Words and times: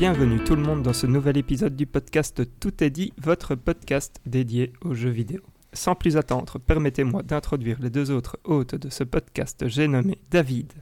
Bienvenue 0.00 0.42
tout 0.42 0.56
le 0.56 0.62
monde 0.62 0.80
dans 0.80 0.94
ce 0.94 1.06
nouvel 1.06 1.36
épisode 1.36 1.76
du 1.76 1.84
podcast 1.84 2.40
Tout 2.58 2.82
est 2.82 2.88
dit, 2.88 3.12
votre 3.18 3.54
podcast 3.54 4.18
dédié 4.24 4.72
aux 4.80 4.94
jeux 4.94 5.10
vidéo. 5.10 5.42
Sans 5.74 5.94
plus 5.94 6.16
attendre, 6.16 6.58
permettez-moi 6.58 7.22
d'introduire 7.22 7.76
les 7.82 7.90
deux 7.90 8.10
autres 8.10 8.38
hôtes 8.44 8.74
de 8.74 8.88
ce 8.88 9.04
podcast, 9.04 9.68
j'ai 9.68 9.88
nommé 9.88 10.16
David 10.30 10.72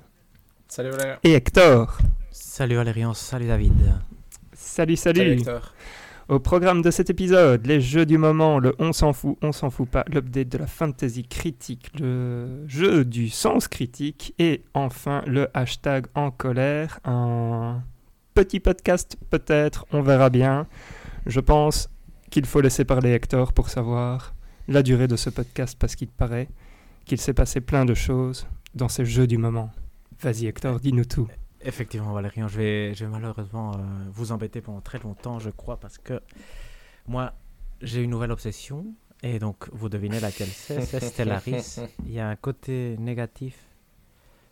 Salut 0.69 0.91
Valérian. 0.91 1.19
et 1.25 1.33
Hector. 1.33 1.99
Salut 2.31 2.77
Valérian, 2.77 3.13
salut 3.13 3.49
David. 3.49 3.73
Salut, 4.53 4.95
salut. 4.95 5.19
Salut 5.19 5.33
Hector. 5.33 5.75
Au 6.29 6.39
programme 6.39 6.81
de 6.81 6.93
cet 6.93 7.11
épisode, 7.11 7.67
les 7.67 7.81
jeux 7.81 8.07
du 8.07 8.19
moment, 8.19 8.61
le 8.61 8.77
on 8.79 8.93
s'en 8.93 9.13
fout, 9.13 9.37
on 9.43 9.51
s'en 9.51 9.71
fout 9.71 9.89
pas, 9.89 10.05
l'update 10.07 10.49
de 10.49 10.59
la 10.59 10.69
fantasy 10.69 11.25
critique, 11.25 11.91
le 11.99 12.69
jeu 12.69 13.05
du 13.05 13.31
sens 13.31 13.67
critique 13.67 14.33
et 14.39 14.63
enfin 14.75 15.25
le 15.27 15.49
hashtag 15.55 16.07
en 16.15 16.31
colère, 16.31 17.01
un 17.05 17.83
petit 18.39 18.61
podcast 18.61 19.17
peut-être, 19.31 19.85
on 19.91 20.01
verra 20.01 20.31
bien. 20.31 20.69
Je 21.27 21.41
pense 21.41 21.91
qu'il 22.31 22.47
faut 22.47 22.61
laisser 22.61 22.85
parler 22.85 23.11
Hector 23.11 23.53
pour 23.53 23.69
savoir 23.69 24.33
la 24.69 24.85
durée 24.85 25.09
de 25.09 25.17
ce 25.17 25.29
podcast 25.29 25.77
parce 25.77 25.97
qu'il 25.97 26.07
paraît 26.07 26.49
qu'il 27.05 27.21
s'est 27.21 27.35
passé 27.35 27.61
plein 27.61 27.85
de 27.85 27.95
choses 27.95 28.47
dans 28.77 28.87
ces 28.87 29.05
jeux 29.05 29.27
du 29.27 29.39
moment. 29.39 29.73
Vas-y 30.21 30.47
Hector, 30.47 30.79
dis-nous 30.79 31.05
tout. 31.05 31.27
Effectivement 31.63 32.13
Valérian, 32.13 32.47
je 32.47 32.59
vais, 32.59 33.09
malheureusement 33.11 33.73
euh, 33.75 33.79
vous 34.13 34.31
embêter 34.31 34.61
pendant 34.61 34.83
très 34.83 35.01
longtemps, 35.01 35.41
je 35.41 35.51
crois, 35.51 35.81
parce 35.81 35.99
que 35.99 36.21
moi, 37.09 37.33
j'ai 37.83 38.05
une 38.05 38.11
nouvelle 38.11 38.31
obsession, 38.31 38.87
et 39.25 39.41
donc 39.41 39.69
vous 39.73 39.89
devinez 39.89 40.21
laquelle 40.21 40.47
c'est, 40.47 40.83
c'est 40.83 41.01
Stellaris. 41.01 41.81
Il 42.07 42.13
y 42.13 42.21
a 42.21 42.29
un 42.29 42.37
côté 42.37 42.95
négatif, 43.01 43.59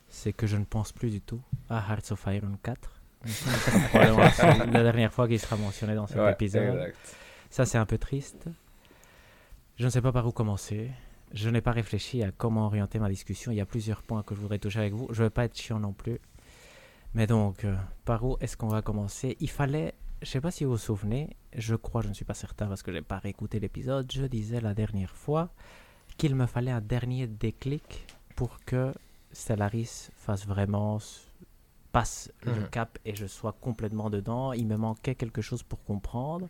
c'est 0.09 0.33
que 0.33 0.45
je 0.45 0.57
ne 0.57 0.65
pense 0.65 0.91
plus 0.91 1.09
du 1.09 1.21
tout 1.21 1.41
à 1.69 1.77
Hearts 1.89 2.11
of 2.11 2.25
Iron 2.27 2.57
4. 2.61 2.96
La 3.25 4.83
dernière 4.83 5.13
fois 5.13 5.27
qu'il 5.27 5.39
sera 5.39 5.57
mentionné 5.57 5.95
dans 5.95 6.07
cet 6.07 6.17
Ouais, 6.17 6.31
épisode. 6.31 6.75
exact. 6.75 7.15
Ça, 7.49 7.65
c'est 7.65 7.77
un 7.77 7.85
peu 7.85 7.97
triste. 7.97 8.45
Je 9.77 9.85
ne 9.85 9.89
sais 9.89 10.01
pas 10.01 10.11
par 10.11 10.25
où 10.27 10.31
commencer. 10.31 10.91
Je 11.33 11.49
n'ai 11.49 11.61
pas 11.61 11.71
réfléchi 11.71 12.23
à 12.23 12.31
comment 12.31 12.65
orienter 12.65 12.99
ma 12.99 13.09
discussion. 13.09 13.51
Il 13.51 13.55
y 13.55 13.61
a 13.61 13.65
plusieurs 13.65 14.01
points 14.01 14.23
que 14.23 14.33
je 14.35 14.39
voudrais 14.39 14.59
toucher 14.59 14.79
avec 14.79 14.93
vous. 14.93 15.07
Je 15.11 15.21
ne 15.21 15.25
veux 15.25 15.29
pas 15.29 15.45
être 15.45 15.57
chiant 15.57 15.79
non 15.79 15.93
plus. 15.93 16.19
Mais 17.13 17.27
donc, 17.27 17.63
euh, 17.65 17.75
par 18.05 18.23
où 18.23 18.37
est-ce 18.41 18.55
qu'on 18.57 18.67
va 18.67 18.81
commencer? 18.81 19.35
Il 19.39 19.49
fallait, 19.49 19.93
je 20.21 20.27
ne 20.27 20.31
sais 20.31 20.41
pas 20.41 20.51
si 20.51 20.63
vous 20.63 20.71
vous 20.71 20.77
souvenez, 20.77 21.35
je 21.55 21.75
crois, 21.75 22.01
je 22.01 22.09
ne 22.09 22.13
suis 22.13 22.25
pas 22.25 22.33
certain 22.33 22.67
parce 22.67 22.83
que 22.83 22.91
je 22.91 22.97
n'ai 22.97 23.03
pas 23.03 23.17
réécouté 23.19 23.59
l'épisode, 23.59 24.11
je 24.11 24.23
disais 24.25 24.61
la 24.61 24.73
dernière 24.73 25.15
fois 25.15 25.49
qu'il 26.17 26.35
me 26.35 26.45
fallait 26.45 26.71
un 26.71 26.81
dernier 26.81 27.27
déclic 27.27 28.05
pour 28.35 28.59
que 28.65 28.93
Stellaris 29.31 30.09
fasse 30.15 30.45
vraiment 30.47 30.99
passe 31.91 32.31
le 32.43 32.53
Mhm. 32.53 32.69
cap 32.69 32.99
et 33.05 33.15
je 33.15 33.25
sois 33.25 33.53
complètement 33.53 34.09
dedans. 34.09 34.53
Il 34.53 34.67
me 34.67 34.75
manquait 34.77 35.15
quelque 35.15 35.41
chose 35.41 35.63
pour 35.63 35.83
comprendre. 35.83 36.47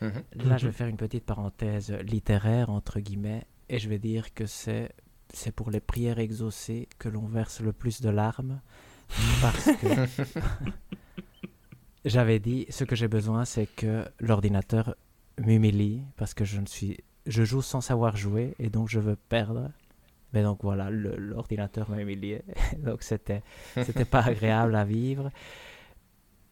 Mhm. 0.00 0.22
Là, 0.48 0.56
je 0.58 0.66
vais 0.66 0.72
faire 0.72 0.88
une 0.88 0.96
petite 0.96 1.24
parenthèse 1.24 1.92
littéraire, 2.02 2.70
entre 2.70 2.98
guillemets, 3.00 3.44
et 3.68 3.78
je 3.78 3.88
vais 3.88 3.98
dire 4.00 4.34
que 4.34 4.46
c'est, 4.46 4.90
c'est 5.32 5.52
pour 5.54 5.70
les 5.70 5.80
prières 5.80 6.18
exaucées 6.18 6.88
que 6.98 7.08
l'on 7.08 7.26
verse 7.26 7.60
le 7.60 7.72
plus 7.72 8.00
de 8.00 8.10
larmes. 8.10 8.60
Parce 9.40 9.64
que 9.80 9.86
j'avais 12.04 12.38
dit, 12.40 12.66
ce 12.70 12.84
que 12.84 12.96
j'ai 12.96 13.08
besoin, 13.08 13.44
c'est 13.44 13.66
que 13.66 14.04
l'ordinateur 14.20 14.96
m'humilie, 15.38 16.02
parce 16.16 16.34
que 16.34 16.44
je 16.44 16.60
ne 16.60 16.66
suis... 16.66 16.98
Je 17.26 17.44
joue 17.44 17.62
sans 17.62 17.80
savoir 17.80 18.16
jouer, 18.16 18.54
et 18.58 18.68
donc 18.68 18.88
je 18.88 18.98
veux 18.98 19.14
perdre. 19.14 19.70
Mais 20.32 20.42
donc 20.42 20.60
voilà, 20.62 20.90
l'ordinateur 20.90 21.90
m'a 21.90 22.00
humilié. 22.00 22.42
donc 22.78 23.02
c'était, 23.02 23.42
c'était 23.74 24.04
pas 24.04 24.22
agréable 24.22 24.74
à 24.74 24.84
vivre. 24.84 25.30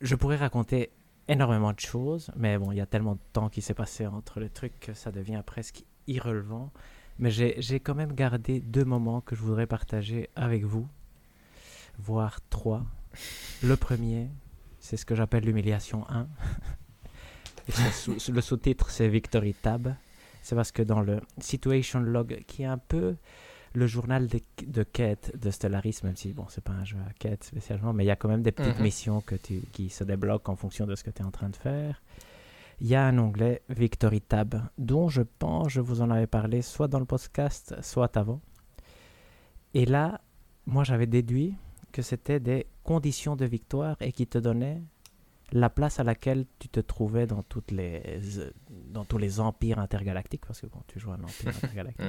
Je 0.01 0.15
pourrais 0.15 0.37
raconter 0.37 0.91
énormément 1.29 1.73
de 1.73 1.81
choses, 1.81 2.31
mais 2.37 2.59
bon, 2.59 2.73
il 2.73 2.77
y 2.79 2.81
a 2.81 2.87
tellement 2.87 3.15
de 3.15 3.21
temps 3.33 3.49
qui 3.49 3.63
s'est 3.63 3.75
passé 3.75 4.07
entre 4.07 4.41
les 4.41 4.51
trucs 4.51 4.79
que 4.81 4.95
ça 4.95 5.11
devient 5.13 5.43
presque 5.45 5.85
irrelevant. 6.07 6.73
Mais 7.19 7.31
j'ai 7.31 7.81
quand 7.81 7.95
même 7.95 8.15
gardé 8.15 8.61
deux 8.61 8.85
moments 8.85 9.21
que 9.21 9.37
je 9.37 9.43
voudrais 9.43 9.67
partager 9.67 10.31
avec 10.37 10.65
vous, 10.65 10.89
voire 11.99 12.41
trois. 12.49 12.85
Le 13.63 13.77
premier, 13.77 14.29
c'est 14.79 14.97
ce 14.97 15.05
que 15.05 15.15
j'appelle 15.15 15.45
l'humiliation 15.45 16.09
1. 16.09 16.27
Et 17.69 17.73
c'est 17.73 17.91
sous- 18.19 18.33
le 18.33 18.41
sous-titre, 18.41 18.91
c'est 18.91 19.09
Victory 19.09 19.53
Tab. 19.55 19.95
C'est 20.43 20.55
parce 20.57 20.73
que 20.73 20.83
dans 20.83 21.01
le 21.03 21.21
Situation 21.39 22.01
Log, 22.01 22.43
qui 22.47 22.63
est 22.63 22.67
un 22.67 22.79
peu 22.79 23.17
le 23.75 23.87
journal 23.87 24.27
de, 24.27 24.41
de 24.67 24.83
quête 24.83 25.33
de 25.41 25.51
Stellaris, 25.51 26.01
même 26.03 26.17
si 26.17 26.33
bon, 26.33 26.47
c'est 26.49 26.63
pas 26.65 26.73
un 26.73 26.85
jeu 26.85 26.97
à 27.09 27.13
quête 27.13 27.45
spécialement, 27.45 27.93
mais 27.93 28.05
il 28.05 28.09
y 28.09 28.11
a 28.11 28.17
quand 28.17 28.29
même 28.29 28.43
des 28.43 28.53
petites 28.53 28.77
Mhm. 28.79 28.83
missions 28.83 29.21
que 29.21 29.37
tu, 29.37 29.61
qui 29.73 29.89
se 29.91 30.03
débloquent 30.05 30.53
en 30.53 30.57
fonction 30.57 30.87
de 30.87 30.95
ce 30.97 31.05
que 31.05 31.11
tu 31.11 31.23
es 31.23 31.25
en 31.25 31.31
train 31.31 31.49
de 31.51 31.57
faire. 31.57 32.03
Il 32.81 32.89
y 32.89 32.95
a 32.95 33.05
un 33.07 33.17
onglet 33.19 33.63
Victory 33.69 34.21
Tab, 34.23 34.61
dont 34.79 35.09
je 35.09 35.23
pense 35.23 35.69
je 35.69 35.81
vous 35.81 36.01
en 36.03 36.11
avais 36.11 36.27
parlé 36.27 36.63
soit 36.63 36.89
dans 36.89 36.99
le 36.99 37.05
podcast, 37.05 37.77
soit 37.83 38.17
avant. 38.17 38.41
Et 39.75 39.85
là, 39.87 40.21
moi 40.67 40.83
j'avais 40.85 41.07
déduit 41.07 41.55
que 41.93 42.03
c'était 42.03 42.41
des 42.41 42.67
conditions 42.83 43.37
de 43.37 43.45
victoire 43.45 43.97
et 44.01 44.13
qui 44.13 44.27
te 44.27 44.39
donnaient 44.39 44.83
la 45.53 45.69
place 45.69 45.99
à 46.01 46.05
laquelle 46.05 46.47
tu 46.59 46.69
te 46.69 46.81
trouvais 46.81 47.27
dans, 47.27 47.43
toutes 47.43 47.71
les, 47.73 48.21
dans 48.89 49.05
tous 49.05 49.19
les 49.19 49.41
empires 49.41 49.79
intergalactiques, 49.81 50.47
parce 50.47 50.61
que 50.61 50.67
bon, 50.69 50.81
tu 50.87 50.99
joues 51.01 51.11
à 51.11 51.15
un 51.15 51.25
empire 51.25 51.49
intergalactique. 51.63 52.05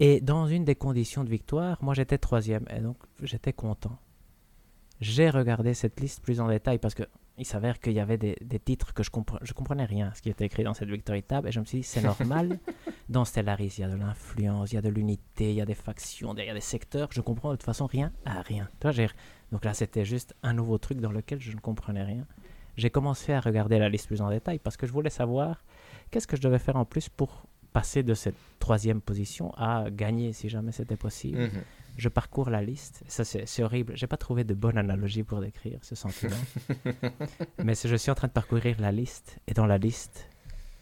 Et 0.00 0.20
dans 0.20 0.46
une 0.46 0.64
des 0.64 0.74
conditions 0.74 1.22
de 1.24 1.28
victoire, 1.30 1.78
moi 1.82 1.94
j'étais 1.94 2.18
troisième, 2.18 2.64
et 2.74 2.80
donc 2.80 2.96
j'étais 3.22 3.52
content. 3.52 3.98
J'ai 5.00 5.30
regardé 5.30 5.74
cette 5.74 6.00
liste 6.00 6.22
plus 6.22 6.40
en 6.40 6.48
détail 6.48 6.78
parce 6.78 6.94
que 6.94 7.02
il 7.38 7.46
s'avère 7.46 7.80
qu'il 7.80 7.94
y 7.94 8.00
avait 8.00 8.18
des, 8.18 8.36
des 8.42 8.58
titres 8.58 8.92
que 8.92 9.02
je, 9.02 9.10
compre- 9.10 9.38
je 9.42 9.52
comprenais 9.54 9.86
rien 9.86 10.08
à 10.08 10.14
ce 10.14 10.20
qui 10.20 10.28
était 10.28 10.44
écrit 10.44 10.64
dans 10.64 10.74
cette 10.74 10.90
Victory 10.90 11.22
Tab, 11.22 11.46
et 11.46 11.50
je 11.52 11.60
me 11.60 11.64
suis 11.64 11.78
dit 11.78 11.84
c'est 11.84 12.02
normal. 12.02 12.58
dans 13.08 13.24
Stellaris, 13.24 13.74
il 13.78 13.80
y 13.80 13.84
a 13.84 13.88
de 13.88 13.96
l'influence, 13.96 14.70
il 14.72 14.74
y 14.74 14.78
a 14.78 14.82
de 14.82 14.90
l'unité, 14.90 15.50
il 15.50 15.56
y 15.56 15.60
a 15.60 15.64
des 15.64 15.74
factions, 15.74 16.34
il 16.36 16.44
y 16.44 16.48
a 16.50 16.54
des 16.54 16.60
secteurs. 16.60 17.08
Je 17.10 17.20
comprends 17.20 17.50
de 17.50 17.56
toute 17.56 17.64
façon 17.64 17.86
rien 17.86 18.12
à 18.26 18.42
rien. 18.42 18.68
J'ai- 18.90 19.08
donc 19.50 19.64
là 19.64 19.72
c'était 19.74 20.04
juste 20.04 20.34
un 20.42 20.52
nouveau 20.52 20.78
truc 20.78 21.00
dans 21.00 21.10
lequel 21.10 21.40
je 21.40 21.52
ne 21.52 21.60
comprenais 21.60 22.04
rien. 22.04 22.26
J'ai 22.76 22.90
commencé 22.90 23.32
à 23.32 23.40
regarder 23.40 23.78
la 23.78 23.88
liste 23.88 24.06
plus 24.06 24.20
en 24.22 24.30
détail 24.30 24.58
parce 24.58 24.76
que 24.76 24.86
je 24.86 24.92
voulais 24.92 25.10
savoir 25.10 25.64
qu'est-ce 26.10 26.26
que 26.26 26.36
je 26.36 26.42
devais 26.42 26.58
faire 26.58 26.76
en 26.76 26.84
plus 26.84 27.08
pour 27.08 27.44
passer 27.72 28.02
de 28.02 28.14
cette 28.14 28.36
troisième 28.58 29.00
position 29.00 29.52
à 29.56 29.90
gagner 29.90 30.32
si 30.32 30.48
jamais 30.48 30.72
c'était 30.72 30.96
possible. 30.96 31.38
Mhm. 31.38 31.62
Je 31.96 32.08
parcours 32.08 32.48
la 32.48 32.62
liste. 32.62 33.02
Ça, 33.06 33.22
c'est 33.24 33.62
horrible. 33.62 33.92
J'ai 33.96 34.06
pas 34.06 34.16
trouvé 34.16 34.44
de 34.44 34.54
bonne 34.54 34.78
analogie 34.78 35.24
pour 35.24 35.40
décrire 35.40 35.78
ce 35.82 35.94
sentiment. 35.94 36.36
Mais 37.62 37.74
je 37.74 37.96
suis 37.96 38.10
en 38.10 38.14
train 38.14 38.28
de 38.28 38.32
parcourir 38.32 38.76
la 38.80 38.92
liste. 38.92 39.38
Et 39.46 39.52
dans 39.52 39.66
la 39.66 39.76
liste, 39.76 40.26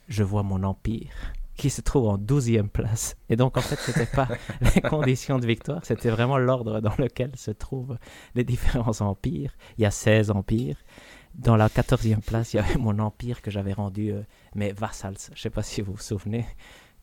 je 0.08 0.22
vois 0.22 0.44
mon 0.44 0.62
empire 0.62 1.32
qui 1.60 1.68
se 1.68 1.82
trouve 1.82 2.08
en 2.08 2.16
12e 2.16 2.68
place. 2.68 3.16
Et 3.28 3.36
donc, 3.36 3.58
en 3.58 3.60
fait, 3.60 3.76
c'était 3.76 4.06
pas 4.06 4.28
les 4.74 4.80
conditions 4.80 5.38
de 5.38 5.46
victoire, 5.46 5.84
c'était 5.84 6.08
vraiment 6.08 6.38
l'ordre 6.38 6.80
dans 6.80 6.94
lequel 6.96 7.32
se 7.36 7.50
trouvent 7.50 7.98
les 8.34 8.44
différents 8.44 8.98
empires. 9.02 9.54
Il 9.76 9.82
y 9.82 9.84
a 9.84 9.90
16 9.90 10.30
empires. 10.30 10.78
Dans 11.34 11.56
la 11.56 11.68
14e 11.68 12.22
place, 12.22 12.54
il 12.54 12.56
y 12.56 12.60
avait 12.60 12.78
mon 12.78 12.98
empire 12.98 13.42
que 13.42 13.50
j'avais 13.50 13.74
rendu 13.74 14.10
euh, 14.10 14.22
mes 14.54 14.72
vassals. 14.72 15.16
Je 15.34 15.40
sais 15.40 15.50
pas 15.50 15.62
si 15.62 15.80
vous 15.80 15.92
vous 15.92 15.98
souvenez 15.98 16.44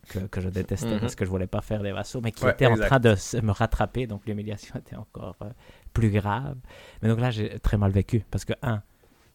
que, 0.09 0.19
que 0.19 0.39
je 0.41 0.49
détestais 0.49 0.93
Mhm. 0.95 0.99
parce 0.99 1.15
que 1.15 1.25
je 1.25 1.29
voulais 1.29 1.47
pas 1.47 1.61
faire 1.61 1.81
des 1.83 1.91
vassaux, 1.91 2.21
mais 2.21 2.31
qui 2.31 2.45
Ouais, 2.45 2.51
était 2.51 2.65
en 2.65 2.75
train 2.77 2.99
de 2.99 3.15
se- 3.15 3.37
me 3.37 3.51
rattraper. 3.51 4.07
Donc, 4.07 4.25
l'humiliation 4.25 4.75
était 4.79 4.95
encore 4.95 5.35
euh, 5.41 5.49
plus 5.93 6.09
grave. 6.11 6.57
Mais 7.01 7.09
donc 7.09 7.19
là, 7.19 7.31
j'ai 7.31 7.59
très 7.59 7.77
mal 7.77 7.91
vécu 7.91 8.23
parce 8.31 8.45
que, 8.45 8.53
un, 8.61 8.81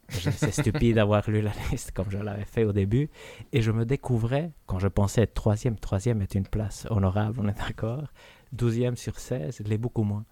c'est 0.09 0.51
stupide 0.51 0.97
d'avoir 0.97 1.29
lu 1.31 1.41
la 1.41 1.53
liste 1.71 1.93
comme 1.93 2.11
je 2.11 2.19
l'avais 2.19 2.45
fait 2.45 2.65
au 2.65 2.73
début. 2.73 3.09
Et 3.53 3.63
je 3.63 3.71
me 3.71 3.85
découvrais, 3.87 4.51
quand 4.67 4.79
je 4.79 4.89
pensais 4.89 5.23
être 5.23 5.35
troisième, 5.35 5.79
troisième 5.79 6.21
est 6.23 6.35
une 6.35 6.47
place 6.47 6.87
honorable, 6.91 7.39
on 7.41 7.49
est 7.49 7.57
d'accord. 7.59 8.05
Douzième 8.53 8.97
sur 8.97 9.19
16, 9.19 9.61
l'est 9.61 9.79
beaucoup 9.79 10.03
moins. 10.03 10.25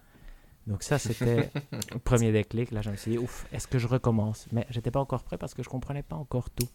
Donc 0.67 0.83
ça, 0.83 0.99
c'était 0.99 1.49
le 1.91 1.97
premier 2.03 2.31
déclic. 2.31 2.69
Là, 2.71 2.81
je 2.83 2.91
me 2.91 2.95
suis 2.95 3.11
dit, 3.11 3.17
ouf, 3.17 3.47
est-ce 3.51 3.67
que 3.67 3.79
je 3.79 3.87
recommence? 3.87 4.47
Mais 4.51 4.67
j'étais 4.69 4.91
pas 4.91 4.99
encore 4.99 5.23
prêt 5.23 5.37
parce 5.37 5.55
que 5.55 5.63
je 5.63 5.69
comprenais 5.69 6.03
pas 6.03 6.15
encore 6.15 6.51
tout. 6.51 6.67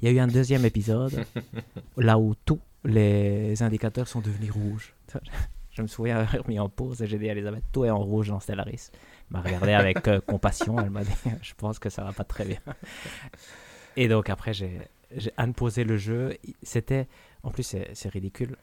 Il 0.00 0.08
y 0.08 0.08
a 0.08 0.14
eu 0.14 0.18
un 0.20 0.28
deuxième 0.28 0.64
épisode, 0.64 1.24
là 1.96 2.18
où 2.18 2.34
tous 2.44 2.60
les 2.84 3.60
indicateurs 3.62 4.06
sont 4.08 4.20
devenus 4.20 4.52
rouges. 4.52 4.94
Je 5.70 5.82
me 5.82 5.86
souviens 5.86 6.18
avoir 6.18 6.48
mis 6.48 6.58
en 6.58 6.68
pause 6.68 7.02
et 7.02 7.06
j'ai 7.06 7.18
dit 7.18 7.28
à 7.28 7.32
Elisabeth, 7.32 7.62
tout 7.70 7.84
est 7.84 7.90
en 7.90 7.98
rouge 8.00 8.28
dans 8.30 8.40
Stellaris. 8.40 8.90
Elle 8.92 9.36
m'a 9.36 9.42
regardé 9.42 9.72
avec 9.74 10.08
euh, 10.08 10.20
compassion, 10.26 10.76
elle 10.80 10.90
m'a 10.90 11.04
dit, 11.04 11.12
je 11.40 11.54
pense 11.54 11.78
que 11.78 11.88
ça 11.88 12.02
va 12.02 12.12
pas 12.12 12.24
très 12.24 12.44
bien. 12.44 12.58
Et 13.96 14.08
donc 14.08 14.28
après, 14.28 14.52
j'ai 14.52 14.80
j'ai 15.16 15.30
unposé 15.38 15.84
le 15.84 15.96
jeu. 15.96 16.36
C'était, 16.64 17.06
en 17.44 17.50
plus, 17.52 17.62
c'est 17.62 17.90
c'est 17.94 18.08
ridicule. 18.08 18.56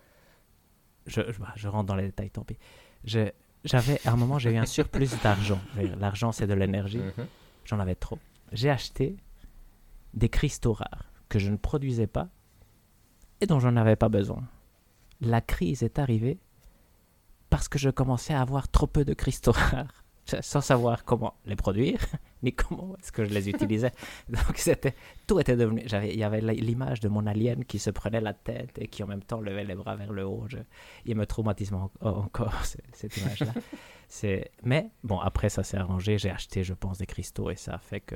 Je, 1.07 1.21
je, 1.31 1.39
bah, 1.39 1.53
je 1.55 1.69
rentre 1.69 1.85
dans 1.85 1.95
les 1.95 2.03
détails, 2.07 2.31
tant 2.31 2.43
pis. 2.43 2.57
Je- 3.05 3.31
J'avais, 3.63 3.97
à 4.05 4.11
un 4.11 4.17
moment, 4.17 4.37
j'ai 4.37 4.51
eu 4.51 4.57
un 4.57 4.65
surplus 4.65 5.09
d'argent. 5.23 5.61
L'argent, 5.99 6.33
c'est 6.33 6.47
de 6.47 6.53
l'énergie. 6.53 6.97
Mhm. 6.99 7.27
J'en 7.63 7.79
avais 7.79 7.95
trop. 7.95 8.19
J'ai 8.51 8.69
acheté 8.69 9.15
des 10.13 10.27
cristaux 10.29 10.73
rares 10.73 11.05
que 11.35 11.39
je 11.39 11.51
ne 11.51 11.57
produisais 11.57 12.07
pas 12.07 12.29
et 13.41 13.45
dont 13.45 13.59
j'en 13.59 13.75
avais 13.75 13.97
pas 13.97 14.07
besoin. 14.07 14.47
La 15.19 15.41
crise 15.41 15.83
est 15.83 15.99
arrivée 15.99 16.39
parce 17.49 17.67
que 17.67 17.77
je 17.77 17.89
commençais 17.89 18.33
à 18.33 18.39
avoir 18.39 18.69
trop 18.69 18.87
peu 18.87 19.03
de 19.03 19.13
cristaux 19.13 19.51
rares, 19.51 20.05
sans 20.39 20.61
savoir 20.61 21.03
comment 21.03 21.33
les 21.45 21.57
produire, 21.57 21.99
ni 22.41 22.53
comment 22.53 22.95
est-ce 22.99 23.11
que 23.11 23.25
je 23.25 23.33
les 23.33 23.49
utilisais. 23.49 23.91
Donc 24.29 24.55
c'était 24.55 24.95
tout 25.27 25.37
était 25.41 25.57
devenu. 25.57 25.83
J'avais, 25.87 26.13
il 26.13 26.17
y 26.17 26.23
avait 26.23 26.39
l'image 26.39 27.01
de 27.01 27.09
mon 27.09 27.27
alien 27.27 27.65
qui 27.65 27.79
se 27.79 27.89
prenait 27.89 28.21
la 28.21 28.33
tête 28.33 28.77
et 28.79 28.87
qui 28.87 29.03
en 29.03 29.07
même 29.07 29.23
temps 29.23 29.41
levait 29.41 29.65
les 29.65 29.75
bras 29.75 29.97
vers 29.97 30.13
le 30.13 30.25
haut. 30.25 30.45
Je, 30.47 30.59
il 31.05 31.17
me 31.17 31.25
traumatise 31.25 31.73
encore 31.99 32.53
cette 32.93 33.17
image-là. 33.17 33.51
c'est, 34.07 34.51
mais 34.63 34.89
bon, 35.03 35.19
après 35.19 35.49
ça 35.49 35.63
s'est 35.63 35.75
arrangé. 35.75 36.17
J'ai 36.17 36.31
acheté, 36.31 36.63
je 36.63 36.73
pense, 36.73 36.99
des 36.99 37.07
cristaux 37.07 37.49
et 37.49 37.57
ça 37.57 37.73
a 37.73 37.79
fait 37.79 37.99
que 37.99 38.15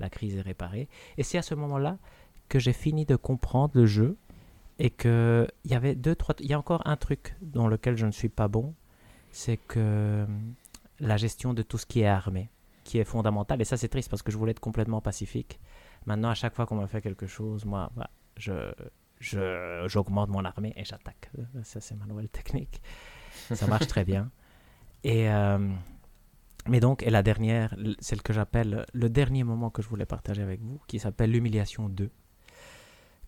la 0.00 0.10
crise 0.10 0.36
est 0.36 0.42
réparée. 0.42 0.90
Et 1.16 1.22
c'est 1.22 1.38
à 1.38 1.42
ce 1.42 1.54
moment-là 1.54 1.96
que 2.48 2.58
j'ai 2.58 2.72
fini 2.72 3.04
de 3.04 3.16
comprendre 3.16 3.72
le 3.74 3.86
jeu 3.86 4.16
et 4.78 4.90
que 4.90 5.46
il 5.64 5.70
y 5.70 5.74
avait 5.74 5.94
deux 5.94 6.14
trois. 6.14 6.34
Il 6.40 6.46
y 6.46 6.54
a 6.54 6.58
encore 6.58 6.82
un 6.86 6.96
truc 6.96 7.36
dans 7.42 7.68
lequel 7.68 7.96
je 7.96 8.06
ne 8.06 8.12
suis 8.12 8.28
pas 8.28 8.48
bon, 8.48 8.74
c'est 9.30 9.56
que 9.56 10.26
la 11.00 11.16
gestion 11.16 11.54
de 11.54 11.62
tout 11.62 11.78
ce 11.78 11.86
qui 11.86 12.00
est 12.00 12.06
armé, 12.06 12.50
qui 12.84 12.98
est 12.98 13.04
fondamental. 13.04 13.60
Et 13.60 13.64
ça, 13.64 13.76
c'est 13.76 13.88
triste 13.88 14.10
parce 14.10 14.22
que 14.22 14.32
je 14.32 14.38
voulais 14.38 14.52
être 14.52 14.60
complètement 14.60 15.00
pacifique. 15.00 15.60
Maintenant, 16.06 16.30
à 16.30 16.34
chaque 16.34 16.54
fois 16.54 16.66
qu'on 16.66 16.76
me 16.76 16.86
fait 16.86 17.02
quelque 17.02 17.26
chose, 17.26 17.64
moi, 17.64 17.90
bah, 17.96 18.10
je, 18.36 18.72
je, 19.20 19.84
j'augmente 19.88 20.30
mon 20.30 20.44
armée 20.44 20.72
et 20.76 20.84
j'attaque. 20.84 21.30
Ça, 21.62 21.80
c'est 21.80 21.94
ma 21.96 22.06
nouvelle 22.06 22.28
technique. 22.28 22.80
Ça 23.54 23.66
marche 23.66 23.86
très 23.86 24.04
bien. 24.04 24.30
Et, 25.04 25.30
euh, 25.30 25.58
mais 26.66 26.80
donc, 26.80 27.04
et 27.04 27.10
la 27.10 27.22
dernière, 27.22 27.76
celle 28.00 28.20
que 28.20 28.32
j'appelle 28.32 28.84
le 28.92 29.08
dernier 29.08 29.44
moment 29.44 29.70
que 29.70 29.80
je 29.80 29.88
voulais 29.88 30.06
partager 30.06 30.42
avec 30.42 30.60
vous, 30.60 30.80
qui 30.88 30.98
s'appelle 30.98 31.30
l'humiliation 31.30 31.88
2, 31.88 32.10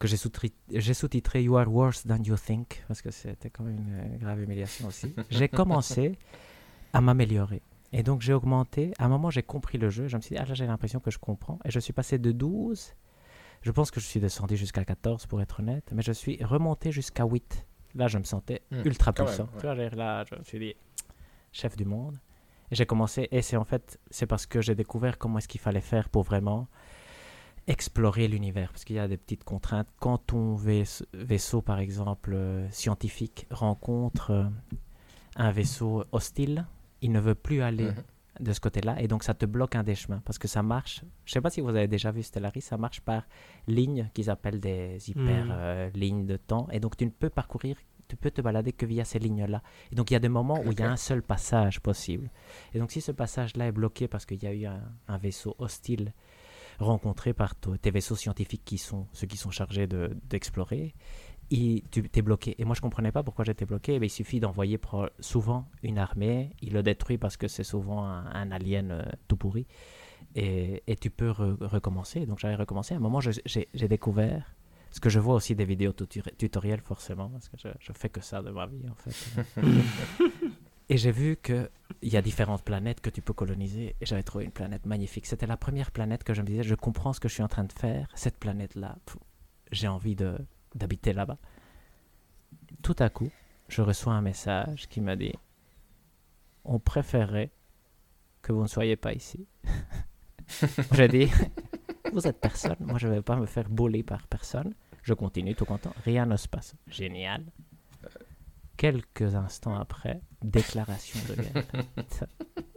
que 0.00 0.08
j'ai 0.08 0.94
sous-titré 0.94 1.42
You 1.44 1.56
are 1.58 1.68
worse 1.68 2.04
than 2.04 2.22
you 2.24 2.36
think, 2.36 2.82
parce 2.88 3.02
que 3.02 3.10
c'était 3.10 3.50
quand 3.50 3.62
même 3.62 3.76
une 3.76 4.18
grave 4.18 4.42
humiliation 4.42 4.88
aussi. 4.88 5.14
J'ai 5.30 5.48
commencé 5.48 6.18
à 6.94 7.00
m'améliorer. 7.02 7.62
Et 7.92 8.02
donc 8.02 8.22
j'ai 8.22 8.32
augmenté. 8.32 8.92
À 8.98 9.04
un 9.04 9.08
moment, 9.08 9.30
j'ai 9.30 9.42
compris 9.42 9.76
le 9.76 9.90
jeu. 9.90 10.08
Je 10.08 10.16
me 10.16 10.22
suis 10.22 10.34
dit, 10.34 10.40
ah 10.40 10.46
là, 10.46 10.54
j'ai 10.54 10.66
l'impression 10.66 11.00
que 11.00 11.10
je 11.10 11.18
comprends. 11.18 11.58
Et 11.64 11.70
je 11.70 11.78
suis 11.78 11.92
passé 11.92 12.18
de 12.18 12.32
12. 12.32 12.94
Je 13.62 13.70
pense 13.72 13.90
que 13.90 14.00
je 14.00 14.06
suis 14.06 14.20
descendu 14.20 14.56
jusqu'à 14.56 14.84
14 14.84 15.26
pour 15.26 15.42
être 15.42 15.60
honnête. 15.60 15.90
Mais 15.92 16.02
je 16.02 16.12
suis 16.12 16.42
remonté 16.42 16.92
jusqu'à 16.92 17.24
8. 17.24 17.66
Là, 17.96 18.08
je 18.08 18.18
me 18.18 18.24
sentais 18.24 18.62
hmm. 18.70 18.82
ultra 18.86 19.12
puissant. 19.12 19.48
Tu 19.58 19.66
vois, 19.66 19.74
là, 19.74 20.24
je 20.24 20.36
me 20.36 20.44
suis 20.44 20.58
dit, 20.58 20.74
chef 21.52 21.76
du 21.76 21.84
monde. 21.84 22.16
Et 22.70 22.74
j'ai 22.76 22.86
commencé. 22.86 23.28
Et 23.32 23.42
c'est 23.42 23.56
en 23.56 23.64
fait, 23.64 23.98
c'est 24.10 24.26
parce 24.26 24.46
que 24.46 24.62
j'ai 24.62 24.74
découvert 24.74 25.18
comment 25.18 25.38
est-ce 25.38 25.48
qu'il 25.48 25.60
fallait 25.60 25.82
faire 25.82 26.08
pour 26.08 26.22
vraiment 26.22 26.68
explorer 27.66 28.28
l'univers. 28.28 28.70
Parce 28.70 28.84
qu'il 28.84 28.96
y 28.96 29.00
a 29.00 29.08
des 29.08 29.16
petites 29.16 29.44
contraintes. 29.44 29.88
Quand 29.98 30.18
ton 30.18 30.54
vaisseau, 30.54 31.62
par 31.62 31.78
exemple, 31.78 32.32
euh, 32.34 32.68
scientifique, 32.70 33.46
rencontre 33.50 34.30
euh, 34.30 34.44
un 35.36 35.50
vaisseau 35.50 36.04
hostile, 36.12 36.66
il 37.02 37.12
ne 37.12 37.20
veut 37.20 37.34
plus 37.34 37.62
aller 37.62 37.90
mhm. 37.90 38.02
de 38.40 38.52
ce 38.52 38.60
côté-là 38.60 39.00
et 39.00 39.08
donc 39.08 39.22
ça 39.22 39.34
te 39.34 39.46
bloque 39.46 39.74
un 39.74 39.82
des 39.82 39.94
chemins 39.94 40.22
parce 40.24 40.38
que 40.38 40.48
ça 40.48 40.62
marche. 40.62 41.00
Je 41.24 41.30
ne 41.30 41.34
sais 41.34 41.40
pas 41.40 41.50
si 41.50 41.60
vous 41.60 41.68
avez 41.70 41.88
déjà 41.88 42.10
vu 42.10 42.22
Stellaris, 42.22 42.62
ça 42.62 42.76
marche 42.76 43.00
par 43.00 43.22
lignes 43.66 44.10
qu'ils 44.14 44.30
appellent 44.30 44.60
des 44.60 45.10
hyper 45.10 45.46
mhm. 45.46 45.52
euh, 45.52 45.90
lignes 45.94 46.26
de 46.26 46.36
temps 46.36 46.68
et 46.72 46.80
donc 46.80 46.96
tu 46.96 47.06
ne 47.06 47.10
peux 47.10 47.30
parcourir, 47.30 47.76
tu 48.08 48.16
peux 48.16 48.30
te 48.30 48.40
balader 48.40 48.72
que 48.72 48.86
via 48.86 49.04
ces 49.04 49.18
lignes-là. 49.18 49.62
Et 49.92 49.94
donc 49.94 50.10
il 50.10 50.14
y 50.14 50.16
a 50.16 50.20
des 50.20 50.28
moments 50.28 50.60
où 50.60 50.72
il 50.72 50.78
y 50.78 50.82
a 50.82 50.90
un 50.90 50.96
seul 50.96 51.22
passage 51.22 51.80
possible. 51.80 52.30
Et 52.74 52.78
donc 52.78 52.90
si 52.90 53.00
ce 53.00 53.12
passage-là 53.12 53.68
est 53.68 53.72
bloqué 53.72 54.08
parce 54.08 54.26
qu'il 54.26 54.42
y 54.42 54.46
a 54.46 54.52
eu 54.52 54.66
un, 54.66 55.18
vaisseau 55.18 55.54
hostile 55.58 56.12
rencontré 56.80 57.32
par 57.32 57.54
tes 57.54 57.90
vaisseaux 57.90 58.16
scientifiques 58.16 58.64
qui 58.64 58.78
sont 58.78 59.06
ceux 59.12 59.26
qui 59.26 59.36
sont 59.36 59.50
chargés 59.50 59.86
d'explorer, 59.86 60.94
tu 61.50 62.10
es 62.14 62.22
bloqué. 62.22 62.54
Et 62.58 62.64
moi, 62.64 62.74
je 62.74 62.80
comprenais 62.80 63.12
pas 63.12 63.22
pourquoi 63.22 63.44
j'étais 63.44 63.64
bloqué. 63.64 63.98
Mais 63.98 64.06
il 64.06 64.10
suffit 64.10 64.40
d'envoyer 64.40 64.78
souvent 65.18 65.66
une 65.82 65.98
armée, 65.98 66.50
il 66.62 66.72
le 66.72 66.82
détruit 66.82 67.18
parce 67.18 67.36
que 67.36 67.48
c'est 67.48 67.64
souvent 67.64 68.04
un, 68.04 68.50
alien 68.50 68.90
euh, 68.90 69.02
tout 69.28 69.36
pourri. 69.36 69.66
Et, 70.34 70.82
et 70.86 70.96
tu 70.96 71.10
peux 71.10 71.30
recommencer. 71.30 72.26
Donc 72.26 72.38
j'avais 72.38 72.54
recommencé. 72.54 72.94
À 72.94 72.98
un 72.98 73.00
moment, 73.00 73.20
j'ai 73.20 73.88
découvert, 73.88 74.54
ce 74.90 75.00
que 75.00 75.08
je 75.08 75.18
vois 75.18 75.34
aussi 75.34 75.54
des 75.54 75.64
vidéos 75.64 75.92
tutoriels 75.92 76.80
forcément, 76.80 77.28
parce 77.28 77.48
que 77.48 77.56
je, 77.58 77.68
je 77.80 77.92
fais 77.92 78.08
que 78.08 78.20
ça 78.20 78.42
de 78.42 78.50
ma 78.50 78.66
vie 78.66 78.84
en 78.88 78.94
fait. 78.94 79.60
et 80.90 80.96
j'ai 80.96 81.12
vu 81.12 81.36
qu'il 81.36 81.70
y 82.02 82.16
a 82.16 82.22
différentes 82.22 82.64
planètes 82.64 83.00
que 83.00 83.10
tu 83.10 83.22
peux 83.22 83.32
coloniser. 83.32 83.94
Et 84.00 84.06
j'avais 84.06 84.24
trouvé 84.24 84.44
une 84.44 84.50
planète 84.50 84.86
magnifique. 84.86 85.24
C'était 85.24 85.46
la 85.46 85.56
première 85.56 85.92
planète 85.92 86.24
que 86.24 86.34
je 86.34 86.42
me 86.42 86.46
disais, 86.46 86.64
je 86.64 86.74
comprends 86.74 87.12
ce 87.12 87.20
que 87.20 87.28
je 87.28 87.34
suis 87.34 87.44
en 87.44 87.48
train 87.48 87.62
de 87.62 87.72
faire. 87.72 88.08
Cette 88.16 88.36
planète-là, 88.38 88.98
j'ai 89.70 89.86
envie 89.86 90.16
d'habiter 90.74 91.12
là-bas. 91.12 91.38
Tout 92.82 92.96
à 92.98 93.08
coup, 93.08 93.30
je 93.68 93.82
reçois 93.82 94.14
un 94.14 94.20
message 94.20 94.88
qui 94.88 95.00
me 95.00 95.14
dit 95.14 95.34
On 96.64 96.80
préférerait 96.80 97.52
que 98.42 98.52
vous 98.52 98.62
ne 98.62 98.68
soyez 98.68 98.96
pas 98.96 99.12
ici. 99.12 99.46
je 100.48 101.04
dis 101.04 101.30
Vous 102.12 102.26
êtes 102.26 102.40
personne, 102.40 102.76
moi 102.80 102.98
je 102.98 103.06
ne 103.06 103.14
vais 103.14 103.22
pas 103.22 103.36
me 103.36 103.46
faire 103.46 103.68
bouler 103.68 104.02
par 104.02 104.26
personne. 104.26 104.74
Je 105.04 105.14
continue 105.14 105.54
tout 105.54 105.64
content, 105.66 105.94
rien 106.04 106.26
ne 106.26 106.36
se 106.36 106.48
passe. 106.48 106.74
Génial. 106.88 107.44
Quelques 108.80 109.34
instants 109.34 109.78
après, 109.78 110.22
déclaration 110.40 111.20
de 111.28 111.42
guerre. 111.42 111.64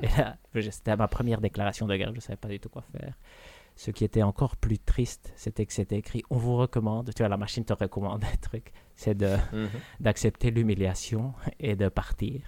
Et 0.02 0.08
là, 0.18 0.38
c'était 0.70 0.98
ma 0.98 1.08
première 1.08 1.40
déclaration 1.40 1.88
de 1.88 1.96
guerre, 1.96 2.10
je 2.10 2.16
ne 2.16 2.20
savais 2.20 2.36
pas 2.36 2.50
du 2.50 2.60
tout 2.60 2.68
quoi 2.68 2.84
faire. 2.92 3.14
Ce 3.78 3.90
qui 3.90 4.04
était 4.04 4.22
encore 4.22 4.58
plus 4.58 4.80
triste, 4.80 5.32
c'était 5.38 5.66
que 5.66 5.72
c'était 5.72 5.96
écrit 5.96 6.22
on 6.30 6.36
vous 6.36 6.58
recommande, 6.58 7.14
tu 7.16 7.24
vois, 7.24 7.30
la 7.30 7.38
machine 7.38 7.64
te 7.64 7.72
recommande 7.72 8.22
un 8.26 8.36
truc, 8.42 8.74
c'est 8.98 9.16
de, 9.16 9.38
mhm. 9.54 9.70
d'accepter 10.02 10.52
l'humiliation 10.52 11.36
et 11.58 11.78
de 11.78 11.88
partir. 11.88 12.42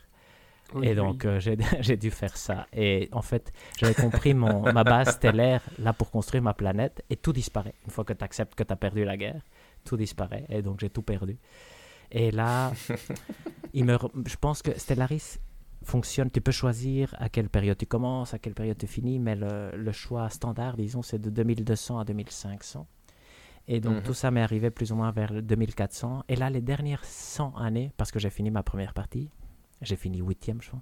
et 0.82 0.94
donc, 0.94 1.24
euh, 1.24 1.40
j'ai, 1.80 1.96
dû 1.96 2.12
faire 2.12 2.36
ça. 2.36 2.68
Et 2.74 3.08
en 3.14 3.22
fait, 3.22 3.54
j'avais 3.80 3.94
compris 3.94 4.34
mon, 4.34 4.64
ma 4.74 4.84
base 4.84 5.12
stellaire 5.12 5.62
là 5.80 5.94
pour 5.94 6.12
construire 6.12 6.44
ma 6.44 6.54
planète 6.54 7.06
et 7.10 7.16
tout 7.16 7.32
disparaît. 7.32 7.76
Une 7.86 7.92
fois 7.92 8.04
que 8.04 8.12
tu 8.12 8.26
acceptes 8.26 8.54
que 8.54 8.64
tu 8.64 8.74
as 8.74 8.76
perdu 8.76 9.06
la 9.06 9.16
guerre, 9.16 9.40
tout 9.86 9.96
disparaît. 9.96 10.46
Et 10.50 10.62
donc, 10.62 10.82
j'ai 10.82 10.90
tout 10.90 11.04
perdu. 11.04 11.40
Et 12.12 12.32
là, 12.32 12.72
il 13.74 13.86
me, 13.86 13.98
je 14.26 14.36
pense 14.36 14.62
que 14.62 14.78
Stellaris 14.78 15.40
fonctionne. 15.84 16.30
Tu 16.32 16.42
peux 16.42 16.52
choisir 16.52 17.16
à 17.18 17.30
quelle 17.30 17.50
période 17.50 17.78
tu 17.78 17.86
commences, 17.86 18.34
à 18.34 18.40
quelle 18.40 18.54
période 18.54 18.78
tu 18.78 18.88
finis, 18.88 19.20
mais 19.20 19.36
le, 19.36 19.92
choix 19.92 20.30
standard, 20.30 20.78
disons, 20.78 21.02
c'est 21.02 21.20
de 21.20 21.30
2200 21.30 22.00
à 22.00 22.06
2500. 22.06 22.88
Et 23.68 23.80
donc, 23.80 23.96
mhm. 23.96 24.04
tout 24.04 24.14
ça 24.14 24.30
m'est 24.30 24.42
arrivé 24.42 24.70
plus 24.70 24.92
ou 24.92 24.96
moins 24.96 25.12
vers 25.12 25.42
2400. 25.42 26.24
Et 26.30 26.36
là, 26.36 26.50
les 26.50 26.62
dernières 26.62 27.04
100 27.04 27.56
années, 27.56 27.92
parce 27.98 28.12
que 28.12 28.20
j'ai 28.20 28.30
fini 28.30 28.52
ma 28.52 28.64
première 28.64 28.94
partie, 28.94 29.30
j'ai 29.82 29.96
fini 29.96 30.20
huitième, 30.20 30.62
je 30.62 30.72
pense, 30.72 30.82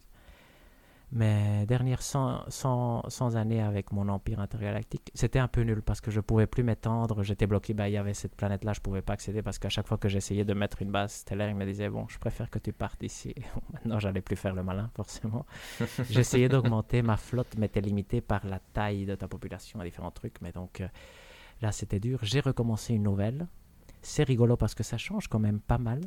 mes 1.13 1.65
dernières 1.67 2.01
100, 2.01 2.50
100, 2.50 3.36
années 3.36 3.62
avec 3.62 3.91
mon 3.91 4.10
empire 4.10 4.39
intergalactique, 4.39 5.12
c'était 5.13 5.38
un 5.38 5.48
peu 5.48 5.62
nul 5.62 5.84
parce 5.84 6.01
que 6.01 6.10
je 6.10 6.20
pouvais 6.20 6.48
plus 6.48 6.63
m'étendre, 6.63 7.22
j'étais 7.22 7.46
bloqué, 7.46 7.75
bah, 7.75 7.88
il 7.88 7.93
y 7.93 7.98
avait 7.98 8.15
cette 8.15 8.36
planète-là, 8.36 8.74
je 8.74 8.82
pouvais 8.82 9.03
pas 9.03 9.13
accéder 9.13 9.43
parce 9.43 9.60
qu'à 9.60 9.70
chaque 9.70 9.88
fois 9.88 9.98
que 9.98 10.10
j'essayais 10.10 10.43
de 10.43 10.53
mettre 10.53 10.82
une 10.82 10.91
base 10.91 11.13
stellaire, 11.13 11.50
il 11.50 11.55
me 11.55 11.65
disait, 11.65 11.88
bon, 11.88 12.08
je 12.10 12.17
préfère 12.17 12.50
que 12.50 12.58
tu 12.58 12.74
partes 12.74 13.03
ici. 13.03 13.36
Maintenant, 13.74 14.00
j'allais 14.00 14.22
plus 14.22 14.36
faire 14.36 14.55
le 14.55 14.63
malin, 14.63 14.89
forcément. 14.96 15.46
J'essayais 16.10 16.50
d'augmenter 16.50 17.03
ma 17.03 17.17
flotte, 17.17 17.55
mais 17.58 17.67
était 17.67 17.82
limitée 17.82 18.22
par 18.22 18.46
la 18.48 18.60
taille 18.60 19.05
de 19.05 19.13
ta 19.13 19.27
population 19.27 19.79
à 19.79 19.84
différents 19.84 20.12
trucs, 20.12 20.41
mais 20.41 20.51
donc 20.51 20.82
euh, 20.82 20.88
là, 21.62 21.72
c'était 21.72 22.00
dur. 22.00 22.20
J'ai 22.24 22.39
recommencé 22.39 22.93
une 22.96 23.03
nouvelle. 23.03 23.48
C'est 24.01 24.24
rigolo 24.24 24.58
parce 24.58 24.74
que 24.74 24.84
ça 24.84 24.98
change 24.98 25.27
quand 25.27 25.39
même 25.39 25.60
pas 25.60 25.77
mal. 25.77 26.01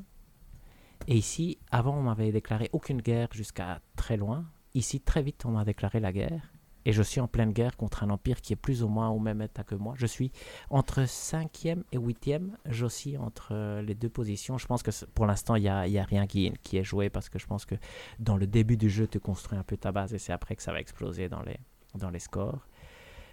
Et 1.07 1.15
ici, 1.15 1.59
avant, 1.71 1.97
on 1.97 2.03
m'avait 2.03 2.33
déclaré 2.33 2.69
aucune 2.73 3.01
guerre 3.01 3.29
jusqu'à 3.33 3.81
très 3.95 4.17
loin. 4.17 4.45
Ici, 4.77 5.01
très 5.01 5.23
vite, 5.23 5.47
on 5.47 5.53
m'a 5.53 5.65
déclaré 5.65 6.01
la 6.01 6.13
guerre. 6.13 6.53
Et 6.85 6.93
je 6.93 7.03
suis 7.03 7.19
en 7.19 7.27
pleine 7.27 7.51
guerre 7.51 7.79
contre 7.79 8.05
un 8.05 8.11
empire 8.11 8.43
qui 8.43 8.53
est 8.53 8.57
plus 8.57 8.83
ou 8.83 8.89
moins 8.89 9.09
au 9.09 9.19
même 9.19 9.41
état 9.41 9.65
que 9.65 9.75
moi. 9.75 9.95
Je 9.97 10.05
suis 10.05 10.33
entre 10.69 11.01
5e 11.01 11.83
et 11.93 11.97
8e. 11.99 12.51
J'oscille 12.67 13.17
entre 13.17 13.49
euh, 13.53 13.81
les 13.81 13.95
deux 13.95 14.11
positions. 14.11 14.59
Je 14.59 14.67
pense 14.67 14.83
que 14.83 14.91
pour 15.15 15.25
l'instant, 15.25 15.57
il 15.57 15.63
n'y 15.63 15.69
a, 15.69 15.79
a, 15.81 16.05
rien 16.05 16.27
qui, 16.27 16.53
qui 16.63 16.77
est 16.77 16.85
joué 16.85 17.09
parce 17.09 17.31
que 17.31 17.39
je 17.39 17.47
pense 17.47 17.65
que 17.65 17.75
dans 18.19 18.37
le 18.37 18.47
début 18.47 18.77
du 18.77 18.91
jeu, 18.91 19.09
tu 19.09 19.19
construis 19.19 19.59
un 19.59 19.63
peu 19.63 19.79
ta 19.79 19.93
base 19.93 20.13
et 20.13 20.19
c'est 20.19 20.35
après 20.35 20.57
que 20.57 20.63
ça 20.63 20.73
va 20.73 20.79
exploser 20.79 21.31
dans 21.31 21.43
les, 21.43 21.59
dans 21.95 22.11
les 22.11 22.21
scores. 22.21 22.69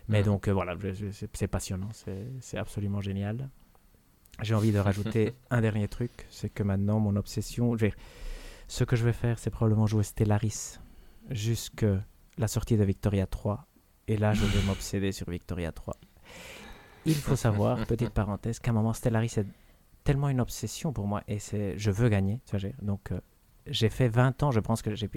Mais 0.07 0.23
donc, 0.23 0.47
euh, 0.47 0.53
voilà, 0.53 0.77
c'est 1.33 1.47
passionnant. 1.47 1.89
C'est 2.39 2.57
absolument 2.57 3.01
génial. 3.01 3.49
J'ai 4.41 4.55
envie 4.55 4.71
de 4.71 4.79
rajouter 4.79 5.33
un 5.51 5.59
dernier 5.59 5.89
truc. 5.89 6.25
C'est 6.29 6.49
que 6.49 6.63
maintenant, 6.63 7.01
mon 7.01 7.17
obsession. 7.17 7.75
Ce 8.69 8.83
que 8.85 8.95
je 8.95 9.03
vais 9.03 9.13
faire, 9.13 9.37
c'est 9.39 9.49
probablement 9.49 9.87
jouer 9.87 10.03
Stellaris 10.03 10.79
jusque 11.29 11.85
la 12.37 12.47
sortie 12.47 12.77
de 12.77 12.83
Victoria 12.83 13.27
3. 13.27 13.67
Et 14.07 14.17
là, 14.17 14.33
je 14.33 14.45
vais 14.45 14.65
m'obséder 14.65 15.11
sur 15.11 15.29
Victoria 15.29 15.71
3. 15.71 15.95
Il 17.05 17.15
faut 17.15 17.35
savoir, 17.35 17.77
petite 17.87 18.09
parenthèse, 18.09 18.59
qu'à 18.59 18.71
un 18.71 18.73
moment, 18.73 18.93
Stellaris 18.93 19.33
est 19.37 19.45
tellement 20.03 20.29
une 20.29 20.41
obsession 20.41 20.91
pour 20.91 21.07
moi 21.07 21.23
et 21.27 21.39
c'est 21.39 21.77
je 21.77 21.91
veux 21.91 22.09
gagner. 22.09 22.41
Donc, 22.81 23.11
euh, 23.11 23.19
j'ai 23.67 23.89
fait 23.89 24.09
20 24.09 24.43
ans, 24.43 24.51
je 24.51 24.59
pense 24.59 24.81
que 24.81 24.93
j'ai 24.93 25.09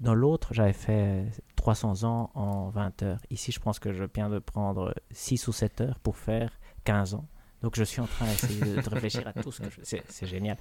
Dans 0.00 0.14
l'autre, 0.14 0.52
j'avais 0.52 0.72
fait 0.72 1.26
300 1.56 2.04
ans 2.04 2.30
en 2.34 2.68
20 2.70 3.02
heures. 3.02 3.20
Ici, 3.30 3.52
je 3.52 3.60
pense 3.60 3.78
que 3.78 3.92
je 3.92 4.04
viens 4.12 4.28
de 4.28 4.40
prendre 4.40 4.94
6 5.12 5.46
ou 5.48 5.52
7 5.52 5.80
heures 5.80 6.00
pour 6.00 6.16
faire 6.16 6.58
15 6.84 7.14
ans. 7.14 7.28
Donc, 7.62 7.76
je 7.76 7.84
suis 7.84 8.00
en 8.00 8.06
train 8.06 8.26
d'essayer 8.26 8.60
de 8.60 8.88
réfléchir 8.88 9.26
à 9.26 9.32
tout 9.32 9.52
ce 9.52 9.62
que 9.62 9.70
je... 9.70 9.80
C'est 10.08 10.26
génial. 10.26 10.58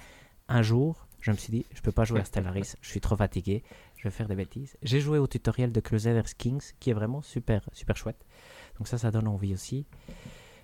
Un 0.47 0.61
jour, 0.61 1.07
je 1.19 1.31
me 1.31 1.37
suis 1.37 1.51
dit, 1.51 1.65
je 1.73 1.81
peux 1.81 1.91
pas 1.91 2.03
jouer 2.03 2.19
à 2.19 2.25
Stellaris, 2.25 2.75
je 2.81 2.89
suis 2.89 3.01
trop 3.01 3.15
fatigué 3.15 3.63
je 4.03 4.09
vais 4.09 4.13
faire 4.13 4.27
des 4.27 4.35
bêtises. 4.35 4.75
J'ai 4.81 4.99
joué 4.99 5.17
au 5.17 5.27
tutoriel 5.27 5.71
de 5.71 5.79
Crusaders 5.79 6.35
Kings, 6.37 6.73
qui 6.81 6.89
est 6.89 6.93
vraiment 6.93 7.21
super, 7.21 7.61
super 7.71 7.95
chouette. 7.95 8.25
Donc 8.77 8.89
ça, 8.89 8.97
ça 8.97 9.11
donne 9.11 9.29
envie 9.29 9.53
aussi. 9.53 9.85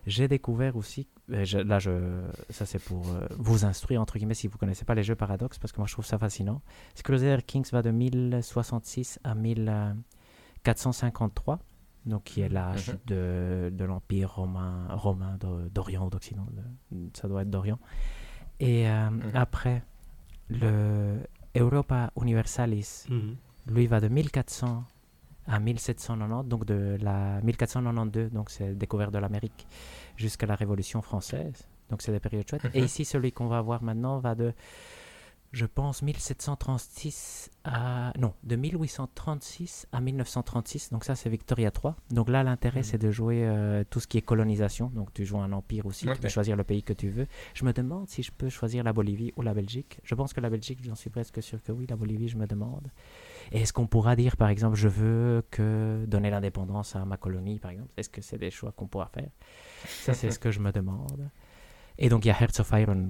J'ai 0.05 0.27
découvert 0.27 0.75
aussi, 0.75 1.07
euh, 1.31 1.45
là, 1.63 1.79
je, 1.79 2.19
ça 2.49 2.65
c'est 2.65 2.79
pour 2.79 3.07
euh, 3.07 3.27
vous 3.37 3.63
instruire, 3.63 4.01
entre 4.01 4.17
guillemets, 4.17 4.33
si 4.33 4.47
vous 4.47 4.55
ne 4.55 4.59
connaissez 4.59 4.83
pas 4.83 4.93
les 4.93 5.03
jeux 5.03 5.15
Paradox, 5.15 5.57
parce 5.57 5.71
que 5.71 5.77
moi 5.77 5.87
je 5.87 5.93
trouve 5.93 6.05
ça 6.05 6.17
fascinant. 6.17 6.61
Crusader 7.01 7.41
Kings 7.43 7.69
va 7.71 7.81
de 7.81 7.91
1066 7.91 9.21
à 9.23 9.35
1453, 9.35 11.59
donc 12.07 12.25
qui 12.25 12.41
est 12.41 12.49
l'âge 12.49 12.89
mhm. 12.89 12.99
de, 13.07 13.71
de 13.73 13.85
l'Empire 13.85 14.35
romain, 14.35 14.85
romain 14.89 15.37
d'Orient 15.71 16.07
ou 16.07 16.09
d'Occident, 16.09 16.45
ça 17.13 17.29
doit 17.29 17.43
être 17.43 17.49
d'Orient. 17.49 17.79
Et 18.59 18.89
euh, 18.89 19.09
mhm. 19.09 19.31
après, 19.33 19.81
le 20.49 21.19
Europa 21.55 22.11
Universalis, 22.15 23.05
mhm. 23.09 23.35
lui 23.67 23.87
va 23.87 23.99
de 23.99 24.07
1400 24.07 24.83
à 25.47 25.59
1790, 25.59 26.47
donc 26.47 26.65
de 26.65 26.97
la 27.01 27.41
1492, 27.41 28.31
donc 28.31 28.49
c'est 28.49 28.77
découverte 28.77 29.11
de 29.11 29.17
l'Amérique, 29.17 29.67
jusqu'à 30.15 30.45
la 30.45 30.55
Révolution 30.55 31.01
française. 31.01 31.67
Donc 31.89 32.03
c'est 32.03 32.11
des 32.11 32.19
périodes 32.19 32.47
chouettes. 32.47 32.67
Et 32.73 32.81
ici, 32.81 33.03
celui 33.03 33.31
qu'on 33.31 33.47
va 33.47 33.61
voir 33.61 33.81
maintenant 33.81 34.19
va 34.19 34.35
de 34.35 34.53
je 35.51 35.65
pense, 35.65 36.03
1736 36.03 37.49
à... 37.63 38.13
Non, 38.19 38.33
de 38.43 38.55
1836 38.55 39.87
à 39.91 39.99
1936. 39.99 40.91
Donc 40.91 41.03
ça, 41.03 41.15
c'est 41.15 41.29
Victoria 41.29 41.71
3. 41.71 41.95
Donc 42.11 42.29
là, 42.29 42.43
l'intérêt, 42.43 42.79
mhm. 42.79 42.83
c'est 42.83 42.97
de 42.99 43.09
jouer 43.09 43.45
euh, 43.45 43.83
tout 43.89 43.99
ce 43.99 44.07
qui 44.07 44.19
est 44.19 44.21
colonisation. 44.21 44.91
Donc 44.93 45.11
tu 45.13 45.25
joues 45.25 45.39
un 45.39 45.51
empire 45.51 45.85
aussi, 45.87 46.05
tu 46.05 46.19
peux 46.19 46.29
choisir 46.29 46.55
le 46.55 46.63
pays 46.63 46.83
que 46.83 46.93
tu 46.93 47.09
veux. 47.09 47.27
Je 47.55 47.65
me 47.65 47.73
demande 47.73 48.07
si 48.07 48.21
je 48.21 48.31
peux 48.31 48.49
choisir 48.49 48.83
la 48.83 48.93
Bolivie 48.93 49.33
ou 49.37 49.41
la 49.41 49.53
Belgique. 49.53 49.99
Je 50.03 50.13
pense 50.13 50.33
que 50.33 50.41
la 50.41 50.49
Belgique, 50.49 50.79
j'en 50.83 50.95
suis 50.95 51.09
presque 51.09 51.41
sûr 51.41 51.61
que 51.63 51.71
oui. 51.71 51.87
La 51.89 51.95
Bolivie, 51.95 52.27
je 52.27 52.37
me 52.37 52.45
demande. 52.45 52.87
Est-ce 53.51 53.73
qu'on 53.73 53.87
pourra 53.87 54.15
dire, 54.15 54.37
par 54.37 54.49
exemple, 54.49 54.75
je 54.75 54.87
veux 54.87 55.43
que 55.49 56.05
donner 56.07 56.29
l'indépendance 56.29 56.95
à 56.95 57.03
ma 57.05 57.17
colonie, 57.17 57.57
par 57.57 57.71
exemple? 57.71 57.91
Est-ce 57.97 58.09
que 58.09 58.21
c'est 58.21 58.37
des 58.37 58.51
choix 58.51 58.71
qu'on 58.71 58.87
pourra 58.87 59.07
faire? 59.07 59.29
Ça, 59.85 60.13
c'est 60.13 60.29
ce 60.29 60.37
que 60.37 60.51
je 60.51 60.59
me 60.59 60.71
demande. 60.71 61.29
Et 61.99 62.09
donc, 62.09 62.25
il 62.25 62.29
y 62.29 62.31
a 62.31 62.41
Hearts 62.41 62.59
of 62.59 62.71
Iron 62.71 63.09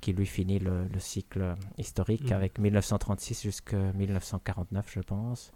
qui 0.00 0.12
lui 0.12 0.26
finit 0.26 0.58
le, 0.58 0.86
cycle 0.98 1.54
historique 1.78 2.30
mm. 2.30 2.34
avec 2.34 2.58
1936 2.58 3.42
jusqu'à 3.42 3.92
1949, 3.94 4.86
je 4.92 5.00
pense. 5.00 5.52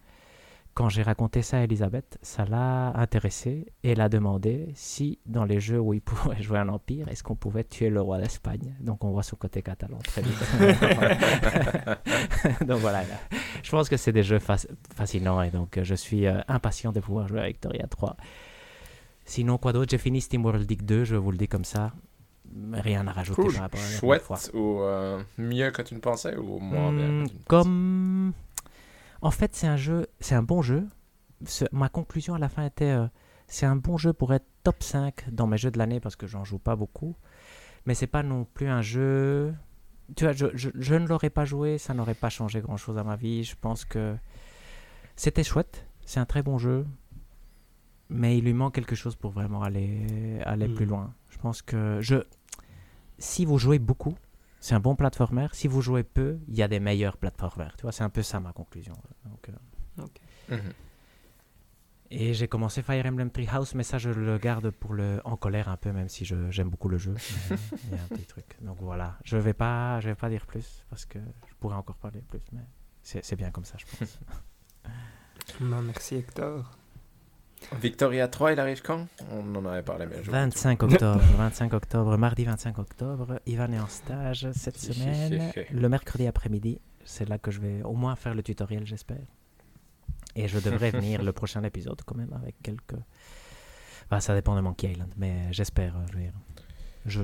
Quand 0.75 0.89
j'ai 0.89 1.03
raconté 1.03 1.43
ça 1.43 1.59
à 1.59 1.63
Elisabeth, 1.63 2.19
ça 2.23 2.45
l'a 2.45 2.93
intéressée 2.97 3.67
et 3.83 3.91
elle 3.91 4.01
a 4.01 4.09
demandé 4.09 4.69
si 4.75 5.19
dans 5.27 5.45
les 5.45 5.59
jeux 5.59 5.81
où 5.81 5.93
il 5.93 6.01
pourrait 6.03 6.41
jouer 6.41 6.59
un 6.59 6.69
empire, 6.69 7.09
est-ce 7.09 7.25
qu'on 7.25 7.35
pouvait 7.35 7.65
tuer 7.65 7.91
le 7.91 8.01
roi 8.01 8.19
d'Espagne. 8.19 8.77
Donc 8.81 9.03
on 9.03 9.11
voit 9.11 9.25
son 9.25 9.35
côté 9.35 9.61
catalan 9.63 9.99
très 9.99 10.23
vite. 10.23 10.39
donc 12.67 12.79
voilà, 12.79 13.03
je 13.63 13.71
pense 13.71 13.89
que 13.89 13.97
c'est 13.97 14.13
des 14.13 14.23
jeux 14.23 14.41
fascinants 14.95 15.43
et 15.43 15.51
donc 15.51 15.81
je 15.83 15.95
suis 15.97 16.27
euh, 16.27 16.41
impatient 16.47 16.93
de 16.93 17.01
pouvoir 17.01 17.27
jouer 17.27 17.41
à 17.41 17.47
Victoria 17.49 17.87
3. 17.89 18.17
Sinon, 19.25 19.59
quoi 19.59 19.73
d'autre? 19.73 19.91
J'ai 19.91 19.99
fini 19.99 20.21
SteamWorld 20.21 20.71
League 20.71 20.85
2, 20.85 21.05
je 21.05 21.17
vous 21.17 21.33
le 21.33 21.39
dis 21.39 21.49
comme 21.49 21.65
ça 21.65 21.93
rien 22.73 23.07
à 23.07 23.13
rajouter 23.13 23.43
par 23.43 23.63
rapport 23.63 23.81
à 23.81 23.83
la 23.83 23.99
Chouette 23.99 24.23
fois. 24.23 24.39
ou 24.55 24.81
euh, 24.81 25.23
mieux 25.37 25.71
que 25.71 25.83
tu 25.83 25.95
ne 25.95 26.01
pensais 26.01 26.37
ou 26.37 26.59
moins 26.59 26.93
bien 26.93 27.09
hmm, 27.09 27.29
Comme. 27.47 28.33
En 29.21 29.31
fait, 29.31 29.55
c'est 29.55 29.67
un 29.67 29.77
jeu, 29.77 30.07
c'est 30.21 30.35
un 30.35 30.43
bon 30.43 30.63
jeu. 30.63 30.87
Ma 31.73 31.89
conclusion 31.89 32.35
à 32.35 32.39
la 32.39 32.49
fin 32.49 32.65
était 32.65 32.85
euh, 32.85 33.07
c'est 33.47 33.67
un 33.67 33.77
bon 33.77 33.97
jeu 33.97 34.13
pour 34.13 34.33
être 34.33 34.47
top 34.63 34.83
5 34.83 35.31
dans 35.31 35.47
mes 35.47 35.59
jeux 35.59 35.71
de 35.71 35.79
l'année 35.79 36.01
parce 36.01 36.17
que 36.17 36.27
j'en 36.27 36.45
joue 36.45 36.59
pas 36.59 36.77
beaucoup. 36.77 37.17
Mais 37.87 37.95
c'est 37.95 38.07
pas 38.07 38.23
non 38.23 38.45
plus 38.45 38.69
un 38.69 38.83
jeu. 38.83 39.55
Tu 40.17 40.25
vois, 40.25 40.33
je, 40.33 40.47
je, 40.55 40.71
je 40.75 40.95
ne 40.95 41.07
l'aurais 41.07 41.31
pas 41.31 41.45
joué, 41.45 41.79
ça 41.79 41.95
n'aurait 41.95 42.15
pas 42.15 42.29
changé 42.29 42.61
grand 42.61 42.77
chose 42.77 42.99
à 42.99 43.05
ma 43.05 43.17
vie. 43.17 43.45
Je 43.45 43.57
pense 43.61 43.85
que 43.85 44.17
c'était 45.17 45.45
chouette. 45.45 45.87
C'est 46.07 46.21
un 46.21 46.27
très 46.27 46.43
bon 46.43 46.59
jeu. 46.59 46.87
Mais 48.11 48.39
il 48.39 48.45
lui 48.45 48.55
manque 48.55 48.75
quelque 48.75 48.95
chose 48.95 49.17
pour 49.17 49.33
vraiment 49.33 49.63
aller, 49.63 50.41
aller 50.45 50.69
plus 50.69 50.87
hmm. 50.87 50.91
loin. 50.91 51.15
Je 51.29 51.39
pense 51.39 51.61
que 51.61 51.99
je, 52.01 52.17
si 53.19 53.45
vous 53.45 53.59
jouez 53.59 53.79
beaucoup, 53.79 54.15
c'est 54.61 54.75
un 54.75 54.81
bon 54.81 54.97
platformer. 54.97 55.49
Si 55.53 55.69
vous 55.69 55.83
jouez 55.83 56.03
peu, 56.03 56.39
il 56.49 56.57
y 56.57 56.63
a 56.63 56.69
des 56.69 56.81
meilleurs 56.81 57.17
platformers. 57.17 57.77
Tu 57.77 57.83
vois, 57.83 57.93
c'est 57.93 58.05
un 58.05 58.11
peu 58.11 58.23
ça 58.23 58.41
ma 58.41 58.53
conclusion. 58.53 58.95
Donc, 59.25 59.51
euh. 60.51 60.59
Et 62.11 62.33
j'ai 62.33 62.49
commencé 62.49 62.83
Fire 62.83 63.05
Emblem 63.05 63.31
Treehouse, 63.31 63.75
mais 63.75 63.83
ça, 63.83 63.99
je 63.99 64.09
le 64.09 64.39
garde 64.39 64.71
pour 64.71 64.95
le 64.95 65.21
en 65.25 65.37
colère 65.37 65.69
un 65.69 65.77
peu, 65.77 65.93
même 65.93 66.09
si 66.09 66.25
j'aime 66.25 66.71
beaucoup 66.71 66.89
le 66.89 66.97
jeu. 66.97 67.15
Il 67.51 67.91
y 67.91 67.99
a 67.99 68.03
un 68.03 68.07
petit 68.09 68.25
truc. 68.25 68.57
Donc 68.63 68.79
voilà, 68.81 69.19
je 69.25 69.37
vais 69.37 69.53
pas, 69.53 70.01
je 70.01 70.09
vais 70.09 70.15
pas 70.15 70.31
dire 70.31 70.47
plus 70.47 70.85
parce 70.89 71.05
que 71.05 71.19
je 71.19 71.55
pourrais 71.61 71.77
encore 71.77 71.97
parler 71.97 72.23
plus, 72.23 72.41
mais 72.53 72.65
c'est 73.03 73.37
bien 73.37 73.51
comme 73.51 73.65
ça, 73.65 73.77
je 73.77 73.85
pense. 73.85 74.19
merci 75.61 76.17
Hector. 76.17 76.71
Victoria 77.81 78.29
3, 78.29 78.53
il 78.53 78.61
arrive 78.61 78.83
quand? 78.83 79.07
On 79.31 79.55
en 79.55 79.67
avait 79.67 79.83
parlé, 79.83 80.07
mais 80.07 80.21
25 80.21 80.83
octobre, 80.83 81.21
25 81.39 81.73
octobre, 81.75 82.17
mardi 82.17 82.45
25 82.45 82.79
octobre. 82.79 83.41
Ivan 83.47 83.73
est 83.73 83.79
en 83.81 83.89
stage 83.89 84.51
cette 84.53 84.79
semaine. 84.79 85.53
Le 85.71 85.89
mercredi 85.89 86.27
après-midi, 86.27 86.81
c'est 87.05 87.29
là 87.29 87.39
que 87.39 87.51
je 87.51 87.61
vais 87.61 87.83
au 87.83 87.95
moins 87.95 88.17
faire 88.17 88.35
le 88.35 88.43
tutoriel, 88.43 88.87
j'espère. 88.87 89.19
Et 90.35 90.49
je 90.49 90.59
devrais 90.59 90.91
venir 90.99 91.23
le 91.23 91.33
prochain 91.33 91.63
épisode 91.65 92.01
quand 92.05 92.17
même 92.17 92.33
avec 92.33 92.55
quelques... 92.63 92.97
Bah, 94.11 94.21
ça 94.21 94.35
dépend 94.35 94.57
de 94.57 94.61
Monkey 94.61 94.91
Island, 94.93 95.13
mais 95.17 95.53
j'espère. 95.53 95.95
Euh, 95.97 96.31
je, 97.05 97.23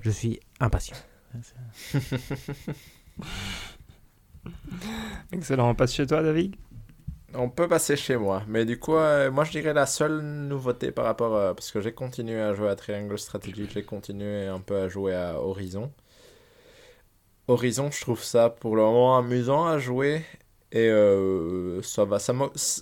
je 0.00 0.10
suis 0.10 0.38
impatient. 0.60 0.96
Excellent. 5.32 5.70
On 5.70 5.74
passe 5.74 5.94
chez 5.94 6.06
toi, 6.06 6.22
David? 6.22 6.56
On 7.34 7.48
peut 7.50 7.68
passer 7.68 7.96
chez 7.96 8.16
moi, 8.16 8.42
mais 8.48 8.64
du 8.64 8.78
coup, 8.78 8.94
euh, 8.96 9.30
moi 9.30 9.44
je 9.44 9.52
dirais 9.52 9.72
la 9.72 9.86
seule 9.86 10.20
nouveauté 10.20 10.92
par 10.92 11.04
rapport 11.04 11.36
à. 11.36 11.54
Parce 11.54 11.70
que 11.70 11.80
j'ai 11.80 11.92
continué 11.92 12.40
à 12.40 12.54
jouer 12.54 12.68
à 12.68 12.76
Triangle 12.76 13.18
Strategy, 13.18 13.68
j'ai 13.72 13.82
continué 13.84 14.46
un 14.46 14.60
peu 14.60 14.76
à 14.76 14.88
jouer 14.88 15.14
à 15.14 15.40
Horizon. 15.40 15.90
Horizon, 17.48 17.90
je 17.90 18.00
trouve 18.00 18.22
ça 18.22 18.50
pour 18.50 18.76
le 18.76 18.82
moment 18.82 19.16
amusant 19.18 19.66
à 19.66 19.78
jouer. 19.78 20.22
Et 20.72 20.88
euh, 20.88 21.82
ça 21.82 22.04
va. 22.04 22.18
Ça 22.18 22.32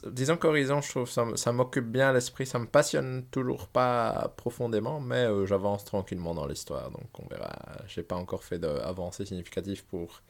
Disons 0.06 0.36
qu'Horizon, 0.36 0.80
je 0.80 0.90
trouve 0.90 1.10
ça, 1.10 1.52
m'occupe 1.52 1.86
bien 1.86 2.12
l'esprit. 2.12 2.46
Ça 2.46 2.58
me 2.60 2.66
passionne 2.66 3.24
toujours 3.32 3.66
pas 3.66 4.32
profondément, 4.36 5.00
mais 5.00 5.24
euh, 5.24 5.44
j'avance 5.46 5.84
tranquillement 5.84 6.34
dans 6.34 6.46
l'histoire. 6.46 6.90
Donc 6.90 7.08
on 7.18 7.26
verra. 7.28 7.52
J'ai 7.88 8.04
pas 8.04 8.16
encore 8.16 8.44
fait 8.44 8.58
d'avancée 8.60 9.26
significative 9.26 9.84
pour 9.86 10.22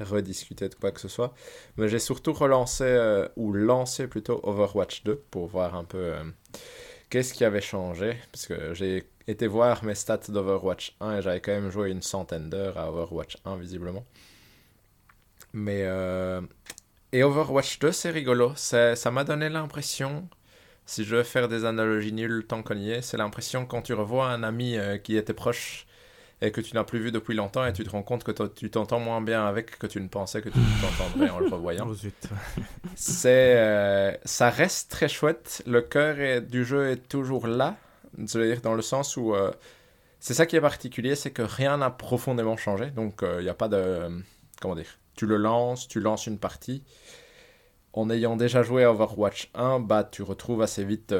rediscuter 0.00 0.68
de 0.68 0.74
quoi 0.74 0.90
que 0.90 1.00
ce 1.00 1.08
soit. 1.08 1.34
Mais 1.76 1.88
j'ai 1.88 1.98
surtout 1.98 2.32
relancé, 2.32 2.84
euh, 2.84 3.28
ou 3.36 3.52
lancé 3.52 4.06
plutôt 4.06 4.40
Overwatch 4.42 5.04
2 5.04 5.16
pour 5.30 5.46
voir 5.46 5.74
un 5.74 5.84
peu 5.84 5.98
euh, 5.98 6.24
qu'est-ce 7.10 7.34
qui 7.34 7.44
avait 7.44 7.60
changé. 7.60 8.16
Parce 8.32 8.46
que 8.46 8.74
j'ai 8.74 9.04
été 9.26 9.46
voir 9.46 9.84
mes 9.84 9.94
stats 9.94 10.28
d'Overwatch 10.28 10.96
1 11.00 11.18
et 11.18 11.22
j'avais 11.22 11.40
quand 11.40 11.52
même 11.52 11.70
joué 11.70 11.90
une 11.90 12.02
centaine 12.02 12.50
d'heures 12.50 12.78
à 12.78 12.90
Overwatch 12.90 13.38
1 13.44 13.56
visiblement. 13.56 14.04
Mais... 15.52 15.82
Euh, 15.84 16.40
et 17.12 17.22
Overwatch 17.22 17.78
2, 17.78 17.92
c'est 17.92 18.10
rigolo. 18.10 18.52
Ça 18.56 19.10
m'a 19.10 19.24
donné 19.24 19.48
l'impression, 19.48 20.28
si 20.84 21.04
je 21.04 21.16
veux 21.16 21.22
faire 21.22 21.48
des 21.48 21.64
analogies 21.64 22.12
nulles 22.12 22.44
tant 22.46 22.62
qu'on 22.62 22.76
y 22.76 22.90
est, 22.90 23.00
c'est 23.00 23.16
l'impression 23.16 23.64
quand 23.64 23.80
tu 23.80 23.94
revois 23.94 24.28
un 24.28 24.42
ami 24.42 24.76
qui 25.02 25.16
était 25.16 25.32
proche 25.32 25.85
et 26.42 26.50
que 26.50 26.60
tu 26.60 26.74
n'as 26.74 26.84
plus 26.84 26.98
vu 26.98 27.12
depuis 27.12 27.34
longtemps 27.34 27.64
et 27.64 27.72
tu 27.72 27.82
te 27.82 27.90
rends 27.90 28.02
compte 28.02 28.22
que 28.22 28.32
tu 28.48 28.70
t'entends 28.70 29.00
moins 29.00 29.22
bien 29.22 29.46
avec 29.46 29.78
que 29.78 29.86
tu 29.86 30.00
ne 30.00 30.08
pensais 30.08 30.42
que 30.42 30.50
tu 30.50 30.58
t'entendrais 30.80 31.30
en 31.30 31.38
le 31.38 31.48
revoyant. 31.48 31.86
Oh, 31.88 31.94
c'est, 32.94 33.56
euh, 33.56 34.12
ça 34.24 34.50
reste 34.50 34.90
très 34.90 35.08
chouette. 35.08 35.62
Le 35.66 35.80
cœur 35.82 36.42
du 36.42 36.64
jeu 36.64 36.90
est 36.90 37.08
toujours 37.08 37.46
là, 37.46 37.76
dire 38.18 38.60
dans 38.60 38.74
le 38.74 38.82
sens 38.82 39.16
où 39.16 39.34
euh, 39.34 39.50
c'est 40.20 40.34
ça 40.34 40.46
qui 40.46 40.56
est 40.56 40.60
particulier, 40.60 41.14
c'est 41.14 41.30
que 41.30 41.42
rien 41.42 41.78
n'a 41.78 41.90
profondément 41.90 42.56
changé. 42.56 42.90
Donc 42.90 43.18
il 43.22 43.28
euh, 43.28 43.42
n'y 43.42 43.48
a 43.48 43.54
pas 43.54 43.68
de 43.68 44.22
comment 44.60 44.74
dire. 44.74 44.98
Tu 45.14 45.26
le 45.26 45.36
lances, 45.36 45.88
tu 45.88 46.00
lances 46.00 46.26
une 46.26 46.38
partie. 46.38 46.82
En 47.92 48.10
ayant 48.10 48.36
déjà 48.36 48.62
joué 48.62 48.84
à 48.84 48.90
Overwatch 48.90 49.50
1, 49.54 49.80
bah 49.80 50.04
tu 50.04 50.22
retrouves 50.22 50.60
assez 50.60 50.84
vite 50.84 51.14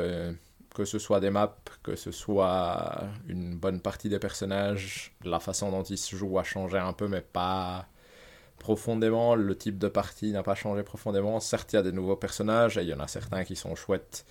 que 0.76 0.84
ce 0.84 0.98
soit 0.98 1.20
des 1.20 1.30
maps, 1.30 1.56
que 1.82 1.96
ce 1.96 2.12
soit 2.12 3.04
une 3.28 3.56
bonne 3.56 3.80
partie 3.80 4.10
des 4.10 4.18
personnages, 4.18 5.16
la 5.24 5.40
façon 5.40 5.70
dont 5.70 5.82
ils 5.82 5.96
se 5.96 6.14
jouent 6.14 6.38
a 6.38 6.44
changé 6.44 6.76
un 6.76 6.92
peu, 6.92 7.08
mais 7.08 7.22
pas 7.22 7.86
profondément. 8.58 9.36
Le 9.36 9.56
type 9.56 9.78
de 9.78 9.88
partie 9.88 10.32
n'a 10.32 10.42
pas 10.42 10.54
changé 10.54 10.82
profondément. 10.82 11.40
Certes, 11.40 11.72
il 11.72 11.76
y 11.76 11.78
a 11.78 11.82
des 11.82 11.92
nouveaux 11.92 12.16
personnages 12.16 12.76
et 12.76 12.82
il 12.82 12.88
y 12.88 12.92
en 12.92 13.00
a 13.00 13.08
certains 13.08 13.44
qui 13.44 13.56
sont 13.56 13.74
chouettes. 13.74 14.26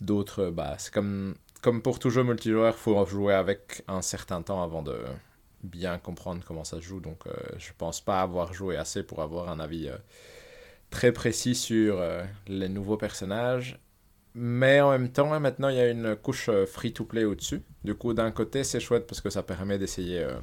D'autres, 0.00 0.50
bah, 0.50 0.74
c'est 0.78 0.92
comme, 0.92 1.36
pour 1.84 2.00
tout 2.00 2.10
jeu 2.10 2.24
multijoueur, 2.24 2.74
il 2.76 2.80
faut 2.80 3.06
jouer 3.06 3.34
avec 3.34 3.84
un 3.86 4.02
certain 4.02 4.42
temps 4.42 4.64
avant 4.64 4.82
de 4.82 4.98
bien 5.62 5.98
comprendre 5.98 6.42
comment 6.44 6.64
ça 6.64 6.78
se 6.78 6.82
joue. 6.82 6.98
Donc, 6.98 7.28
euh, 7.28 7.32
je 7.58 7.70
pense 7.78 8.00
pas 8.00 8.22
avoir 8.22 8.52
joué 8.52 8.76
assez 8.76 9.04
pour 9.04 9.22
avoir 9.22 9.50
un 9.50 9.60
avis 9.60 9.88
euh, 9.88 9.96
très 10.90 11.12
précis 11.12 11.54
sur 11.54 12.00
euh, 12.00 12.24
les 12.48 12.68
nouveaux 12.68 12.96
personnages. 12.96 13.78
Mais 14.38 14.82
en 14.82 14.90
même 14.90 15.08
temps, 15.08 15.40
maintenant, 15.40 15.70
il 15.70 15.76
y 15.76 15.80
a 15.80 15.88
une 15.88 16.14
couche 16.14 16.50
euh, 16.50 16.66
free-to-play 16.66 17.24
au-dessus. 17.24 17.62
Du 17.84 17.94
coup, 17.94 18.12
d'un 18.12 18.30
côté, 18.30 18.64
c'est 18.64 18.80
chouette 18.80 19.06
parce 19.06 19.22
que 19.22 19.30
ça 19.30 19.42
permet 19.42 19.78
d'essayer 19.78 20.22
euh, 20.24 20.34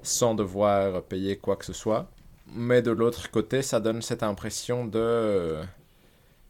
sans 0.00 0.36
devoir 0.36 1.02
payer 1.02 1.36
quoi 1.36 1.56
que 1.56 1.64
ce 1.64 1.72
soit. 1.72 2.08
mais 2.54 2.82
de 2.82 2.92
l'autre 2.92 3.28
côté, 3.32 3.62
ça 3.62 3.80
donne 3.80 4.00
cette 4.00 4.22
impression 4.22 4.84
de... 4.86 5.56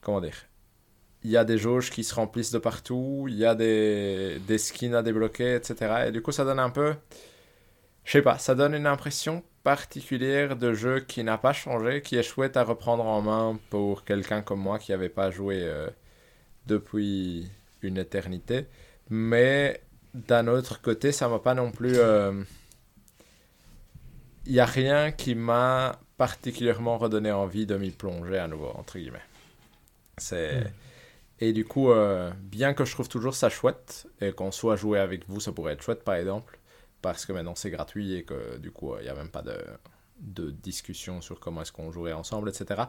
comment 0.02 0.20
dire 0.20 0.36
Il 1.24 1.30
y 1.30 1.38
a 1.38 1.44
des 1.44 1.56
jauges 1.56 1.90
qui 1.90 2.04
se 2.04 2.14
remplissent 2.14 2.52
de 2.52 2.58
partout, 2.58 3.26
il 3.28 3.36
y 3.36 3.46
a 3.46 3.54
des, 3.54 4.58
skins 4.58 4.94
à 4.94 5.02
débloquer, 5.02 5.54
etc. 5.54 6.08
Et 6.08 6.12
du 6.12 6.20
coup, 6.20 6.32
ça 6.32 6.44
donne 6.44 6.58
un 6.58 6.70
peu... 6.70 6.94
Je 8.04 8.12
sais 8.12 8.22
pas, 8.22 8.38
ça 8.38 8.54
donne 8.54 8.74
une 8.74 8.86
impression 8.86 9.42
particulière 9.62 10.56
de 10.56 10.74
jeu 10.74 11.00
qui 11.00 11.24
n'a 11.24 11.38
pas 11.38 11.54
changé, 11.54 12.02
qui 12.02 12.16
est 12.16 12.22
chouette 12.22 12.58
à 12.58 12.64
reprendre 12.64 13.06
en 13.06 13.22
main 13.22 13.58
pour 13.70 14.04
quelqu'un 14.04 14.42
comme 14.42 14.60
moi 14.60 14.78
qui 14.78 14.92
n'avait 14.92 15.08
pas 15.08 15.30
joué 15.30 15.62
euh, 15.62 15.88
depuis 16.70 17.48
une 17.82 17.98
éternité. 17.98 18.66
Mais 19.08 19.82
d'un 20.14 20.46
autre 20.46 20.80
côté, 20.80 21.12
ça 21.12 21.28
m'a 21.28 21.38
pas 21.38 21.54
non 21.54 21.70
plus... 21.70 21.96
Euh, 21.96 22.42
il 24.46 24.52
n'y 24.52 24.60
a 24.60 24.66
rien 24.66 25.12
qui 25.12 25.34
m'a 25.34 26.00
particulièrement 26.16 26.98
redonné 26.98 27.30
envie 27.30 27.66
de 27.66 27.76
m'y 27.76 27.90
plonger 27.90 28.38
à 28.38 28.48
nouveau, 28.48 28.72
entre 28.74 28.98
guillemets. 28.98 29.18
C'est... 30.16 30.60
Hmm. 30.60 30.68
Et 31.42 31.52
du 31.54 31.64
coup, 31.64 31.90
euh, 31.90 32.30
bien 32.42 32.74
que 32.74 32.84
je 32.84 32.92
trouve 32.92 33.08
toujours 33.08 33.34
ça 33.34 33.48
chouette, 33.48 34.06
et 34.20 34.32
qu'on 34.32 34.52
soit 34.52 34.76
joué 34.76 34.98
avec 34.98 35.26
vous, 35.26 35.40
ça 35.40 35.52
pourrait 35.52 35.72
être 35.72 35.82
chouette 35.82 36.04
par 36.04 36.14
exemple, 36.16 36.58
parce 37.00 37.24
que 37.24 37.32
maintenant 37.32 37.54
c'est 37.54 37.70
gratuit 37.70 38.14
et 38.14 38.24
que 38.24 38.58
du 38.58 38.70
coup, 38.70 38.94
il 38.98 39.04
n'y 39.04 39.08
a 39.08 39.14
même 39.14 39.30
pas 39.30 39.40
de, 39.40 39.56
de 40.18 40.50
discussion 40.50 41.22
sur 41.22 41.40
comment 41.40 41.62
est-ce 41.62 41.72
qu'on 41.72 41.90
jouerait 41.90 42.12
ensemble, 42.12 42.50
etc. 42.50 42.82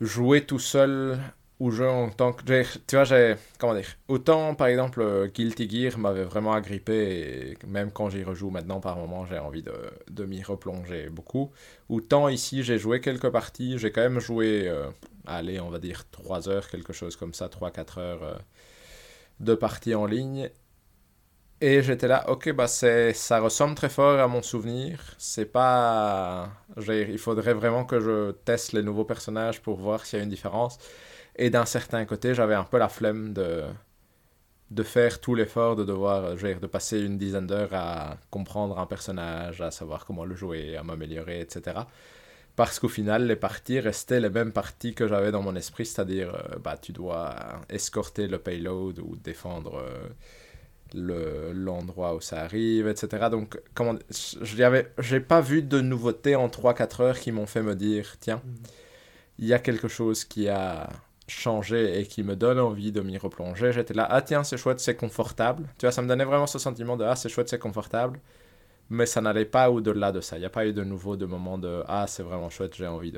Jouer 0.00 0.46
tout 0.46 0.58
seul 0.58 1.20
ou 1.60 1.70
jouer 1.70 1.88
en 1.88 2.08
tant 2.10 2.32
que. 2.32 2.42
Tu 2.44 2.96
vois, 2.96 3.04
j'ai. 3.04 3.36
Comment 3.58 3.74
dire 3.74 3.86
Autant, 4.08 4.54
par 4.54 4.66
exemple, 4.68 5.00
euh, 5.02 5.28
Guilty 5.28 5.68
Gear 5.68 5.98
m'avait 5.98 6.24
vraiment 6.24 6.52
agrippé, 6.54 7.54
et 7.62 7.66
même 7.66 7.92
quand 7.92 8.10
j'y 8.10 8.24
rejoue 8.24 8.50
maintenant, 8.50 8.80
par 8.80 8.96
moment, 8.96 9.26
j'ai 9.26 9.38
envie 9.38 9.62
de, 9.62 9.74
de 10.10 10.24
m'y 10.24 10.42
replonger 10.42 11.10
beaucoup. 11.10 11.52
Autant 11.88 12.28
ici, 12.28 12.62
j'ai 12.64 12.78
joué 12.78 13.00
quelques 13.00 13.30
parties, 13.30 13.78
j'ai 13.78 13.92
quand 13.92 14.00
même 14.02 14.20
joué, 14.20 14.68
euh, 14.68 14.90
allez, 15.26 15.60
on 15.60 15.70
va 15.70 15.78
dire 15.78 16.04
3 16.10 16.48
heures, 16.48 16.68
quelque 16.68 16.92
chose 16.92 17.16
comme 17.16 17.34
ça, 17.34 17.48
3-4 17.48 17.98
heures 18.00 18.22
euh, 18.24 18.34
de 19.40 19.54
parties 19.54 19.94
en 19.94 20.06
ligne. 20.06 20.50
Et 21.62 21.82
j'étais 21.82 22.08
là, 22.08 22.24
ok, 22.30 22.52
bah 22.52 22.66
ça 22.68 23.40
ressemble 23.40 23.74
très 23.74 23.90
fort 23.90 24.18
à 24.18 24.26
mon 24.28 24.40
souvenir. 24.42 25.14
C'est 25.18 25.44
pas. 25.44 26.50
Il 26.88 27.18
faudrait 27.18 27.52
vraiment 27.52 27.84
que 27.84 28.00
je 28.00 28.30
teste 28.32 28.72
les 28.72 28.82
nouveaux 28.82 29.04
personnages 29.04 29.60
pour 29.60 29.76
voir 29.76 30.06
s'il 30.06 30.18
y 30.18 30.20
a 30.20 30.24
une 30.24 30.30
différence. 30.30 30.78
Et 31.40 31.48
d'un 31.48 31.64
certain 31.64 32.04
côté, 32.04 32.34
j'avais 32.34 32.54
un 32.54 32.64
peu 32.64 32.76
la 32.76 32.90
flemme 32.90 33.32
de, 33.32 33.64
de 34.70 34.82
faire 34.82 35.22
tout 35.22 35.34
l'effort 35.34 35.74
de 35.74 35.84
devoir, 35.84 36.34
de 36.36 36.66
passer 36.66 37.00
une 37.00 37.16
dizaine 37.16 37.46
d'heures 37.46 37.72
à 37.72 38.18
comprendre 38.30 38.78
un 38.78 38.84
personnage, 38.84 39.62
à 39.62 39.70
savoir 39.70 40.04
comment 40.04 40.26
le 40.26 40.34
jouer, 40.34 40.76
à 40.76 40.82
m'améliorer, 40.82 41.40
etc. 41.40 41.78
Parce 42.56 42.78
qu'au 42.78 42.88
final, 42.88 43.26
les 43.26 43.36
parties 43.36 43.80
restaient 43.80 44.20
les 44.20 44.28
mêmes 44.28 44.52
parties 44.52 44.92
que 44.94 45.08
j'avais 45.08 45.30
dans 45.30 45.40
mon 45.40 45.56
esprit, 45.56 45.86
c'est-à-dire, 45.86 46.34
euh, 46.34 46.58
bah, 46.58 46.76
tu 46.76 46.92
dois 46.92 47.34
escorter 47.70 48.26
le 48.26 48.38
payload 48.38 48.98
ou 48.98 49.16
défendre. 49.16 49.78
Euh, 49.78 50.08
le 50.92 51.52
l'endroit 51.52 52.16
où 52.16 52.20
ça 52.20 52.42
arrive, 52.42 52.88
etc. 52.88 53.28
Donc, 53.30 53.60
comment, 53.74 53.96
je 54.10 55.14
n'ai 55.14 55.20
pas 55.20 55.40
vu 55.40 55.62
de 55.62 55.80
nouveautés 55.80 56.34
en 56.34 56.48
3-4 56.48 57.02
heures 57.02 57.20
qui 57.20 57.30
m'ont 57.30 57.46
fait 57.46 57.62
me 57.62 57.76
dire, 57.76 58.16
tiens, 58.18 58.42
il 59.38 59.46
y 59.46 59.54
a 59.54 59.60
quelque 59.60 59.86
chose 59.86 60.24
qui 60.24 60.48
a 60.48 60.90
changé 61.30 62.00
et 62.00 62.06
qui 62.06 62.22
me 62.22 62.36
donne 62.36 62.58
envie 62.58 62.92
de 62.92 63.00
m'y 63.00 63.18
replonger. 63.18 63.72
J'étais 63.72 63.94
là, 63.94 64.06
ah 64.10 64.22
tiens, 64.22 64.44
c'est 64.44 64.56
chouette, 64.56 64.80
c'est 64.80 64.96
confortable. 64.96 65.68
Tu 65.78 65.86
vois, 65.86 65.92
ça 65.92 66.02
me 66.02 66.08
donnait 66.08 66.24
vraiment 66.24 66.46
ce 66.46 66.58
sentiment 66.58 66.96
de, 66.96 67.04
ah, 67.04 67.16
c'est 67.16 67.28
chouette, 67.28 67.48
c'est 67.48 67.58
confortable. 67.58 68.20
Mais 68.90 69.06
ça 69.06 69.20
n'allait 69.20 69.44
pas 69.44 69.70
au-delà 69.70 70.12
de 70.12 70.20
ça. 70.20 70.36
Il 70.36 70.40
n'y 70.40 70.46
a 70.46 70.50
pas 70.50 70.66
eu 70.66 70.72
de 70.72 70.82
nouveau 70.82 71.16
de 71.16 71.26
moment 71.26 71.58
de, 71.58 71.84
ah, 71.86 72.06
c'est 72.08 72.22
vraiment 72.24 72.50
chouette, 72.50 72.74
j'ai 72.76 72.86
envie 72.86 73.12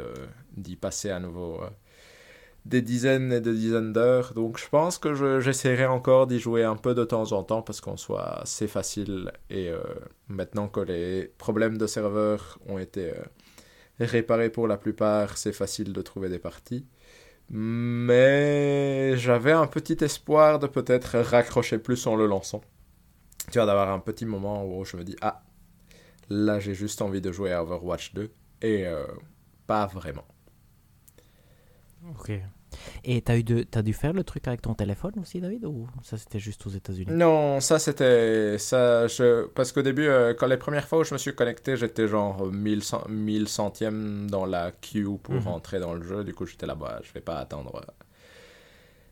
d'y 0.57 0.77
passer 0.77 1.11
à 1.11 1.18
nouveau. 1.20 1.62
Euh, 1.62 1.68
des 2.64 2.83
dizaines 2.83 3.33
et 3.33 3.40
des 3.40 3.55
dizaines 3.55 3.92
d'heures. 3.92 4.35
Donc 4.35 4.59
je 4.59 4.68
pense 4.68 4.98
que 4.98 5.40
j'essaierai 5.40 5.87
encore 5.87 6.27
d'y 6.27 6.38
jouer 6.38 6.64
un 6.64 6.77
peu 6.77 6.94
de 6.94 7.05
temps 7.05 7.33
en 7.33 7.42
temps 7.42 7.62
parce 7.62 7.81
qu'on 7.81 7.96
soit 7.96 8.42
assez 8.42 8.68
facile. 8.68 9.33
Et 9.51 9.68
euh, 9.68 9.83
maintenant 10.29 10.68
que 10.68 10.81
les 10.81 11.33
problèmes 11.38 11.79
de 11.79 11.87
serveur 11.87 12.59
ont 12.68 12.79
été 12.79 13.11
euh, 13.11 13.22
réparés 14.01 14.51
pour 14.51 14.68
la 14.68 14.77
plupart, 14.77 15.37
c'est 15.37 15.53
facile 15.53 15.92
de 15.92 16.03
trouver 16.03 16.29
des 16.29 16.38
parties. 16.38 16.87
Mais 17.52 19.16
j'avais 19.18 19.52
un 19.52 19.66
petit 19.66 20.02
espoir 20.02 20.58
de 20.58 20.66
peut-être 20.66 21.18
raccrocher 21.18 21.78
plus 21.78 22.06
en 22.06 22.16
le 22.16 22.26
lançant. 22.26 22.62
Tu 23.50 23.58
vois, 23.58 23.66
d'avoir 23.66 23.90
un 23.90 23.98
petit 23.98 24.24
moment 24.24 24.64
où 24.64 24.84
je 24.86 24.96
me 24.96 25.04
dis, 25.04 25.16
ah, 25.20 25.42
là 26.30 26.58
j'ai 26.60 26.74
juste 26.74 27.02
envie 27.02 27.20
de 27.20 27.30
jouer 27.30 27.52
à 27.52 27.62
Overwatch 27.62 28.14
2. 28.14 28.30
Et 28.62 28.86
euh, 28.86 29.04
pas 29.66 29.86
vraiment. 29.86 30.24
Ok. 32.10 32.32
Et 33.04 33.20
t'as 33.22 33.37
eu 33.37 33.42
de, 33.42 33.66
as 33.74 33.82
dû 33.82 33.92
faire 33.92 34.12
le 34.12 34.24
truc 34.24 34.46
avec 34.48 34.62
ton 34.62 34.74
téléphone 34.74 35.12
aussi, 35.20 35.40
David, 35.40 35.64
ou 35.64 35.88
ça 36.02 36.16
c'était 36.16 36.38
juste 36.38 36.66
aux 36.66 36.70
États-Unis? 36.70 37.12
Non, 37.12 37.61
ça 37.61 37.78
c'était 37.78 38.58
ça. 38.58 39.06
Je, 39.06 39.46
parce 39.48 39.72
qu'au 39.72 39.82
début, 39.82 40.06
euh, 40.06 40.35
quand 40.35 40.46
les 40.46 40.56
premières 40.56 40.87
fois 40.87 41.00
où 41.00 41.04
je 41.04 41.12
me 41.12 41.18
suis 41.18 41.35
connecté, 41.35 41.76
j'étais 41.76 42.08
genre 42.08 42.46
1000, 42.46 42.82
1000 43.08 43.48
centièmes 43.48 44.30
dans 44.30 44.46
la 44.46 44.72
queue 44.72 45.18
pour 45.22 45.35
mhm. 45.35 45.42
rentrer 45.42 45.80
dans 45.80 45.94
le 45.94 46.02
jeu. 46.02 46.24
Du 46.24 46.35
coup, 46.35 46.46
j'étais 46.46 46.66
là-bas, 46.66 47.00
je 47.02 47.12
vais 47.12 47.20
pas 47.20 47.38
attendre. 47.38 47.85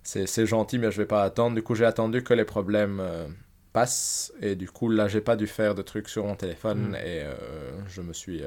C'est 0.03 0.47
gentil, 0.47 0.79
mais 0.79 0.91
je 0.91 0.97
vais 0.99 1.07
pas 1.07 1.23
attendre. 1.23 1.55
Du 1.55 1.63
coup, 1.63 1.75
j'ai 1.75 1.85
attendu 1.85 2.23
que 2.23 2.35
les 2.35 2.45
problèmes 2.45 3.01
euh, 3.01 3.29
passent. 3.73 4.33
Et 4.41 4.57
du 4.57 4.69
coup, 4.69 4.89
là, 4.89 5.09
j'ai 5.09 5.21
pas 5.21 5.37
dû 5.37 5.47
faire 5.47 5.75
de 5.75 5.83
trucs 5.83 6.09
sur 6.09 6.25
mon 6.25 6.37
téléphone. 6.37 6.89
Mhm. 6.89 6.95
Et 6.95 7.23
euh, 7.23 7.33
je 7.89 8.01
me 8.01 8.13
suis. 8.13 8.43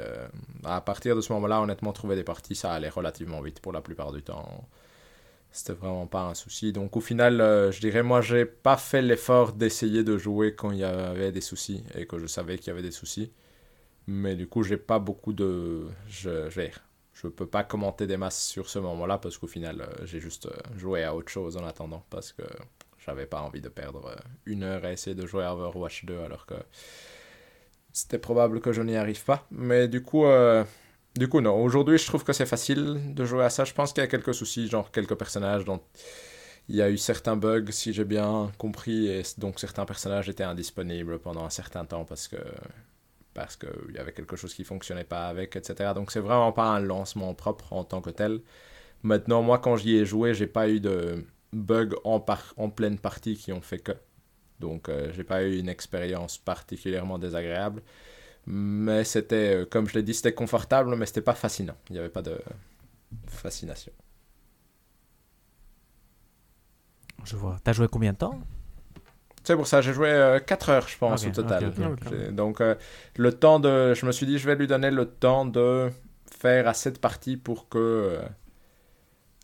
à 0.63 0.81
partir 0.81 1.15
de 1.15 1.21
ce 1.21 1.31
moment-là, 1.33 1.61
honnêtement, 1.61 1.93
trouver 1.93 2.15
des 2.15 2.23
parties, 2.23 2.55
ça 2.55 2.71
allait 2.73 2.89
relativement 2.89 3.41
vite 3.41 3.59
pour 3.59 3.71
la 3.71 3.81
plupart 3.81 4.11
du 4.11 4.23
temps. 4.23 4.67
C'était 5.53 5.73
vraiment 5.73 6.07
pas 6.07 6.23
un 6.23 6.33
souci. 6.33 6.73
Donc 6.73 6.97
au 6.97 6.99
final, 6.99 7.39
euh, 7.39 7.71
je 7.71 7.79
dirais, 7.79 8.01
moi, 8.01 8.21
j'ai 8.21 8.43
pas 8.43 8.75
fait 8.75 9.03
l'effort 9.03 9.53
d'essayer 9.53 10.03
de 10.03 10.17
jouer 10.17 10.55
quand 10.55 10.71
il 10.71 10.79
y 10.79 10.83
avait 10.83 11.31
des 11.31 11.41
soucis 11.41 11.83
et 11.95 12.07
que 12.07 12.17
je 12.17 12.25
savais 12.25 12.57
qu'il 12.57 12.67
y 12.67 12.71
avait 12.71 12.81
des 12.81 12.91
soucis. 12.91 13.31
Mais 14.07 14.35
du 14.35 14.47
coup, 14.47 14.63
j'ai 14.63 14.77
pas 14.77 14.97
beaucoup 14.97 15.31
de. 15.31 15.85
Je, 16.07 16.49
je, 16.49 17.27
peux 17.27 17.45
pas 17.45 17.63
commenter 17.63 18.07
des 18.07 18.17
masses 18.17 18.43
sur 18.43 18.67
ce 18.67 18.79
moment-là 18.79 19.19
parce 19.19 19.37
qu'au 19.37 19.45
final, 19.47 19.81
euh, 19.81 20.05
j'ai 20.05 20.19
juste 20.19 20.47
euh, 20.47 20.57
joué 20.75 21.03
à 21.03 21.15
autre 21.15 21.29
chose 21.29 21.55
en 21.55 21.65
attendant 21.67 22.03
parce 22.09 22.33
que 22.33 22.43
j'avais 23.05 23.27
pas 23.27 23.41
envie 23.41 23.61
de 23.61 23.69
perdre 23.69 24.15
une 24.47 24.63
heure 24.63 24.83
à 24.83 24.91
essayer 24.91 25.15
de 25.15 25.27
jouer 25.27 25.43
à 25.43 25.53
Overwatch 25.53 26.05
2 26.05 26.19
alors 26.19 26.47
que 26.47 26.55
c'était 27.91 28.17
probable 28.17 28.59
que 28.59 28.73
je 28.73 28.81
n'y 28.81 28.95
arrive 28.95 29.23
pas. 29.23 29.45
Mais 29.51 29.87
du 29.87 30.01
coup, 30.01 30.25
du 31.15 31.27
coup, 31.27 31.41
non. 31.41 31.61
Aujourd'hui, 31.63 31.97
je 31.97 32.05
trouve 32.05 32.23
que 32.23 32.33
c'est 32.33 32.45
facile 32.45 33.13
de 33.13 33.25
jouer 33.25 33.43
à 33.43 33.49
ça. 33.49 33.65
Je 33.65 33.73
pense 33.73 33.93
qu'il 33.93 34.01
y 34.01 34.05
a 34.05 34.07
quelques 34.07 34.33
soucis, 34.33 34.67
genre 34.67 34.91
quelques 34.91 35.15
personnages 35.15 35.65
dont 35.65 35.81
il 36.69 36.75
y 36.75 36.81
a 36.81 36.89
eu 36.89 36.97
certains 36.97 37.35
bugs, 37.35 37.71
si 37.71 37.93
j'ai 37.93 38.05
bien 38.05 38.51
compris, 38.57 39.07
et 39.07 39.23
donc 39.37 39.59
certains 39.59 39.85
personnages 39.85 40.29
étaient 40.29 40.43
indisponibles 40.43 41.19
pendant 41.19 41.45
un 41.45 41.49
certain 41.49 41.85
temps 41.85 42.05
parce 42.05 42.27
que 42.27 42.37
parce 43.33 43.55
qu'il 43.57 43.95
y 43.95 43.97
avait 43.97 44.13
quelque 44.13 44.35
chose 44.35 44.53
qui 44.53 44.63
fonctionnait 44.63 45.03
pas 45.03 45.27
avec, 45.27 45.55
etc. 45.55 45.93
Donc 45.95 46.11
c'est 46.11 46.19
vraiment 46.19 46.51
pas 46.51 46.65
un 46.67 46.79
lancement 46.79 47.33
propre 47.33 47.73
en 47.73 47.83
tant 47.83 48.01
que 48.01 48.11
tel. 48.11 48.41
Maintenant, 49.03 49.41
moi, 49.43 49.59
quand 49.59 49.77
j'y 49.77 49.97
ai 49.97 50.05
joué, 50.05 50.33
j'ai 50.35 50.47
pas 50.47 50.69
eu 50.69 50.79
de 50.81 51.25
bugs 51.53 51.91
en, 52.05 52.23
en 52.57 52.69
pleine 52.69 52.99
partie 52.99 53.35
qui 53.37 53.53
ont 53.53 53.61
fait 53.61 53.79
que. 53.79 53.93
Donc, 54.59 54.89
euh, 54.89 55.11
j'ai 55.13 55.23
pas 55.25 55.43
eu 55.43 55.59
une 55.59 55.69
expérience 55.69 56.37
particulièrement 56.37 57.19
désagréable. 57.19 57.83
Mais 58.45 59.03
c'était, 59.03 59.55
euh, 59.55 59.65
comme 59.65 59.87
je 59.87 59.93
l'ai 59.93 60.03
dit, 60.03 60.13
c'était 60.13 60.33
confortable, 60.33 60.95
mais 60.95 61.05
c'était 61.05 61.21
pas 61.21 61.33
fascinant. 61.33 61.75
Il 61.89 61.93
n'y 61.93 61.99
avait 61.99 62.09
pas 62.09 62.21
de 62.21 62.37
fascination. 63.27 63.91
Je 67.23 67.37
vois. 67.37 67.57
T'as 67.63 67.71
joué 67.71 67.87
combien 67.87 68.11
de 68.11 68.17
temps? 68.17 68.39
C'est 69.45 69.55
pour 69.55 69.67
ça, 69.67 69.81
j'ai 69.81 69.93
joué 69.93 70.39
4 70.45 70.69
euh, 70.69 70.73
heures, 70.73 70.87
je 70.87 70.97
pense, 70.97 71.25
au 71.25 71.29
total. 71.29 71.73
Donc, 72.31 72.61
euh, 72.61 72.75
le 73.15 73.31
temps 73.31 73.59
de. 73.59 73.93
Je 73.93 74.05
me 74.05 74.11
suis 74.11 74.25
dit, 74.25 74.37
je 74.37 74.45
vais 74.45 74.55
lui 74.55 74.67
donner 74.67 74.91
le 74.91 75.05
temps 75.05 75.45
de 75.45 75.89
faire 76.39 76.67
assez 76.67 76.91
de 76.91 76.97
parties 76.97 77.37
pour 77.37 77.69
que 77.69 78.19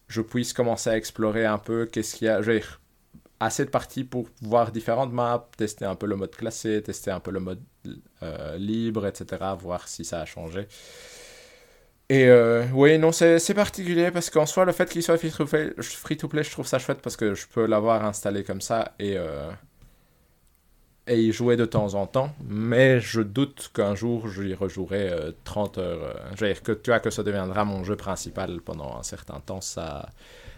je 0.07 0.21
puisse 0.21 0.53
commencer 0.53 0.89
à 0.89 0.97
explorer 0.97 1.45
un 1.45 1.57
peu 1.57 1.85
qu'est-ce 1.85 2.15
qu'il 2.15 2.27
y 2.27 2.29
a. 2.29 2.41
Je 2.41 2.51
assez 3.39 3.65
de 3.65 3.69
parties 3.69 4.03
pour 4.03 4.27
voir 4.41 4.71
différentes 4.71 5.13
maps, 5.13 5.49
tester 5.57 5.85
un 5.85 5.95
peu 5.95 6.07
le 6.07 6.15
mode 6.15 6.35
classé, 6.35 6.81
tester 6.83 7.11
un 7.11 7.19
peu 7.19 7.31
le 7.31 7.39
mode 7.39 7.61
euh, 8.23 8.57
libre, 8.57 9.05
etc., 9.07 9.43
voir 9.59 9.87
si 9.87 10.05
ça 10.05 10.21
a 10.21 10.25
changé. 10.25 10.67
Et 12.09 12.25
euh, 12.27 12.65
oui, 12.73 12.97
non, 12.97 13.11
c'est 13.11 13.53
particulier 13.53 14.09
parce 14.11 14.29
qu'en 14.31 14.47
soi, 14.47 14.65
le 14.65 14.71
fait 14.71 14.89
qu'il 14.89 15.03
soit 15.03 15.17
free-to-play, 15.17 16.43
je 16.43 16.51
trouve 16.51 16.65
ça 16.65 16.79
chouette 16.79 17.01
parce 17.01 17.15
que 17.15 17.35
je 17.35 17.45
peux 17.47 17.67
l'avoir 17.67 18.03
installé 18.03 18.43
comme 18.43 18.61
ça 18.61 18.93
et, 18.97 19.15
euh, 19.15 19.51
et 21.05 21.21
y 21.21 21.31
jouer 21.31 21.55
de 21.55 21.65
temps 21.65 21.93
en 21.93 22.07
temps. 22.07 22.33
Mais 22.47 22.99
je 22.99 23.21
doute 23.21 23.69
qu'un 23.75 23.93
jour, 23.93 24.27
je 24.27 24.41
y 24.41 24.55
rejouerai 24.55 25.11
30 25.43 25.77
heures. 25.77 26.15
je 26.35 26.45
veux 26.45 26.51
dire 26.51 26.63
que 26.63 26.71
tu 26.71 26.89
vois 26.89 26.99
que 26.99 27.11
ça 27.11 27.21
deviendra 27.21 27.63
mon 27.63 27.83
jeu 27.83 27.95
principal 27.95 28.59
pendant 28.61 28.97
un 28.97 29.03
certain 29.03 29.39
temps. 29.39 29.61
Ça, 29.61 30.09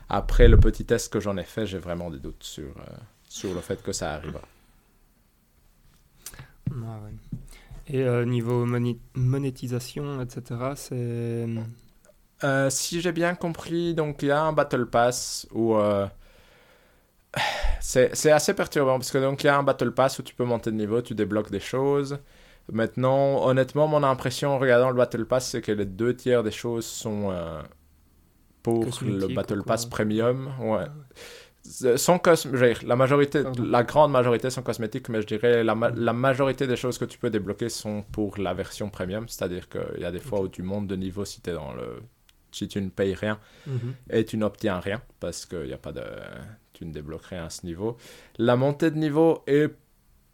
après 0.08 0.48
le 0.48 0.58
petit 0.58 0.86
test 0.86 1.12
que 1.12 1.20
j'en 1.20 1.36
ai 1.36 1.44
fait, 1.44 1.66
j'ai 1.66 1.80
vraiment 1.80 2.10
des 2.10 2.20
doutes 2.20 2.44
sur, 2.44 2.74
sur 3.28 3.54
le 3.54 3.60
fait 3.60 3.84
que 3.84 3.92
ça 3.92 4.22
Et 7.88 8.02
euh, 8.04 8.26
niveau 8.26 8.66
monétisation, 9.16 10.22
etc., 10.22 10.60
c'est... 10.76 11.48
Euh, 12.44 12.70
si 12.72 13.02
j'ai 13.02 13.12
bien 13.12 13.36
compris, 13.36 13.94
donc 13.94 14.24
il 14.24 14.30
y 14.30 14.32
a 14.32 14.42
un 14.42 14.52
Battle 14.54 14.88
Pass 14.88 15.48
où 15.52 15.76
euh, 15.76 16.08
c'est 17.80 18.32
assez 18.32 18.54
perturbant 18.54 18.98
parce 18.98 19.12
que 19.12 19.18
donc 19.18 19.44
il 19.44 19.48
y 19.48 19.50
a 19.50 19.58
un 19.58 19.64
Battle 19.64 19.92
Pass 19.92 20.20
où 20.20 20.24
tu 20.24 20.36
peux 20.36 20.44
monter 20.44 20.72
de 20.72 20.76
niveau, 20.76 21.02
tu 21.02 21.14
débloques 21.16 21.52
des 21.52 21.60
choses. 21.60 22.18
Maintenant, 22.72 23.46
honnêtement, 23.46 23.88
mon 23.88 24.04
impression 24.04 24.52
en 24.56 24.60
regardant 24.60 24.90
le 24.90 24.96
Battle 24.96 25.26
Pass, 25.26 25.50
c'est 25.50 25.62
que 25.62 25.72
les 25.72 25.86
deux 25.86 26.16
tiers 26.16 26.44
des 26.44 26.52
choses 26.52 26.86
sont 26.86 27.30
euh, 27.32 27.62
pour 28.64 28.86
le 29.20 29.28
Battle. 29.36 29.64
Pass 29.64 29.86
Premium. 29.86 30.52
Ouais. 30.60 30.86
C'est- 31.51 31.51
Sont 31.64 32.20
dire, 32.24 32.80
la 32.86 32.96
majorité, 32.96 33.44
Pardon. 33.44 33.64
la 33.64 33.84
grande 33.84 34.12
majorité 34.12 34.50
sont 34.50 34.64
cosmétiques, 34.64 35.10
mais 35.10 35.22
je 35.22 35.28
dirais 35.28 35.64
la, 35.64 35.76
ma- 35.76 35.92
la 35.92 36.14
majorité 36.14 36.66
des 36.66 36.76
choses 36.76 36.98
que 36.98 37.06
tu 37.06 37.18
peux 37.20 37.30
débloquer 37.30 37.70
sont 37.70 38.04
pour 38.12 38.38
la 38.40 38.54
version 38.54 38.90
premium, 38.90 39.28
c'est-à-dire 39.28 39.70
qu'il 39.70 40.00
y 40.02 40.06
a 40.06 40.12
des 40.12 40.20
fois 40.20 40.42
où 40.42 40.48
tu 40.48 40.64
montes 40.64 40.88
de 40.88 40.96
niveau 40.96 41.24
si 41.24 41.40
t'es 41.42 41.54
dans 41.54 41.74
le, 41.74 42.02
si 42.52 42.68
tu 42.68 42.82
ne 42.82 42.90
payes 42.90 43.14
rien 43.14 43.40
Mhm. 43.68 43.94
et 44.10 44.26
tu 44.26 44.38
n'obtiens 44.38 44.80
rien 44.80 45.02
parce 45.20 45.46
que 45.46 45.66
y 45.68 45.74
a 45.74 45.78
pas 45.78 45.92
de, 45.92 46.04
tu 46.74 46.86
ne 46.86 46.92
débloques 46.92 47.26
rien 47.26 47.46
à 47.46 47.50
ce 47.52 47.66
niveau. 47.66 47.96
La 48.40 48.56
montée 48.56 48.90
de 48.90 48.98
niveau 48.98 49.44
est 49.46 49.70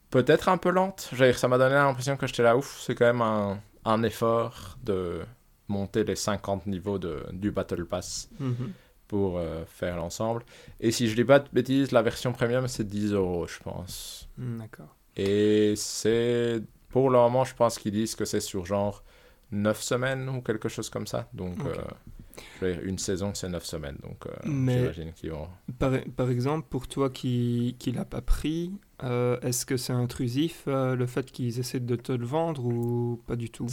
peut-être 0.10 0.48
un 0.48 0.58
peu 0.58 0.70
lente. 0.70 1.12
Ça 1.34 1.48
m'a 1.50 1.58
donné 1.58 1.76
l'impression 1.76 2.16
que 2.16 2.26
j'étais 2.26 2.44
là, 2.44 2.56
ouf, 2.56 2.80
c'est 2.80 2.96
quand 2.96 3.06
même 3.06 3.22
un, 3.22 3.60
un 3.84 4.02
effort 4.04 4.78
de 4.84 5.20
monter 5.68 6.06
les 6.06 6.16
50 6.16 6.68
niveaux 6.68 6.98
de, 6.98 7.26
du 7.34 7.52
Battle 7.52 7.86
Pass 7.86 8.30
Mhm. 8.40 8.72
Pour 9.08 9.38
euh, 9.38 9.64
faire 9.66 9.96
l'ensemble. 9.96 10.44
Et 10.80 10.92
si 10.92 11.08
je 11.08 11.16
dis 11.16 11.24
pas 11.24 11.40
de 11.40 11.48
bêtises, 11.52 11.92
la 11.92 12.02
version 12.02 12.34
premium 12.34 12.68
c'est 12.68 12.88
10 12.88 13.14
euros, 13.14 13.48
je 13.48 13.60
pense. 13.60 14.30
Mm, 14.38 14.60
D'accord. 14.60 14.96
Et 15.16 15.74
c'est 15.76 16.62
pour 16.90 17.10
le 17.10 17.18
moment, 17.18 17.44
je 17.44 17.56
pense 17.56 17.80
qu'ils 17.80 17.94
disent 17.94 18.16
que 18.16 18.26
c'est 18.26 18.40
sur 18.40 18.66
genre 18.66 19.04
9 19.52 19.82
semaines 19.82 20.30
ou 20.30 20.42
quelque 20.42 20.70
chose 20.70 20.90
comme 20.90 21.08
ça. 21.08 21.28
Donc, 21.34 21.58
euh, 22.62 22.76
une 22.84 23.00
saison 23.00 23.34
c'est 23.34 23.50
9 23.50 23.66
semaines. 23.66 23.98
Donc, 24.04 24.28
euh, 24.28 24.32
j'imagine 24.44 25.14
qu'ils 25.14 25.32
vont. 25.32 25.48
Par, 25.80 25.92
par 26.16 26.30
exemple, 26.30 26.68
pour 26.70 26.88
toi 26.88 27.10
qui 27.10 27.76
qui 27.80 27.92
l'a 27.92 28.06
pas 28.06 28.22
pris, 28.22 28.72
est-ce 29.02 29.66
que 29.66 29.78
c'est 29.78 29.94
intrusif 29.94 30.64
le 30.68 31.06
fait 31.08 31.32
qu'ils 31.32 31.60
essaient 31.60 31.80
de 31.80 31.96
te 31.96 32.12
le 32.12 32.26
vendre 32.26 32.66
ou 32.66 33.22
pas 33.26 33.36
du 33.36 33.50
tout 33.50 33.68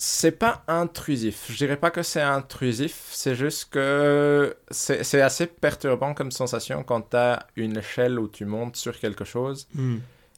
C'est- 0.00 0.30
pas 0.30 0.62
intrusif. 0.68 1.46
Je 1.50 1.56
dirais 1.56 1.76
pas 1.76 1.90
que 1.90 2.02
c'est 2.04 2.20
intrusif. 2.22 3.08
C'est 3.10 3.34
juste 3.34 3.70
que 3.70 4.56
c'est 4.70 5.20
assez 5.20 5.46
perturbant 5.48 6.14
comme 6.14 6.30
sensation 6.30 6.84
quand 6.84 7.10
tu 7.10 7.16
as 7.16 7.46
une 7.56 7.76
échelle 7.78 8.18
où 8.20 8.28
tu 8.28 8.44
montes 8.44 8.76
sur 8.76 8.98
quelque 8.98 9.24
chose 9.24 9.66
Mm. 9.74 9.96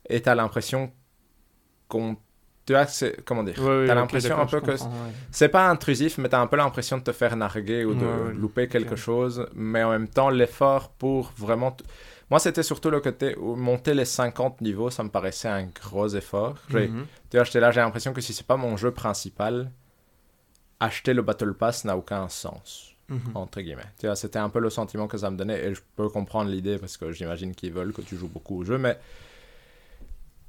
et 0.08 0.22
tu 0.22 0.28
as 0.28 0.34
l'impression 0.34 0.90
qu'on. 1.88 2.16
Tu 2.66 2.74
as, 2.74 3.04
comment 3.24 3.42
dire 3.42 3.58
Ouais, 3.62 3.86
T'as 3.86 3.94
l'impression 3.94 4.38
un 4.38 4.46
peu 4.46 4.60
que 4.60 4.70
ouais. 4.72 4.76
C'est 5.32 5.48
pas 5.48 5.68
intrusif, 5.68 6.18
mais 6.18 6.28
t'as 6.28 6.40
un 6.40 6.46
peu 6.46 6.56
l'impression 6.56 6.98
de 6.98 7.02
te 7.02 7.12
faire 7.12 7.34
narguer 7.36 7.84
ou 7.84 7.94
de 7.94 8.04
Ouais, 8.04 8.32
louper 8.34 8.68
quelque 8.68 8.96
chose. 8.96 9.46
Mais 9.54 9.82
en 9.82 9.90
même 9.90 10.08
temps, 10.08 10.30
l'effort 10.30 10.90
pour 10.92 11.32
vraiment. 11.36 11.76
Moi, 12.30 12.38
c'était 12.38 12.62
surtout 12.62 12.90
le 12.90 13.00
côté 13.00 13.36
où 13.36 13.56
monter 13.56 13.92
les 13.92 14.04
50 14.04 14.60
niveaux, 14.60 14.88
ça 14.90 15.02
me 15.02 15.08
paraissait 15.08 15.48
un 15.48 15.64
gros 15.66 16.08
effort. 16.08 16.56
J'ai- 16.70 16.88
Mhm. 16.88 17.06
Tu 17.30 17.36
vois, 17.36 17.44
j'étais 17.44 17.60
là, 17.60 17.70
j'ai 17.72 17.80
l'impression 17.80 18.12
que 18.12 18.20
si 18.20 18.32
c'est 18.32 18.46
pas 18.46 18.56
mon 18.56 18.76
jeu 18.76 18.92
principal, 18.92 19.70
acheter 20.78 21.12
le 21.12 21.22
Battle 21.22 21.54
Pass 21.54 21.84
n'a 21.84 21.96
aucun 21.96 22.28
sens, 22.28 22.92
Mhm. 23.08 23.32
entre 23.34 23.60
guillemets. 23.60 23.82
Tu 23.98 24.06
vois, 24.06 24.16
c'était 24.16 24.38
un 24.38 24.48
peu 24.48 24.60
le 24.60 24.70
sentiment 24.70 25.08
que 25.08 25.18
ça 25.18 25.30
me 25.30 25.36
donnait 25.36 25.62
et 25.66 25.74
je 25.74 25.80
peux 25.96 26.08
comprendre 26.08 26.50
l'idée 26.50 26.78
parce 26.78 26.96
que 26.96 27.10
j'imagine 27.12 27.54
qu'ils 27.54 27.72
veulent 27.72 27.92
que 27.92 28.02
tu 28.02 28.16
joues 28.16 28.28
beaucoup 28.28 28.60
au 28.60 28.64
jeu, 28.64 28.78
mais 28.78 28.96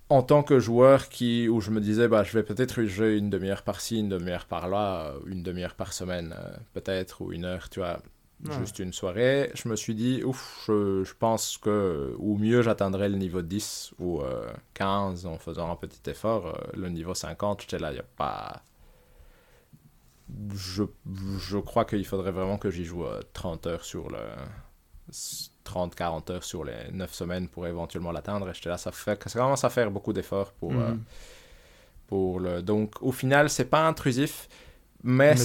en 0.09 0.23
tant 0.23 0.43
que 0.43 0.59
joueur 0.59 1.09
qui, 1.09 1.47
où 1.47 1.61
je 1.61 1.71
me 1.71 1.79
disais, 1.79 2.07
bah, 2.07 2.23
je 2.23 2.33
vais 2.33 2.43
peut-être 2.43 2.83
jouer 2.83 3.17
une 3.17 3.29
demi-heure 3.29 3.63
par-ci, 3.63 3.99
une 3.99 4.09
demi-heure 4.09 4.45
par-là, 4.45 5.13
une 5.25 5.41
demi-heure 5.41 5.75
par 5.75 5.93
semaine, 5.93 6.35
euh, 6.37 6.49
peut-être, 6.73 7.21
ou 7.21 7.31
une 7.31 7.45
heure, 7.45 7.69
tu 7.69 7.79
vois, 7.79 7.99
Ouais. 8.49 8.57
juste 8.59 8.79
une 8.79 8.91
soirée, 8.93 9.51
je 9.53 9.69
me 9.69 9.75
suis 9.75 9.93
dit, 9.95 10.23
ouf, 10.23 10.63
je, 10.67 11.03
je 11.03 11.13
pense 11.13 11.57
que, 11.57 12.15
ou 12.17 12.37
mieux, 12.37 12.61
j'atteindrai 12.61 13.07
le 13.09 13.15
niveau 13.17 13.41
10 13.41 13.91
ou 13.99 14.21
euh, 14.21 14.51
15 14.73 15.25
en 15.27 15.37
faisant 15.37 15.71
un 15.71 15.75
petit 15.75 16.09
effort. 16.09 16.47
Euh, 16.47 16.53
le 16.75 16.89
niveau 16.89 17.13
50, 17.13 17.61
j'étais 17.61 17.77
là, 17.79 17.91
il 17.91 17.95
n'y 17.95 17.99
a 17.99 18.05
pas. 18.17 18.63
Je, 20.55 20.83
je 21.39 21.57
crois 21.57 21.85
qu'il 21.85 22.05
faudrait 22.05 22.31
vraiment 22.31 22.57
que 22.57 22.69
j'y 22.71 22.85
joue 22.85 23.05
euh, 23.05 23.21
30 23.33 23.67
heures 23.67 23.83
sur 23.85 24.09
le. 24.09 24.19
30-40 25.65 26.31
heures 26.31 26.43
sur 26.43 26.63
les 26.63 26.89
9 26.91 27.13
semaines 27.13 27.47
pour 27.47 27.67
éventuellement 27.67 28.11
l'atteindre. 28.11 28.49
Et 28.49 28.53
j'étais 28.53 28.69
là, 28.69 28.77
ça, 28.77 28.91
fait, 28.91 29.21
ça 29.29 29.39
commence 29.39 29.63
à 29.63 29.69
faire 29.69 29.91
beaucoup 29.91 30.13
d'efforts 30.13 30.51
pour, 30.53 30.71
euh, 30.71 30.91
Mhm. 30.91 31.03
pour 32.07 32.39
le. 32.39 32.61
Donc, 32.61 32.95
au 33.01 33.11
final, 33.11 33.49
c'est 33.49 33.65
pas 33.65 33.85
intrusif, 33.87 34.47
mais, 35.03 35.35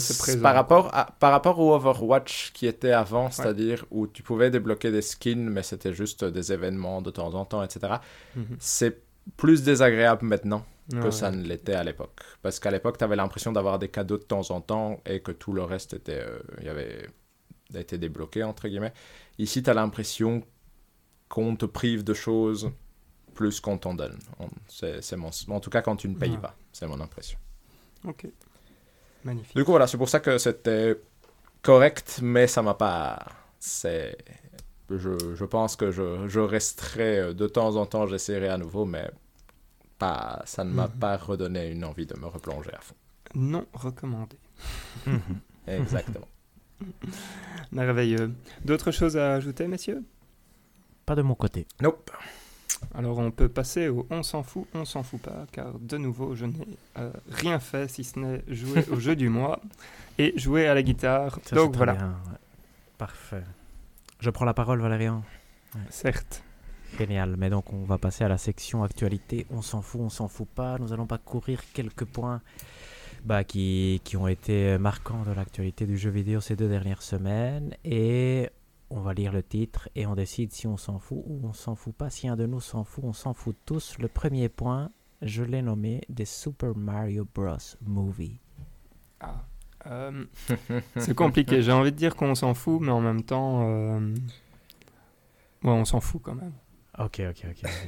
par 0.42 0.54
rapport, 0.54 0.94
à, 0.94 1.06
par 1.18 1.32
rapport 1.32 1.58
au 1.58 1.74
Overwatch 1.74 2.52
qui 2.52 2.66
était 2.66 2.92
avant, 2.92 3.30
c'est-à-dire 3.30 3.84
où 3.90 4.06
tu 4.06 4.22
pouvais 4.22 4.50
débloquer 4.50 4.90
des 4.90 5.02
skins, 5.02 5.48
mais 5.48 5.62
c'était 5.62 5.94
juste 5.94 6.24
des 6.24 6.52
événements 6.52 7.00
de 7.00 7.10
temps 7.10 7.32
en 7.34 7.44
temps, 7.44 7.62
etc. 7.62 7.94
Mhm. 8.34 8.56
C'est 8.58 9.02
plus 9.36 9.62
désagréable 9.62 10.26
maintenant 10.26 10.64
que 10.90 10.96
Ouais, 10.98 11.10
ça 11.10 11.30
ne 11.30 11.42
l'était 11.42 11.74
à 11.74 11.82
l'époque. 11.82 12.20
Parce 12.42 12.60
qu'à 12.60 12.70
l'époque, 12.70 12.98
tu 12.98 13.04
avais 13.04 13.16
l'impression 13.16 13.50
d'avoir 13.50 13.78
des 13.78 13.88
cadeaux 13.88 14.18
de 14.18 14.22
temps 14.22 14.50
en 14.50 14.60
temps 14.60 15.00
et 15.04 15.20
que 15.20 15.32
tout 15.32 15.52
le 15.52 15.62
reste 15.64 15.94
était, 15.94 16.20
euh, 16.20 16.38
y 16.62 16.68
avait, 16.68 17.08
été 17.74 17.98
débloqué, 17.98 18.44
entre 18.44 18.68
guillemets. 18.68 18.92
Ici, 19.38 19.62
tu 19.62 19.70
as 19.70 19.74
l'impression 19.74 20.44
qu'on 21.28 21.56
te 21.56 21.66
prive 21.66 22.04
de 22.04 22.14
choses 22.14 22.70
plus 23.34 23.58
qu'on 23.60 23.78
t'en 23.78 23.94
donne. 23.94 24.18
On- 24.38 24.48
mon, 25.16 25.56
en 25.56 25.60
tout 25.60 25.70
cas, 25.70 25.82
quand 25.82 25.96
tu 25.96 26.08
ne 26.08 26.14
payes 26.14 26.30
Ouais. 26.32 26.38
pas. 26.38 26.54
C'est 26.72 26.86
mon 26.86 27.00
impression. 27.00 27.38
Ok. 28.06 28.26
Magnifique. 29.26 29.56
Du 29.56 29.64
coup, 29.64 29.72
voilà, 29.72 29.86
c'est 29.88 29.98
pour 29.98 30.08
ça 30.08 30.20
que 30.20 30.38
c'était 30.38 30.96
correct, 31.62 32.20
mais 32.22 32.46
ça 32.46 32.62
m'a 32.62 32.74
pas. 32.74 33.18
C'est. 33.58 34.16
Je, 34.88 35.34
je 35.34 35.44
pense 35.44 35.74
que 35.74 35.90
je, 35.90 36.28
je 36.28 36.38
resterai 36.38 37.18
euh, 37.18 37.32
de 37.34 37.48
temps 37.48 37.74
en 37.74 37.86
temps, 37.86 38.06
j'essaierai 38.06 38.48
à 38.48 38.56
nouveau, 38.56 38.84
mais 38.84 39.10
pas, 39.98 40.42
ça 40.44 40.62
ne 40.62 40.70
m'a 40.72 40.86
Mhm. 40.86 40.98
pas 41.00 41.16
redonné 41.16 41.70
une 41.72 41.84
envie 41.84 42.06
de 42.06 42.16
me 42.18 42.26
replonger 42.26 42.70
à 42.72 42.80
fond. 42.80 42.94
Non 43.34 43.66
recommandé. 43.74 44.36
Exactement. 45.66 46.28
Merveilleux. 47.72 48.32
D'autres 48.64 48.90
choses 48.92 49.16
à 49.16 49.34
ajouter, 49.34 49.66
messieurs? 49.66 50.04
Pas 51.04 51.14
de 51.16 51.22
mon 51.22 51.34
côté. 51.34 51.66
nope. 51.80 52.10
Alors 52.94 53.18
on 53.18 53.30
peut 53.30 53.48
passer 53.48 53.88
au 53.88 54.06
on 54.10 54.22
s'en 54.22 54.42
fout, 54.42 54.66
on 54.74 54.84
s'en 54.84 55.02
fout 55.02 55.20
pas, 55.20 55.46
car 55.52 55.78
de 55.78 55.96
nouveau 55.96 56.34
je 56.34 56.46
n'ai 56.46 56.66
euh, 56.98 57.10
rien 57.30 57.58
fait 57.58 57.88
si 57.88 58.04
ce 58.04 58.18
n'est 58.18 58.42
jouer 58.48 58.84
au 58.90 59.00
jeu 59.00 59.16
du 59.16 59.28
mois 59.28 59.60
et 60.18 60.38
jouer 60.38 60.66
à 60.68 60.74
la 60.74 60.82
guitare. 60.82 61.38
Ça, 61.44 61.56
Donc 61.56 61.76
voilà, 61.76 61.94
bien. 61.94 62.16
Parfait. 62.98 63.42
Je 64.20 64.30
prends 64.30 64.46
la 64.46 64.54
parole, 64.54 64.80
Valérian. 64.80 65.22
certes. 65.90 66.42
Génial. 66.98 67.36
Mais 67.36 67.50
donc, 67.50 67.72
on 67.72 67.84
va 67.84 67.98
passer 67.98 68.24
à 68.24 68.28
la 68.28 68.38
section 68.38 68.82
actualité. 68.82 69.46
On 69.50 69.60
s'en 69.60 69.82
fout, 69.82 70.00
on 70.00 70.08
s'en 70.08 70.28
fout 70.28 70.48
pas. 70.48 70.78
Nous 70.78 70.92
allons 70.92 71.06
parcourir 71.06 71.60
quelques 71.74 72.04
points 72.04 72.40
bah, 73.24 73.44
qui, 73.44 74.00
qui 74.04 74.16
ont 74.16 74.28
été 74.28 74.78
marquants 74.78 75.22
de 75.24 75.32
l'actualité 75.32 75.84
du 75.84 75.98
jeu 75.98 76.10
vidéo 76.10 76.40
ces 76.40 76.56
deux 76.56 76.68
dernières 76.68 77.02
semaines. 77.02 77.74
Et 77.84 78.48
on 78.90 79.00
va 79.00 79.14
lire 79.14 79.32
le 79.32 79.42
titre 79.42 79.88
et 79.94 80.06
on 80.06 80.14
décide 80.14 80.52
si 80.52 80.66
on 80.66 80.76
s'en 80.76 80.98
fout 80.98 81.22
ou 81.26 81.40
on 81.44 81.52
s'en 81.52 81.74
fout 81.74 81.94
pas. 81.94 82.10
Si 82.10 82.28
un 82.28 82.36
de 82.36 82.46
nous 82.46 82.60
s'en 82.60 82.84
fout, 82.84 83.04
on 83.04 83.12
s'en 83.12 83.34
fout 83.34 83.56
tous. 83.64 83.98
Le 83.98 84.08
premier 84.08 84.48
point, 84.48 84.90
je 85.22 85.42
l'ai 85.42 85.62
nommé 85.62 86.02
des 86.08 86.24
Super 86.24 86.76
Mario 86.76 87.26
Bros. 87.34 87.56
Movie. 87.84 88.40
Ah. 89.20 89.44
Euh, 89.86 90.24
c'est 90.96 91.14
compliqué, 91.14 91.62
j'ai 91.62 91.72
envie 91.72 91.92
de 91.92 91.96
dire 91.96 92.16
qu'on 92.16 92.34
s'en 92.34 92.54
fout, 92.54 92.80
mais 92.80 92.90
en 92.90 93.00
même 93.00 93.22
temps... 93.22 93.68
euh, 93.68 94.14
Ouais, 95.64 95.72
on 95.72 95.84
s'en 95.84 96.00
fout 96.00 96.20
quand 96.22 96.34
même. 96.34 96.52
Ok, 96.98 97.20
ok, 97.30 97.46
ok. 97.50 97.70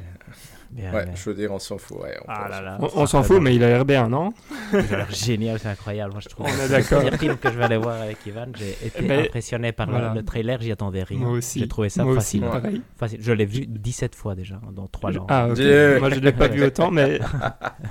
Bien, 0.71 0.93
Ouais, 0.93 1.05
bien. 1.07 1.15
je 1.15 1.31
veux 1.31 1.35
dire, 1.35 1.51
on 1.51 1.59
s'en 1.59 1.79
fout. 1.79 1.97
Ouais, 2.03 2.15
on 2.21 2.25
Ah 2.29 2.47
là 2.47 2.61
là. 2.61 2.79
On, 2.95 3.07
s'en 3.07 3.23
fout, 3.23 3.41
mais 3.41 3.55
il 3.57 3.65
a 3.65 3.69
l'air 3.69 3.87
bien, 3.87 4.07
non 4.07 4.35
Ça 4.71 4.77
a 4.77 4.83
l'air 4.83 5.11
génial, 5.11 5.59
c'est 5.59 5.69
incroyable. 5.69 6.13
Moi, 6.13 6.21
je 6.21 6.29
trouve. 6.29 6.45
On 6.45 6.49
est 6.51 6.53
C'est 6.53 6.69
d'accord. 6.69 6.99
Le 7.05 7.07
premier 7.07 7.17
film 7.19 7.37
que 7.39 7.51
je 7.51 7.57
vais 7.57 7.65
aller 7.65 7.79
voir 7.79 8.03
avec 8.03 8.19
Ivan, 8.27 8.49
j'ai 8.55 8.73
été 8.87 9.01
Mais- 9.01 9.29
impressionné 9.29 9.73
par 9.73 9.87
le- 9.87 9.93
voilà. 9.93 10.13
le, 10.13 10.23
trailer, 10.23 10.61
j'y 10.61 10.71
attendais 10.71 11.05
rien. 11.05 11.21
Moi 11.21 11.31
aussi. 11.31 11.61
J'ai 11.61 11.69
trouvé 11.69 11.89
ça 11.89 12.05
Moi 12.05 12.17
facile. 12.17 12.45
aussi, 12.45 12.53
pareil. 12.61 12.83
facile. 12.99 13.19
Je 13.23 13.33
l'ai 13.33 13.47
vu 13.47 13.65
17 13.67 14.15
fois 14.15 14.35
déjà, 14.35 14.61
dans 14.73 14.87
3 14.89 15.17
ans. 15.17 15.27
Ah, 15.31 15.47
ok. 15.49 15.57
Moi, 15.57 16.11
je 16.11 16.21
l'ai 16.21 16.33
pas 16.33 16.49
vu 16.49 16.63
autant, 16.63 16.91
mais 16.91 17.19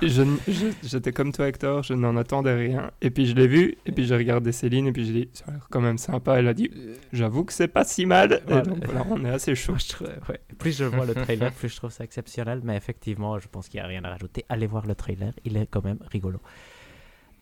j'étais 0.82 1.10
comme 1.12 1.32
toi, 1.32 1.48
Hector, 1.48 1.82
je 1.82 1.94
n'en 1.94 2.16
attendais 2.16 2.54
rien. 2.54 2.92
Et 3.02 3.10
puis, 3.10 3.26
je 3.26 3.34
l'ai 3.34 3.48
vu, 3.48 3.76
et 3.86 3.90
puis 3.92 4.06
j'ai 4.06 4.16
regardé 4.16 4.52
Céline, 4.52 4.86
et 4.86 4.92
puis 4.92 5.04
j'ai 5.04 5.12
dit, 5.12 5.28
ça 5.32 5.46
a 5.48 5.50
l'air 5.50 5.66
quand 5.68 5.80
même 5.80 5.98
sympa. 5.98 6.38
Elle 6.38 6.46
a 6.46 6.54
dit, 6.54 6.70
j'avoue 7.12 7.42
que 7.44 7.52
c'est 7.52 7.66
pas 7.66 7.82
si 7.82 8.06
mal. 8.06 8.34
Et 8.34 8.38
Voilà. 8.46 8.62
donc, 8.62 8.84
voilà, 8.84 9.04
on 9.10 9.24
est 9.24 9.30
assez 9.30 9.56
chaud. 9.56 9.72
Moi, 9.72 9.80
je 9.84 9.88
trouve- 9.92 10.08
ouais. 10.28 10.40
Plus 10.58 10.78
je 10.78 10.84
vois 10.84 11.06
le 11.08 11.14
trailer, 11.24 11.52
plus 11.52 11.68
je 11.68 11.76
trouve 11.76 11.90
ça 11.90 12.04
exceptionnel. 12.04 12.60
Mais 12.62 12.76
effectivement, 12.76 13.38
je 13.38 13.48
pense 13.48 13.68
qu'il 13.68 13.80
n'y 13.80 13.84
a 13.84 13.88
rien 13.88 14.04
à 14.04 14.10
rajouter. 14.10 14.44
Allez 14.48 14.66
voir 14.66 14.86
le 14.86 14.94
trailer, 14.94 15.32
il 15.44 15.56
est 15.56 15.66
quand 15.66 15.84
même 15.84 15.98
rigolo. 16.12 16.40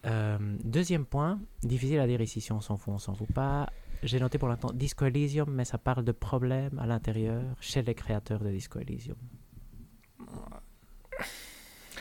Euh, 0.07 0.39
deuxième 0.65 1.05
point, 1.05 1.41
difficile 1.63 1.99
à 1.99 2.07
dire 2.07 2.21
ici 2.21 2.41
si 2.41 2.53
on 2.53 2.61
s'en 2.61 2.77
fout, 2.77 2.95
on 2.95 2.99
s'en 2.99 3.15
fout 3.15 3.33
pas. 3.33 3.69
J'ai 4.03 4.21
noté 4.21 4.39
pour 4.39 4.49
l'instant 4.49 4.71
Disco 4.73 5.05
Elysium, 5.05 5.51
mais 5.53 5.65
ça 5.65 5.79
parle 5.79 6.05
de 6.05 6.13
problèmes 6.13 6.79
à 6.79 6.87
l'intérieur 6.87 7.43
chez 7.61 7.83
les 7.83 7.95
créateurs 7.95 8.41
de 8.41 8.51
Disco 8.51 8.79
Elysium. 8.79 9.17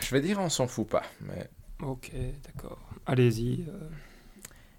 Je 0.02 0.10
vais 0.12 0.22
dire 0.22 0.40
on 0.40 0.50
s'en 0.50 0.68
fout 0.68 0.88
pas, 0.88 1.04
mais 1.22 1.50
Ok, 1.82 2.12
d'accord. 2.44 2.80
Allez-y. 3.06 3.66
euh. 3.68 3.90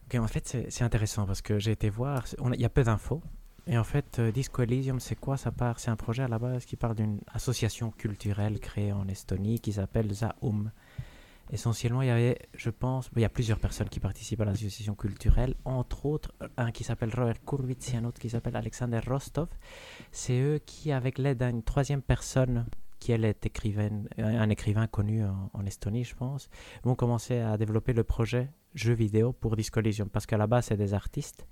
Ok, 0.06 0.14
en 0.20 0.28
fait, 0.28 0.56
c'est 0.68 0.84
intéressant 0.84 1.26
parce 1.26 1.42
que 1.42 1.58
j'ai 1.58 1.72
été 1.72 1.90
voir, 1.90 2.24
il 2.54 2.60
y 2.60 2.64
a 2.64 2.68
peu 2.68 2.84
d'infos. 2.84 3.22
Et 3.68 3.76
en 3.76 3.84
fait, 3.84 4.20
euh, 4.20 4.30
Disco 4.30 4.62
Elysium, 4.62 5.00
c'est 5.00 5.16
quoi? 5.16 5.36
Ça 5.36 5.50
part, 5.50 5.80
c'est 5.80 5.90
un 5.90 5.96
projet 5.96 6.22
à 6.22 6.28
la 6.28 6.38
base 6.38 6.64
qui 6.64 6.76
parle 6.76 6.94
d'une 6.94 7.20
association 7.32 7.90
culturelle 7.90 8.60
créée 8.60 8.92
en 8.92 9.08
Estonie 9.08 9.58
qui 9.58 9.72
s'appelle 9.72 10.12
Zaum. 10.12 10.70
Essentiellement, 11.50 12.02
il 12.02 12.08
y 12.08 12.10
avait, 12.10 12.38
je 12.56 12.70
pense, 12.70 13.10
il 13.14 13.22
y 13.22 13.24
a 13.24 13.28
plusieurs 13.28 13.58
personnes 13.58 13.88
qui 13.88 14.00
participent 14.00 14.40
à 14.40 14.44
l'association 14.44 14.94
culturelle, 14.94 15.54
entre 15.64 16.06
autres 16.06 16.32
un 16.56 16.70
qui 16.72 16.84
s'appelle 16.84 17.10
Robert 17.14 17.44
Kurwitz 17.44 17.94
et 17.94 17.96
un 17.96 18.04
autre 18.04 18.20
qui 18.20 18.30
s'appelle 18.30 18.56
Alexander 18.56 19.00
Rostov. 19.06 19.48
C'est 20.10 20.40
eux 20.40 20.60
qui, 20.64 20.92
avec 20.92 21.18
l'aide 21.18 21.42
d'une 21.42 21.62
troisième 21.62 22.02
personne, 22.02 22.66
qui 22.98 23.12
est 23.12 23.46
écrivaine, 23.46 24.08
un 24.18 24.48
écrivain 24.48 24.86
connu 24.86 25.24
en, 25.24 25.50
en 25.52 25.66
Estonie, 25.66 26.04
je 26.04 26.14
pense, 26.14 26.48
vont 26.82 26.94
commencer 26.94 27.38
à 27.38 27.56
développer 27.56 27.92
le 27.92 28.04
projet 28.04 28.50
jeu 28.74 28.92
vidéo 28.92 29.32
pour 29.32 29.56
Disco 29.56 29.80
Elysium. 29.80 30.08
Parce 30.08 30.26
qu'à 30.26 30.36
la 30.36 30.46
base, 30.46 30.66
c'est 30.66 30.76
des 30.76 30.94
artistes, 30.94 31.46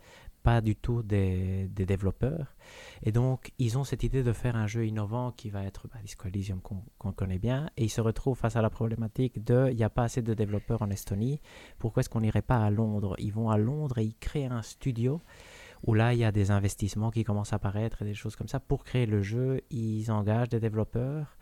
pas 0.44 0.60
du 0.60 0.76
tout 0.76 1.02
des, 1.02 1.68
développeurs. 1.74 2.54
Et 3.02 3.12
donc, 3.12 3.52
ils 3.58 3.76
ont 3.78 3.84
cette 3.84 4.02
idée 4.04 4.22
de 4.22 4.32
faire 4.32 4.56
un 4.56 4.66
jeu 4.66 4.86
innovant 4.86 5.32
qui 5.32 5.48
va 5.48 5.64
être 5.64 5.88
bah, 5.88 5.98
Disco 6.02 6.28
Elysium 6.28 6.60
qu'on 6.60 6.82
qu'on 6.98 7.12
connaît 7.12 7.38
bien. 7.38 7.70
Et 7.76 7.84
ils 7.84 7.90
se 7.90 8.02
retrouvent 8.02 8.38
face 8.38 8.54
à 8.54 8.62
la 8.62 8.70
problématique 8.70 9.42
de 9.42 9.68
il 9.70 9.76
n'y 9.76 9.84
a 9.84 9.90
pas 9.90 10.04
assez 10.04 10.22
de 10.22 10.34
développeurs 10.34 10.82
en 10.82 10.90
Estonie. 10.90 11.40
Pourquoi 11.78 12.02
est-ce 12.02 12.10
qu'on 12.10 12.20
n'irait 12.20 12.42
pas 12.42 12.62
à 12.62 12.70
Londres? 12.70 13.16
Ils 13.18 13.32
vont 13.32 13.48
à 13.50 13.56
Londres 13.56 13.98
et 13.98 14.04
ils 14.04 14.16
créent 14.16 14.46
un 14.46 14.62
studio 14.62 15.20
où 15.86 15.94
là, 15.94 16.14
il 16.14 16.20
y 16.20 16.24
a 16.24 16.32
des 16.32 16.50
investissements 16.50 17.10
qui 17.10 17.24
commencent 17.24 17.52
à 17.52 17.56
apparaître 17.56 18.02
et 18.02 18.04
des 18.04 18.14
choses 18.14 18.36
comme 18.36 18.48
ça. 18.48 18.60
Pour 18.60 18.84
créer 18.84 19.06
le 19.06 19.22
jeu, 19.22 19.60
ils 19.70 20.10
engagent 20.10 20.48
des 20.48 20.60
développeurs. 20.60 21.36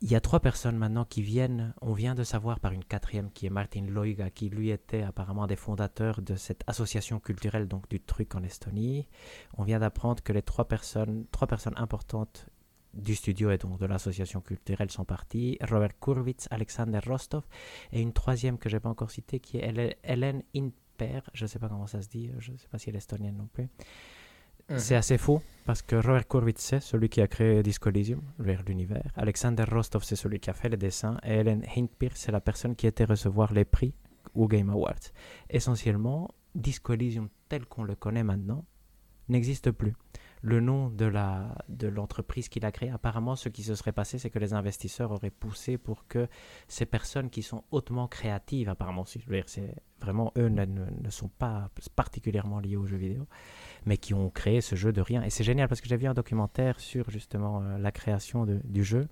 Il 0.00 0.08
y 0.08 0.14
a 0.14 0.20
trois 0.20 0.38
personnes 0.38 0.76
maintenant 0.76 1.04
qui 1.04 1.22
viennent, 1.22 1.74
on 1.82 1.92
vient 1.92 2.14
de 2.14 2.22
savoir 2.22 2.60
par 2.60 2.70
une 2.70 2.84
quatrième 2.84 3.32
qui 3.32 3.46
est 3.46 3.50
Martin 3.50 3.82
Loiga, 3.82 4.30
qui 4.30 4.48
lui 4.48 4.70
était 4.70 5.02
apparemment 5.02 5.48
des 5.48 5.56
fondateurs 5.56 6.22
de 6.22 6.36
cette 6.36 6.62
association 6.68 7.18
culturelle, 7.18 7.66
donc 7.66 7.88
du 7.88 8.00
truc 8.00 8.36
en 8.36 8.44
Estonie. 8.44 9.08
On 9.56 9.64
vient 9.64 9.80
d'apprendre 9.80 10.22
que 10.22 10.32
les 10.32 10.42
trois 10.42 10.66
personnes, 10.68 11.26
trois 11.32 11.48
personnes 11.48 11.74
importantes 11.76 12.46
du 12.94 13.16
studio 13.16 13.50
et 13.50 13.58
donc 13.58 13.80
de 13.80 13.86
l'association 13.86 14.40
culturelle 14.40 14.92
sont 14.92 15.04
parties. 15.04 15.58
Robert 15.68 15.98
Kurwitz, 16.00 16.46
Alexander 16.52 17.00
Rostov 17.04 17.42
et 17.90 18.00
une 18.00 18.12
troisième 18.12 18.56
que 18.56 18.68
j'ai 18.68 18.78
pas 18.78 18.88
encore 18.88 19.10
citée 19.10 19.40
qui 19.40 19.56
est 19.56 19.96
Hélène 20.04 20.44
Inper, 20.54 21.22
je 21.34 21.44
ne 21.44 21.48
sais 21.48 21.58
pas 21.58 21.68
comment 21.68 21.88
ça 21.88 22.02
se 22.02 22.08
dit, 22.08 22.30
je 22.38 22.52
ne 22.52 22.56
sais 22.56 22.68
pas 22.68 22.78
si 22.78 22.88
elle 22.88 22.94
est 22.94 22.98
estonienne 22.98 23.36
non 23.36 23.48
plus. 23.52 23.68
Mhm. 24.68 24.78
C'est 24.78 24.96
assez 24.96 25.18
fou 25.18 25.40
parce 25.64 25.82
que 25.82 25.96
Robert 25.96 26.26
Kurwitz, 26.26 26.60
c'est 26.60 26.80
celui 26.80 27.08
qui 27.08 27.20
a 27.20 27.26
créé 27.26 27.62
Disco 27.62 27.90
Elysium, 27.90 28.22
vers 28.38 28.62
l'univers. 28.62 29.10
Alexander 29.16 29.64
Rostov, 29.70 30.02
c'est 30.02 30.16
celui 30.16 30.40
qui 30.40 30.50
a 30.50 30.54
fait 30.54 30.68
les 30.68 30.76
dessins. 30.76 31.18
Et 31.24 31.34
Helen 31.34 31.62
Hintpir, 31.76 32.12
c'est 32.14 32.32
la 32.32 32.40
personne 32.40 32.74
qui 32.74 32.86
était 32.86 33.04
recevoir 33.04 33.52
les 33.52 33.64
prix 33.64 33.94
au 34.34 34.46
Game 34.48 34.70
Awards. 34.70 35.12
Essentiellement, 35.50 36.30
Disco 36.54 36.94
Elysium 36.94 37.28
tel 37.48 37.66
qu'on 37.66 37.84
le 37.84 37.94
connaît 37.94 38.24
maintenant 38.24 38.64
n'existe 39.28 39.70
plus. 39.70 39.94
Le 40.40 40.60
nom 40.60 40.88
de 40.88 41.04
la 41.04 41.54
de 41.68 41.88
l'entreprise 41.88 42.48
qu'il 42.48 42.64
a 42.64 42.70
créée, 42.70 42.90
apparemment, 42.90 43.34
ce 43.34 43.48
qui 43.48 43.64
se 43.64 43.74
serait 43.74 43.92
passé, 43.92 44.18
c'est 44.18 44.30
que 44.30 44.38
les 44.38 44.54
investisseurs 44.54 45.10
auraient 45.10 45.30
poussé 45.30 45.78
pour 45.78 46.06
que 46.06 46.28
ces 46.68 46.86
personnes 46.86 47.28
qui 47.28 47.42
sont 47.42 47.64
hautement 47.72 48.06
créatives, 48.06 48.68
apparemment, 48.68 49.04
si 49.04 49.18
je 49.18 49.26
veux 49.26 49.34
dire, 49.34 49.48
c'est 49.48 49.74
vraiment 50.00 50.32
eux 50.38 50.48
ne 50.48 51.10
sont 51.10 51.28
pas 51.28 51.70
particulièrement 51.96 52.60
liés 52.60 52.76
aux 52.76 52.86
jeux 52.86 52.96
vidéo, 52.96 53.26
mais 53.86 53.96
qui 53.98 54.14
ont 54.14 54.30
créé 54.30 54.60
ce 54.60 54.74
jeu 54.76 54.92
de 54.92 55.00
rien. 55.00 55.22
Et 55.22 55.30
c'est 55.30 55.44
génial 55.44 55.68
parce 55.68 55.80
que 55.80 55.88
j'ai 55.88 55.96
vu 55.96 56.06
un 56.06 56.14
documentaire 56.14 56.80
sur 56.80 57.10
justement 57.10 57.62
euh, 57.62 57.78
la 57.78 57.92
création 57.92 58.44
de- 58.46 58.60
du 58.64 58.84
jeu. 58.84 59.08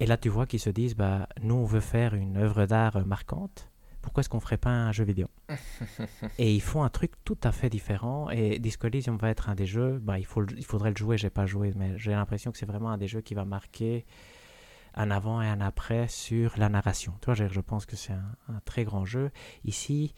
Et 0.00 0.06
là, 0.06 0.16
tu 0.16 0.28
vois 0.28 0.46
qu'ils 0.46 0.60
se 0.60 0.70
disent, 0.70 0.94
bah, 0.94 1.28
nous, 1.42 1.56
on 1.56 1.64
veut 1.64 1.80
faire 1.80 2.14
une 2.14 2.36
œuvre 2.36 2.66
d'art 2.66 2.96
euh, 2.96 3.04
marquante. 3.04 3.68
Pourquoi 4.00 4.20
est-ce 4.20 4.28
qu'on 4.28 4.40
ferait 4.40 4.56
pas 4.56 4.70
un 4.70 4.92
jeu 4.92 5.04
vidéo? 5.04 5.26
Et 6.38 6.54
ils 6.54 6.60
font 6.62 6.82
un 6.84 6.88
truc 6.88 7.12
tout 7.24 7.36
à 7.42 7.50
fait 7.52 7.68
différent. 7.68 8.30
Et 8.30 8.58
Disco 8.60 8.86
Elysium 8.86 9.16
va 9.18 9.28
être 9.30 9.48
un 9.48 9.54
des 9.56 9.66
jeux. 9.66 9.98
Bah, 9.98 10.18
il, 10.18 10.24
faut, 10.24 10.46
il 10.56 10.64
faudrait 10.64 10.90
le 10.90 10.96
jouer. 10.96 11.18
J'ai 11.18 11.30
pas 11.30 11.46
joué, 11.46 11.72
mais 11.74 11.98
j'ai 11.98 12.12
l'impression 12.12 12.52
que 12.52 12.58
c'est 12.58 12.64
vraiment 12.66 12.90
un 12.90 12.96
des 12.98 13.08
jeux 13.08 13.20
qui 13.20 13.34
va 13.34 13.44
marquer 13.44 14.06
un 14.94 15.10
avant 15.10 15.42
et 15.42 15.46
un 15.48 15.60
après 15.60 16.08
sur 16.08 16.54
la 16.56 16.68
narration. 16.68 17.12
Tu 17.20 17.26
vois, 17.26 17.34
je, 17.34 17.48
je 17.48 17.60
pense 17.60 17.86
que 17.86 17.96
c'est 17.96 18.12
un, 18.12 18.36
un 18.48 18.60
très 18.64 18.84
grand 18.84 19.04
jeu. 19.04 19.30
Ici, 19.64 20.14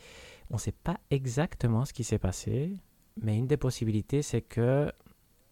on 0.51 0.55
ne 0.55 0.61
sait 0.61 0.73
pas 0.73 0.99
exactement 1.11 1.85
ce 1.85 1.93
qui 1.93 2.05
s'est 2.05 2.19
passé, 2.19 2.77
mais 3.21 3.37
une 3.39 3.47
des 3.47 3.57
possibilités, 3.57 4.23
c'est 4.23 4.43
que 4.43 4.93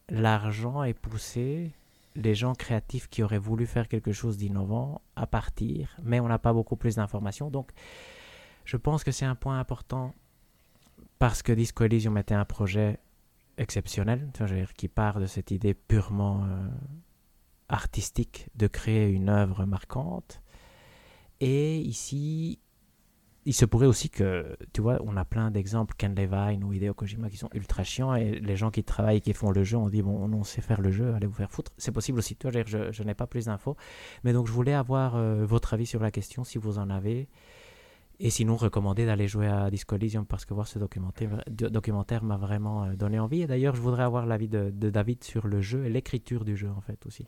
l'argent 0.09 0.83
est 0.83 0.95
poussé 0.95 1.73
les 2.19 2.35
gens 2.35 2.55
créatifs 2.55 3.09
qui 3.09 3.23
auraient 3.23 3.39
voulu 3.39 3.67
faire 3.67 3.87
quelque 3.87 4.13
chose 4.13 4.37
d'innovant 4.37 5.01
à 5.15 5.27
partir, 5.27 5.97
mais 6.03 6.19
on 6.19 6.27
n'a 6.27 6.39
pas 6.39 6.53
beaucoup 6.53 6.77
plus 6.77 6.97
d'informations. 6.97 7.49
Donc, 7.49 7.71
je 8.65 8.77
pense 8.77 9.05
que 9.05 9.13
c'est 9.13 9.25
un 9.25 9.37
point 9.37 9.59
important 9.61 10.15
parce 11.19 11.43
que 11.43 11.53
Disco 11.53 11.85
Elysium 11.85 12.19
était 12.19 12.35
un 12.35 12.45
projet 12.45 12.99
exceptionnel, 13.57 14.31
dire, 14.33 14.75
qui 14.75 14.89
part 14.89 15.21
de 15.21 15.27
cette 15.27 15.51
idée 15.51 15.75
purement 15.75 16.45
euh, 16.45 16.69
artistique 17.69 18.49
de 18.57 18.67
créer 18.67 19.09
une 19.09 19.29
œuvre 19.29 19.65
marquante. 19.65 20.43
Et 21.41 21.79
ici, 21.79 22.59
il 23.49 23.55
se 23.55 23.65
pourrait 23.65 23.87
aussi 23.87 24.11
que, 24.11 24.59
tu 24.75 24.83
vois, 24.83 24.99
on 25.07 25.17
a 25.17 25.25
plein 25.25 25.51
d'exemples, 25.51 25.95
Ken 25.97 26.15
Levine 26.15 26.63
ou 26.65 26.75
Hideo 26.75 26.93
Kojima, 26.93 27.31
qui 27.31 27.39
sont 27.39 27.49
ultra 27.55 27.83
chiants, 27.83 28.15
et 28.15 28.41
les 28.41 28.57
gens 28.57 28.71
qui 28.71 28.85
travaillent, 28.85 29.23
qui 29.23 29.33
font 29.33 29.51
le 29.51 29.65
jeu, 29.65 29.79
on 29.79 29.89
dit, 29.89 30.03
bon, 30.03 30.31
on 30.31 30.45
sait 30.45 30.61
faire 30.61 30.83
le 30.83 30.91
jeu, 30.91 31.15
allez 31.15 31.27
vous 31.27 31.33
faire 31.33 31.51
foutre. 31.51 31.73
C'est 31.79 31.91
possible 31.91 32.19
aussi, 32.19 32.37
tu 32.37 32.47
vois, 32.47 32.63
je, 32.67 33.03
n'ai 33.03 33.15
pas 33.15 33.27
plus 33.27 33.47
d'infos. 33.47 33.75
Mais 34.23 34.35
donc, 34.35 34.47
je 34.49 34.53
voulais 34.53 34.75
avoir 34.75 35.17
euh, 35.17 35.47
votre 35.47 35.73
avis 35.73 35.87
sur 35.87 35.99
la 35.99 36.11
question, 36.11 36.45
si 36.45 36.59
vous 36.59 36.79
en 36.79 36.91
avez. 36.91 37.27
Et 38.21 38.29
sinon, 38.29 38.57
recommander 38.57 39.07
d'aller 39.07 39.29
jouer 39.29 39.47
à 39.47 39.71
Disco 39.71 39.97
Elysium 39.97 40.27
parce 40.27 40.45
que 40.45 40.53
voir 40.53 40.69
ce 40.69 40.79
documentaire, 40.79 41.43
do- 41.51 41.71
documentaire 41.71 42.25
m'a 42.25 42.37
vraiment 42.37 42.85
euh, 42.85 42.97
donné 42.97 43.19
envie. 43.19 43.41
Et 43.41 43.47
d'ailleurs, 43.47 43.75
je 43.75 43.81
voudrais 43.81 44.03
avoir 44.03 44.27
l'avis 44.27 44.49
de 44.49 44.71
David 44.71 45.25
sur 45.25 45.47
le 45.47 45.63
jeu 45.63 45.87
et 45.87 45.89
l'écriture 45.89 46.45
du 46.45 46.55
jeu, 46.55 46.69
en 46.69 46.83
fait, 46.83 47.07
aussi. 47.07 47.27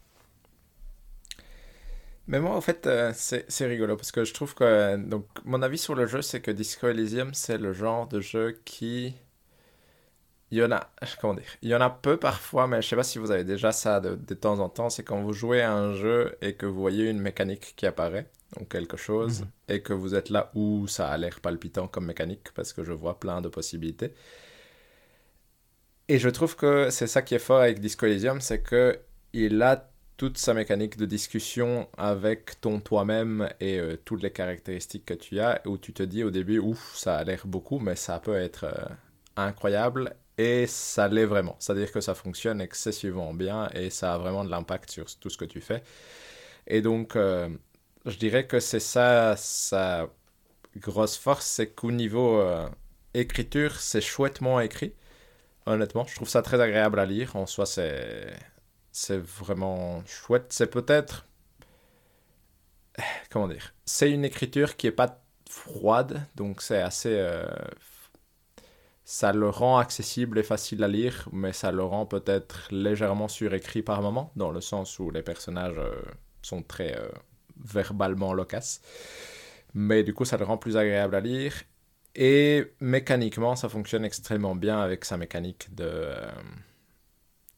Mais 2.26 2.40
moi, 2.40 2.54
en 2.56 2.60
fait, 2.60 2.86
euh, 2.86 3.12
c'est 3.14 3.66
rigolo 3.66 3.96
parce 3.96 4.12
que 4.12 4.24
je 4.24 4.32
trouve 4.34 4.54
que. 4.54 4.64
euh, 4.64 4.96
donc, 4.96 5.26
mon 5.44 5.62
avis 5.62 5.78
sur 5.78 5.94
le 5.94 6.06
jeu, 6.06 6.22
c'est 6.22 6.40
que 6.40 6.50
Disco 6.50 6.88
Elysium, 6.88 7.34
c'est 7.34 7.58
le 7.58 7.72
genre 7.72 8.06
de 8.08 8.20
jeu 8.20 8.60
qui. 8.64 9.14
Il 10.50 10.58
y 10.58 10.64
en 10.64 10.72
a. 10.72 10.90
Comment 11.20 11.34
dire 11.34 11.44
Il 11.62 11.68
y 11.70 11.74
en 11.74 11.80
a 11.80 11.90
peu 11.90 12.16
parfois, 12.16 12.66
mais 12.66 12.82
je 12.82 12.88
sais 12.88 12.96
pas 12.96 13.04
si 13.04 13.18
vous 13.18 13.30
avez 13.30 13.44
déjà 13.44 13.70
ça 13.72 14.00
de, 14.00 14.16
de 14.16 14.34
temps 14.34 14.58
en 14.58 14.68
temps. 14.68 14.90
C'est 14.90 15.04
quand 15.04 15.22
vous 15.22 15.32
jouez 15.32 15.62
à 15.62 15.72
un 15.72 15.94
jeu 15.94 16.36
et 16.42 16.54
que 16.54 16.66
vous 16.66 16.80
voyez 16.80 17.08
une 17.08 17.20
mécanique 17.20 17.74
qui 17.76 17.86
apparaît, 17.86 18.28
donc 18.58 18.68
quelque 18.68 18.96
chose, 18.96 19.42
Mhm. 19.42 19.50
et 19.68 19.80
que 19.82 19.92
vous 19.92 20.14
êtes 20.16 20.28
là 20.30 20.50
où 20.54 20.86
ça 20.88 21.08
a 21.08 21.16
l'air 21.18 21.40
palpitant 21.40 21.86
comme 21.88 22.06
mécanique 22.06 22.48
parce 22.54 22.72
que 22.72 22.82
je 22.84 22.92
vois 22.92 23.20
plein 23.20 23.40
de 23.40 23.48
possibilités. 23.48 24.12
Et 26.08 26.18
je 26.18 26.28
trouve 26.28 26.56
que 26.56 26.90
c'est 26.90 27.06
ça 27.06 27.22
qui 27.22 27.34
est 27.34 27.38
fort 27.38 27.60
avec 27.60 27.80
Disco 27.80 28.06
Elysium, 28.06 28.40
c'est 28.40 28.62
que 28.62 28.98
il 29.32 29.62
a 29.62 29.89
toute 30.20 30.36
sa 30.36 30.52
mécanique 30.52 30.98
de 30.98 31.06
discussion 31.06 31.88
avec 31.96 32.60
ton 32.60 32.78
toi-même 32.78 33.48
et 33.58 33.78
euh, 33.78 33.96
toutes 34.04 34.22
les 34.22 34.30
caractéristiques 34.30 35.06
que 35.06 35.14
tu 35.14 35.40
as, 35.40 35.62
où 35.64 35.78
tu 35.78 35.94
te 35.94 36.02
dis 36.02 36.24
au 36.24 36.30
début, 36.30 36.58
ouf, 36.58 36.94
ça 36.94 37.16
a 37.16 37.24
l'air 37.24 37.46
beaucoup, 37.46 37.78
mais 37.78 37.96
ça 37.96 38.20
peut 38.20 38.36
être 38.36 38.64
euh, 38.64 38.84
incroyable, 39.36 40.14
et 40.36 40.66
ça 40.66 41.08
l'est 41.08 41.24
vraiment. 41.24 41.56
C'est-à-dire 41.58 41.90
que 41.90 42.02
ça 42.02 42.14
fonctionne 42.14 42.60
excessivement 42.60 43.32
bien, 43.32 43.70
et 43.72 43.88
ça 43.88 44.12
a 44.12 44.18
vraiment 44.18 44.44
de 44.44 44.50
l'impact 44.50 44.90
sur 44.90 45.06
tout 45.06 45.30
ce 45.30 45.38
que 45.38 45.46
tu 45.46 45.62
fais. 45.62 45.82
Et 46.66 46.82
donc, 46.82 47.16
euh, 47.16 47.48
je 48.04 48.18
dirais 48.18 48.46
que 48.46 48.60
c'est 48.60 48.78
ça, 48.78 49.36
sa 49.38 50.06
grosse 50.76 51.16
force, 51.16 51.46
c'est 51.46 51.68
qu'au 51.68 51.92
niveau 51.92 52.44
écriture, 53.14 53.80
c'est 53.80 54.02
chouettement 54.02 54.60
écrit. 54.60 54.92
Honnêtement, 55.64 56.04
je 56.06 56.14
trouve 56.14 56.28
ça 56.28 56.42
très 56.42 56.60
agréable 56.60 56.98
à 56.98 57.06
lire. 57.06 57.36
En 57.36 57.46
soi, 57.46 57.64
c'est 57.64 58.34
c'est 58.92 59.18
vraiment 59.18 60.02
chouette. 60.06 60.46
C'est 60.50 60.68
peut-être 60.70 61.26
comment 63.30 63.48
dire 63.48 63.74
C'est 63.84 64.10
une 64.10 64.24
écriture 64.24 64.76
qui 64.76 64.86
est 64.86 64.92
pas 64.92 65.22
froide, 65.48 66.26
donc 66.36 66.62
c'est 66.62 66.80
assez 66.80 67.16
euh, 67.18 67.46
ça 69.04 69.32
le 69.32 69.48
rend 69.48 69.78
accessible 69.78 70.38
et 70.38 70.44
facile 70.44 70.84
à 70.84 70.88
lire, 70.88 71.28
mais 71.32 71.52
ça 71.52 71.72
le 71.72 71.82
rend 71.82 72.06
peut-être 72.06 72.68
légèrement 72.70 73.26
surécrit 73.26 73.82
par 73.82 74.02
moment, 74.02 74.30
dans 74.36 74.52
le 74.52 74.60
sens 74.60 75.00
où 75.00 75.10
les 75.10 75.22
personnages 75.22 75.78
euh, 75.78 76.00
sont 76.42 76.62
très 76.62 76.96
euh, 76.96 77.08
verbalement 77.56 78.32
loquaces. 78.32 78.80
Mais 79.74 80.04
du 80.04 80.14
coup, 80.14 80.24
ça 80.24 80.36
le 80.36 80.44
rend 80.44 80.58
plus 80.58 80.76
agréable 80.76 81.16
à 81.16 81.20
lire. 81.20 81.54
Et 82.14 82.72
mécaniquement, 82.80 83.56
ça 83.56 83.68
fonctionne 83.68 84.04
extrêmement 84.04 84.54
bien 84.54 84.80
avec 84.80 85.04
sa 85.04 85.16
mécanique 85.16 85.74
de, 85.74 86.12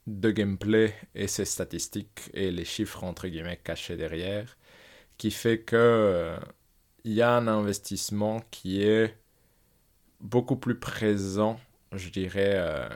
de 0.07 0.31
gameplay 0.31 0.95
et 1.15 1.29
ses 1.29 1.45
statistiques 1.45 2.31
et 2.35 2.51
les 2.51 2.65
chiffres 2.65 3.05
entre 3.05 3.29
guillemets 3.29 3.61
cachés 3.63 3.97
derrière, 3.97 4.57
qui 5.19 5.31
fait 5.31 5.61
que 5.61 5.77
euh, 5.77 6.39
il 7.05 7.13
y 7.13 7.23
a 7.23 7.37
un 7.37 7.49
investissement 7.49 8.43
qui 8.51 8.83
est 8.83 9.17
beaucoup 10.21 10.57
plus 10.57 10.79
présent, 10.79 11.61
je 11.93 12.11
dirais, 12.11 12.55
euh, 12.57 12.89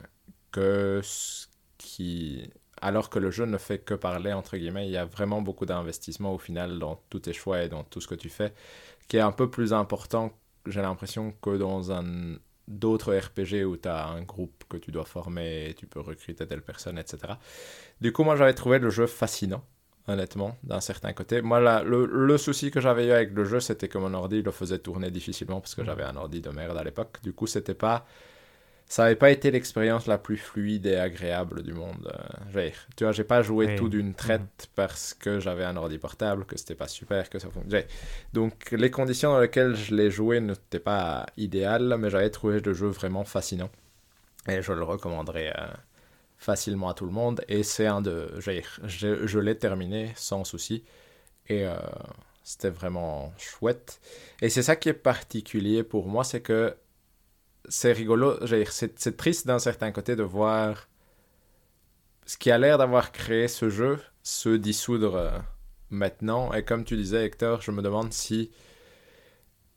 que 0.53 1.01
ce 1.05 1.47
qui 1.79 2.51
alors 2.81 3.11
que 3.11 3.19
le 3.19 3.31
jeu 3.31 3.47
ne 3.47 3.59
fait 3.59 3.79
que 3.79 3.95
parler, 3.95 4.33
entre 4.33 4.57
guillemets, 4.57 4.87
il 4.87 4.93
y 4.93 4.97
a 4.97 5.05
vraiment 5.07 5.41
beaucoup 5.43 5.67
d'investissement 5.67 6.35
au 6.35 6.39
final 6.39 6.79
dans 6.79 7.01
tous 7.11 7.21
tes 7.21 7.33
choix 7.33 7.63
et 7.63 7.69
dans 7.69 7.85
tout 7.85 8.01
ce 8.01 8.09
que 8.09 8.15
tu 8.15 8.29
fais, 8.29 8.53
qui 9.09 9.17
est 9.17 9.21
un 9.21 9.33
peu 9.33 9.51
plus 9.51 9.73
important, 9.73 10.33
j'ai 10.67 10.83
l'impression, 10.83 11.33
que 11.43 11.57
dans 11.57 11.93
un 11.93 12.37
d'autres 12.69 13.15
RPG 13.15 13.65
où 13.65 13.77
tu 13.77 13.89
as 13.89 14.07
un 14.09 14.23
groupe 14.23 14.65
que 14.69 14.77
tu 14.77 14.91
dois 14.91 15.05
former 15.05 15.71
et 15.71 15.75
tu 15.75 15.87
peux 15.87 16.01
recruter 16.01 16.47
telle 16.47 16.63
personne, 16.63 16.99
etc. 16.99 17.35
Du 18.01 18.13
coup, 18.13 18.25
moi, 18.25 18.37
j'avais 18.37 18.55
trouvé 18.55 18.79
le 18.79 18.91
jeu 18.91 19.07
fascinant 19.07 19.65
honnêtement, 20.09 20.57
d'un 20.63 20.81
certain 20.81 21.13
côté. 21.13 21.43
Moi, 21.43 21.61
là, 21.61 21.83
le, 21.83 22.07
le, 22.07 22.39
souci 22.39 22.71
que 22.71 22.81
j'avais 22.81 23.07
eu 23.07 23.11
avec 23.11 23.33
le 23.33 23.45
jeu, 23.45 23.61
c'était 23.61 23.89
que 23.89 23.99
mon 23.99 24.15
ordi 24.15 24.43
le 24.43 24.51
faisait 24.51 24.79
tourner 24.79 25.11
difficilement 25.11 25.61
parce 25.61 25.75
que 25.75 25.83
mm. 25.83 25.87
j'avais 25.87 26.05
un 26.05 26.17
ordi 26.17 26.41
de 26.41 26.51
merde 26.51 26.77
à 26.77 26.85
l'époque. 26.85 27.19
Du 27.23 27.33
coup, 27.33 27.47
c'était 27.47 27.75
pas. 27.75 28.07
Ça 28.89 29.03
n'avait 29.03 29.17
pas 29.17 29.31
été 29.31 29.51
l'expérience 29.51 30.07
la 30.07 30.17
plus 30.17 30.37
fluide 30.37 30.87
et 30.87 30.97
agréable 30.97 31.63
du 31.63 31.73
monde. 31.73 32.13
Euh, 32.55 32.71
tu 32.97 33.05
vois, 33.05 33.13
j'ai 33.13 33.25
pas 33.25 33.43
joué 33.43 33.75
tout 33.75 33.89
d'une 33.89 34.15
traite 34.15 34.43
mm. 34.43 34.67
parce 34.77 35.13
que 35.13 35.41
j'avais 35.41 35.65
un 35.65 35.77
ordi 35.77 35.99
portable, 35.99 36.45
que 36.45 36.57
c'était 36.57 36.77
pas 36.77 36.87
super, 36.87 37.29
que 37.29 37.39
ça 37.39 37.51
fonctionnait. 37.51 37.89
Donc, 38.33 38.71
les 38.71 38.91
conditions 38.91 39.33
dans 39.33 39.41
lesquelles 39.41 39.75
je 39.75 39.95
l'ai 39.95 40.11
joué 40.11 40.41
n'étaient 40.41 40.79
pas 40.79 41.27
idéales, 41.37 41.97
mais 41.99 42.11
j'avais 42.11 42.31
trouvé 42.31 42.61
le 42.61 42.75
jeu 42.75 42.87
vraiment 42.87 43.25
fascinant. 43.25 43.71
Et 44.49 44.63
je 44.63 44.73
le 44.73 44.85
recommanderais. 44.85 45.53
Euh, 45.59 45.67
facilement 46.39 46.89
à 46.89 46.95
tout 46.95 47.07
le 47.07 47.13
monde. 47.13 47.43
Et 47.49 47.63
c'est 47.63 47.87
un 47.87 48.01
de. 48.01 48.29
Je, 48.39 49.27
je 49.27 49.39
l'ai 49.39 49.57
terminé 49.57 50.13
sans 50.17 50.45
souci. 50.45 50.85
Et 51.49 51.67
euh, 51.67 51.77
c'était 52.43 52.71
vraiment 52.71 53.33
chouette. 53.39 54.01
Et 54.43 54.49
c'est 54.49 54.63
ça 54.63 54.77
qui 54.77 54.89
est 54.89 54.95
particulier 54.95 55.83
pour 55.83 56.09
moi, 56.09 56.25
c'est 56.25 56.41
que 56.41 56.75
c'est 57.69 57.93
rigolo. 57.93 58.39
C'est 58.67 59.17
triste 59.17 59.47
d'un 59.47 59.59
certain 59.59 59.93
côté 59.93 60.17
de 60.17 60.23
voir 60.23 60.89
ce 62.27 62.37
qui 62.37 62.51
a 62.51 62.59
l'air 62.59 62.79
d'avoir 62.79 63.13
créé 63.13 63.49
ce 63.49 63.71
jeu 63.71 64.01
se 64.23 64.49
dissoudre 64.49 65.15
euh, 65.15 65.39
maintenant. 65.91 66.53
Et 66.53 66.65
comme 66.65 66.85
tu 66.85 66.97
disais, 66.97 67.25
Hector, 67.25 67.63
je 67.63 67.71
me 67.71 67.83
demande 67.83 68.13
si 68.13 68.51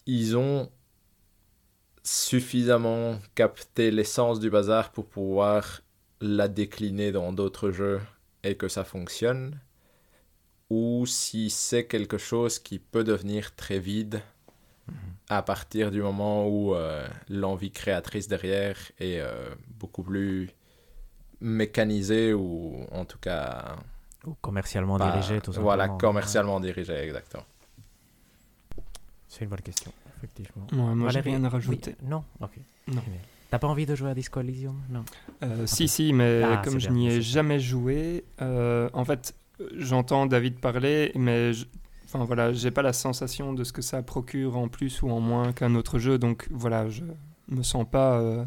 ils 0.06 0.36
ont 0.36 0.72
suffisamment 2.04 3.20
capté 3.36 3.92
l'essence 3.92 4.40
du 4.40 4.50
bazar 4.50 4.92
pour 4.92 5.06
pouvoir 5.06 5.82
la 6.22 6.48
décliner 6.48 7.12
dans 7.12 7.32
d'autres 7.32 7.72
jeux 7.72 8.02
et 8.44 8.56
que 8.56 8.68
ça 8.68 8.84
fonctionne, 8.84 9.60
ou 10.70 11.06
si 11.06 11.50
c'est 11.50 11.86
quelque 11.86 12.18
chose 12.18 12.58
qui 12.58 12.80
peut 12.80 13.04
devenir 13.04 13.56
très 13.56 13.80
vide. 13.80 14.22
À 15.30 15.42
partir 15.42 15.92
du 15.92 16.02
moment 16.02 16.48
où 16.48 16.74
euh, 16.74 17.08
l'envie 17.30 17.72
créatrice 17.72 18.28
derrière 18.28 18.78
est 19.00 19.20
euh, 19.20 19.54
beaucoup 19.80 20.04
plus 20.04 20.50
mécanisée 21.42 22.34
ou 22.34 22.86
en 22.92 23.06
tout 23.06 23.20
cas... 23.20 23.76
Ou 24.26 24.36
commercialement 24.42 24.98
dirigée, 24.98 25.40
tout 25.40 25.54
simplement. 25.54 25.64
Voilà, 25.64 25.88
commercialement 25.90 26.60
dirigée, 26.60 26.98
exactement. 26.98 27.46
C'est 29.28 29.44
une 29.44 29.50
bonne 29.50 29.62
question, 29.62 29.92
effectivement. 30.18 30.68
moi, 30.96 31.10
j'ai 31.10 31.22
rien 31.22 31.44
à 31.44 31.50
rajouter. 31.50 31.96
Non 32.04 32.24
Ok. 32.42 32.58
Non. 32.88 33.02
T'as 33.50 33.58
pas 33.58 33.68
envie 33.68 33.86
de 33.86 33.96
jouer 33.96 34.12
à 34.12 34.14
Disco 34.14 34.40
Elysium? 34.40 34.80
Non. 34.90 35.04
Euh, 35.44 35.66
si, 35.66 35.88
si, 35.88 36.14
mais 36.14 36.44
ah, 36.44 36.62
comme 36.64 36.80
je 36.80 36.90
n'y 36.90 37.08
ai 37.08 37.22
jamais 37.22 37.60
joué, 37.60 38.24
euh, 38.42 38.90
en 38.94 39.06
fait, 39.06 39.34
j'entends 39.76 40.28
David 40.28 40.60
parler, 40.60 41.12
mais 41.16 41.54
je... 41.54 41.66
enfin 42.10 42.26
voilà, 42.26 42.52
j'ai 42.54 42.72
pas 42.72 42.82
la 42.82 42.94
sensation 42.94 43.54
de 43.54 43.64
ce 43.64 43.72
que 43.72 43.82
ça 43.82 44.02
procure 44.02 44.58
en 44.58 44.68
plus 44.68 45.02
ou 45.02 45.10
en 45.10 45.20
moins 45.20 45.54
qu'un 45.54 45.76
autre 45.76 46.00
jeu, 46.00 46.18
donc 46.18 46.48
voilà, 46.50 46.90
je 46.90 47.04
me 47.48 47.62
sens 47.62 47.86
pas 47.90 48.20
euh, 48.20 48.44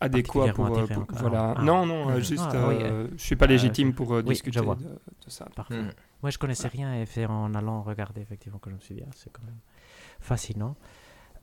adéquat 0.00 0.52
pour, 0.52 0.66
voilà. 1.10 1.54
Ah. 1.56 1.62
Non, 1.62 1.86
non, 1.86 2.08
ah. 2.08 2.20
juste, 2.20 2.50
je 2.52 3.22
suis 3.22 3.36
pas 3.36 3.46
légitime 3.46 3.94
pour 3.94 4.22
discuter 4.22 4.60
de, 4.60 4.66
ça. 5.28 5.46
Parfait. 5.54 5.82
Mm. 5.82 5.92
Moi, 6.22 6.30
je 6.30 6.38
connaissais 6.38 6.68
rien 6.68 6.94
et 6.94 7.06
fait 7.06 7.26
en 7.26 7.54
allant 7.54 7.82
regarder 7.82 8.20
effectivement 8.20 8.58
que 8.58 8.70
je 8.70 8.74
me 8.74 8.80
suis 8.80 8.94
dit, 8.94 9.02
c'est 9.14 9.32
quand 9.32 9.44
même 9.44 9.60
fascinant. 10.20 10.76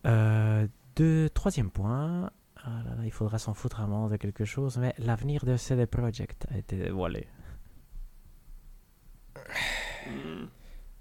Euh, 0.06 0.67
deux, 0.95 1.30
troisième 1.30 1.71
point, 1.71 2.30
ah 2.63 2.82
il 3.04 3.12
faudra 3.12 3.39
s'en 3.39 3.54
foutre 3.54 3.82
avant 3.82 4.08
de 4.08 4.17
quelque 4.17 4.45
chose, 4.45 4.78
mais 4.78 4.93
l'avenir 5.00 5.45
de 5.45 5.58
CD 5.58 5.86
Projekt 5.86 6.47
a 6.52 6.58
été 6.58 6.76
dévoilé. 6.76 7.28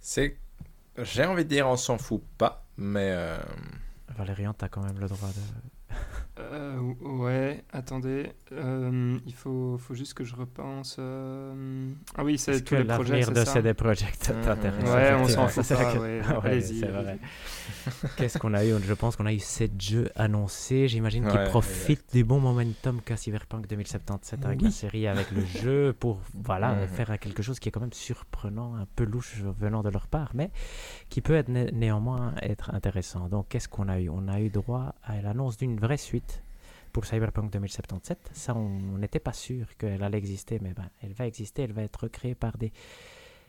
C'est. 0.00 0.36
J'ai 0.98 1.24
envie 1.24 1.44
de 1.44 1.48
dire, 1.48 1.68
on 1.68 1.76
s'en 1.76 1.98
fout 1.98 2.22
pas, 2.38 2.64
mais. 2.76 3.10
Euh... 3.12 3.38
Valérian, 4.16 4.54
t'as 4.54 4.68
quand 4.68 4.82
même 4.82 4.98
le 4.98 5.08
droit 5.08 5.28
de. 5.28 5.94
Euh, 6.38 6.78
ouais, 7.00 7.64
attendez. 7.72 8.32
Euh, 8.52 9.18
il 9.26 9.32
faut, 9.32 9.78
faut 9.78 9.94
juste 9.94 10.14
que 10.14 10.22
je 10.22 10.36
repense. 10.36 10.96
Euh... 10.98 11.90
Ah 12.16 12.24
oui, 12.24 12.36
c'est 12.36 12.62
tous 12.62 12.74
les 12.74 12.84
projets. 12.84 13.24
de 13.24 13.44
CD 13.44 13.72
Projekt 13.72 14.32
t'intéresse 14.44 14.84
Ouais, 14.84 15.14
on 15.14 15.28
s'en 15.28 15.48
fout 15.48 15.66
pas. 15.68 15.94
Ouais, 15.96 16.20
Allez-y. 16.42 16.84
Qu'est-ce 18.16 18.38
qu'on 18.38 18.52
a 18.52 18.64
eu 18.64 18.74
Je 18.82 18.92
pense 18.92 19.16
qu'on 19.16 19.24
a 19.26 19.32
eu 19.32 19.38
7 19.38 19.80
jeux 19.80 20.10
annoncés. 20.14 20.88
J'imagine 20.88 21.26
qu'ils 21.26 21.44
profitent 21.44 22.12
du 22.12 22.22
bon 22.22 22.38
momentum 22.40 23.00
qu'a 23.02 23.16
Cyberpunk 23.16 23.66
2077 23.66 24.44
avec 24.44 24.62
la 24.62 24.70
série, 24.70 25.06
avec 25.06 25.30
le 25.30 25.44
jeu, 25.44 25.94
pour 25.98 26.20
voilà, 26.34 26.74
mhm. 26.74 26.88
faire 26.88 27.18
quelque 27.18 27.42
chose 27.42 27.58
qui 27.58 27.68
est 27.68 27.72
quand 27.72 27.80
même 27.80 27.92
surprenant, 27.92 28.74
un 28.74 28.86
peu 28.94 29.04
louche 29.04 29.36
venant 29.58 29.82
de 29.82 29.88
leur 29.88 30.06
part, 30.06 30.32
mais 30.34 30.50
qui 31.08 31.22
peut 31.22 31.34
être 31.34 31.48
néanmoins 31.48 32.34
être 32.42 32.74
intéressant. 32.74 33.28
Donc, 33.28 33.48
qu'est-ce 33.48 33.68
qu'on 33.68 33.88
a 33.88 34.00
eu? 34.00 34.10
On 34.10 34.28
a 34.28 34.40
eu 34.40 34.50
droit 34.50 34.94
à 35.02 35.20
l'annonce 35.22 35.56
d'une 35.56 35.78
vraie 35.78 35.96
suite 35.96 36.25
pour 36.96 37.04
Cyberpunk 37.04 37.52
2077. 37.52 38.30
Ça, 38.32 38.54
on 38.56 38.96
n'était 38.96 39.20
pas 39.20 39.34
sûr 39.34 39.66
qu'elle 39.76 40.02
allait 40.02 40.16
exister, 40.16 40.58
mais 40.62 40.72
ben, 40.72 40.88
elle 41.02 41.12
va 41.12 41.26
exister. 41.26 41.64
Elle 41.64 41.74
va 41.74 41.82
être 41.82 42.08
créée 42.08 42.34
par 42.34 42.56
des, 42.56 42.72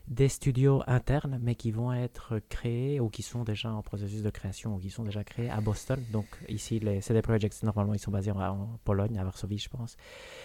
des 0.10 0.28
studios 0.28 0.84
internes, 0.86 1.40
mais 1.42 1.56
qui 1.56 1.72
vont 1.72 1.94
être 1.94 2.42
créés 2.50 3.00
ou 3.00 3.08
qui 3.08 3.24
sont 3.24 3.46
déjà 3.46 3.72
en 3.72 3.82
processus 3.82 4.22
de 4.22 4.30
création 4.32 4.76
ou 4.76 4.80
qui 4.80 4.90
sont 4.90 5.04
déjà 5.04 5.24
créés 5.24 5.50
à 5.50 5.62
Boston. 5.62 6.04
Donc 6.12 6.26
ici, 6.50 6.82
les 6.82 7.00
CD 7.00 7.22
Projekt, 7.22 7.64
normalement, 7.64 7.94
ils 7.94 8.00
sont 8.00 8.12
basés 8.12 8.32
en, 8.32 8.80
Pologne, 8.84 9.18
à 9.18 9.24
Varsovie, 9.24 9.60
je 9.60 9.70
pense. 9.70 9.96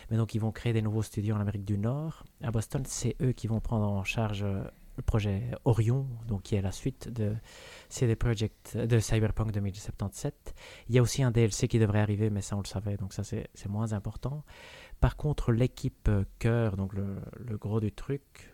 Mais 0.08 0.16
donc, 0.16 0.36
ils 0.36 0.40
vont 0.40 0.52
créer 0.52 0.72
des 0.72 0.82
nouveaux 0.82 1.02
studios 1.02 1.34
en 1.34 1.40
Amérique 1.40 1.64
du 1.64 1.78
Nord. 1.78 2.22
À 2.40 2.52
Boston, 2.52 2.84
c'est 2.86 3.16
eux 3.20 3.32
qui 3.32 3.48
vont 3.48 3.58
prendre 3.58 3.88
en 3.90 4.04
charge 4.04 4.44
euh, 4.44 4.62
le 4.96 5.02
projet 5.02 5.50
Orion, 5.64 6.06
donc 6.26 6.42
qui 6.42 6.54
est 6.54 6.62
la 6.62 6.72
suite 6.72 7.08
de 7.08 7.34
CD 7.88 8.16
Projekt 8.16 8.76
de 8.76 8.98
Cyberpunk 8.98 9.52
2077. 9.52 10.54
Il 10.88 10.94
y 10.94 10.98
a 10.98 11.02
aussi 11.02 11.22
un 11.22 11.30
DLC 11.30 11.68
qui 11.68 11.78
devrait 11.78 12.00
arriver, 12.00 12.30
mais 12.30 12.42
ça 12.42 12.56
on 12.56 12.60
le 12.60 12.66
savait, 12.66 12.96
donc 12.96 13.12
ça 13.12 13.22
c'est 13.24 13.68
moins 13.68 13.92
important. 13.92 14.44
Par 15.00 15.16
contre, 15.16 15.52
l'équipe 15.52 16.10
cœur, 16.38 16.76
donc 16.76 16.94
le, 16.94 17.16
le, 17.36 17.56
gros 17.56 17.80
du 17.80 17.90
truc, 17.90 18.52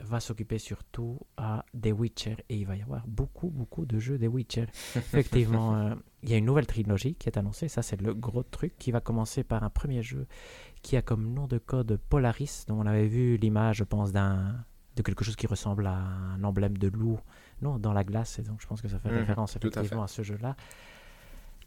va 0.00 0.20
s'occuper 0.20 0.58
surtout 0.58 1.20
à 1.36 1.64
The 1.80 1.92
Witcher 1.92 2.36
et 2.48 2.56
il 2.56 2.66
va 2.66 2.76
y 2.76 2.82
avoir 2.82 3.06
beaucoup 3.06 3.50
beaucoup 3.50 3.86
de 3.86 3.98
jeux 3.98 4.18
The 4.18 4.26
Witcher. 4.26 4.66
Effectivement, 4.96 5.76
euh, 5.76 5.94
il 6.22 6.30
y 6.30 6.34
a 6.34 6.38
une 6.38 6.44
nouvelle 6.44 6.66
trilogie 6.66 7.14
qui 7.14 7.28
est 7.28 7.38
annoncée, 7.38 7.68
ça 7.68 7.82
c'est 7.82 8.00
le 8.00 8.14
gros 8.14 8.42
truc 8.42 8.76
qui 8.78 8.90
va 8.90 9.00
commencer 9.00 9.44
par 9.44 9.62
un 9.62 9.70
premier 9.70 10.02
jeu 10.02 10.26
qui 10.82 10.96
a 10.96 11.02
comme 11.02 11.32
nom 11.32 11.46
de 11.46 11.58
code 11.58 11.98
Polaris, 12.08 12.64
dont 12.66 12.80
on 12.80 12.86
avait 12.86 13.06
vu 13.06 13.36
l'image, 13.36 13.76
je 13.76 13.84
pense, 13.84 14.12
d'un 14.12 14.64
de 14.96 15.02
quelque 15.02 15.24
chose 15.24 15.36
qui 15.36 15.46
ressemble 15.46 15.86
à 15.86 15.96
un 15.96 16.44
emblème 16.44 16.76
de 16.76 16.88
loup, 16.88 17.18
non, 17.62 17.78
dans 17.78 17.92
la 17.92 18.04
glace, 18.04 18.38
et 18.38 18.42
donc 18.42 18.60
je 18.60 18.66
pense 18.66 18.82
que 18.82 18.88
ça 18.88 18.98
fait 18.98 19.10
mmh, 19.10 19.16
référence 19.16 19.56
effectivement 19.56 20.02
à, 20.02 20.08
ce 20.08 20.22
jeu-là. 20.22 20.56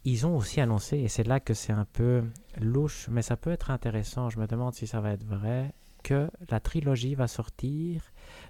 Ils 0.04 0.26
ont 0.26 0.36
aussi 0.36 0.60
annoncé, 0.60 0.98
et 0.98 1.08
c'est 1.08 1.24
là 1.24 1.40
que 1.40 1.54
c'est 1.54 1.72
un 1.72 1.86
peu 1.92 2.22
louche, 2.60 3.08
mais 3.10 3.22
ça 3.22 3.36
peut 3.36 3.50
être 3.50 3.70
intéressant, 3.70 4.30
je 4.30 4.38
me 4.38 4.46
demande 4.46 4.74
si 4.74 4.86
ça 4.86 5.00
va 5.00 5.10
être 5.10 5.24
vrai, 5.24 5.72
que 6.04 6.30
la 6.50 6.60
trilogie 6.60 7.16
va 7.16 7.26
sortir 7.26 8.00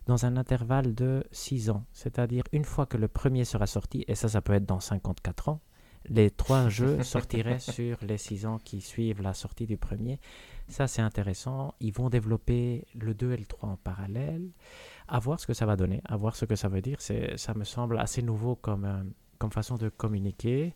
dans 0.05 0.27
un 0.27 0.37
intervalle 0.37 0.95
de 0.95 1.25
6 1.33 1.71
ans. 1.71 1.87
C'est-à-dire 1.93 2.45
une 2.53 2.65
fois 2.65 2.85
que 2.85 2.99
le 2.99 3.09
premier 3.09 3.47
sera 3.47 3.67
sorti, 3.67 4.05
et 4.09 4.15
ça, 4.15 4.29
ça 4.29 4.43
peut 4.43 4.53
être 4.53 4.67
dans 4.67 4.81
54 4.81 5.49
ans, 5.49 5.61
les 6.09 6.31
trois 6.31 6.69
jeux 6.69 7.03
sortiraient 7.03 7.59
sur 7.61 7.99
les 8.03 8.19
6 8.19 8.47
ans 8.47 8.59
qui 8.59 8.81
suivent 8.81 9.23
la 9.23 9.35
sortie 9.35 9.67
du 9.67 9.77
premier. 9.77 10.21
Ça, 10.69 10.89
c'est 10.89 11.03
intéressant. 11.03 11.75
Ils 11.81 11.93
vont 11.93 12.11
développer 12.11 12.85
le 12.95 13.15
2 13.15 13.33
et 13.33 13.37
le 13.37 13.47
3 13.47 13.69
en 13.69 13.77
parallèle. 13.77 14.51
À 15.09 15.19
voir 15.21 15.39
ce 15.39 15.47
que 15.47 15.55
ça 15.55 15.67
va 15.67 15.77
donner, 15.77 16.01
à 16.05 16.17
voir 16.17 16.35
ce 16.35 16.45
que 16.45 16.57
ça 16.57 16.69
veut 16.69 16.83
dire. 16.83 16.99
Ça 17.01 17.55
me 17.55 17.65
semble 17.65 17.99
assez 17.99 18.23
nouveau 18.23 18.57
comme, 18.57 18.85
euh, 18.85 19.03
comme 19.39 19.53
façon 19.53 19.77
de 19.77 19.89
communiquer 19.89 20.75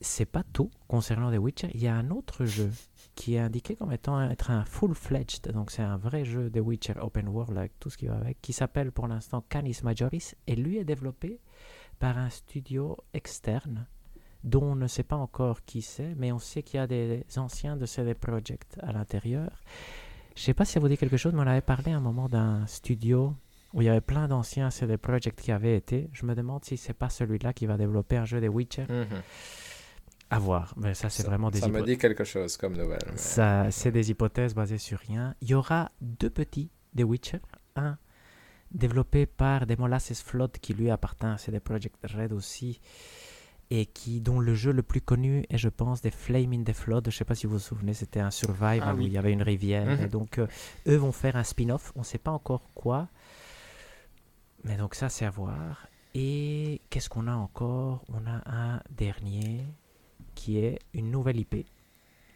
c'est 0.00 0.26
pas 0.26 0.42
tout 0.52 0.70
concernant 0.86 1.32
The 1.32 1.38
Witcher. 1.38 1.70
Il 1.74 1.82
y 1.82 1.88
a 1.88 1.94
un 1.94 2.10
autre 2.10 2.44
jeu 2.44 2.70
qui 3.14 3.34
est 3.34 3.38
indiqué 3.38 3.76
comme 3.76 3.92
étant 3.92 4.20
être 4.22 4.50
un 4.50 4.64
full-fledged, 4.64 5.52
donc 5.52 5.70
c'est 5.70 5.82
un 5.82 5.96
vrai 5.96 6.24
jeu 6.24 6.50
The 6.50 6.60
Witcher 6.60 6.94
Open 7.00 7.28
World 7.28 7.56
avec 7.56 7.78
tout 7.80 7.90
ce 7.90 7.96
qui 7.96 8.06
va 8.06 8.16
avec, 8.16 8.40
qui 8.42 8.52
s'appelle 8.52 8.92
pour 8.92 9.06
l'instant 9.08 9.44
Canis 9.48 9.78
Majoris 9.82 10.34
et 10.46 10.56
lui 10.56 10.78
est 10.78 10.84
développé 10.84 11.40
par 11.98 12.18
un 12.18 12.28
studio 12.28 12.98
externe 13.12 13.86
dont 14.44 14.62
on 14.62 14.74
ne 14.76 14.86
sait 14.86 15.02
pas 15.02 15.16
encore 15.16 15.64
qui 15.64 15.82
c'est, 15.82 16.14
mais 16.16 16.30
on 16.30 16.38
sait 16.38 16.62
qu'il 16.62 16.78
y 16.78 16.80
a 16.80 16.86
des 16.86 17.24
anciens 17.36 17.76
de 17.76 17.86
CD 17.86 18.14
Projekt 18.14 18.78
à 18.82 18.92
l'intérieur. 18.92 19.50
Je 20.36 20.42
sais 20.42 20.54
pas 20.54 20.64
si 20.64 20.72
ça 20.72 20.80
vous 20.80 20.88
dit 20.88 20.96
quelque 20.96 21.16
chose, 21.16 21.32
mais 21.32 21.40
on 21.42 21.46
avait 21.46 21.60
parlé 21.60 21.92
à 21.92 21.96
un 21.96 22.00
moment 22.00 22.28
d'un 22.28 22.66
studio 22.66 23.34
où 23.72 23.82
il 23.82 23.86
y 23.86 23.88
avait 23.88 24.00
plein 24.00 24.28
d'anciens 24.28 24.70
CD 24.70 24.96
Projekt 24.98 25.40
qui 25.40 25.50
avaient 25.50 25.76
été. 25.76 26.08
Je 26.12 26.26
me 26.26 26.34
demande 26.34 26.64
si 26.64 26.76
c'est 26.76 26.92
pas 26.92 27.08
celui-là 27.08 27.52
qui 27.52 27.66
va 27.66 27.76
développer 27.76 28.16
un 28.16 28.24
jeu 28.24 28.40
The 28.40 28.48
Witcher. 28.52 28.86
Mhm. 28.88 29.22
À 30.30 30.38
voir. 30.38 30.74
Mais 30.76 30.94
ça, 30.94 31.10
c'est 31.10 31.24
vraiment 31.24 31.50
des 31.50 31.60
Ça 31.60 31.68
me 31.68 31.82
dit 31.82 31.96
quelque 31.98 32.24
chose 32.24 32.56
comme 32.56 32.76
nouvelle. 32.76 32.98
mais- 33.10 33.16
Ça, 33.16 33.70
c'est 33.70 33.92
des 33.92 34.10
hypothèses 34.10 34.54
basées 34.54 34.78
sur 34.78 34.98
rien. 34.98 35.34
Il 35.40 35.48
y 35.50 35.54
aura 35.54 35.90
deux 36.00 36.30
petits 36.30 36.70
The 36.96 37.02
Witcher. 37.02 37.38
Un 37.76 37.96
développé 38.72 39.26
par 39.26 39.66
des 39.66 39.76
Molasses 39.76 40.22
Flood 40.22 40.52
qui 40.60 40.74
lui 40.74 40.90
appartient, 40.90 41.26
c'est 41.38 41.52
des 41.52 41.60
Project 41.60 41.96
Red 42.04 42.32
aussi. 42.32 42.80
Et 43.70 43.86
qui, 43.86 44.20
dont 44.20 44.40
le 44.40 44.54
jeu 44.54 44.72
le 44.72 44.82
plus 44.82 45.00
connu 45.00 45.44
est, 45.48 45.58
je 45.58 45.68
pense, 45.68 46.02
des 46.02 46.10
Flame 46.10 46.52
in 46.52 46.62
the 46.64 46.72
Flood. 46.72 47.04
Je 47.04 47.08
ne 47.08 47.18
sais 47.18 47.24
pas 47.24 47.34
si 47.34 47.46
vous 47.46 47.54
vous 47.54 47.58
souvenez, 47.58 47.94
c'était 47.94 48.20
un 48.20 48.30
survival 48.30 48.82
Ah 48.82 48.94
où 48.94 49.00
il 49.00 49.12
y 49.12 49.18
avait 49.18 49.32
une 49.32 49.42
rivière. 49.42 49.86
Mhm. 49.86 50.04
Et 50.04 50.08
donc, 50.08 50.38
euh, 50.38 50.46
eux 50.86 50.96
vont 50.96 51.12
faire 51.12 51.36
un 51.36 51.44
spin-off. 51.44 51.92
On 51.96 52.00
ne 52.00 52.04
sait 52.04 52.18
pas 52.18 52.30
encore 52.30 52.70
quoi. 52.74 53.08
Mais 54.64 54.76
donc, 54.76 54.94
ça, 54.94 55.08
c'est 55.08 55.24
à 55.24 55.30
voir. 55.30 55.88
Et 56.14 56.80
qu'est-ce 56.90 57.08
qu'on 57.08 57.26
a 57.26 57.34
encore? 57.34 58.04
On 58.08 58.26
a 58.26 58.42
un 58.46 58.80
dernier 58.90 59.64
qui 60.34 60.58
est 60.58 60.78
une 60.92 61.10
nouvelle 61.10 61.40
IP 61.40 61.66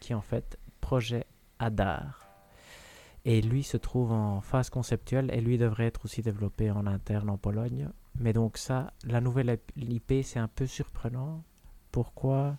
qui 0.01 0.13
est 0.13 0.17
en 0.17 0.21
fait 0.21 0.59
projet 0.81 1.27
Adar. 1.59 2.27
Et 3.25 3.43
lui 3.43 3.63
se 3.63 3.77
trouve 3.77 4.13
en 4.13 4.41
phase 4.41 4.71
conceptuelle 4.71 5.31
et 5.33 5.41
lui 5.41 5.59
devrait 5.59 5.87
être 5.87 6.05
aussi 6.05 6.23
développé 6.23 6.71
en 6.71 6.87
interne 6.87 7.31
en 7.31 7.37
Pologne. 7.37 7.91
Mais 8.19 8.33
donc 8.33 8.59
ça, 8.59 8.93
la 9.05 9.21
nouvelle 9.21 9.59
IP, 9.77 10.15
c'est 10.23 10.39
un 10.39 10.49
peu 10.49 10.67
surprenant. 10.67 11.45
Pourquoi? 11.93 12.59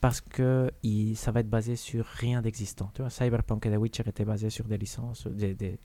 Parce 0.00 0.20
que 0.20 0.70
ça 1.14 1.32
va 1.32 1.40
être 1.40 1.50
basé 1.50 1.74
sur 1.74 2.04
rien 2.06 2.40
d'existant. 2.40 2.92
Cyberpunk 3.08 3.66
et 3.66 3.70
The 3.70 3.76
Witcher 3.76 4.04
étaient 4.06 4.24
basés 4.24 4.50
sur 4.50 4.66
des 4.66 4.78
licences, 4.78 5.26
des, 5.26 5.54
des 5.54 5.78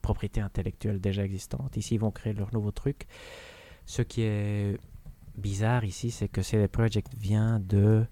propriétés 0.00 0.40
intellectuelles 0.40 1.00
déjà 1.00 1.24
existantes. 1.24 1.76
Ici, 1.76 1.96
ils 1.96 2.00
vont 2.00 2.10
créer 2.10 2.32
leur 2.32 2.52
nouveau 2.54 2.70
truc. 2.70 3.06
Ce 3.84 4.02
qui 4.02 4.22
est 4.22 4.78
bizarre 5.36 5.84
ici, 5.84 6.10
c'est 6.10 6.28
que 6.28 6.42
CD 6.42 6.68
Projekt 6.68 7.14
vient 7.14 7.60
de 7.60 8.06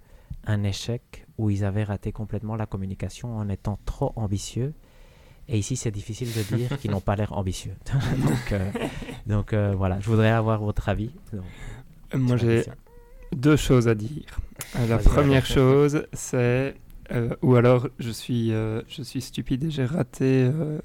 un 0.45 0.63
échec 0.63 1.27
où 1.39 1.51
ils 1.51 1.65
avaient 1.65 1.85
raté 1.85 2.13
complètement 2.13 2.57
la 2.57 2.67
communication 2.67 3.37
en 3.37 3.49
étant 3.49 3.79
trop 3.85 4.13
ambitieux. 4.17 4.75
Et 5.49 5.59
ici, 5.59 5.77
c'est 5.77 5.91
difficile 5.93 6.29
de 6.33 6.57
dire 6.57 6.79
qu'ils 6.79 6.91
n'ont 6.91 7.01
pas 7.01 7.15
l'air 7.17 7.33
ambitieux. 7.33 7.75
donc, 8.27 8.53
euh, 8.53 8.71
donc 9.27 9.53
euh, 9.53 9.75
voilà, 9.77 10.01
je 10.01 10.09
voudrais 10.11 10.31
avoir 10.31 10.61
votre 10.61 10.89
avis. 10.89 11.11
Donc, 11.33 11.45
Moi, 12.15 12.37
j'ai 12.37 12.65
deux 13.35 13.57
choses 13.57 13.87
à 13.89 13.95
dire. 13.95 14.41
Euh, 14.77 14.87
La 14.89 14.99
première 14.99 15.47
chose, 15.47 16.05
c'est. 16.13 16.75
euh, 17.13 17.35
ou 17.43 17.55
alors, 17.55 17.89
je 18.01 18.11
suis, 18.11 18.53
euh, 18.53 18.83
je 18.89 19.03
suis 19.03 19.21
stupide 19.21 19.65
et 19.65 19.71
j'ai 19.71 19.85
raté 19.85 20.51
euh, 20.53 20.81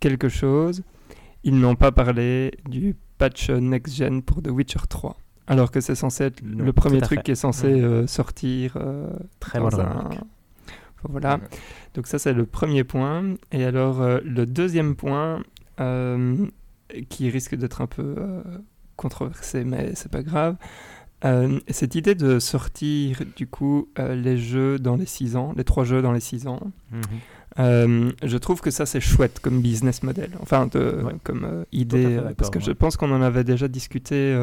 quelque 0.00 0.28
chose. 0.28 0.82
Ils 1.44 1.56
n'ont 1.56 1.76
pas 1.76 1.92
parlé 1.92 2.52
du 2.68 2.96
patch 3.18 3.50
next-gen 3.50 4.20
pour 4.22 4.42
The 4.42 4.48
Witcher 4.48 4.80
3. 4.88 5.16
Alors 5.46 5.70
que 5.70 5.80
c'est 5.80 5.94
censé 5.94 6.24
être 6.24 6.42
Non, 6.42 6.64
le 6.64 6.72
premier 6.72 7.00
truc 7.00 7.20
fait. 7.20 7.22
qui 7.22 7.30
est 7.30 7.34
censé 7.36 7.66
euh, 7.68 8.08
sortir. 8.08 8.72
euh, 8.76 9.08
Très 9.38 9.60
dans 9.60 9.78
un- 9.80 10.10
voilà. 11.08 11.40
Donc 11.94 12.06
ça, 12.06 12.18
c'est 12.18 12.32
le 12.32 12.46
premier 12.46 12.84
point. 12.84 13.34
Et 13.52 13.64
alors, 13.64 14.00
euh, 14.02 14.18
le 14.24 14.46
deuxième 14.46 14.94
point, 14.96 15.42
euh, 15.80 16.46
qui 17.08 17.28
risque 17.30 17.54
d'être 17.54 17.80
un 17.80 17.86
peu 17.86 18.14
euh, 18.18 18.42
controversé, 18.96 19.64
mais 19.64 19.92
c'est 19.94 20.10
pas 20.10 20.22
grave, 20.22 20.56
cette 21.68 21.96
idée 21.96 22.14
de 22.14 22.38
sortir, 22.38 23.22
du 23.36 23.48
coup, 23.48 23.88
les 23.98 24.38
jeux 24.38 24.78
dans 24.78 24.94
les 24.96 25.06
6 25.06 25.34
ans, 25.34 25.52
les 25.56 25.64
trois 25.64 25.82
jeux 25.84 26.00
dans 26.00 26.12
les 26.12 26.20
6 26.20 26.46
ans, 26.46 26.60
Mhm. 26.92 27.00
euh, 27.58 28.12
je 28.22 28.36
trouve 28.38 28.60
que 28.60 28.70
ça, 28.70 28.86
c'est 28.86 29.00
chouette 29.00 29.40
comme 29.40 29.60
business 29.60 30.04
model, 30.04 30.30
enfin, 30.40 30.68
de, 30.68 31.02
Ouais. 31.04 31.14
comme 31.24 31.64
idée, 31.72 32.20
parce 32.36 32.50
que 32.50 32.60
je 32.60 32.70
pense 32.70 32.96
qu'on 32.96 33.10
en 33.10 33.22
avait 33.22 33.42
déjà 33.44 33.66
discuté 33.66 34.36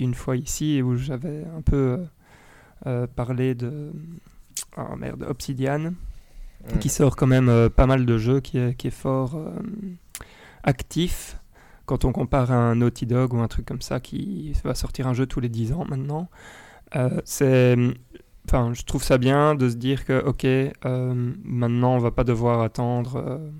une 0.00 0.14
fois 0.14 0.36
ici, 0.36 0.82
où 0.82 0.96
j'avais 0.96 1.44
un 1.56 1.62
peu 1.62 2.00
parlé 3.14 3.54
de... 3.54 3.92
Oh 4.76 4.96
merde, 4.96 5.24
Obsidian, 5.28 5.92
qui 6.80 6.88
sort 6.88 7.16
quand 7.16 7.26
même 7.26 7.48
euh, 7.48 7.68
pas 7.68 7.86
mal 7.86 8.06
de 8.06 8.18
jeux, 8.18 8.40
qui 8.40 8.58
est, 8.58 8.74
qui 8.74 8.88
est 8.88 8.90
fort 8.90 9.36
euh, 9.36 9.50
actif 10.62 11.36
quand 11.86 12.04
on 12.04 12.12
compare 12.12 12.52
à 12.52 12.56
un 12.56 12.76
Naughty 12.76 13.06
Dog 13.06 13.34
ou 13.34 13.40
un 13.40 13.48
truc 13.48 13.66
comme 13.66 13.82
ça 13.82 14.00
qui 14.00 14.52
va 14.64 14.74
sortir 14.74 15.06
un 15.06 15.14
jeu 15.14 15.26
tous 15.26 15.40
les 15.40 15.48
10 15.48 15.72
ans 15.72 15.84
maintenant. 15.86 16.30
Euh, 16.96 17.20
c'est, 17.24 17.76
enfin, 18.46 18.72
je 18.72 18.82
trouve 18.84 19.02
ça 19.02 19.18
bien 19.18 19.54
de 19.54 19.68
se 19.68 19.76
dire 19.76 20.04
que 20.04 20.22
ok, 20.24 20.44
euh, 20.44 21.32
maintenant 21.44 21.94
on 21.94 21.98
va 21.98 22.10
pas 22.10 22.24
devoir 22.24 22.60
attendre 22.62 23.16
euh, 23.16 23.50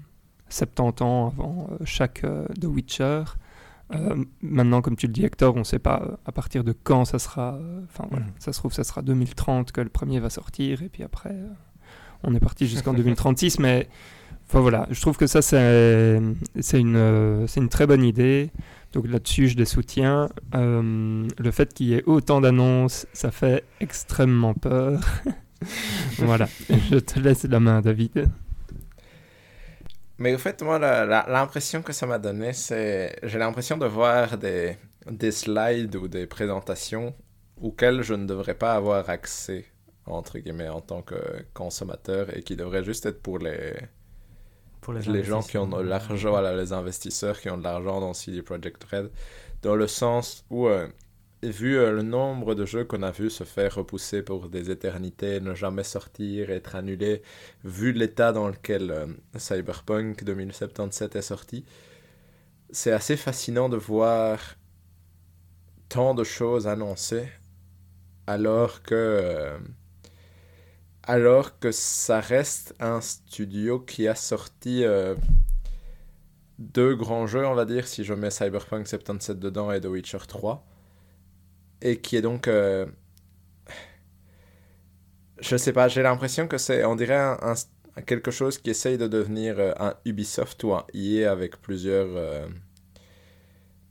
70 0.49 1.03
ans 1.03 1.27
avant 1.27 1.69
euh, 1.73 1.85
chaque 1.85 2.23
The 2.61 2.65
Witcher. 2.65 3.25
Euh, 3.95 4.25
maintenant, 4.41 4.81
comme 4.81 4.97
tu 4.97 5.07
le 5.07 5.13
dis, 5.13 5.25
Hector, 5.25 5.55
on 5.55 5.61
ne 5.61 5.65
sait 5.65 5.79
pas 5.79 6.03
euh, 6.03 6.17
à 6.25 6.33
partir 6.33 6.65
de 6.65 6.73
quand 6.73 7.05
ça 7.05 7.19
sera. 7.19 7.55
euh, 7.55 7.81
Enfin, 7.91 8.07
voilà, 8.11 8.27
Mhm. 8.27 8.33
ça 8.39 8.53
se 8.53 8.59
trouve, 8.59 8.73
ça 8.73 8.85
sera 8.85 9.03
2030 9.03 9.71
que 9.73 9.81
le 9.81 9.89
premier 9.91 10.19
va 10.21 10.31
sortir, 10.31 10.83
et 10.83 10.89
puis 10.89 11.03
après, 11.03 11.31
euh, 11.33 11.49
on 12.23 12.35
est 12.35 12.41
parti 12.41 12.67
jusqu'en 12.67 12.93
2036. 12.95 13.59
Mais 13.59 13.89
enfin 14.49 14.61
voilà, 14.61 14.87
je 14.91 15.01
trouve 15.01 15.17
que 15.17 15.27
ça, 15.27 15.43
c'est 15.43 16.19
une, 16.81 17.69
très 17.71 17.87
bonne 17.87 18.03
idée. 18.05 18.51
Donc 18.93 19.09
là-dessus, 19.09 19.49
je 19.49 19.57
les 19.57 19.65
soutiens. 19.65 20.29
Le 20.55 21.51
fait 21.51 21.73
qu'il 21.75 21.87
y 21.89 21.95
ait 21.95 22.05
autant 22.07 22.41
d'annonces, 22.41 23.07
ça 23.13 23.31
fait 23.31 23.65
extrêmement 23.81 24.55
peur. 24.55 25.01
voilà, 26.19 26.49
je 26.91 26.97
te 26.99 27.19
laisse 27.21 27.45
la 27.45 27.61
main, 27.61 27.81
David. 27.81 28.29
Mais 30.23 30.33
au 30.35 30.39
fait, 30.39 30.63
moi, 30.63 30.79
l'impression 30.79 31.83
que 31.83 31.93
ça 31.93 32.07
m'a 32.07 32.21
donné, 32.21 32.53
c'est. 32.53 33.19
J'ai 33.25 33.41
l'impression 33.41 33.77
de 33.77 33.87
voir 33.87 34.39
des, 34.39 34.77
des 35.11 35.33
slides 35.33 35.97
ou 35.97 36.07
des 36.07 36.29
présentations 36.29 37.13
auxquelles 37.61 38.03
je 38.03 38.15
ne 38.15 38.25
devrais 38.25 38.55
pas 38.55 38.75
avoir 38.75 39.11
accès, 39.11 39.65
entre 40.07 40.39
guillemets, 40.39 40.69
en 40.69 40.81
tant 40.81 41.03
que 41.03 41.17
consommateur 41.55 42.37
et 42.37 42.45
qui 42.45 42.55
devraient 42.55 42.85
juste 42.85 43.05
être 43.07 43.21
pour 43.21 43.41
les, 43.41 43.75
Pour 44.81 44.93
les 44.93 45.25
gens 45.25 45.43
qui 45.43 45.59
ont 45.59 45.67
de 45.67 45.83
l'argent, 45.83 46.31
voilà, 46.31 46.55
les 46.55 46.73
investisseurs 46.73 47.41
qui 47.41 47.51
ont 47.51 47.59
de 47.59 47.65
l'argent 47.65 48.01
dans 48.01 48.15
CD 48.15 48.43
Projekt 48.43 48.85
Red, 48.85 49.11
dans 49.63 49.75
le 49.75 49.89
sens 49.89 50.45
où, 50.51 50.69
euh, 50.69 50.87
vu 51.51 51.77
euh, 51.77 51.93
le 51.93 52.03
nombre 52.03 52.55
de 52.55 52.65
jeux 52.65 52.85
qu'on 52.85 53.03
a 53.03 53.11
vu 53.11 53.31
se 53.31 53.45
faire 53.45 53.75
repousser 53.75 54.23
pour 54.23 54.49
des 54.49 54.71
éternités, 54.71 55.41
ne 55.41 55.55
jamais 55.55 55.85
sortir, 55.85 56.51
être 56.51 56.77
annulés, 56.77 57.23
vu 57.65 57.93
l'état 57.93 58.33
dans 58.33 58.49
lequel 58.49 58.91
euh, 58.91 59.07
Cyberpunk 59.37 60.25
2077 60.25 61.17
est 61.17 61.23
sorti, 61.23 61.65
c'est 62.71 62.93
assez 62.93 63.17
fascinant 63.17 63.69
de 63.69 63.77
voir 63.77 64.57
tant 65.89 66.15
de 66.15 66.25
choses 66.25 66.67
annoncées 66.67 67.29
alors 68.27 68.83
que 68.83 68.95
euh, 68.95 69.59
alors 71.03 71.59
que 71.59 71.73
ça 71.73 72.21
reste 72.21 72.75
un 72.79 73.01
studio 73.01 73.81
qui 73.81 74.07
a 74.07 74.15
sorti 74.15 74.85
deux 76.61 76.95
grands 76.95 77.27
jeux, 77.27 77.45
on 77.45 77.55
va 77.55 77.65
dire, 77.65 77.89
si 77.89 78.05
je 78.05 78.15
mets 78.15 78.31
Cyberpunk 78.31 78.87
77 78.87 79.41
dedans 79.41 79.73
et 79.73 79.81
The 79.81 79.87
Witcher 79.87 80.19
3, 80.29 80.65
et 81.83 82.01
qui 82.01 82.17
est 82.17 82.23
donc... 82.23 82.49
euh, 82.49 82.87
je 85.41 85.57
sais 85.57 85.73
pas, 85.73 85.89
j'ai 85.89 86.03
l'impression 86.03 86.47
que 86.49 86.57
c'est, 86.59 86.85
on 86.85 86.95
dirait, 86.97 87.37
quelque 88.07 88.31
chose 88.31 88.59
qui 88.59 88.71
essaye 88.71 88.97
de 88.99 89.09
devenir 89.09 89.59
euh, 89.59 89.73
un 89.79 89.95
Ubisoft 90.05 90.63
ou 90.65 90.73
un 90.73 90.87
EA 90.95 91.31
avec 91.31 91.61
plusieurs, 91.61 92.17
euh, 92.17 92.47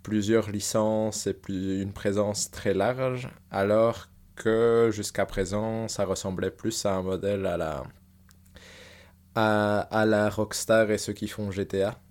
plusieurs 0.03 0.49
licences 0.49 1.27
et 1.27 1.33
plus, 1.33 1.81
une 1.81 1.93
présence 1.93 2.51
très 2.51 2.73
large, 2.73 3.29
alors 3.51 4.07
que 4.35 4.89
jusqu'à 4.91 5.25
présent, 5.25 5.87
ça 5.87 6.05
ressemblait 6.05 6.51
plus 6.51 6.85
à 6.85 6.95
un 6.95 7.03
modèle 7.03 7.45
à 7.45 7.57
la, 7.57 7.83
à 9.35 10.05
la 10.05 10.29
Rockstar 10.29 10.89
et 10.91 10.97
ceux 10.97 11.13
qui 11.13 11.27
font 11.27 11.51
GTA 11.51 12.01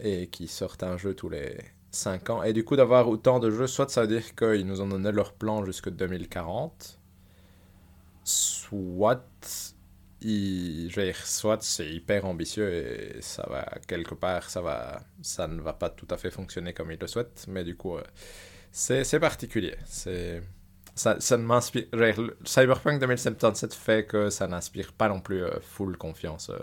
et 0.00 0.28
qui 0.28 0.48
sortent 0.48 0.82
un 0.82 0.96
jeu 0.96 1.14
tous 1.14 1.28
les 1.28 1.58
5 1.94 2.30
ans. 2.30 2.42
Et 2.42 2.52
du 2.52 2.64
coup, 2.64 2.76
d'avoir 2.76 3.08
autant 3.08 3.40
de 3.40 3.50
jeux, 3.50 3.66
soit 3.66 3.90
ça 3.90 4.02
veut 4.02 4.08
dire 4.08 4.34
qu'ils 4.34 4.66
nous 4.66 4.80
ont 4.80 4.88
donné 4.88 5.12
leur 5.12 5.32
plan 5.34 5.64
jusque 5.64 5.90
2040, 5.90 6.98
soit, 8.24 9.24
ils- 10.20 10.90
je 10.90 11.12
soit 11.24 11.62
c'est 11.62 11.88
hyper 11.90 12.24
ambitieux 12.24 12.72
et 12.72 13.20
ça 13.22 13.46
va, 13.50 13.66
quelque 13.86 14.14
part, 14.14 14.48
ça, 14.50 14.60
va, 14.62 15.00
ça 15.22 15.46
ne 15.48 15.60
va 15.60 15.72
pas 15.74 15.90
tout 15.90 16.06
à 16.10 16.16
fait 16.16 16.30
fonctionner 16.30 16.72
comme 16.72 16.90
ils 16.92 16.98
le 16.98 17.06
souhaitent, 17.06 17.44
mais 17.48 17.64
du 17.64 17.76
coup, 17.76 17.96
euh, 17.96 18.02
c'est 18.72 19.20
particulier. 19.20 19.76
C'est. 19.86 20.42
Ça, 20.96 21.16
ça 21.20 21.36
m'inspire. 21.38 21.84
Cyberpunk 22.44 23.00
2077 23.00 23.74
fait 23.74 24.06
que 24.06 24.30
ça 24.30 24.46
n'inspire 24.48 24.92
pas 24.92 25.08
non 25.08 25.20
plus 25.20 25.42
euh, 25.44 25.60
full 25.60 25.96
confiance, 25.98 26.50
euh, 26.50 26.58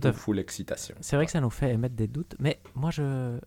Tout 0.00 0.08
à 0.08 0.12
fait. 0.12 0.18
full 0.18 0.38
excitation. 0.38 0.96
C'est 1.00 1.16
vrai 1.16 1.26
que 1.26 1.32
ça 1.32 1.40
nous 1.40 1.50
fait 1.50 1.72
émettre 1.72 1.94
des 1.94 2.08
doutes, 2.08 2.34
mais 2.38 2.60
moi, 2.74 2.90
je... 2.90 3.38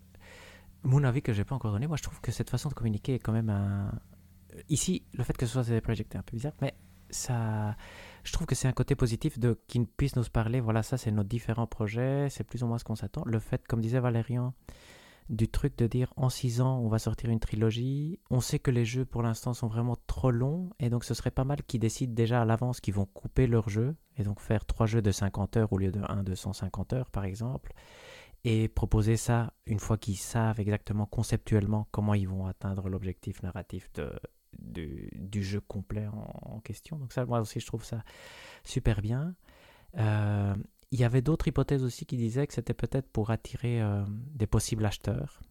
mon 0.84 1.04
avis 1.04 1.22
que 1.22 1.34
je 1.34 1.40
n'ai 1.40 1.46
pas 1.46 1.56
encore 1.56 1.72
donné, 1.72 1.88
moi 1.88 1.98
je 1.98 2.04
trouve 2.04 2.22
que 2.22 2.32
cette 2.32 2.50
façon 2.50 2.70
de 2.70 2.74
communiquer 2.74 3.16
est 3.16 3.20
quand 3.20 3.34
même 3.34 3.50
un... 3.50 3.92
Ici, 4.70 5.04
le 5.14 5.24
fait 5.24 5.36
que 5.36 5.46
ce 5.46 5.54
soit 5.54 5.64
des 5.64 5.82
projets 5.82 6.06
est 6.10 6.16
un 6.16 6.24
peu 6.24 6.36
bizarre, 6.36 6.54
mais 6.62 6.74
ça... 7.10 7.76
je 8.24 8.32
trouve 8.32 8.48
que 8.48 8.56
c'est 8.56 8.68
un 8.68 8.74
côté 8.74 8.96
positif 8.96 9.40
de 9.40 9.60
qu'ils 9.68 9.86
puissent 9.86 10.16
nous 10.16 10.24
parler, 10.24 10.60
voilà, 10.62 10.84
ça 10.84 10.98
c'est 10.98 11.12
nos 11.12 11.24
différents 11.24 11.68
projets, 11.68 12.30
c'est 12.30 12.44
plus 12.44 12.64
ou 12.64 12.68
moins 12.68 12.78
ce 12.78 12.84
qu'on 12.86 12.96
s'attend. 12.96 13.24
Le 13.26 13.40
fait, 13.40 13.68
comme 13.68 13.82
disait 13.82 14.00
Valérian, 14.00 14.54
du 15.30 15.48
truc 15.48 15.78
de 15.78 15.88
dire 15.88 16.14
en 16.16 16.30
6 16.30 16.62
ans 16.62 16.80
on 16.80 16.88
va 16.88 17.00
sortir 17.00 17.30
une 17.30 17.40
trilogie. 17.40 18.20
On 18.30 18.40
sait 18.40 18.60
que 18.60 18.72
les 18.72 18.86
jeux 18.86 19.06
pour 19.06 19.24
l'instant 19.24 19.54
sont 19.54 19.68
vraiment 19.68 19.98
trop 20.08 20.32
longs 20.32 20.70
et 20.80 20.90
donc 20.90 21.04
ce 21.04 21.14
serait 21.14 21.32
pas 21.32 21.44
mal 21.44 21.64
qu'ils 21.64 21.80
décident 21.80 22.14
déjà 22.14 22.42
à 22.42 22.46
l'avance 22.46 22.80
qu'ils 22.80 22.94
vont 22.94 23.06
couper 23.06 23.48
leurs 23.48 23.70
jeux 23.70 23.96
et 24.18 24.24
donc 24.24 24.40
faire 24.40 24.66
3 24.66 24.86
jeux 24.86 25.02
de 25.02 25.12
50 25.12 25.58
heures 25.58 25.74
au 25.74 25.78
lieu 25.78 25.92
de 25.92 26.02
1 26.08 26.24
de 26.24 26.36
150 26.36 26.94
heures 26.94 27.12
par 27.12 27.26
exemple 27.26 27.74
et 28.44 28.68
proposer 28.68 29.18
ça 29.18 29.54
une 29.66 29.80
fois 29.80 29.98
qu'ils 29.98 30.18
savent 30.18 30.60
exactement 30.60 31.06
conceptuellement 31.06 31.88
comment 31.92 32.14
ils 32.14 32.28
vont 32.28 32.46
atteindre 32.46 32.88
l'objectif 32.88 33.44
narratif 33.44 33.92
de, 33.94 34.12
du, 34.60 35.44
jeu 35.44 35.62
complet 35.62 36.08
en, 36.08 36.60
question. 36.62 36.98
Donc 36.98 37.14
ça, 37.14 37.26
moi 37.26 37.40
aussi, 37.40 37.60
je 37.60 37.68
trouve 37.68 37.84
ça 37.84 38.04
super 38.64 39.02
bien. 39.02 39.36
Euh, 39.98 40.56
il 40.92 41.00
y 41.00 41.04
avait 41.04 41.22
d'autres 41.22 41.48
hypothèses 41.48 41.84
aussi 41.84 42.06
qui 42.06 42.18
disaient 42.18 42.48
que 42.48 42.54
c'était 42.54 42.74
peut-être 42.74 43.10
pour 43.10 43.32
attirer 43.32 43.82
euh, 43.82 44.04
des 44.08 44.48
possibles 44.48 44.86
acheteurs. 44.86 45.42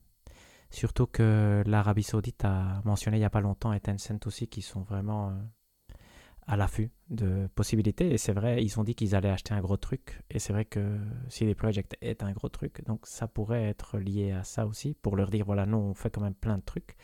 Surtout 0.70 1.06
que 1.06 1.62
l'Arabie 1.66 2.02
Saoudite 2.02 2.44
a 2.44 2.80
mentionné 2.84 3.18
il 3.18 3.20
n'y 3.20 3.26
a 3.26 3.30
pas 3.30 3.40
longtemps 3.40 3.72
et 3.72 3.80
Tencent 3.80 4.26
aussi 4.26 4.48
qui 4.48 4.62
sont 4.62 4.82
vraiment 4.82 5.30
euh, 5.30 5.32
à 6.46 6.56
l'affût 6.56 6.90
de 7.10 7.48
possibilités. 7.54 8.12
Et 8.12 8.18
c'est 8.18 8.32
vrai, 8.32 8.62
ils 8.62 8.78
ont 8.80 8.84
dit 8.84 8.94
qu'ils 8.94 9.14
allaient 9.14 9.30
acheter 9.30 9.54
un 9.54 9.60
gros 9.60 9.76
truc. 9.76 10.22
Et 10.30 10.38
c'est 10.38 10.52
vrai 10.52 10.64
que 10.64 10.98
CD 11.28 11.54
Projekt 11.54 11.96
est 12.00 12.22
un 12.22 12.32
gros 12.32 12.48
truc. 12.48 12.84
Donc 12.84 13.06
ça 13.06 13.28
pourrait 13.28 13.64
être 13.64 13.98
lié 13.98 14.32
à 14.32 14.44
ça 14.44 14.66
aussi, 14.66 14.94
pour 14.94 15.16
leur 15.16 15.30
dire, 15.30 15.44
voilà, 15.44 15.66
nous, 15.66 15.78
on 15.78 15.94
fait 15.94 16.10
quand 16.10 16.20
même 16.20 16.34
plein 16.34 16.58
de 16.58 16.64
trucs 16.64 16.96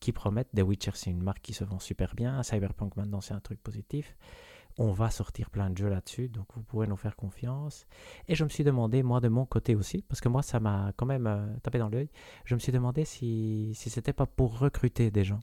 qui 0.00 0.12
promettent. 0.12 0.50
The 0.54 0.62
Witcher, 0.62 0.92
c'est 0.94 1.10
une 1.10 1.22
marque 1.22 1.42
qui 1.42 1.54
se 1.54 1.64
vend 1.64 1.78
super 1.78 2.14
bien. 2.14 2.42
Cyberpunk, 2.42 2.96
maintenant, 2.96 3.20
c'est 3.20 3.34
un 3.34 3.40
truc 3.40 3.62
positif. 3.62 4.16
On 4.78 4.92
va 4.92 5.10
sortir 5.10 5.50
plein 5.50 5.70
de 5.70 5.78
jeux 5.78 5.88
là-dessus, 5.88 6.28
donc 6.28 6.46
vous 6.54 6.62
pourrez 6.62 6.86
nous 6.86 6.96
faire 6.96 7.16
confiance. 7.16 7.86
Et 8.28 8.34
je 8.34 8.44
me 8.44 8.48
suis 8.50 8.64
demandé, 8.64 9.02
moi 9.02 9.20
de 9.20 9.28
mon 9.28 9.46
côté 9.46 9.74
aussi, 9.74 10.02
parce 10.02 10.20
que 10.20 10.28
moi 10.28 10.42
ça 10.42 10.60
m'a 10.60 10.92
quand 10.96 11.06
même 11.06 11.26
euh, 11.26 11.46
tapé 11.62 11.78
dans 11.78 11.88
l'œil, 11.88 12.10
je 12.44 12.54
me 12.54 12.60
suis 12.60 12.72
demandé 12.72 13.04
si, 13.04 13.72
si 13.74 13.88
c'était 13.88 14.12
pas 14.12 14.26
pour 14.26 14.58
recruter 14.58 15.10
des 15.10 15.24
gens, 15.24 15.40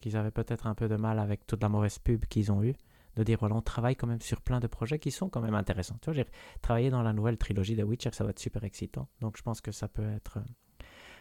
qu'ils 0.00 0.16
avaient 0.16 0.30
peut-être 0.30 0.66
un 0.66 0.74
peu 0.74 0.88
de 0.88 0.96
mal 0.96 1.18
avec 1.18 1.46
toute 1.46 1.62
la 1.62 1.68
mauvaise 1.68 1.98
pub 1.98 2.26
qu'ils 2.26 2.52
ont 2.52 2.62
eue 2.62 2.74
de 3.16 3.22
dire 3.22 3.38
voilà, 3.38 3.54
on 3.54 3.62
travaille 3.62 3.96
quand 3.96 4.06
même 4.06 4.20
sur 4.20 4.40
plein 4.40 4.60
de 4.60 4.66
projets 4.66 4.98
qui 4.98 5.10
sont 5.10 5.28
quand 5.28 5.40
même 5.40 5.54
intéressants. 5.54 5.96
Tu 6.02 6.12
vois, 6.12 6.24
travailler 6.60 6.90
dans 6.90 7.02
la 7.02 7.12
nouvelle 7.12 7.38
trilogie 7.38 7.74
de 7.74 7.82
Witcher, 7.82 8.10
ça 8.12 8.24
va 8.24 8.30
être 8.30 8.38
super 8.38 8.62
excitant. 8.64 9.08
Donc 9.20 9.36
je 9.38 9.42
pense 9.42 9.60
que 9.60 9.72
ça 9.72 9.88
peut 9.88 10.08
être, 10.10 10.38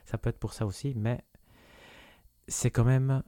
ça 0.03 0.17
peut 0.17 0.29
être 0.29 0.39
pour 0.39 0.53
ça 0.53 0.65
aussi, 0.65 0.93
mais 0.95 1.23
c'est 2.47 2.69
quand 2.69 2.83
même 2.83 3.23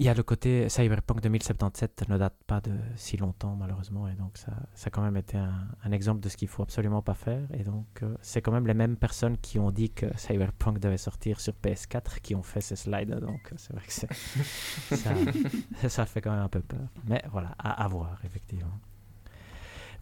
il 0.00 0.06
y 0.06 0.08
a 0.08 0.14
le 0.14 0.22
côté 0.22 0.68
Cyberpunk 0.68 1.20
2077 1.20 2.08
ne 2.08 2.18
date 2.18 2.36
pas 2.46 2.60
de 2.60 2.72
si 2.94 3.16
longtemps 3.16 3.56
malheureusement 3.56 4.08
et 4.08 4.14
donc 4.14 4.38
ça, 4.38 4.52
ça 4.74 4.86
a 4.86 4.90
quand 4.90 5.02
même 5.02 5.16
été 5.16 5.36
un, 5.36 5.92
exemple 5.92 6.20
de 6.20 6.28
ce 6.28 6.36
qu'il 6.36 6.46
faut 6.48 6.62
absolument 6.62 7.02
pas 7.02 7.14
faire 7.14 7.48
et 7.52 7.64
donc 7.64 7.86
euh, 8.02 8.14
c'est 8.22 8.40
quand 8.40 8.52
même 8.52 8.66
les 8.66 8.74
mêmes 8.74 8.96
personnes 8.96 9.36
qui 9.38 9.58
ont 9.58 9.72
dit 9.72 9.90
que 9.90 10.06
Cyberpunk 10.16 10.78
devait 10.78 10.98
sortir 10.98 11.40
sur 11.40 11.54
PS4 11.54 12.20
qui 12.20 12.34
ont 12.36 12.44
fait 12.44 12.60
ce 12.60 12.76
slide 12.76 13.10
donc 13.10 13.52
c'est 13.56 13.72
vrai 13.72 13.84
que 13.84 13.92
ça, 14.96 15.88
ça 15.88 16.06
fait 16.06 16.20
quand 16.20 16.30
même 16.30 16.44
un 16.44 16.48
peu 16.48 16.60
peur 16.60 16.86
mais 17.04 17.24
voilà 17.32 17.54
à, 17.58 17.82
à 17.82 17.88
voir 17.88 18.20
effectivement 18.24 18.78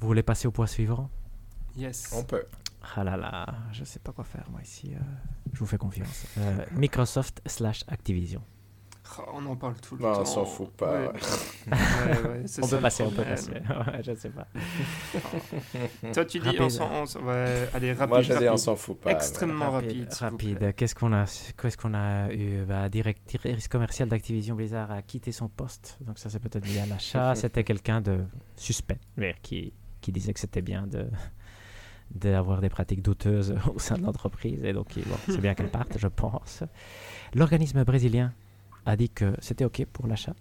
vous 0.01 0.09
voulez 0.09 0.23
passer 0.23 0.47
au 0.47 0.51
point 0.51 0.67
suivant? 0.67 1.09
Yes. 1.77 2.13
On 2.15 2.23
peut. 2.23 2.45
Ah 2.95 3.03
là 3.03 3.17
là, 3.17 3.47
je 3.73 3.85
sais 3.85 3.99
pas 3.99 4.13
quoi 4.13 4.25
faire 4.25 4.47
moi 4.51 4.61
ici. 4.63 4.93
Euh, 4.95 5.01
je 5.53 5.59
vous 5.59 5.67
fais 5.67 5.79
confiance. 5.79 6.27
Euh, 6.39 6.65
Microsoft 6.73 7.41
slash 7.47 7.83
Activision. 7.89 8.43
Oh, 9.19 9.23
on 9.35 9.47
en 9.47 9.57
parle 9.57 9.75
tout 9.81 9.97
le 9.97 10.03
Non, 10.03 10.13
temps. 10.15 10.21
on 10.21 10.25
s'en 10.25 10.45
fout 10.45 10.71
pas. 10.73 10.93
Ouais. 10.93 11.07
Ouais, 11.09 11.13
ouais, 12.29 12.43
c'est 12.47 12.63
On 12.65 12.67
ça 12.67 12.77
peut 12.77 12.83
passer, 12.83 13.03
on 13.05 13.11
peut 13.11 13.25
passer. 13.25 13.53
Je 14.03 14.15
sais 14.15 14.31
pas. 14.31 14.47
Toi, 16.13 16.25
tu 16.25 16.39
dis 16.39 16.47
Rapide. 16.47 16.61
on 16.63 16.69
s'en. 16.69 16.91
allez, 17.75 17.93
rapide. 17.93 18.09
Moi, 18.09 18.23
j'ai 18.23 18.39
dit, 18.39 18.49
on 18.49 18.57
s'en 18.57 18.77
fout 18.77 18.99
pas. 19.01 19.13
Extrêmement 19.13 19.71
rapide. 19.71 20.13
Rapide. 20.13 20.75
Qu'est-ce 20.77 20.95
qu'on 20.95 21.13
a, 21.13 21.25
qu'est-ce 21.61 21.77
qu'on 21.77 21.95
a 21.95 22.33
eu 22.33 22.65
bah, 22.65 22.89
Directrice 22.89 23.69
commerciale 23.69 24.09
d'Activision 24.09 24.55
Blizzard 24.55 24.91
a 24.91 25.03
quitté 25.03 25.33
son 25.33 25.49
poste. 25.49 25.99
Donc 26.01 26.19
ça, 26.19 26.29
c'est 26.31 26.41
peut-être 26.41 26.67
lié 26.67 26.81
à 26.81 26.87
l'achat. 26.87 27.35
C'était 27.35 27.65
quelqu'un 27.65 28.01
de 28.01 28.21
suspect, 28.57 28.99
mais 29.17 29.35
qui, 29.43 29.73
qui 30.01 30.13
disait 30.13 30.33
que 30.33 30.41
c'était 30.41 30.63
bien 30.63 30.87
de 30.87 31.07
d'avoir 32.11 32.61
des 32.61 32.69
pratiques 32.69 33.03
douteuses 33.03 33.55
au 33.75 33.79
sein 33.81 33.97
de 33.97 34.03
l'entreprise. 34.03 34.65
Et 34.65 34.73
donc, 34.73 34.95
bon, 34.97 35.17
c'est 35.27 35.41
bien 35.41 35.55
qu'elle 35.55 35.71
parte, 35.71 35.99
je 35.99 36.07
pense. 36.07 36.63
L'organisme 37.35 37.83
brésilien 37.85 38.33
a 38.87 38.97
dit 38.97 39.11
que 39.11 39.35
c'était 39.41 39.65
OK 39.65 39.85
pour 39.93 40.07
l'achat. 40.07 40.35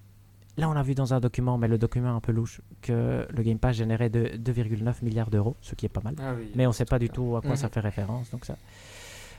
Là, 0.58 0.70
on 0.70 0.74
a 0.74 0.84
vu 0.84 0.96
dans 0.96 1.14
un 1.14 1.20
document, 1.20 1.58
mais 1.58 1.68
le 1.68 1.78
document 1.78 2.16
un 2.16 2.22
peu 2.22 2.32
louche, 2.32 2.62
que 2.82 3.28
le 3.30 3.44
Game 3.44 3.60
Pass 3.60 3.76
générait 3.76 4.10
de 4.10 4.38
2,9 4.38 5.04
milliards 5.04 5.30
d'euros, 5.30 5.58
ce 5.60 5.76
qui 5.76 5.86
est 5.86 5.90
pas 5.90 6.00
mal. 6.02 6.16
Ah 6.18 6.34
oui. 6.38 6.50
Mais 6.56 6.66
on 6.66 6.70
ne 6.70 6.74
sait 6.74 6.86
pas 6.86 6.98
du 7.00 7.10
tout 7.10 7.36
à 7.36 7.42
quoi 7.42 7.50
Mhm. 7.52 7.56
ça 7.58 7.68
fait 7.70 7.82
référence. 7.82 8.30
Donc 8.32 8.46
ça, 8.46 8.56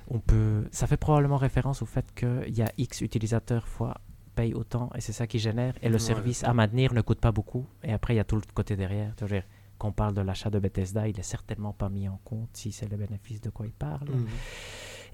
on 0.09 0.19
peut, 0.19 0.65
ça 0.73 0.87
fait 0.87 0.99
probablement 0.99 1.39
référence 1.39 1.81
au 1.81 1.87
fait 1.87 2.05
qu'il 2.15 2.55
y 2.55 2.61
a 2.61 2.71
X 2.77 3.01
utilisateurs 3.01 3.67
fois 3.67 3.95
paye 4.35 4.53
autant 4.53 4.91
et 4.95 5.01
c'est 5.01 5.13
ça 5.15 5.27
qui 5.27 5.39
génère. 5.39 5.73
Et 5.81 5.89
le 5.89 5.95
Ouais. 5.95 5.99
service 5.99 6.45
à 6.45 6.53
maintenir 6.53 6.93
ne 6.93 7.01
coûte 7.01 7.21
pas 7.21 7.33
beaucoup. 7.33 7.65
Et 7.83 7.95
après, 7.95 8.13
il 8.13 8.19
y 8.19 8.21
a 8.21 8.25
tout 8.25 8.37
le 8.37 8.43
côté 8.53 8.77
derrière. 8.77 9.15
Dire, 9.15 9.43
Quand 9.79 9.89
on 9.89 9.93
parle 9.93 10.15
de 10.15 10.23
l'achat 10.23 10.49
de 10.51 10.59
Bethesda, 10.59 11.07
il 11.09 11.19
est 11.19 11.23
certainement 11.23 11.73
pas 11.75 11.89
mis 11.91 12.09
en 12.09 12.19
compte 12.25 12.49
si 12.55 12.73
c'est 12.73 12.89
le 12.91 12.97
bénéfice 12.97 13.41
de 13.43 13.51
quoi 13.51 13.67
il 13.67 13.73
parle. 13.73 14.09
Mhm. 14.09 14.27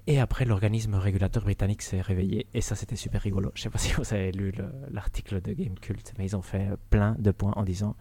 Et 0.09 0.19
après, 0.21 0.45
l'organisme 0.45 0.95
régulateur 0.97 1.45
britannique 1.45 1.83
s'est 1.83 2.01
réveillé. 2.01 2.47
Et 2.55 2.61
ça, 2.61 2.75
c'était 2.75 2.97
super 2.97 3.23
rigolo. 3.23 3.53
Je 3.55 3.63
sais 3.63 3.71
pas 3.71 3.79
si 3.87 3.93
vous 3.93 4.13
avez 4.13 4.33
lu 4.33 4.51
le- 4.51 4.73
l'article 4.91 5.41
de 5.41 5.53
Gamecult, 5.53 6.13
mais 6.19 6.25
ils 6.27 6.37
ont 6.37 6.43
fait 6.43 6.69
plein 6.91 7.15
de 7.19 7.31
points 7.31 7.53
en 7.57 7.63
disant 7.63 7.95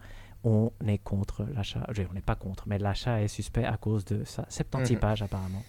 on 0.44 0.72
est 0.86 0.98
contre 0.98 1.44
l'achat. 1.54 1.86
Je 1.92 2.02
On 2.10 2.14
n'est 2.14 2.20
pas 2.20 2.34
contre, 2.34 2.64
mais 2.66 2.78
l'achat 2.78 3.22
est 3.22 3.28
suspect 3.28 3.64
à 3.64 3.76
cause 3.76 4.04
de 4.04 4.24
ça. 4.24 4.44
70 4.48 4.94
Mhm. 4.94 4.98
pages 4.98 5.22
apparemment. 5.22 5.62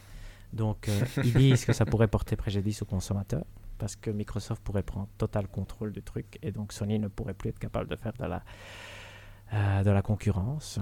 Donc, 0.52 0.88
euh, 0.90 1.00
ils 1.24 1.34
disent 1.34 1.66
que 1.66 1.74
ça 1.74 1.86
pourrait 1.86 2.08
porter 2.08 2.36
préjudice 2.36 2.82
aux 2.82 2.86
consommateurs 2.86 3.46
parce 3.78 3.96
que 3.96 4.10
Microsoft 4.10 4.64
pourrait 4.64 4.82
prendre 4.84 5.10
total 5.20 5.48
contrôle 5.48 5.92
du 5.92 6.02
truc 6.02 6.40
et 6.42 6.52
donc 6.52 6.74
Sony 6.74 6.98
ne 7.00 7.08
pourrait 7.08 7.34
plus 7.36 7.50
être 7.50 7.60
capable 7.60 7.90
de 7.90 7.96
faire 7.96 8.14
de 8.14 8.26
la, 8.26 8.44
euh, 9.54 9.84
de 9.84 9.92
la 9.92 10.02
concurrence. 10.02 10.80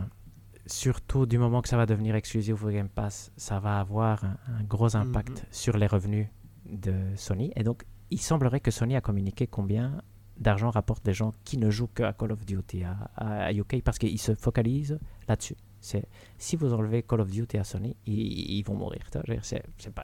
Surtout 0.67 1.25
du 1.25 1.37
moment 1.37 1.61
que 1.61 1.69
ça 1.69 1.77
va 1.77 1.85
devenir 1.85 2.15
exclusif 2.15 2.63
au 2.63 2.69
Game 2.69 2.89
Pass, 2.89 3.31
ça 3.35 3.59
va 3.59 3.79
avoir 3.79 4.23
un, 4.23 4.37
un 4.47 4.63
gros 4.63 4.95
impact 4.95 5.29
Mhm. 5.41 5.45
sur 5.51 5.77
les 5.77 5.87
revenus 5.87 6.27
de 6.65 6.93
Sony. 7.15 7.51
Et 7.55 7.63
donc, 7.63 7.83
il 8.11 8.19
semblerait 8.21 8.59
que 8.59 8.71
Sony 8.71 8.95
a 8.95 9.01
communiqué 9.01 9.47
combien 9.47 10.01
d'argent 10.37 10.69
rapportent 10.69 11.05
des 11.05 11.13
gens 11.13 11.33
qui 11.43 11.57
ne 11.57 11.69
jouent 11.69 11.89
que 11.93 12.03
à 12.03 12.13
Call 12.13 12.31
of 12.31 12.45
Duty 12.45 12.83
à, 12.83 12.97
à- 13.15 13.45
à 13.45 13.53
UK 13.53 13.81
parce 13.83 13.97
qu'ils 13.99 14.19
se 14.19 14.33
focalisent 14.35 14.99
là-dessus. 15.27 15.55
C'est 15.79 16.05
si 16.37 16.55
vous 16.55 16.73
enlevez 16.73 17.01
Call 17.03 17.21
of 17.21 17.29
Duty 17.31 17.57
à 17.57 17.63
Sony, 17.63 17.95
ils, 18.05 18.57
ils 18.57 18.63
vont 18.63 18.75
mourir. 18.75 19.01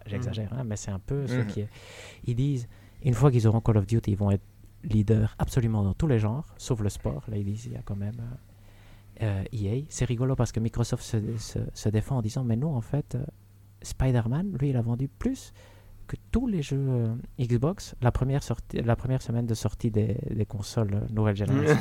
J'exagère, 0.05 0.53
hein, 0.53 0.64
mais 0.64 0.76
c'est 0.76 0.91
un 0.91 0.99
peu 0.99 1.28
ce 1.28 1.36
Mhm. 1.36 1.47
qui 1.47 1.62
est. 1.62 1.70
Ils 2.26 2.36
disent 2.36 2.68
une 3.03 3.14
fois 3.14 3.32
qu'ils 3.32 3.47
auront 3.47 3.62
Call 3.62 3.78
of 3.78 3.86
Duty, 3.86 4.12
ils 4.12 4.18
vont 4.18 4.32
être 4.32 4.43
leaders 4.84 5.36
absolument 5.39 5.84
dans 5.84 5.93
tous 5.93 6.08
les 6.08 6.20
genres, 6.20 6.45
sauf 6.58 6.80
le 6.82 6.89
sport. 6.89 7.24
Là, 7.28 7.38
ils 7.38 7.45
disent 7.45 7.66
il 7.66 7.74
y 7.74 7.78
a 7.78 7.82
quand 7.84 7.95
même 7.95 8.20
euh, 9.22 9.43
EA. 9.53 9.84
C'est 9.89 10.05
rigolo 10.05 10.36
parce 10.36 10.51
que 10.51 10.59
Microsoft 10.59 11.03
se, 11.03 11.18
se- 11.38 11.59
se 11.74 11.89
défend 11.89 12.18
en 12.18 12.22
disant 12.22 12.43
mais 12.43 12.55
non, 12.55 12.76
en 12.76 12.82
fait, 12.82 13.15
euh, 13.15 13.24
Spider-Man, 13.82 14.57
lui, 14.59 14.70
il 14.70 14.78
a 14.78 14.82
vendu 14.82 15.07
plus 15.07 15.53
que 16.07 16.15
tous 16.32 16.47
les 16.47 16.61
jeux 16.61 16.78
euh, 16.89 17.13
Xbox 17.39 17.93
la 18.01 18.11
première, 18.11 18.41
sortie, 18.41 18.82
la 18.82 18.95
première 18.95 19.22
semaine 19.22 19.45
de 19.45 19.53
sortie 19.53 19.91
des, 19.91 20.18
des 20.30 20.45
consoles 20.45 20.93
euh, 20.93 21.13
nouvelle 21.13 21.36
génération. 21.36 21.78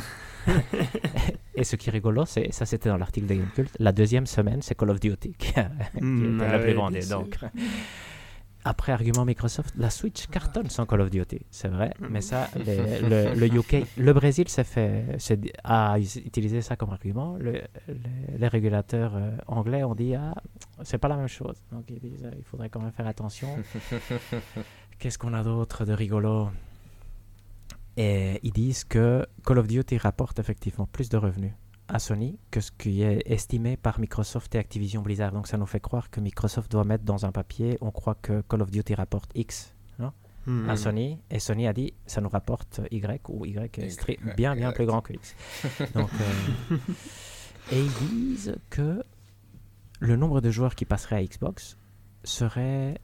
Et 1.55 1.65
ce 1.65 1.77
qui 1.77 1.89
est 1.89 1.93
rigolo, 1.93 2.25
c'est 2.27 2.53
ça 2.53 2.67
c'était 2.67 2.89
dans 2.89 2.97
l'article 2.99 3.27
de 3.29 3.35
Gamecult, 3.35 3.71
la 3.79 3.93
deuxième 3.93 4.27
semaine, 4.27 4.63
c'est 4.63 4.75
Call 4.75 4.91
of 4.91 5.01
Duty 5.01 5.33
qui, 5.39 5.59
a- 5.59 5.71
qui 5.97 6.03
Mm, 6.03 6.35
était 6.41 6.53
la 6.53 6.59
plus 6.59 6.73
vendue. 6.75 7.01
Donc, 7.11 7.39
après 8.69 8.93
argument 8.93 9.25
Microsoft, 9.25 9.75
la 9.77 9.91
Switch 9.91 10.27
cartonne 10.27 10.69
sans 10.71 10.87
Call 10.87 11.01
of 11.03 11.11
Duty, 11.11 11.41
c'est 11.51 11.69
vrai, 11.69 11.93
Mhm. 12.01 12.09
mais 12.11 12.21
ça, 12.21 12.49
les- 12.57 13.01
le, 13.01 13.35
le 13.35 13.47
UK, 13.59 13.87
le 13.97 14.13
Brésil 14.13 14.49
s'est 14.49 14.65
fait, 14.65 15.17
a 15.65 15.99
utilisé 15.99 16.61
ça 16.63 16.77
comme 16.77 16.91
argument. 16.91 17.37
Le- 17.39 17.53
les, 17.89 18.39
les 18.39 18.49
régulateurs 18.49 19.15
euh, 19.17 19.31
anglais 19.47 19.83
ont 19.85 19.95
dit 19.95 20.15
ah, 20.15 20.35
c'est 20.83 20.99
pas 20.99 21.09
la 21.09 21.17
même 21.17 21.29
chose. 21.29 21.57
Donc 21.73 21.85
ils 21.91 22.01
disent 22.01 22.25
euh, 22.25 22.31
il 22.37 22.45
faudrait 22.45 22.69
quand 22.69 22.81
même 22.81 22.93
faire 22.93 23.07
attention. 23.07 23.49
Qu'est-ce 24.99 25.19
qu'on 25.19 25.35
a 25.35 25.43
d'autre 25.43 25.85
de 25.85 25.93
rigolo? 25.93 26.51
Et 27.97 28.41
ils 28.43 28.53
disent 28.53 28.85
que 28.85 29.27
Call 29.45 29.59
of 29.59 29.67
Duty 29.69 29.97
rapporte 29.99 30.39
effectivement 30.39 30.87
plus 30.87 31.09
de 31.09 31.17
revenus 31.17 31.53
à 31.89 31.99
Sony 31.99 32.39
que 32.51 32.61
ce 32.61 32.71
qui 32.73 33.03
est 33.03 33.23
estimé 33.27 33.77
par 33.77 34.01
Microsoft 34.01 34.55
et 34.55 34.59
Activision 34.59 35.03
Blizzard. 35.03 35.33
Donc 35.33 35.47
ça 35.47 35.57
nous 35.57 35.67
fait 35.67 35.81
croire 35.81 36.11
que 36.11 36.21
Microsoft 36.21 36.71
doit 36.71 36.85
mettre 36.85 37.05
dans 37.05 37.25
un 37.27 37.33
papier, 37.33 37.79
on 37.81 37.91
croit 37.91 38.17
que 38.17 38.41
Call 38.43 38.63
of 38.63 38.71
Duty 38.71 38.95
rapporte 38.95 39.31
X 39.35 39.73
Mhm. 40.49 40.69
à 40.71 40.77
Sony, 40.77 41.19
et 41.29 41.41
Sony 41.41 41.67
a 41.67 41.73
dit 41.73 41.93
ça 42.07 42.21
nous 42.21 42.29
rapporte 42.29 42.81
Y, 42.93 43.21
ou 43.29 43.45
Y 43.47 43.79
est 43.81 44.09
Y, 44.09 44.35
bien 44.37 44.55
bien 44.55 44.71
Y. 44.71 44.75
plus 44.75 44.87
grand 44.87 45.01
que 45.01 45.13
X. 45.13 45.35
Donc, 45.95 46.09
euh, 46.71 46.77
et 47.73 47.81
ils 47.81 47.93
disent 48.09 48.55
que 48.71 49.03
le 49.99 50.15
nombre 50.15 50.41
de 50.41 50.53
joueurs 50.53 50.77
qui 50.77 50.85
passeraient 50.85 51.17
à 51.17 51.25
Xbox 51.25 51.77
serait 52.23 53.01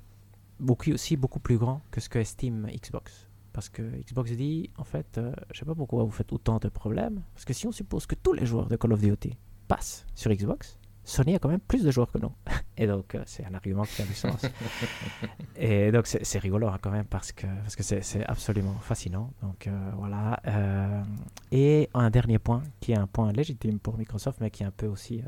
beaucoup, 0.60 0.92
aussi 0.92 1.16
beaucoup 1.16 1.40
plus 1.40 1.58
grand 1.58 1.82
que 1.90 2.00
ce 2.00 2.08
que 2.08 2.20
estime 2.20 2.68
Xbox. 2.80 3.26
Parce 3.52 3.68
que 3.68 3.82
Xbox 3.82 4.32
dit, 4.32 4.70
en 4.76 4.84
fait, 4.84 5.18
euh, 5.18 5.32
je 5.52 5.60
sais 5.60 5.64
pas 5.66 5.74
pourquoi 5.74 6.04
vous 6.04 6.10
faites 6.10 6.32
autant 6.32 6.58
de 6.58 6.68
problèmes, 6.68 7.22
parce 7.34 7.44
que 7.44 7.52
si 7.52 7.66
on 7.66 7.72
suppose 7.72 8.06
que 8.06 8.14
tous 8.14 8.32
les 8.32 8.46
joueurs 8.46 8.66
de 8.66 8.76
Call 8.76 8.92
of 8.92 9.00
Duty 9.00 9.36
passent 9.68 10.06
sur 10.14 10.30
Xbox, 10.32 10.78
Sony 11.04 11.34
a 11.34 11.38
quand 11.38 11.48
même 11.48 11.60
plus 11.60 11.82
de 11.82 11.90
joueurs 11.90 12.10
que 12.10 12.18
nous. 12.18 12.32
Et 12.76 12.86
donc, 12.86 13.14
euh, 13.14 13.22
c'est 13.26 13.44
un 13.44 13.54
argument 13.54 13.82
qui 13.82 14.02
a 14.02 14.04
du 14.04 14.14
sens. 14.14 14.40
et 15.56 15.92
donc, 15.92 16.06
c'est 16.06 16.38
rigolo 16.38 16.68
hein, 16.68 16.78
quand 16.80 16.90
même 16.90 17.04
parce 17.04 17.32
que 17.32 17.46
parce 17.46 17.76
que 17.76 17.82
c'est 17.82 18.24
absolument 18.26 18.74
fascinant. 18.80 19.30
Donc, 19.42 19.66
euh, 19.66 19.90
voilà. 19.96 20.40
Euh, 20.46 21.02
et 21.50 21.90
un 21.92 22.08
dernier 22.08 22.38
point, 22.38 22.62
qui 22.80 22.92
est 22.92 22.96
un 22.96 23.06
point 23.06 23.30
légitime 23.32 23.78
pour 23.78 23.98
Microsoft, 23.98 24.40
mais 24.40 24.50
qui 24.50 24.62
est 24.62 24.66
un 24.66 24.70
peu 24.72 24.86
aussi 24.86 25.22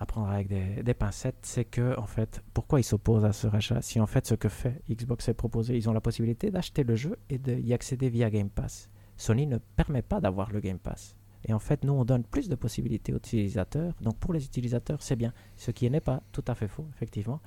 à 0.00 0.06
prendre 0.06 0.28
avec 0.28 0.48
des, 0.48 0.82
des 0.82 0.94
pincettes, 0.94 1.38
c'est 1.42 1.64
que, 1.64 1.98
en 1.98 2.06
fait, 2.06 2.42
pourquoi 2.54 2.80
ils 2.80 2.84
s'opposent 2.84 3.24
à 3.24 3.32
ce 3.32 3.46
rachat 3.46 3.82
Si, 3.82 4.00
en 4.00 4.06
fait, 4.06 4.26
ce 4.26 4.34
que 4.34 4.48
fait 4.48 4.80
Xbox 4.88 5.28
est 5.28 5.34
proposé, 5.34 5.76
ils 5.76 5.88
ont 5.88 5.92
la 5.92 6.00
possibilité 6.00 6.50
d'acheter 6.50 6.84
le 6.84 6.94
jeu 6.94 7.16
et 7.28 7.38
d'y 7.38 7.72
accéder 7.74 8.08
via 8.08 8.30
Game 8.30 8.50
Pass. 8.50 8.90
Sony 9.16 9.46
ne 9.46 9.58
permet 9.58 10.02
pas 10.02 10.20
d'avoir 10.20 10.52
le 10.52 10.60
Game 10.60 10.78
Pass. 10.78 11.16
Et 11.46 11.52
en 11.52 11.58
fait, 11.58 11.84
nous, 11.84 11.92
on 11.92 12.04
donne 12.04 12.24
plus 12.24 12.48
de 12.48 12.54
possibilités 12.56 13.12
aux 13.12 13.18
utilisateurs. 13.18 13.94
Donc, 14.00 14.16
pour 14.18 14.32
les 14.32 14.44
utilisateurs, 14.44 15.02
c'est 15.02 15.16
bien. 15.16 15.32
Ce 15.56 15.70
qui 15.70 15.88
n'est 15.90 16.00
pas 16.00 16.22
tout 16.32 16.44
à 16.48 16.54
fait 16.54 16.68
faux, 16.68 16.86
effectivement. 16.94 17.40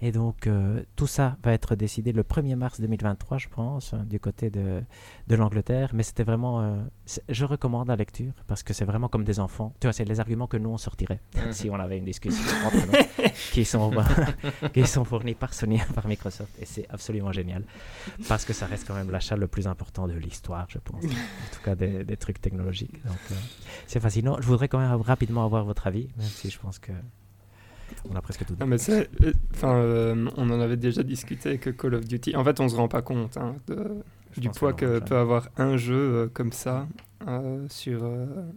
Et 0.00 0.12
donc, 0.12 0.46
euh, 0.46 0.82
tout 0.96 1.06
ça 1.06 1.36
va 1.42 1.52
être 1.52 1.74
décidé 1.76 2.12
le 2.12 2.22
1er 2.22 2.56
mars 2.56 2.80
2023, 2.80 3.38
je 3.38 3.48
pense, 3.48 3.94
hein, 3.94 4.04
du 4.08 4.20
côté 4.20 4.50
de, 4.50 4.82
de 5.28 5.36
l'Angleterre. 5.36 5.90
Mais 5.94 6.02
c'était 6.02 6.24
vraiment. 6.24 6.60
euh, 6.60 6.76
je 7.28 7.44
recommande 7.44 7.88
la 7.88 7.96
lecture 7.96 8.32
parce 8.46 8.62
que 8.62 8.74
c'est 8.74 8.84
vraiment 8.84 9.08
comme 9.08 9.24
des 9.24 9.38
enfants. 9.40 9.72
Tu 9.80 9.86
vois, 9.86 9.92
c'est 9.92 10.04
les 10.04 10.20
arguments 10.20 10.46
que 10.48 10.56
nous, 10.56 10.70
on 10.70 10.78
sortirait 10.78 11.20
si 11.52 11.70
on 11.70 11.76
avait 11.76 11.98
une 11.98 12.04
discussion 12.04 12.42
entre 12.66 12.76
nous, 12.86 13.24
qui 13.52 13.64
sont, 13.64 13.90
qui 14.74 14.86
sont 14.86 15.04
fournis 15.04 15.34
par 15.34 15.54
Sony 15.54 15.78
par 15.94 16.06
Microsoft. 16.08 16.52
Et 16.60 16.66
c'est 16.66 16.86
absolument 16.90 17.32
génial 17.32 17.62
parce 18.28 18.44
que 18.44 18.52
ça 18.52 18.66
reste 18.66 18.86
quand 18.86 18.94
même 18.94 19.10
l'achat 19.10 19.36
le 19.36 19.46
plus 19.46 19.66
important 19.66 20.06
de 20.08 20.14
l'histoire, 20.14 20.66
je 20.68 20.78
pense. 20.78 21.04
En 21.04 21.08
tout 21.08 21.62
cas, 21.64 21.74
des, 21.74 22.04
des 22.04 22.16
trucs 22.16 22.40
technologiques. 22.40 23.02
Donc, 23.06 23.18
euh, 23.30 23.34
c'est 23.86 24.00
fascinant. 24.00 24.36
Je 24.40 24.46
voudrais 24.46 24.68
quand 24.68 24.78
même 24.78 25.00
rapidement 25.00 25.44
avoir 25.44 25.64
votre 25.64 25.86
avis, 25.86 26.08
même 26.18 26.26
si 26.26 26.50
je 26.50 26.58
pense 26.58 26.78
que 26.78 26.92
on 28.10 28.16
a 28.16 28.20
presque 28.20 28.44
tout 28.44 28.56
mais 28.66 28.76
euh, 28.90 29.04
Enfin, 29.54 29.74
euh, 29.76 30.28
on 30.36 30.50
en 30.50 30.60
avait 30.60 30.76
déjà 30.76 31.02
discuté 31.02 31.50
avec 31.50 31.76
Call 31.76 31.94
of 31.94 32.04
Duty. 32.04 32.34
En 32.36 32.44
fait, 32.44 32.58
on 32.60 32.68
se 32.68 32.76
rend 32.76 32.88
pas 32.88 33.02
compte 33.02 33.36
hein, 33.36 33.56
de- 33.68 34.02
du 34.36 34.48
poids 34.50 34.72
que 34.72 34.98
peut 34.98 35.16
avoir 35.16 35.48
un 35.56 35.76
jeu 35.76 35.94
euh, 35.96 36.28
comme 36.32 36.52
ça 36.52 36.88
euh, 37.26 37.66
sur, 37.70 38.04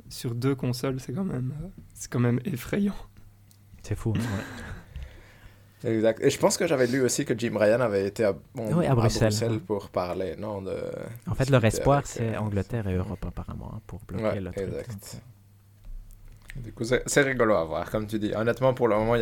sur 0.09 0.33
deux 0.35 0.55
consoles. 0.55 0.99
C'est 0.99 1.13
quand, 1.13 1.23
même, 1.23 1.53
c'est 1.93 2.11
quand 2.11 2.19
même 2.19 2.39
effrayant. 2.43 2.95
C'est 3.83 3.95
fou. 3.95 4.13
hein, 4.15 4.19
ouais. 4.19 4.43
Exact. 5.83 6.19
Et 6.21 6.29
je 6.29 6.37
pense 6.37 6.57
que 6.57 6.67
j'avais 6.67 6.87
lu 6.87 7.01
aussi 7.01 7.23
que 7.23 7.33
Jim 7.37 7.53
Ryan 7.57 7.79
avait 7.79 8.05
été 8.05 8.25
à, 8.25 8.33
bon, 8.53 8.73
Oui, 8.75 8.85
à 8.85 8.95
Bruxelles. 8.95 9.59
pour 9.65 9.89
parler, 9.89 10.35
non 10.37 10.61
de... 10.61 10.75
En 11.29 11.33
fait, 11.35 11.49
leur 11.49 11.63
espoir, 11.63 12.01
c'est 12.05 12.35
euh, 12.35 12.39
Angleterre 12.39 12.87
et 12.87 12.95
Europe, 12.95 13.23
apparemment, 13.25 13.71
hein, 13.75 13.81
pour 13.87 13.99
bloquer 14.07 14.23
Ouais, 14.25 14.39
le 14.41 14.51
truc. 14.51 14.67
exact. 14.67 15.21
Du 16.55 16.73
coup, 16.73 16.83
c'est 16.83 17.21
rigolo 17.21 17.53
à 17.53 17.63
voir, 17.63 17.89
comme 17.89 18.07
tu 18.07 18.19
dis. 18.19 18.33
Honnêtement, 18.35 18.73
pour 18.73 18.87
le 18.89 18.95
moment, 18.97 19.15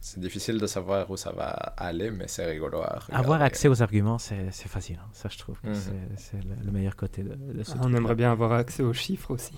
c'est 0.00 0.20
difficile 0.20 0.58
de 0.60 0.66
savoir 0.68 1.10
où 1.10 1.16
ça 1.16 1.32
va 1.32 1.48
aller, 1.48 2.10
mais 2.12 2.28
c'est 2.28 2.44
rigolo 2.46 2.78
à 2.82 2.98
regarder. 3.00 3.14
Avoir 3.14 3.42
accès 3.42 3.66
aux 3.66 3.82
arguments, 3.82 4.18
c'est 4.18 4.52
facile. 4.52 5.00
hein. 5.02 5.08
Ça, 5.12 5.28
je 5.32 5.38
trouve 5.38 5.58
que 5.60 5.68
Mhm. 5.68 5.74
c'est- 5.74 5.92
c'est 6.16 6.44
le, 6.44 6.54
le 6.64 6.70
meilleur 6.70 6.94
côté 6.94 7.22
de, 7.24 7.34
de 7.34 7.62
ce 7.64 7.72
Ah, 7.74 7.80
on 7.82 7.92
aimerait 7.94 8.14
bien 8.14 8.30
avoir 8.30 8.52
accès 8.52 8.82
aux 8.84 8.92
chiffres 8.92 9.32
aussi. 9.32 9.54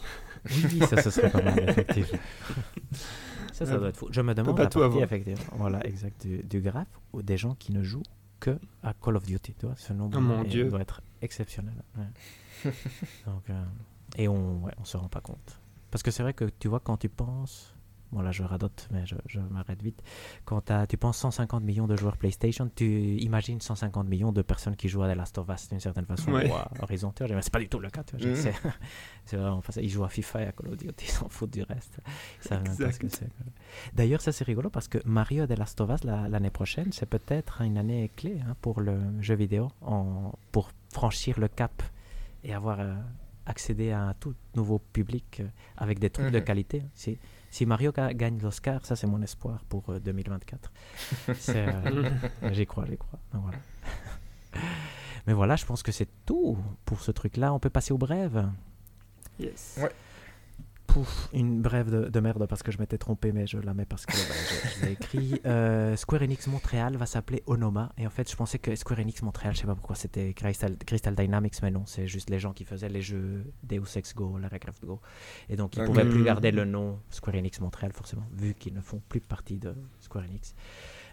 Oui, 0.46 0.80
ça, 0.88 1.02
ce 1.02 1.10
serait 1.10 1.28
pas 1.28 1.42
mal, 1.42 1.58
effectivement. 1.68 2.18
Ça, 3.60 3.66
ça 3.66 3.72
Ouais. 3.74 3.78
doit 3.78 3.88
être 3.90 3.96
fou. 3.96 4.08
Je 4.10 4.20
me 4.22 4.34
demande 4.34 4.58
la 4.58 4.66
tout 4.66 4.78
partie, 4.80 4.84
avoir. 4.96 5.02
effectivement, 5.04 5.56
voilà, 5.56 5.86
exact, 5.86 6.26
du, 6.26 6.42
du 6.42 6.60
graphe, 6.60 6.88
ou 7.12 7.22
des 7.22 7.36
gens 7.36 7.54
qui 7.54 7.72
ne 7.72 7.82
jouent 7.82 8.02
que 8.40 8.58
à 8.82 8.94
Call 8.94 9.16
of 9.16 9.24
Duty, 9.26 9.54
tu 9.58 9.66
vois, 9.66 9.76
ce 9.76 9.92
nombre 9.92 10.16
Oh 10.18 10.20
mon 10.22 10.42
Dieu. 10.44 10.68
doit 10.70 10.80
être 10.80 11.02
exceptionnel. 11.22 11.74
ouais. 11.98 12.04
Donc, 13.26 13.48
euh, 13.50 13.64
et 14.16 14.28
on 14.28 14.64
ouais, 14.64 14.72
on 14.78 14.84
se 14.84 14.96
rend 14.96 15.08
pas 15.08 15.20
compte. 15.20 15.60
Parce 15.90 16.02
que 16.02 16.10
c'est 16.10 16.22
vrai 16.22 16.32
que 16.34 16.46
tu 16.58 16.68
vois, 16.68 16.80
quand 16.80 16.96
tu 16.96 17.08
penses, 17.08 17.74
bon 18.12 18.22
là 18.22 18.32
je 18.32 18.42
radote, 18.42 18.88
mais 18.90 19.06
je, 19.06 19.14
je 19.26 19.38
m'arrête 19.40 19.82
vite, 19.82 20.02
quand 20.44 20.70
tu 20.88 20.96
penses 20.96 21.18
150 21.18 21.62
millions 21.62 21.86
de 21.86 21.96
joueurs 21.96 22.16
PlayStation, 22.16 22.68
tu 22.74 23.16
imagines 23.18 23.60
150 23.60 24.08
millions 24.08 24.32
de 24.32 24.42
personnes 24.42 24.76
qui 24.76 24.88
jouent 24.88 25.02
à 25.02 25.12
The 25.12 25.16
Last 25.16 25.38
of 25.38 25.48
Us 25.48 25.68
d'une 25.68 25.80
certaine 25.80 26.06
façon, 26.06 26.32
Ouais. 26.32 26.50
ou 26.50 26.54
à 26.54 26.70
Horizon, 26.82 27.12
c'est 27.16 27.50
pas 27.52 27.58
du 27.60 27.68
tout 27.68 27.78
le 27.78 27.90
cas, 27.90 28.02
tu 28.04 28.16
vois, 28.16 28.26
Mhm. 28.26 28.34
c'est 29.24 29.82
ils 29.82 29.88
jouent 29.88 30.04
à 30.04 30.08
FIFA 30.08 30.42
et 30.42 30.46
à 30.46 30.52
Call 30.52 30.68
of 30.68 30.76
Duty, 30.76 31.04
ils 31.06 31.10
s'en 31.10 31.28
foutent 31.28 31.52
du 31.52 31.62
reste. 31.62 31.98
Ils 32.42 32.48
savent 32.48 32.62
même 32.62 32.76
pas 32.76 32.90
ce 32.92 32.98
que 32.98 33.06
Exact. 33.06 33.10
c'est. 33.36 33.44
quoi. 33.44 33.52
D'ailleurs, 33.94 34.20
ça 34.20 34.32
c'est 34.32 34.44
rigolo 34.44 34.70
parce 34.70 34.88
que 34.88 34.98
Mario 35.04 35.46
The 35.46 35.58
Last 35.58 35.80
of 35.80 35.90
Us 35.90 36.04
la- 36.04 36.28
l'année 36.28 36.50
prochaine, 36.50 36.92
c'est 36.92 37.06
peut-être 37.06 37.60
une 37.62 37.78
année 37.78 38.10
clé 38.16 38.40
hein, 38.46 38.56
pour 38.60 38.80
le 38.80 38.98
jeu 39.20 39.34
vidéo, 39.34 39.68
en, 39.82 40.32
pour 40.52 40.70
franchir 40.92 41.38
le 41.38 41.48
cap 41.48 41.82
et 42.42 42.52
avoir 42.54 42.80
euh, 42.80 42.94
accédé 43.46 43.90
à 43.90 44.02
un 44.02 44.14
tout 44.14 44.34
nouveau 44.54 44.78
public 44.78 45.38
euh, 45.40 45.46
avec 45.76 45.98
des 45.98 46.10
trucs 46.10 46.30
de 46.32 46.38
Mhm. 46.38 46.44
qualité. 46.44 46.82
Si, 46.94 47.18
si 47.50 47.66
Mario 47.66 47.92
ga- 47.92 48.12
gagne 48.14 48.40
l'Oscar, 48.40 48.84
ça 48.86 48.96
c'est 48.96 49.06
mon 49.06 49.20
espoir 49.22 49.64
pour 49.68 49.90
euh, 49.90 49.98
2024. 50.00 50.72
C'est, 51.38 51.56
euh, 51.68 52.10
j'y 52.52 52.66
crois, 52.66 52.84
j'y 52.88 52.96
crois. 52.96 53.18
Donc, 53.32 53.42
voilà. 53.42 53.58
Mais 55.26 55.32
voilà, 55.32 55.56
je 55.56 55.66
pense 55.66 55.82
que 55.82 55.92
c'est 55.92 56.08
tout 56.26 56.56
pour 56.84 57.00
ce 57.02 57.10
truc-là. 57.10 57.52
On 57.52 57.58
peut 57.58 57.70
passer 57.70 57.92
aux 57.92 57.98
brèves? 57.98 58.48
Yes. 59.38 59.78
Ouais. 59.80 59.90
Pouf, 60.92 61.28
une 61.32 61.62
brève 61.62 61.90
de, 61.90 62.08
de 62.08 62.20
merde 62.20 62.46
parce 62.46 62.62
que 62.62 62.72
je 62.72 62.78
m'étais 62.78 62.98
trompé, 62.98 63.32
mais 63.32 63.46
je 63.46 63.58
la 63.58 63.74
mets 63.74 63.84
parce 63.84 64.06
que 64.06 64.12
bah, 64.12 64.34
je, 64.74 64.80
je 64.80 64.84
l'ai 64.86 64.92
écrit. 64.92 65.40
Euh, 65.46 65.96
Square 65.96 66.22
Enix 66.22 66.46
Montréal 66.48 66.96
va 66.96 67.06
s'appeler 67.06 67.42
Onoma. 67.46 67.92
Et 67.98 68.06
en 68.06 68.10
fait, 68.10 68.30
je 68.30 68.36
pensais 68.36 68.58
que 68.58 68.74
Square 68.76 69.00
Enix 69.00 69.22
Montréal, 69.22 69.54
je 69.54 69.60
sais 69.60 69.66
pas 69.66 69.74
pourquoi 69.74 69.96
c'était 69.96 70.32
Crystal, 70.34 70.76
Crystal 70.86 71.14
Dynamics, 71.14 71.54
mais 71.62 71.70
non, 71.70 71.84
c'est 71.86 72.06
juste 72.06 72.28
les 72.30 72.38
gens 72.38 72.52
qui 72.52 72.64
faisaient 72.64 72.88
les 72.88 73.02
jeux 73.02 73.44
Deus 73.62 73.96
Ex 73.96 74.14
Go, 74.14 74.38
Lara 74.38 74.58
Croft 74.58 74.84
Go. 74.84 75.00
Et 75.48 75.56
donc, 75.56 75.76
ils 75.76 75.80
Ok. 75.80 75.86
pouvaient 75.86 76.08
plus 76.08 76.22
garder 76.24 76.50
le 76.50 76.64
nom 76.64 76.98
Square 77.10 77.36
Enix 77.36 77.60
Montréal, 77.60 77.92
forcément, 77.92 78.26
vu 78.32 78.54
qu'ils 78.54 78.74
ne 78.74 78.80
font 78.80 79.00
plus 79.08 79.20
partie 79.20 79.58
de 79.58 79.74
Square 80.00 80.24
Enix. 80.24 80.54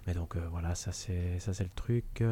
Mais 0.06 0.14
donc, 0.14 0.36
euh, 0.36 0.48
voilà, 0.52 0.76
ça 0.76 0.92
c'est 0.92 1.40
ça, 1.40 1.54
c'est 1.54 1.64
le 1.64 1.70
truc. 1.76 2.24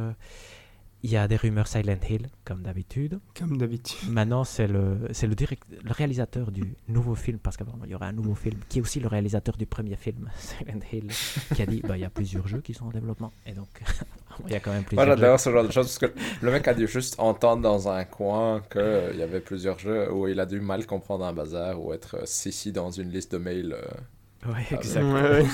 Il 1.07 1.11
y 1.11 1.17
a 1.17 1.27
des 1.27 1.35
rumeurs 1.35 1.67
Silent 1.67 1.99
Hill, 2.09 2.29
comme 2.45 2.63
d'habitude. 2.63 3.19
Comme 3.37 3.57
d'habitude. 3.59 4.09
Maintenant, 4.09 4.43
c'est 4.43 4.65
le, 4.65 5.07
c'est 5.11 5.27
le, 5.27 5.35
direct, 5.35 5.61
le 5.83 5.91
réalisateur 5.91 6.51
du 6.51 6.73
nouveau 6.87 7.13
film, 7.13 7.37
parce 7.37 7.57
qu'apparemment, 7.57 7.85
il 7.85 7.91
y 7.91 7.95
aura 7.95 8.07
un 8.07 8.11
nouveau 8.11 8.33
film, 8.33 8.59
qui 8.69 8.79
est 8.79 8.81
aussi 8.81 8.99
le 8.99 9.07
réalisateur 9.07 9.55
du 9.55 9.67
premier 9.67 9.97
film, 9.97 10.31
Silent 10.39 10.79
Hill, 10.91 11.07
qui 11.53 11.61
a 11.61 11.67
dit 11.67 11.81
bah, 11.87 11.95
il 11.95 12.01
y 12.01 12.05
a 12.05 12.09
plusieurs 12.09 12.47
jeux 12.47 12.61
qui 12.61 12.73
sont 12.73 12.85
en 12.87 12.89
développement. 12.89 13.31
Et 13.45 13.53
donc, 13.53 13.67
il 14.47 14.51
y 14.53 14.55
a 14.55 14.59
quand 14.59 14.71
même 14.71 14.83
plusieurs 14.83 15.05
Moi, 15.05 15.15
jeux. 15.15 15.21
j'adore 15.21 15.39
ce 15.39 15.51
genre 15.51 15.63
de 15.63 15.71
choses 15.71 15.85
parce 15.95 15.99
que 16.11 16.19
le 16.41 16.51
mec 16.51 16.67
a 16.67 16.73
dû 16.73 16.87
juste 16.87 17.19
entendre 17.19 17.61
dans 17.61 17.87
un 17.87 18.03
coin 18.03 18.61
qu'il 18.71 19.15
y 19.19 19.21
avait 19.21 19.41
plusieurs 19.41 19.77
jeux 19.77 20.11
où 20.11 20.27
il 20.27 20.39
a 20.39 20.47
dû 20.47 20.59
mal 20.59 20.87
comprendre 20.87 21.23
un 21.25 21.33
bazar 21.33 21.79
ou 21.79 21.93
être 21.93 22.15
euh, 22.15 22.25
sissi 22.25 22.71
dans 22.71 22.89
une 22.89 23.11
liste 23.11 23.31
de 23.33 23.37
mails. 23.37 23.73
euh, 23.77 24.51
Ouais, 24.51 24.65
exact. 24.71 25.03
Ouais, 25.03 25.21
ouais. 25.21 25.45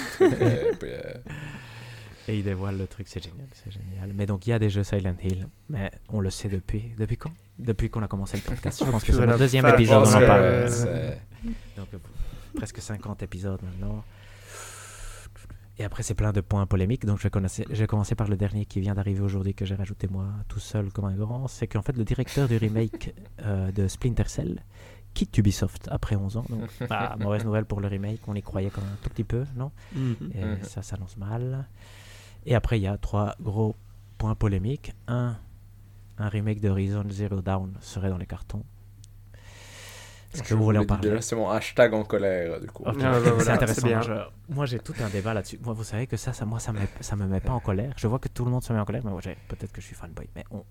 et 0.71 0.75
puis, 0.79 0.89
euh, 0.91 1.13
Et 2.27 2.37
il 2.37 2.43
dévoile 2.43 2.77
le 2.77 2.87
truc, 2.87 3.07
c'est 3.07 3.23
génial, 3.23 3.47
c'est 3.53 3.71
génial. 3.71 4.11
Mais 4.13 4.25
donc, 4.25 4.45
il 4.47 4.51
y 4.51 4.53
a 4.53 4.59
des 4.59 4.69
jeux 4.69 4.83
Silent 4.83 5.15
Hill, 5.23 5.47
mais 5.69 5.91
on 6.09 6.19
le 6.19 6.29
sait 6.29 6.49
depuis. 6.49 6.91
Depuis 6.97 7.17
quand? 7.17 7.31
Depuis 7.57 7.89
qu'on 7.89 8.03
a 8.03 8.07
commencé 8.07 8.37
le 8.37 8.43
podcast. 8.43 8.83
Je 8.85 8.89
pense 8.91 9.03
que 9.03 9.11
c'est 9.11 9.25
le 9.25 9.37
deuxième 9.37 9.65
épisode, 9.65 10.03
on 10.07 10.09
en 10.13 10.19
parle. 10.19 10.41
euh, 10.43 11.15
Donc, 11.77 11.87
euh, 11.93 11.97
presque 12.55 12.79
50 12.81 13.23
épisodes 13.23 13.59
maintenant. 13.63 14.03
Et 15.79 15.83
après, 15.83 16.03
c'est 16.03 16.13
plein 16.13 16.31
de 16.31 16.41
points 16.41 16.65
polémiques. 16.67 17.05
Donc, 17.05 17.17
je 17.17 17.23
vais, 17.23 17.29
commencer, 17.31 17.65
je 17.69 17.75
vais 17.75 17.87
commencer 17.87 18.13
par 18.13 18.27
le 18.27 18.35
dernier 18.37 18.65
qui 18.65 18.79
vient 18.81 18.93
d'arriver 18.93 19.21
aujourd'hui, 19.21 19.55
que 19.55 19.65
j'ai 19.65 19.73
rajouté 19.75 20.07
moi 20.07 20.27
tout 20.47 20.59
seul 20.59 20.91
comme 20.91 21.05
un 21.05 21.15
grand. 21.15 21.47
C'est 21.47 21.65
qu'en 21.67 21.81
fait, 21.81 21.97
le 21.97 22.03
directeur 22.03 22.47
du 22.47 22.57
remake 22.57 23.15
euh, 23.43 23.71
de 23.71 23.87
Splinter 23.87 24.25
Cell 24.27 24.63
quitte 25.15 25.35
Ubisoft 25.39 25.87
après 25.91 26.15
11 26.15 26.37
ans. 26.37 26.45
Donc, 26.49 26.69
bah, 26.87 27.15
mauvaise 27.19 27.43
nouvelle 27.45 27.65
pour 27.65 27.81
le 27.81 27.87
remake. 27.87 28.21
On 28.27 28.35
y 28.35 28.41
croyait 28.43 28.69
quand 28.69 28.81
même 28.81 28.91
un 28.93 29.03
tout 29.03 29.09
petit 29.09 29.23
peu, 29.23 29.43
non? 29.55 29.71
Mhm. 29.95 30.15
Et 30.35 30.45
Mhm. 30.45 30.57
ça 30.63 30.83
s'annonce 30.83 31.17
mal. 31.17 31.65
Et 32.45 32.55
après, 32.55 32.79
il 32.79 32.83
y 32.83 32.87
a 32.87 32.97
trois 32.97 33.35
gros 33.41 33.75
points 34.17 34.35
polémiques. 34.35 34.93
Un, 35.07 35.37
un 36.17 36.29
remake 36.29 36.59
de 36.59 36.69
Horizon 36.69 37.03
Zero 37.09 37.41
Dawn 37.41 37.75
serait 37.81 38.09
dans 38.09 38.17
les 38.17 38.25
cartons. 38.25 38.63
Est-ce 40.33 40.43
que 40.43 40.49
je 40.49 40.55
vous 40.55 40.63
voulez 40.63 40.79
en 40.79 40.85
parler? 40.85 41.09
déjà, 41.09 41.21
C'est 41.21 41.35
mon 41.35 41.49
hashtag 41.49 41.93
en 41.93 42.05
colère, 42.05 42.57
du 42.61 42.67
coup. 42.67 42.83
Ah, 42.85 42.93
bah, 42.93 43.19
voilà, 43.19 43.43
c'est 43.43 43.49
intéressant. 43.51 43.85
bien. 43.87 44.01
Je- 44.01 44.53
moi, 44.53 44.65
j'ai 44.65 44.79
tout 44.79 44.93
un 45.01 45.09
débat 45.09 45.33
là-dessus. 45.33 45.59
Moi, 45.61 45.73
vous 45.73 45.83
savez 45.83 46.07
que 46.07 46.15
ça, 46.15 46.31
ça 46.31 46.45
moi, 46.45 46.57
ça 46.59 46.71
me, 46.71 46.79
ça 47.01 47.17
me 47.17 47.25
met 47.27 47.41
pas 47.41 47.51
en 47.51 47.59
colère. 47.59 47.93
Je 47.97 48.07
vois 48.07 48.17
que 48.17 48.29
tout 48.29 48.45
le 48.45 48.51
monde 48.51 48.63
se 48.63 48.71
met 48.71 48.79
en 48.79 48.85
colère, 48.85 49.01
mais 49.03 49.11
moi, 49.11 49.19
peut-être 49.21 49.73
que 49.73 49.81
je 49.81 49.87
suis 49.87 49.95
fanboy. 49.95 50.29
Mais 50.33 50.45
on, 50.49 50.63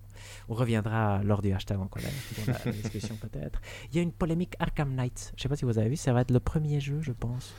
on 0.49 0.55
reviendra 0.55 1.21
lors 1.23 1.43
du 1.43 1.53
hashtag 1.53 1.77
en 1.79 1.85
colère, 1.85 2.09
dans 2.47 2.53
la 2.65 2.71
discussion 2.71 3.15
peut-être. 3.17 3.61
Il 3.91 3.97
y 3.97 3.99
a 3.99 4.01
une 4.01 4.11
polémique 4.11 4.55
Arkham 4.57 4.95
Knight. 4.95 5.31
Je 5.37 5.43
sais 5.43 5.49
pas 5.49 5.55
si 5.55 5.65
vous 5.65 5.77
avez 5.77 5.89
vu, 5.89 5.95
ça 5.95 6.11
va 6.11 6.21
être 6.21 6.31
le 6.31 6.39
premier 6.39 6.79
jeu, 6.79 6.97
je 7.01 7.11
pense, 7.11 7.53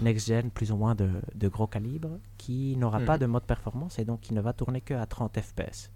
next-gen, 0.00 0.50
plus 0.50 0.70
ou 0.72 0.76
moins 0.76 0.94
de, 0.94 1.08
de 1.34 1.48
gros 1.48 1.66
calibre, 1.66 2.18
qui 2.38 2.76
n'aura 2.76 3.00
pas 3.00 3.14
Mhm. 3.14 3.20
de 3.20 3.26
mode 3.26 3.44
performance 3.44 3.98
et 3.98 4.04
donc 4.04 4.20
qui 4.20 4.34
ne 4.34 4.40
va 4.40 4.52
tourner 4.52 4.80
que 4.80 4.94
à 4.94 5.06
30 5.06 5.38
FPS. 5.40 5.90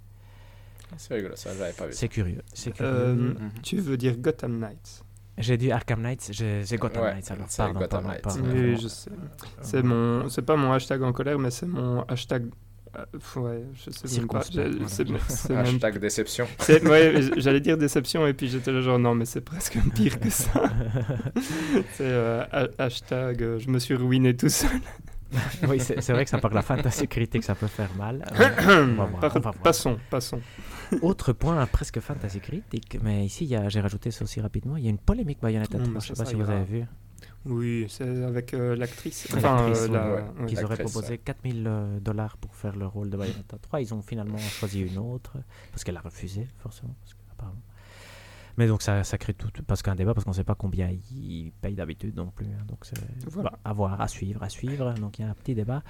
C'est 0.96 1.14
rigolo, 1.14 1.36
ça, 1.36 1.50
j'avais 1.56 1.72
pas 1.72 1.86
vu. 1.86 1.92
C'est 1.92 2.08
curieux. 2.08 2.42
C'est 2.52 2.72
curieux. 2.72 2.90
Euh, 2.92 3.14
Mhm. 3.14 3.50
Tu 3.62 3.76
veux 3.78 3.96
dire 3.96 4.16
Gotham 4.16 4.58
Knights? 4.58 5.04
J'ai 5.38 5.56
dit 5.56 5.70
Arkham 5.72 6.02
Knight, 6.02 6.28
j'ai 6.32 6.64
Gotham 6.76 7.02
Ouais, 7.04 7.12
Knights 7.14 7.30
alors. 7.30 7.46
Pardon, 7.56 7.78
Gotham 7.80 7.88
pardon, 7.88 8.08
Knights. 8.08 8.22
pardon, 8.22 8.42
Oui, 8.42 8.48
vraiment. 8.50 8.76
je 8.76 8.88
sais. 8.88 9.10
C'est 9.62 9.82
mon, 9.82 10.28
c'est 10.28 10.42
pas 10.42 10.56
mon 10.56 10.72
hashtag 10.72 11.02
en 11.02 11.12
colère, 11.12 11.38
mais 11.38 11.50
c'est 11.50 11.66
mon 11.66 12.02
hashtag. 12.02 12.50
Euh, 12.96 13.40
ouais, 13.40 13.64
je 13.74 13.90
sais 13.90 14.18
même 14.18 14.28
pas. 14.28 14.42
Je- 14.52 14.60
voilà. 14.60 15.62
même- 15.64 15.74
Hashtag 15.74 15.98
déception. 15.98 16.46
ouais, 16.68 17.14
j'allais 17.36 17.60
dire 17.60 17.76
déception 17.78 18.26
et 18.26 18.32
puis 18.34 18.48
j'étais 18.48 18.72
là 18.72 18.80
genre 18.80 18.98
non, 18.98 19.14
mais 19.14 19.24
c'est 19.26 19.40
presque 19.42 19.78
pire 19.94 20.18
que 20.18 20.30
ça. 20.30 20.50
c'est 21.94 22.00
euh, 22.02 22.44
ha- 22.52 22.68
hashtag. 22.78 23.42
euh, 23.42 23.58
je 23.58 23.68
me 23.70 23.78
suis 23.78 23.94
ruiné 23.94 24.36
tout 24.36 24.48
seul. 24.48 24.70
oui, 25.68 25.78
c'est 25.78 26.10
vrai 26.12 26.24
que 26.24 26.30
ça 26.30 26.38
par 26.38 26.52
la 26.52 26.62
fantasy 26.62 27.06
critique, 27.06 27.44
ça 27.44 27.54
peut 27.54 27.68
faire 27.68 27.90
mal. 27.96 28.24
Euh, 28.68 28.86
voir, 28.96 29.10
Par- 29.40 29.54
passons, 29.54 29.98
passons. 30.10 30.40
Autre 31.02 31.32
point 31.32 31.64
presque 31.66 32.00
fantasy 32.00 32.40
critique, 32.40 32.98
mais 33.02 33.24
ici, 33.24 33.46
j'ai 33.68 33.80
rajouté 33.80 34.10
ça 34.10 34.24
aussi 34.24 34.40
rapidement. 34.40 34.76
Il 34.76 34.82
y 34.84 34.88
a 34.88 34.90
une 34.90 34.98
polémique 34.98 35.38
Bayonetta 35.40 35.78
Mm, 35.78 35.82
3, 35.82 35.92
mais 35.94 36.00
je 36.00 36.06
sais 36.08 36.14
ça, 36.16 36.24
pas 36.24 36.30
si 36.30 36.34
vous 36.34 36.50
avez 36.50 36.64
vu. 36.64 36.84
Oui, 37.46 37.86
c'est 37.88 38.22
avec 38.24 38.52
euh, 38.52 38.76
l'actrice. 38.76 39.26
Enfin, 39.34 39.70
euh, 39.70 39.88
la- 39.88 40.14
ouais. 40.42 40.46
qu'ils 40.46 40.62
auraient 40.64 40.76
proposé 40.76 41.16
4000 41.18 41.64
euh, 41.66 41.98
dollars 42.00 42.36
pour 42.36 42.54
faire 42.54 42.76
le 42.76 42.86
rôle 42.86 43.08
de 43.08 43.16
Bayonetta 43.16 43.56
3. 43.58 43.80
Ils 43.80 43.94
ont 43.94 44.02
finalement 44.02 44.36
choisi 44.38 44.80
une 44.82 44.98
autre, 44.98 45.38
parce 45.70 45.82
qu'elle 45.84 45.96
a 45.96 46.00
refusé, 46.02 46.46
forcément. 46.58 46.94
Parce 47.00 47.14
que, 47.14 47.18
apparemment. 47.32 47.62
Mais 48.58 48.66
donc 48.66 48.82
ça, 48.82 49.04
ça 49.04 49.16
crée 49.16 49.32
tout, 49.32 49.48
parce 49.66 49.80
qu'un 49.80 49.94
débat, 49.94 50.12
parce 50.12 50.24
qu'on 50.24 50.32
ne 50.32 50.36
sait 50.36 50.44
pas 50.44 50.54
combien 50.54 50.90
ils 50.90 51.50
payent 51.62 51.74
d'habitude 51.76 52.14
non 52.14 52.26
plus. 52.30 52.46
hein. 52.46 52.64
donc 52.68 52.84
c'est 52.84 52.98
Voilà. 53.28 53.50
bah, 53.52 53.58
à 53.64 53.72
voir, 53.72 54.00
à 54.00 54.08
suivre, 54.08 54.42
à 54.42 54.50
suivre. 54.50 54.92
Donc 54.94 55.18
il 55.18 55.22
y 55.22 55.24
a 55.24 55.30
un 55.30 55.34
petit 55.34 55.54
débat. 55.54 55.82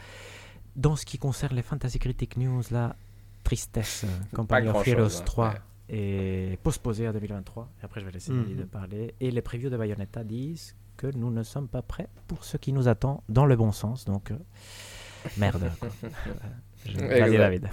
Dans 0.76 0.94
ce 0.94 1.04
qui 1.04 1.18
concerne 1.18 1.56
les 1.56 1.62
Fantasy 1.62 1.98
Critic 1.98 2.36
News, 2.36 2.62
la 2.70 2.94
tristesse, 3.42 4.04
Company 4.32 4.68
of 4.68 4.86
Heroes 4.86 5.18
hein, 5.18 5.22
3 5.24 5.48
ouais. 5.48 5.54
est 5.88 6.58
postposée 6.62 7.08
à 7.08 7.12
2023. 7.12 7.68
Et 7.80 7.84
après, 7.84 8.00
je 8.00 8.06
vais 8.06 8.12
laisser 8.12 8.30
Mhm. 8.30 8.42
Lily 8.44 8.54
de 8.54 8.64
parler. 8.64 9.14
Et 9.18 9.32
les 9.32 9.42
previews 9.42 9.70
de 9.70 9.76
Bayonetta 9.76 10.22
disent 10.22 10.76
que 11.00 11.16
nous 11.16 11.30
ne 11.30 11.42
sommes 11.42 11.66
pas 11.68 11.80
prêts 11.80 12.08
pour 12.28 12.44
ce 12.44 12.58
qui 12.58 12.72
nous 12.74 12.86
attend 12.88 13.22
dans 13.30 13.46
le 13.46 13.56
bon 13.56 13.72
sens. 13.72 14.04
Donc, 14.04 14.30
euh, 14.32 14.36
merde. 15.38 15.70
Vas-y. 16.84 17.38
David. 17.38 17.68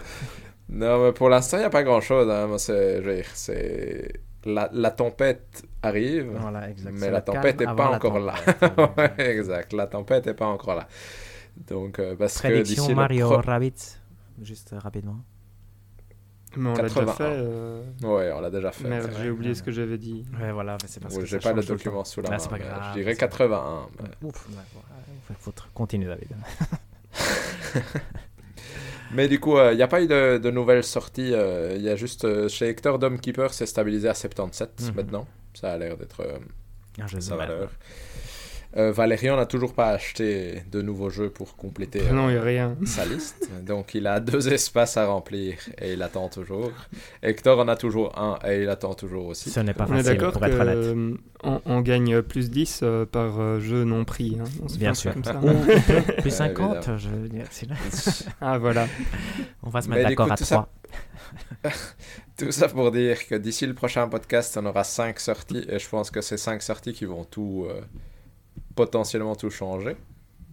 Non, 0.70 1.04
mais 1.04 1.12
pour 1.12 1.28
l'instant, 1.30 1.58
il 1.58 1.62
n'y 1.62 1.66
a 1.66 1.70
pas 1.70 1.84
grand-chose. 1.84 2.30
Hein. 2.30 2.56
C'est. 2.58 4.14
La, 4.46 4.70
la 4.72 4.92
tempête 4.92 5.64
arrive, 5.82 6.30
Voilà, 6.40 6.70
exact. 6.70 6.94
mais 6.98 7.12
la 7.12 7.22
tempête 7.22 7.60
n'est 7.60 7.66
pas 7.76 7.90
encore 7.90 8.20
là. 8.20 8.36
ouais, 8.98 9.14
exact. 9.32 9.74
La 9.74 9.88
tempête 9.88 10.26
n'est 10.26 10.34
pas 10.34 10.48
encore 10.48 10.76
là. 10.76 10.88
Donc, 11.68 12.00
euh, 12.00 12.16
parce 12.16 12.36
que 12.42 12.48
Prédiction 12.48 12.88
le 12.88 12.96
Mario 12.96 13.28
pro- 13.30 13.42
Rabbit, 13.42 13.74
juste 14.42 14.74
rapidement. 14.78 15.18
Mais 16.56 16.70
on 16.70 16.74
l'a 16.76 16.84
déjà 16.84 16.94
81. 17.02 17.14
fait. 17.14 17.24
euh, 17.26 17.84
Ouais, 18.02 18.32
on 18.32 18.40
l'a 18.40 18.50
déjà 18.50 18.72
fait. 18.72 18.88
Merde, 18.88 19.12
j'ai 19.22 19.30
oublié 19.30 19.54
ce 19.54 19.62
que 19.62 19.72
j'avais 19.72 19.98
dit. 19.98 20.26
Ouais, 20.42 20.52
voilà, 20.52 20.78
mais 20.82 20.88
c'est 20.88 21.00
parce 21.02 21.14
Ouais, 21.16 21.22
que 21.22 21.26
J'ai 21.28 21.40
pas 21.40 21.54
le 21.54 21.62
document 21.64 22.04
sous 22.04 22.22
la 22.22 22.30
Ah, 22.30 22.32
main. 22.32 22.40
c'est 22.40 22.50
pas 22.50 22.58
grave, 22.60 22.84
je 22.96 23.00
dirais 23.00 23.14
c'est 23.14 23.20
pas 23.20 23.28
81. 23.28 23.88
mais-. 24.02 24.28
Ouf, 24.30 24.48
faut, 25.40 25.54
continuer, 25.74 26.06
David. 26.08 26.30
Mais 29.14 29.28
du 29.30 29.40
coup, 29.40 29.58
il 29.60 29.76
n'y 29.78 29.82
a 29.82 29.88
pas 29.88 30.02
eu 30.02 30.08
de, 30.08 30.38
de 30.38 30.52
nouvelles 30.52 30.84
sorties. 30.84 31.32
Il 31.32 31.82
y 31.82 31.90
a 31.90 31.96
juste 31.96 32.26
euh, 32.26 32.50
chez 32.50 32.68
Hector 32.70 33.00
Dome 33.00 33.20
Keeper, 33.20 33.54
c'est 33.54 33.66
stabilisé 33.66 34.10
à 34.10 34.14
77 34.14 34.82
Mhm. 34.90 34.96
maintenant. 34.96 35.28
Ça 35.54 35.74
a 35.74 35.78
l'air 35.78 35.98
d'être 35.98 36.22
euh, 36.22 36.38
Un 37.00 37.08
jeu 37.08 37.20
Euh, 38.78 38.92
Valérian 38.92 39.38
n'a 39.38 39.48
toujours 39.48 39.74
pas 39.74 39.88
acheté 39.90 40.62
de 40.72 40.84
nouveaux 40.84 41.10
jeux 41.10 41.32
pour 41.32 41.56
compléter 41.56 42.00
euh, 42.02 42.12
Non, 42.14 42.30
il 42.30 42.34
n'y 42.34 42.38
a 42.38 42.44
rien. 42.44 42.76
sa 42.86 43.06
liste. 43.06 43.50
Donc 43.66 43.96
il 43.96 44.06
a 44.06 44.20
deux 44.22 44.54
espaces 44.54 44.98
à 44.98 45.08
remplir 45.08 45.56
et 45.82 45.94
il 45.94 46.02
attend 46.04 46.30
toujours. 46.30 46.72
Hector 47.24 47.60
en 47.60 47.68
a 47.70 47.76
toujours 47.76 48.18
un 48.20 48.38
et 48.48 48.62
il 48.62 48.70
attend 48.70 48.94
toujours 48.94 49.26
aussi. 49.26 49.50
Ce 49.50 49.60
n'est 49.62 49.74
pas 49.74 49.86
On 49.90 49.94
est 49.96 50.04
facile, 50.04 50.12
d'accord 50.18 50.34
pour 50.34 50.46
être 50.46 50.60
honnête. 50.60 51.18
on 51.44 51.82
gagne 51.82 52.22
plus 52.22 52.52
10 52.52 52.82
euh, 52.84 53.06
par 53.08 53.40
euh, 53.40 53.60
jeu 53.60 53.84
non 53.84 54.06
pris. 54.06 54.38
Hein. 54.40 54.44
On 54.64 54.68
se 54.68 54.78
Bien 54.78 54.94
sûr. 54.94 55.12
Comme 55.14 55.24
ça. 55.24 55.38
Ou 55.38 55.48
plus 56.20 56.26
Ouais, 56.26 56.30
50, 56.30 56.76
évidemment. 56.76 56.98
je 57.00 57.10
veux 57.10 57.30
dire. 57.30 57.46
ah, 58.42 58.58
voilà. 58.60 58.88
On 59.64 59.70
va 59.70 59.82
se 59.82 59.90
mettre 59.90 60.08
d'accord 60.08 60.32
à 60.32 60.38
tout 60.38 60.44
ça- 60.44 60.68
3. 61.64 61.72
Tout 62.38 62.52
ça 62.52 62.68
pour 62.70 62.92
dire 62.92 63.26
que 63.28 63.34
d'ici 63.36 63.66
le 63.66 63.74
prochain 63.74 64.08
podcast, 64.08 64.56
on 64.62 64.66
aura 64.68 64.84
cinq 64.84 65.20
sorties 65.20 65.66
et 65.68 65.80
je 65.80 65.90
pense 65.90 66.12
que 66.12 66.22
c'est 66.22 66.38
cinq 66.38 66.62
sorties 66.62 66.94
qui 66.94 67.06
vont 67.06 67.24
tout 67.24 67.66
euh, 67.68 67.82
potentiellement 68.78 69.36
tout 69.36 69.50
changer. 69.50 69.98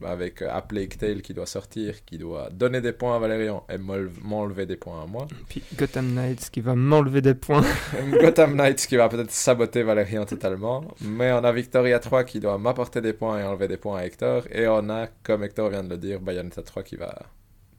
Avec 0.04 0.42
euh, 0.42 0.48
A 0.50 0.60
Plague 0.60 0.96
Tale 0.98 1.22
qui 1.22 1.32
doit 1.32 1.46
sortir, 1.46 2.04
qui 2.04 2.18
doit 2.18 2.50
donner 2.50 2.80
des 2.80 2.92
points 2.92 3.14
à 3.16 3.18
Valérian 3.20 3.64
et 3.72 3.78
m'enle- 3.78 4.10
m'enlever 4.22 4.66
des 4.66 4.76
points 4.76 5.00
à 5.04 5.06
moi. 5.06 5.26
Puis 5.48 5.62
Gotham 5.76 6.12
Knights 6.14 6.50
qui 6.50 6.60
va 6.60 6.74
m'enlever 6.74 7.22
des 7.22 7.34
points. 7.34 7.64
Gotham 8.20 8.56
Knights 8.56 8.86
qui 8.88 8.96
va 8.96 9.08
peut-être 9.08 9.30
saboter 9.30 9.84
Valérian 9.84 10.24
totalement. 10.26 10.84
Mais 11.00 11.30
on 11.32 11.44
a 11.44 11.52
Victoria 11.52 12.00
3 12.00 12.24
qui 12.24 12.40
doit 12.40 12.58
m'apporter 12.58 13.00
des 13.00 13.12
points 13.12 13.38
et 13.38 13.44
enlever 13.44 13.68
des 13.68 13.76
points 13.76 13.98
à 14.00 14.04
Hector. 14.04 14.42
Et 14.50 14.66
on 14.66 14.90
a, 14.90 15.06
comme 15.22 15.44
Hector 15.44 15.70
vient 15.70 15.84
de 15.84 15.90
le 15.90 15.98
dire, 15.98 16.20
Bayonetta 16.20 16.62
3 16.62 16.82
qui 16.82 16.96
va 16.96 17.14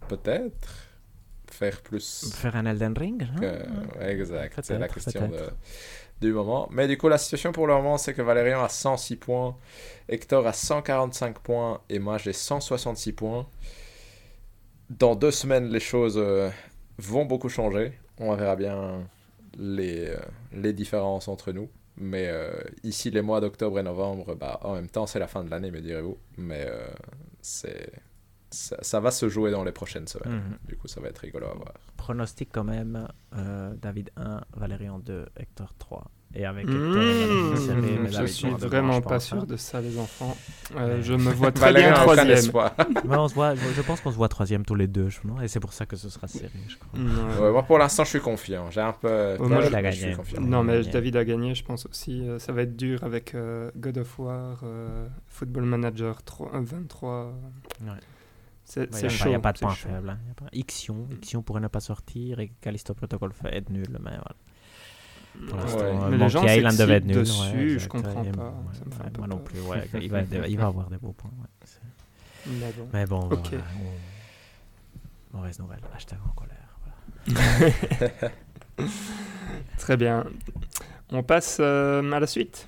peut-être 0.07 0.69
faire 1.51 1.81
plus 1.81 2.31
Faire 2.33 2.55
un 2.55 2.65
Elden 2.65 2.93
Ring 2.97 3.23
hein 3.23 3.39
que- 3.39 4.03
exact, 4.03 4.59
c'est 4.63 4.79
la 4.79 4.87
question 4.87 5.27
de-. 5.27 5.49
Du 6.21 6.33
moment. 6.33 6.67
Mais 6.71 6.87
du 6.87 6.97
coup, 6.97 7.09
la 7.09 7.17
situation 7.17 7.51
pour 7.51 7.67
le 7.67 7.73
moment, 7.73 7.97
c'est 7.97 8.13
que 8.13 8.21
Valérian 8.21 8.63
a 8.63 8.69
106 8.69 9.15
points, 9.17 9.57
Hector 10.09 10.45
a 10.47 10.53
145 10.53 11.39
points 11.39 11.81
et 11.89 11.99
moi 11.99 12.17
j'ai 12.17 12.33
166 12.33 13.13
points. 13.13 13.47
Dans 14.89 15.15
deux 15.15 15.31
semaines, 15.31 15.69
les 15.69 15.79
choses 15.79 16.17
euh, 16.17 16.49
vont 16.97 17.25
beaucoup 17.25 17.49
changer. 17.49 17.93
On 18.17 18.33
verra 18.35 18.55
bien 18.55 19.07
les, 19.57 20.09
euh, 20.09 20.17
les 20.53 20.73
différences 20.73 21.27
entre 21.27 21.51
nous. 21.51 21.69
Mais 21.97 22.27
euh, 22.27 22.51
ici, 22.83 23.09
les 23.09 23.21
mois 23.21 23.41
d'octobre 23.41 23.79
et 23.79 23.83
novembre, 23.83 24.35
bah, 24.35 24.59
en 24.63 24.73
même 24.75 24.89
temps, 24.89 25.07
c'est 25.07 25.19
la 25.19 25.27
fin 25.27 25.43
de 25.43 25.49
l'année, 25.49 25.71
me 25.71 25.81
direz-vous. 25.81 26.17
Mais 26.37 26.67
c'est 27.41 27.89
ça, 28.55 28.99
va 28.99 29.11
se 29.11 29.29
jouer 29.29 29.51
dans 29.51 29.63
les 29.63 29.71
prochaines 29.71 30.07
semaines. 30.07 30.33
Mhm. 30.33 30.57
Du 30.67 30.75
coup, 30.77 30.87
ça 30.87 31.01
va 31.01 31.09
être 31.09 31.19
rigolo 31.19 31.47
à 31.47 31.53
voir. 31.53 31.73
Pronostic 31.97 32.49
quand 32.51 32.63
même 32.63 33.07
euh, 33.35 33.73
David 33.75 34.11
1, 34.17 34.41
Valérian 34.55 34.99
2, 34.99 35.25
Hector 35.37 35.73
3. 35.77 36.11
Et 36.37 36.45
avec 36.45 36.65
Hector, 36.65 36.77
mmh, 36.77 38.07
je 38.11 38.25
suis 38.25 38.49
vraiment 38.49 38.99
pas 38.99 39.21
sûr 39.21 39.37
hein. 39.37 39.45
de 39.47 39.55
ça, 39.55 39.79
les 39.79 39.97
enfants. 39.97 40.35
Euh, 40.75 41.01
je 41.01 41.13
me 41.13 41.31
vois 41.31 41.53
très 41.53 41.73
bien 41.73 41.93
troisième. 41.93 42.51
mais 43.05 43.15
on 43.15 43.29
se 43.29 43.33
voit, 43.33 43.55
je 43.55 43.81
pense 43.81 44.01
qu'on 44.01 44.11
se 44.11 44.17
voit 44.17 44.27
troisième 44.27 44.65
tous 44.65 44.75
les 44.75 44.87
deux, 44.87 45.07
je 45.07 45.21
pense, 45.21 45.41
et 45.41 45.47
c'est 45.47 45.61
pour 45.61 45.71
ça 45.71 45.85
que 45.85 45.95
ce 45.95 46.09
sera 46.09 46.27
serré. 46.27 46.49
Je 46.67 46.75
crois. 46.75 47.51
Moi, 47.51 47.63
pour 47.63 47.77
l'instant, 47.77 48.03
je 48.03 48.09
suis 48.09 48.19
confiant. 48.19 48.69
J'ai 48.69 48.81
un 48.81 48.91
peu. 48.91 49.37
Moi, 49.37 49.61
je, 49.61 49.69
gagné. 49.69 49.91
Suis 49.93 50.15
confiant. 50.15 50.41
Non, 50.41 50.61
mais 50.63 50.81
David 50.83 51.15
a 51.15 51.23
gagné, 51.23 51.55
je 51.55 51.63
pense 51.63 51.85
aussi. 51.85 52.27
Euh, 52.27 52.37
ça 52.37 52.51
va 52.51 52.63
être 52.63 52.75
dur 52.75 53.03
avec 53.05 53.33
euh, 53.33 53.71
God 53.77 53.99
of 53.99 54.19
War, 54.19 54.63
Football 55.27 55.63
Manager 55.63 56.21
3, 56.21 56.51
23. 56.53 57.33
C'est 58.65 58.91
ben, 58.91 59.03
ouais, 59.03 59.09
chaud. 59.09 59.25
Il 59.25 59.29
n'y 59.29 59.35
a 59.35 59.39
pas 59.39 59.53
de 59.53 59.59
point 59.59 59.73
chaud. 59.73 59.89
faible. 59.89 60.09
Hein. 60.09 60.19
Pas... 60.35 60.45
Ixion, 60.51 61.07
Ixion 61.11 61.43
pourrait 61.43 61.61
ne 61.61 61.67
pas 61.67 61.79
sortir 61.79 62.39
et 62.39 62.51
Callisto 62.59 62.93
Protocol 62.93 63.31
est 63.51 63.69
nul. 63.69 63.87
Mais 64.01 64.09
voilà. 64.09 64.35
Pour 65.47 65.57
l'instant, 65.57 65.79
ouais. 65.79 66.21
Euh, 66.21 66.29
gens 66.29 66.45
Island 66.45 66.77
devait 66.77 66.95
être 66.95 67.05
nul. 67.05 67.17
Dessus, 67.17 67.73
ouais, 67.73 67.79
je 67.79 67.87
comprends 67.87 68.23
et... 68.23 68.31
pas. 68.31 68.53
Ça 68.73 68.85
me 68.85 68.91
fait 68.91 69.17
moi 69.17 69.27
peur. 69.27 69.27
non 69.27 69.37
plus. 69.37 69.61
Ouais, 69.61 69.87
il, 70.01 70.09
va, 70.09 70.21
il 70.21 70.57
va 70.57 70.65
avoir 70.65 70.89
des 70.89 70.97
beaux 70.97 71.13
points. 71.13 71.31
Mais 72.47 72.71
bon, 72.77 72.87
mais 72.93 73.05
bon 73.07 73.21
okay. 73.31 73.57
voilà. 73.57 73.63
mauvaise 75.33 75.57
nouvelle. 75.57 75.79
Hashtag 75.95 76.19
en 76.23 76.33
colère. 76.33 76.77
Voilà. 77.17 78.31
Très 79.79 79.97
bien. 79.97 80.25
On 81.11 81.23
passe 81.23 81.57
euh, 81.59 82.11
à 82.11 82.19
la 82.19 82.27
suite. 82.27 82.67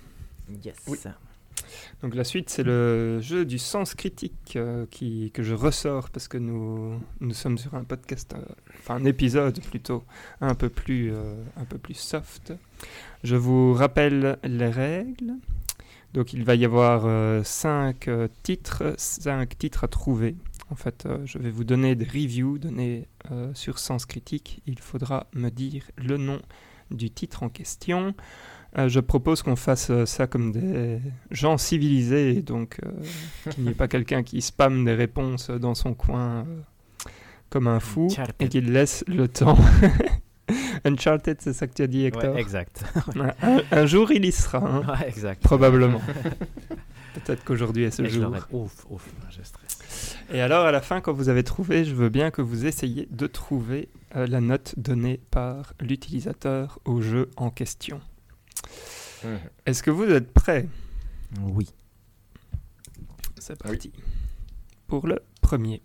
Yes. 0.64 0.78
Oui. 0.88 0.98
Donc 2.04 2.14
la 2.14 2.24
suite, 2.24 2.50
c'est 2.50 2.64
le 2.64 3.20
jeu 3.22 3.44
du 3.44 3.58
sens 3.58 3.96
critique 3.96 4.54
euh, 4.56 4.86
qui, 4.92 5.32
que 5.32 5.42
je 5.42 5.56
ressors 5.56 6.10
parce 6.12 6.28
que 6.28 6.38
nous, 6.38 7.00
nous 7.22 7.34
sommes 7.34 7.58
sur 7.58 7.74
un 7.74 7.84
podcast, 7.84 8.34
euh, 8.36 8.42
enfin 8.78 8.96
un 8.96 9.06
épisode 9.06 9.60
plutôt, 9.64 10.04
un 10.40 10.54
peu 10.54 10.70
plus, 10.70 11.12
euh, 11.12 11.44
un 11.56 11.66
peu 11.66 11.80
plus 11.80 11.96
soft. 11.96 12.54
Je 13.24 13.36
vous 13.36 13.74
rappelle 13.74 14.38
les 14.44 14.70
règles. 14.70 15.34
Donc 16.14 16.34
il 16.34 16.44
va 16.44 16.56
y 16.56 16.66
avoir 16.66 17.04
euh, 17.06 17.44
cinq 17.44 18.08
euh, 18.08 18.28
titres, 18.44 18.94
cinq 18.98 19.58
titres 19.58 19.84
à 19.84 19.88
trouver. 19.88 20.36
En 20.70 20.76
fait, 20.76 21.08
je 21.26 21.38
vais 21.38 21.50
vous 21.50 21.64
donner 21.64 21.96
des 21.96 22.06
reviews 22.06 22.58
donnés 22.58 23.08
euh, 23.32 23.54
sur 23.54 23.80
Sens 23.80 24.06
Critique. 24.06 24.62
Il 24.68 24.80
faudra 24.80 25.28
me 25.34 25.50
dire 25.50 25.84
le 25.96 26.18
nom 26.18 26.42
du 26.92 27.10
titre 27.10 27.44
en 27.44 27.50
question. 27.50 28.14
Euh, 28.78 28.90
je 28.90 29.00
propose 29.00 29.44
qu'on 29.44 29.56
fasse 29.56 29.90
euh, 29.90 30.06
ça 30.06 30.28
comme 30.28 30.52
des 30.52 31.00
gens 31.32 31.58
civilisés, 31.58 32.42
donc 32.42 32.78
euh, 32.86 32.92
qu'il 33.52 33.64
n'y 33.64 33.70
ait 33.72 33.76
pas 33.76 33.88
quelqu'un 33.88 34.24
qui 34.24 34.42
spamme 34.42 34.86
des 34.86 34.94
réponses 34.94 35.50
dans 35.50 35.74
son 35.74 35.94
coin 35.94 36.40
euh, 36.40 36.44
comme 37.50 37.68
un 37.68 37.80
fou 37.80 38.08
et 38.40 38.50
qu'il 38.50 38.72
laisse 38.72 39.04
le 39.08 39.28
temps. 39.28 39.58
Uncharted, 40.86 41.38
c'est 41.42 41.54
ça 41.54 41.68
que 41.68 41.74
tu 41.74 41.82
as 41.82 41.88
dit, 41.88 42.06
Hector? 42.06 42.34
Ouais, 42.36 42.42
exact. 42.42 42.84
Ouais, 43.16 43.34
un, 43.42 43.62
un 43.72 43.86
jour, 43.86 44.12
il 44.12 44.24
y 44.26 44.32
sera, 44.32 44.60
hein, 44.60 44.82
Ouais, 44.88 45.08
exact. 45.08 45.42
probablement. 45.44 46.02
Peut-être 47.16 47.44
qu'aujourd'hui 47.44 47.84
est 47.84 47.92
ce 47.92 48.04
Et 48.04 48.10
jour. 48.10 48.32
Ouf, 48.52 48.86
ouf, 48.90 49.10
je 49.30 49.42
stresse. 49.44 50.16
Et 50.32 50.40
alors, 50.40 50.66
à 50.66 50.72
la 50.72 50.82
fin, 50.82 51.02
quand 51.02 51.14
vous 51.14 51.30
avez 51.30 51.44
trouvé, 51.44 51.84
je 51.84 51.96
veux 51.96 52.10
bien 52.10 52.32
que 52.32 52.42
vous 52.42 52.66
essayiez 52.66 53.08
de 53.12 53.28
trouver 53.28 53.90
la 54.14 54.40
note 54.40 54.76
donnée 54.78 55.20
par 55.32 55.74
l'utilisateur 55.82 56.80
au 56.86 57.02
jeu 57.02 57.30
en 57.38 57.50
question. 57.50 58.00
Mhm. 59.24 59.40
Est-ce 59.66 59.84
que 59.84 59.92
vous 59.92 60.10
êtes 60.10 60.32
prêts? 60.32 60.68
Oui. 61.42 61.70
C'est 63.38 63.58
parti. 63.58 63.92
Pour 64.88 65.08
le 65.08 65.20
premier. 65.42 65.82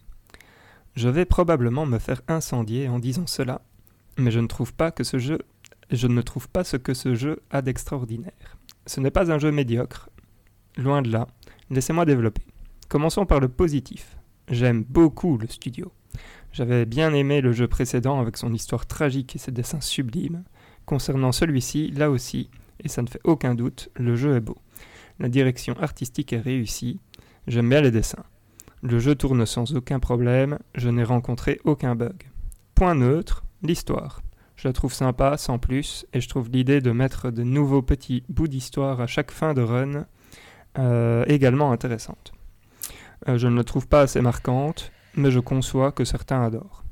Je 0.95 1.09
vais 1.09 1.25
probablement 1.25 1.87
me 1.87 1.99
faire 1.99 2.23
incendier 2.29 2.89
en 2.89 2.99
disant 2.99 3.27
cela, 3.27 3.62
mais 4.18 4.31
je 4.31 4.41
ne 4.41 4.47
trouve 4.47 4.75
pas 4.75 4.91
que 4.91 5.05
ce 5.05 5.18
jeu 5.18 5.39
je 5.93 6.07
ne 6.07 6.23
trouve 6.23 6.49
pas 6.49 6.64
ce 6.64 6.77
que 6.77 6.95
ce 6.95 7.14
jeu 7.14 7.43
a 7.51 7.62
d'extraordinaire. 7.62 8.57
Ce 8.87 8.99
n'est 8.99 9.11
pas 9.11 9.31
un 9.31 9.39
jeu 9.39 9.53
médiocre. 9.53 10.09
Loin 10.77 11.03
de 11.03 11.11
là. 11.11 11.29
Laissez-moi 11.70 12.07
développer. 12.07 12.43
Commençons 12.89 13.27
par 13.27 13.41
le 13.41 13.49
positif. 13.49 14.16
J'aime 14.49 14.85
beaucoup 14.85 15.37
le 15.37 15.47
studio. 15.47 15.93
J'avais 16.53 16.87
bien 16.87 17.12
aimé 17.14 17.41
le 17.41 17.53
jeu 17.53 17.68
précédent 17.68 18.20
avec 18.20 18.37
son 18.37 18.53
histoire 18.53 18.87
tragique 18.87 19.37
et 19.37 19.39
ses 19.39 19.53
dessins 19.53 19.81
sublimes. 19.81 20.45
Concernant 20.87 21.33
celui-ci, 21.33 21.91
là 21.91 22.11
aussi, 22.11 22.51
et 22.81 22.89
ça 22.89 23.03
ne 23.03 23.07
fait 23.07 23.20
aucun 23.25 23.55
doute, 23.55 23.91
le 23.97 24.16
jeu 24.16 24.37
est 24.37 24.41
beau. 24.41 24.59
La 25.18 25.29
direction 25.29 25.75
artistique 25.81 26.33
est 26.33 26.41
réussie. 26.41 27.01
J'aime 27.47 27.68
bien 27.68 27.81
les 27.81 27.91
dessins. 27.91 28.25
Le 28.83 28.99
jeu 28.99 29.14
tourne 29.14 29.47
sans 29.47 29.75
aucun 29.75 30.01
problème, 30.01 30.59
je 30.75 30.89
n'ai 30.89 31.05
rencontré 31.05 31.61
aucun 31.64 31.95
bug. 31.95 32.31
Point 32.75 32.97
neutre, 32.97 33.45
l'histoire. 33.62 34.23
Je 34.57 34.68
la 34.68 34.73
trouve 34.73 34.93
sympa, 34.93 35.37
sans 35.37 35.59
plus, 35.59 36.07
et 36.12 36.20
je 36.20 36.29
trouve 36.29 36.51
l'idée 36.51 36.81
de 36.81 36.91
mettre 36.91 37.31
de 37.31 37.43
nouveaux 37.43 37.83
petits 37.83 38.25
bouts 38.29 38.49
d'histoire 38.49 39.01
à 39.01 39.07
chaque 39.07 39.31
fin 39.31 39.55
de 39.55 39.62
run 39.62 40.07
euh, 40.79 41.25
également 41.29 41.73
intéressante. 41.73 42.33
Euh, 43.29 43.39
je 43.39 43.47
ne 43.47 43.57
la 43.57 43.64
trouve 43.64 43.87
pas 43.87 44.03
assez 44.03 44.20
marquante, 44.20 44.91
mais 45.14 45.31
je 45.31 45.41
conçois 45.41 45.93
que 45.93 46.05
certains 46.05 46.43
adorent. 46.43 46.83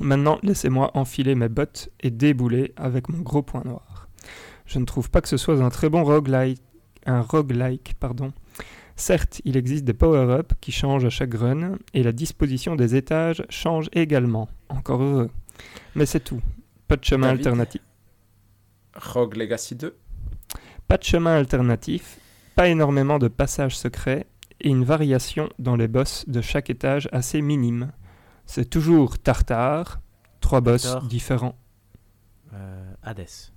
Maintenant, 0.00 0.38
laissez-moi 0.42 0.90
enfiler 0.94 1.34
mes 1.34 1.48
bottes 1.48 1.90
et 2.00 2.10
débouler 2.10 2.72
avec 2.76 3.08
mon 3.08 3.20
gros 3.20 3.42
point 3.42 3.62
noir. 3.64 3.91
Je 4.72 4.78
ne 4.78 4.86
trouve 4.86 5.10
pas 5.10 5.20
que 5.20 5.28
ce 5.28 5.36
soit 5.36 5.60
un 5.60 5.68
très 5.68 5.90
bon 5.90 6.02
roguelike, 6.02 6.62
un 7.04 7.20
roguelike 7.20 7.92
pardon. 8.00 8.32
Certes, 8.96 9.42
il 9.44 9.58
existe 9.58 9.84
des 9.84 9.92
power-ups 9.92 10.54
qui 10.62 10.72
changent 10.72 11.04
à 11.04 11.10
chaque 11.10 11.34
run, 11.34 11.76
et 11.92 12.02
la 12.02 12.12
disposition 12.12 12.74
des 12.74 12.94
étages 12.96 13.44
change 13.50 13.90
également. 13.92 14.48
Encore 14.70 15.02
heureux. 15.02 15.30
Mais 15.94 16.06
c'est 16.06 16.20
tout. 16.20 16.40
Pas 16.88 16.96
de 16.96 17.04
chemin 17.04 17.28
David 17.28 17.46
alternatif. 17.46 17.82
Rogue 18.94 19.36
Legacy 19.36 19.74
2 19.74 19.94
Pas 20.88 20.96
de 20.96 21.04
chemin 21.04 21.36
alternatif, 21.36 22.18
pas 22.54 22.68
énormément 22.68 23.18
de 23.18 23.28
passages 23.28 23.76
secrets 23.76 24.26
et 24.62 24.70
une 24.70 24.84
variation 24.84 25.50
dans 25.58 25.76
les 25.76 25.88
boss 25.88 26.26
de 26.28 26.40
chaque 26.40 26.70
étage 26.70 27.10
assez 27.12 27.42
minime. 27.42 27.92
C'est 28.46 28.70
toujours 28.70 29.18
Tartare, 29.18 30.00
trois 30.40 30.62
boss 30.62 30.96
différents. 31.08 31.58
Euh, 32.54 32.94
Hades. 33.02 33.51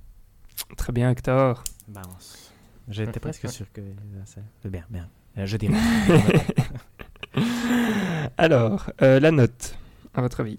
Très 0.77 0.93
bien 0.93 1.09
Hector. 1.11 1.63
Balance. 1.87 2.51
J'étais 2.87 3.19
presque 3.21 3.49
sûr 3.49 3.65
que 3.73 3.81
c'est 4.61 4.69
bien, 4.69 4.85
bien. 4.89 5.09
Euh, 5.37 5.45
je 5.45 5.57
dirais. 5.57 5.75
Alors, 8.37 8.91
euh, 9.01 9.19
la 9.19 9.31
note, 9.31 9.77
à 10.13 10.21
votre 10.21 10.41
avis 10.41 10.57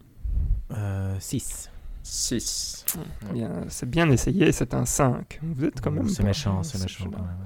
6. 1.18 1.70
6. 2.02 2.84
Eh 3.30 3.32
bien, 3.32 3.50
C'est 3.68 3.88
bien 3.88 4.10
essayé, 4.10 4.52
c'est 4.52 4.74
un 4.74 4.84
5. 4.84 5.40
Vous 5.42 5.64
êtes 5.64 5.80
quand 5.80 5.90
même... 5.90 6.08
C'est 6.08 6.22
méchant, 6.22 6.62
c'est 6.62 6.80
méchant. 6.80 7.04
chaud. 7.04 7.10
quand 7.10 7.22
même. 7.22 7.36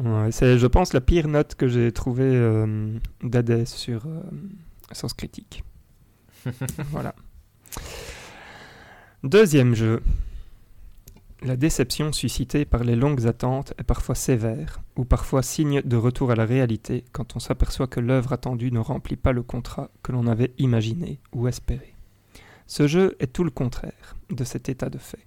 Ouais, 0.00 0.30
c'est, 0.30 0.58
je 0.58 0.66
pense, 0.66 0.92
la 0.92 1.00
pire 1.00 1.26
note 1.26 1.54
que 1.56 1.66
j'ai 1.66 1.90
trouvée 1.92 2.22
euh, 2.24 2.96
d'Hadès 3.22 3.64
sur 3.66 4.06
euh, 4.06 4.22
Sens 4.92 5.12
Critique. 5.12 5.64
voilà. 6.90 7.14
Deuxième 9.24 9.74
jeu. 9.74 10.00
La 11.42 11.56
déception 11.56 12.12
suscitée 12.12 12.64
par 12.64 12.82
les 12.82 12.96
longues 12.96 13.28
attentes 13.28 13.72
est 13.78 13.84
parfois 13.84 14.16
sévère, 14.16 14.80
ou 14.96 15.04
parfois 15.04 15.42
signe 15.42 15.82
de 15.82 15.96
retour 15.96 16.32
à 16.32 16.34
la 16.34 16.44
réalité 16.44 17.04
quand 17.12 17.36
on 17.36 17.38
s'aperçoit 17.38 17.86
que 17.86 18.00
l'œuvre 18.00 18.32
attendue 18.32 18.72
ne 18.72 18.80
remplit 18.80 19.16
pas 19.16 19.32
le 19.32 19.44
contrat 19.44 19.88
que 20.02 20.10
l'on 20.10 20.26
avait 20.26 20.52
imaginé 20.58 21.20
ou 21.32 21.46
espéré. 21.46 21.94
Ce 22.66 22.88
jeu 22.88 23.16
est 23.20 23.32
tout 23.32 23.44
le 23.44 23.50
contraire 23.50 24.16
de 24.30 24.42
cet 24.42 24.68
état 24.68 24.90
de 24.90 24.98
fait. 24.98 25.26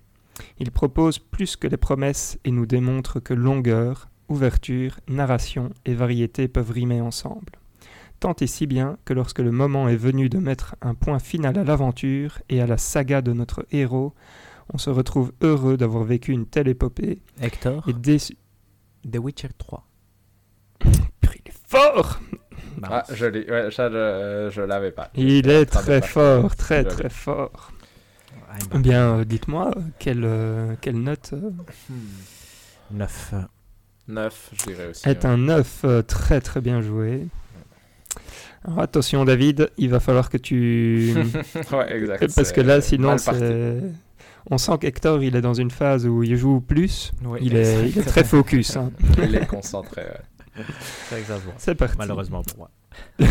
Il 0.59 0.72
propose 0.72 1.18
plus 1.18 1.55
que 1.55 1.68
les 1.68 1.78
promesses 1.78 2.38
et 2.43 2.51
nous 2.51 2.66
démontre 2.66 3.22
que 3.22 3.34
longueur, 3.34 4.09
ouverture, 4.28 4.99
narration 5.07 5.70
et 5.86 5.93
variété 5.93 6.49
peuvent 6.49 6.72
rimer 6.72 6.99
ensemble. 6.99 7.53
Tant 8.20 8.36
et 8.41 8.47
si 8.47 8.68
bien 8.68 8.97
que 9.05 9.14
lorsque 9.14 9.39
le 9.39 9.51
moment 9.51 9.88
est 9.88 9.95
venu 9.95 10.30
de 10.30 10.38
mettre 10.38 10.76
un 10.82 10.93
point 10.93 11.20
final 11.20 11.57
à 11.57 11.64
l'aventure 11.64 12.39
et 12.49 12.62
à 12.62 12.68
la 12.68 12.78
saga 12.78 13.22
de 13.22 13.34
notre 13.34 13.66
héros, 13.72 14.14
on 14.74 14.78
se 14.78 14.89
retrouve 14.89 15.32
heureux 15.41 15.78
d'avoir 15.78 16.03
vécu 16.03 16.32
une 16.32 16.45
telle 16.45 16.67
épopée 16.67 17.22
Hector, 17.41 17.84
et 17.88 17.93
déçu. 17.93 18.38
The 19.11 19.17
Witcher 19.17 19.49
3. 19.57 19.88
Purée, 20.80 21.41
Il 21.45 21.49
est 21.49 21.53
fort 21.67 22.19
Ah, 22.84 22.89
Balance. 22.89 23.11
je 23.13 23.26
l'ai. 23.26 23.49
Ouais, 23.49 23.72
ça, 23.72 23.89
je, 23.89 24.49
je 24.53 24.61
l'avais 24.61 24.91
pas. 24.91 25.09
Il 25.15 25.49
est 25.49 25.65
très 25.65 26.01
pas- 26.01 26.07
fort, 26.07 26.55
très 26.55 26.84
très 26.84 27.09
fort. 27.09 27.72
Eh 28.76 28.78
bien, 28.80 29.19
euh, 29.19 29.24
dites-moi, 29.26 29.72
euh, 29.76 29.82
quelle, 29.97 30.24
euh, 30.26 30.76
quelle 30.82 30.97
note 31.01 31.32
euh, 31.34 31.51
9. 32.91 33.34
9, 34.09 34.49
je 34.53 34.65
dirais 34.65 34.88
aussi. 34.89 35.07
est 35.07 35.24
ouais. 35.24 35.30
un 35.30 35.38
9 35.38 35.82
euh, 35.86 36.01
très 36.01 36.41
très 36.41 36.59
bien 36.59 36.82
joué 36.82 37.28
Alors 38.65 38.80
attention 38.80 39.24
David, 39.24 39.69
il 39.78 39.89
va 39.89 40.01
falloir 40.01 40.30
que 40.30 40.38
tu... 40.38 41.13
ouais, 41.72 41.95
exact. 41.95 42.36
Parce 42.36 42.51
que 42.51 42.59
là, 42.61 42.82
sinon, 42.82 43.17
c'est... 43.17 43.82
On 44.49 44.57
sent 44.57 44.77
qu'Hector, 44.79 45.21
il 45.23 45.35
est 45.35 45.41
dans 45.41 45.53
une 45.53 45.71
phase 45.71 46.07
où 46.07 46.23
il 46.23 46.35
joue 46.35 46.61
plus. 46.61 47.11
Oui, 47.23 47.39
Il 47.43 47.55
est, 47.55 47.89
il 47.89 47.97
est 47.99 48.03
très 48.03 48.23
focus. 48.23 48.75
hein. 48.75 48.91
Il 49.23 49.35
est 49.35 49.45
concentré. 49.45 50.01
ouais. 50.01 50.63
C'est 51.57 51.75
parti. 51.75 51.95
Malheureusement 51.97 52.43
pour 52.43 52.57
moi. 52.57 52.71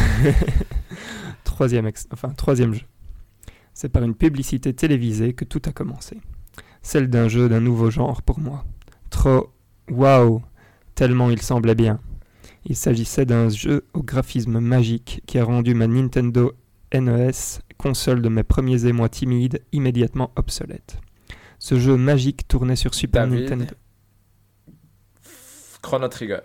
troisième, 1.45 1.87
ex- 1.87 2.09
enfin, 2.13 2.31
troisième 2.31 2.75
jeu. 2.75 2.83
C'est 3.75 3.89
par 3.89 4.03
une 4.03 4.15
publicité 4.15 4.73
télévisée 4.75 5.33
que 5.33 5.45
tout 5.45 5.63
a 5.67 5.73
commencé. 5.73 6.19
Celle 6.83 7.09
d'un 7.09 7.29
jeu 7.29 7.49
d'un 7.49 7.61
nouveau 7.61 7.91
genre 7.91 8.23
pour 8.23 8.39
moi. 8.41 8.65
Trop 9.11 9.53
waouh, 9.91 10.43
tellement 10.95 11.31
il 11.31 11.43
semblait 11.43 11.75
bien. 11.75 12.01
Il 12.65 12.77
s'agissait 12.77 13.27
d'un 13.27 13.49
jeu 13.49 13.87
au 13.95 14.03
graphisme 14.03 14.61
magique 14.61 15.23
qui 15.27 15.39
a 15.39 15.45
rendu 15.45 15.75
ma 15.75 15.87
Nintendo 15.87 16.53
NES, 16.93 17.61
console 17.79 18.23
de 18.23 18.29
mes 18.29 18.43
premiers 18.43 18.87
émois 18.87 19.09
timides, 19.09 19.63
immédiatement 19.73 20.33
obsolète. 20.37 21.01
Ce 21.59 21.79
jeu 21.79 21.97
magique 21.97 22.49
tournait 22.49 22.77
sur 22.77 22.95
Super 22.95 23.29
David. 23.29 23.51
Nintendo. 23.51 23.75
Chrono 25.83 26.09
Trigger. 26.09 26.41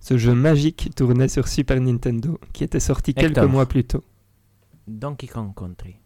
Ce 0.00 0.16
jeu 0.16 0.34
magique 0.34 0.90
tournait 0.94 1.28
sur 1.28 1.48
Super 1.48 1.80
Nintendo, 1.80 2.38
qui 2.52 2.64
était 2.64 2.80
sorti 2.80 3.14
quelques 3.14 3.38
mois 3.38 3.66
plus 3.66 3.84
tôt. 3.84 4.04
Donkey 4.86 5.26
Kong 5.26 5.52
Country. 5.54 5.96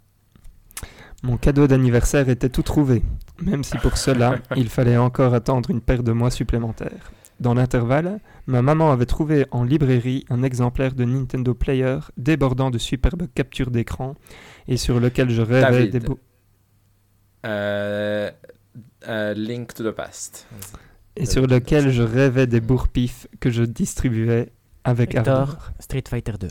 Mon 1.22 1.36
cadeau 1.36 1.66
d'anniversaire 1.66 2.28
était 2.30 2.48
tout 2.48 2.62
trouvé, 2.62 3.02
même 3.42 3.62
si 3.62 3.76
pour 3.78 3.98
cela, 3.98 4.38
il 4.56 4.70
fallait 4.70 4.96
encore 4.96 5.34
attendre 5.34 5.70
une 5.70 5.82
paire 5.82 6.02
de 6.02 6.12
mois 6.12 6.30
supplémentaires. 6.30 7.12
Dans 7.40 7.54
l'intervalle, 7.54 8.20
ma 8.46 8.60
maman 8.60 8.92
avait 8.92 9.06
trouvé 9.06 9.46
en 9.50 9.64
librairie 9.64 10.26
un 10.28 10.42
exemplaire 10.42 10.94
de 10.94 11.04
Nintendo 11.04 11.54
Player 11.54 11.98
débordant 12.18 12.70
de 12.70 12.76
superbes 12.76 13.26
captures 13.34 13.70
d'écran 13.70 14.14
et 14.68 14.76
sur 14.76 15.00
lequel 15.00 15.30
je 15.30 15.40
rêvais 15.40 15.62
David. 15.62 15.90
des 15.90 16.00
beaux... 16.00 16.18
Euh, 17.46 18.30
euh, 19.08 19.32
Link 19.32 19.72
to 19.72 19.90
the 19.90 19.94
Past. 19.94 20.46
et 21.16 21.24
sur 21.24 21.46
lequel 21.46 21.90
je 21.90 22.02
rêvais 22.02 22.46
des 22.46 22.60
bourre-pifs 22.60 23.26
que 23.40 23.50
je 23.50 23.62
distribuais 23.62 24.52
avec 24.84 25.14
Hector. 25.14 25.38
ardeur. 25.38 25.72
Street 25.80 26.04
Fighter 26.06 26.34
2. 26.38 26.48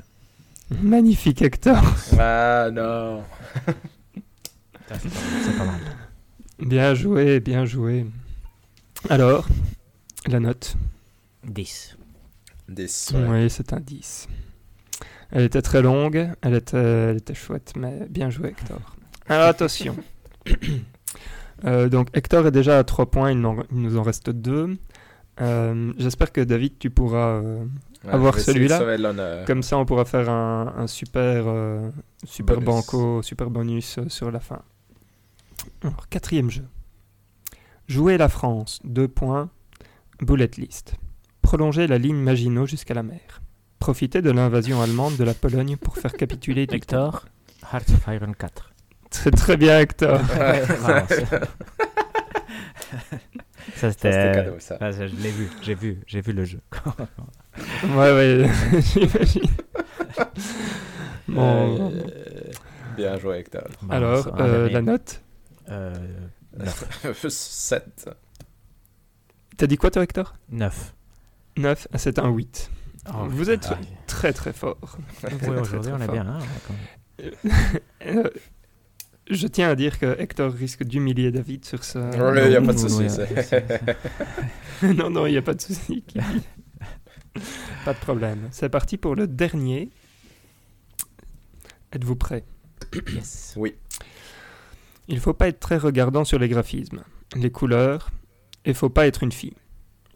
Magnifique 0.81 1.43
Hector. 1.43 1.81
Ah 2.19 2.69
non. 2.73 3.21
C'est 4.87 5.57
pas 5.57 5.65
mal. 5.65 5.79
Bien 6.59 6.95
joué, 6.95 7.39
bien 7.39 7.65
joué. 7.65 8.07
Alors, 9.09 9.47
la 10.27 10.39
note 10.39 10.75
10. 11.45 11.97
10. 12.67 13.11
ouais. 13.15 13.27
Oui, 13.43 13.49
c'est 13.49 13.73
un 13.73 13.79
10. 13.79 14.27
Elle 15.31 15.43
était 15.43 15.61
très 15.61 15.81
longue, 15.81 16.29
elle 16.41 16.55
était, 16.55 16.77
elle 16.77 17.17
était 17.17 17.33
chouette, 17.35 17.73
mais 17.77 18.07
bien 18.09 18.29
joué 18.29 18.49
Hector. 18.49 18.95
Alors 19.27 19.47
attention. 19.47 19.95
Euh, 21.65 21.89
donc 21.89 22.07
Hector 22.15 22.47
est 22.47 22.51
déjà 22.51 22.79
à 22.79 22.85
3 22.85 23.11
points, 23.11 23.31
il, 23.33 23.37
il 23.71 23.81
nous 23.81 23.97
en 23.97 24.01
reste 24.03 24.29
2. 24.29 24.77
J'espère 25.97 26.31
que 26.31 26.39
David, 26.39 26.79
tu 26.79 26.89
pourras... 26.89 27.41
euh, 27.41 27.65
Ouais, 28.05 28.13
Avoir 28.13 28.39
celui-là, 28.39 29.43
comme 29.45 29.61
ça, 29.61 29.77
on 29.77 29.83
pourra 29.83 30.05
faire 30.05 30.29
un, 30.29 30.73
un 30.77 30.87
super, 30.87 31.43
euh, 31.47 31.89
super 32.23 32.61
Bonus. 32.61 32.65
banco, 32.65 33.21
super 33.23 33.49
bonus 33.49 33.97
euh, 33.97 34.07
sur 34.07 34.31
la 34.31 34.39
fin. 34.39 34.61
Alors, 35.81 36.07
quatrième 36.07 36.49
jeu. 36.49 36.63
Jouer 37.89 38.17
la 38.17 38.29
France, 38.29 38.79
2 38.85 39.09
points, 39.09 39.49
bullet 40.21 40.51
list. 40.57 40.95
Prolonger 41.41 41.87
la 41.87 41.97
ligne 41.97 42.17
Maginot 42.17 42.65
jusqu'à 42.65 42.93
la 42.93 43.03
mer. 43.03 43.41
Profiter 43.79 44.21
de 44.21 44.29
l'invasion 44.31 44.81
allemande 44.81 45.15
de 45.17 45.23
la 45.23 45.33
Pologne 45.33 45.77
pour 45.77 45.97
faire 45.97 46.13
capituler 46.13 46.67
du 46.67 46.75
Hector, 46.75 47.25
Hearts 47.73 47.89
of 47.93 48.07
Iron 48.13 48.33
4. 48.33 48.73
C'est 49.11 49.31
très 49.31 49.57
bien, 49.57 49.79
Hector. 49.79 50.19
Ça 53.75 53.91
c'était 53.91 54.09
cadeau, 54.33 54.55
ça. 54.59 54.77
Ah, 54.81 54.91
ça, 54.91 55.07
je 55.07 55.15
l'ai 55.15 55.29
vu, 55.31 55.49
j'ai 55.61 55.75
vu, 55.75 55.99
j'ai 56.07 56.21
vu 56.21 56.33
le 56.33 56.43
jeu. 56.43 56.59
ouais, 57.83 58.11
ouais, 58.13 58.49
j'imagine. 58.81 59.43
Bon, 61.27 61.91
Euh, 61.91 62.01
Bien 62.97 63.17
joué, 63.17 63.37
Hector. 63.39 63.63
alors, 63.89 64.33
euh, 64.39 64.69
la 64.69 64.81
note 64.81 65.21
Euh, 65.69 65.93
7. 67.13 68.09
T'as 69.59 69.67
dit 69.67 69.75
quoi, 69.75 69.91
toi, 69.91 70.03
Hector 70.03 70.37
9. 70.51 70.95
9, 71.57 71.87
c'est 71.95 72.17
un 72.17 72.29
8. 72.29 72.71
Oh, 73.09 73.25
Vous 73.27 73.39
putain, 73.39 73.51
êtes 73.51 73.67
ah, 73.71 73.77
très 74.07 74.31
très 74.31 74.53
fort. 74.53 74.77
oui, 75.21 75.49
aujourd'hui, 75.59 75.91
on 75.93 75.99
est 75.99 76.07
bien. 76.07 76.25
hein, 76.25 76.39
même. 77.19 77.33
Euh, 78.05 78.29
je 79.29 79.47
tiens 79.47 79.67
à 79.67 79.75
dire 79.75 79.99
que 79.99 80.17
Hector 80.17 80.53
risque 80.53 80.85
d'humilier 80.85 81.29
David 81.33 81.65
sur 81.65 81.83
ça. 81.83 82.09
Ouais, 82.11 82.45
il 82.47 82.53
y 82.53 82.55
a 82.55 82.61
pas 82.61 82.71
de 82.71 82.79
Non, 82.79 82.87
souci, 82.87 83.19
non, 84.81 84.93
non, 84.93 85.09
non, 85.09 85.25
il 85.25 85.31
n'y 85.31 85.37
a 85.37 85.41
pas 85.41 85.53
de 85.55 85.61
souci. 85.61 86.05
Pas 87.83 87.93
de 87.93 87.99
problème. 87.99 88.47
C'est 88.51 88.69
parti 88.69 88.95
pour 88.95 89.13
le 89.15 89.27
dernier. 89.27 89.89
Êtes-vous 91.91 92.15
prêts? 92.15 92.45
Yes. 93.13 93.55
Oui. 93.57 93.75
Il 95.09 95.19
faut 95.19 95.33
pas 95.33 95.49
être 95.49 95.59
très 95.59 95.75
regardant 95.77 96.23
sur 96.23 96.39
les 96.39 96.47
graphismes, 96.47 97.03
les 97.35 97.51
couleurs, 97.51 98.09
et 98.69 98.73
faut 98.73 98.89
pas 98.89 99.07
être 99.07 99.23
une 99.23 99.31
fille. 99.31 99.55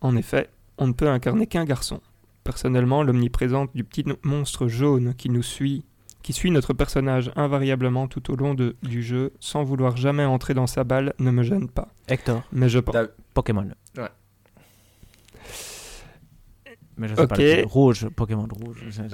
En 0.01 0.15
effet, 0.15 0.49
on 0.77 0.87
ne 0.87 0.93
peut 0.93 1.09
incarner 1.09 1.47
qu'un 1.47 1.65
garçon. 1.65 1.99
Personnellement, 2.43 3.03
l'omniprésence 3.03 3.69
du 3.73 3.83
petit 3.83 4.05
monstre 4.23 4.67
jaune 4.67 5.13
qui 5.15 5.29
nous 5.29 5.43
suit, 5.43 5.85
qui 6.23 6.33
suit 6.33 6.51
notre 6.51 6.73
personnage 6.73 7.31
invariablement 7.35 8.07
tout 8.07 8.31
au 8.31 8.35
long 8.35 8.53
de- 8.53 8.75
du 8.83 9.01
jeu, 9.03 9.31
sans 9.39 9.63
vouloir 9.63 9.95
jamais 9.97 10.25
entrer 10.25 10.53
dans 10.53 10.67
sa 10.67 10.83
balle, 10.83 11.13
ne 11.19 11.31
me 11.31 11.43
gêne 11.43 11.69
pas. 11.69 11.89
Hector, 12.07 12.43
Mais 12.51 12.69
je 12.69 12.79
pense. 12.79 12.95
Pokémon. 13.33 13.67
Ouais. 13.97 14.09
Mais 17.03 17.09
je 17.09 17.15
sais 17.15 17.27
pas. 17.27 17.35
Ok. 17.35 17.37
lequel. 17.41 17.65
Rouge, 17.65 18.07
Pokémon 18.15 18.47
rouge. 18.49 18.77
Mhm. 18.85 19.07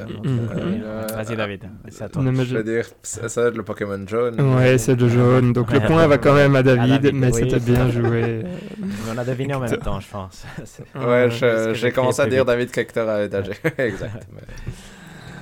Euh, 0.83 1.07
Vas-y, 1.15 1.35
David. 1.35 1.63
C'est 1.89 2.03
à 2.03 2.09
toi. 2.09 2.21
Ne 2.21 2.29
me 2.29 2.43
Je 2.45 2.55
veux 2.55 2.63
gêne- 2.63 2.75
dire, 2.75 2.85
ça 3.01 3.27
ça 3.29 3.41
va 3.41 3.47
être 3.47 3.57
le 3.57 3.63
Pokémon 3.63 4.05
jaune. 4.07 4.39
Ouais, 4.55 4.77
c'est 4.77 4.95
le 4.95 5.09
jaune. 5.09 5.53
Donc 5.53 5.71
le 5.71 5.79
point 5.79 6.05
va 6.05 6.19
quand 6.19 6.35
même 6.35 6.55
à 6.55 6.61
David, 6.61 7.01
David, 7.01 7.15
mais 7.15 7.33
oui. 7.33 7.49
c'était 7.49 7.59
bien 7.59 7.89
joué. 7.89 8.43
Mais 8.77 8.87
on 9.15 9.17
a 9.17 9.25
deviné 9.25 9.55
en 9.55 9.59
même 9.61 9.77
temps, 9.77 9.99
je 9.99 10.07
pense. 10.07 10.45
Ouais, 10.95 11.29
Euh, 11.41 11.73
j'ai 11.73 11.91
commencé 11.91 12.21
à 12.21 12.27
dire 12.27 12.45
David 12.45 12.69
Kector 12.69 13.09
à 13.09 13.23
étager. 13.23 13.53
exact. 13.79 14.27
mais- 14.33 14.41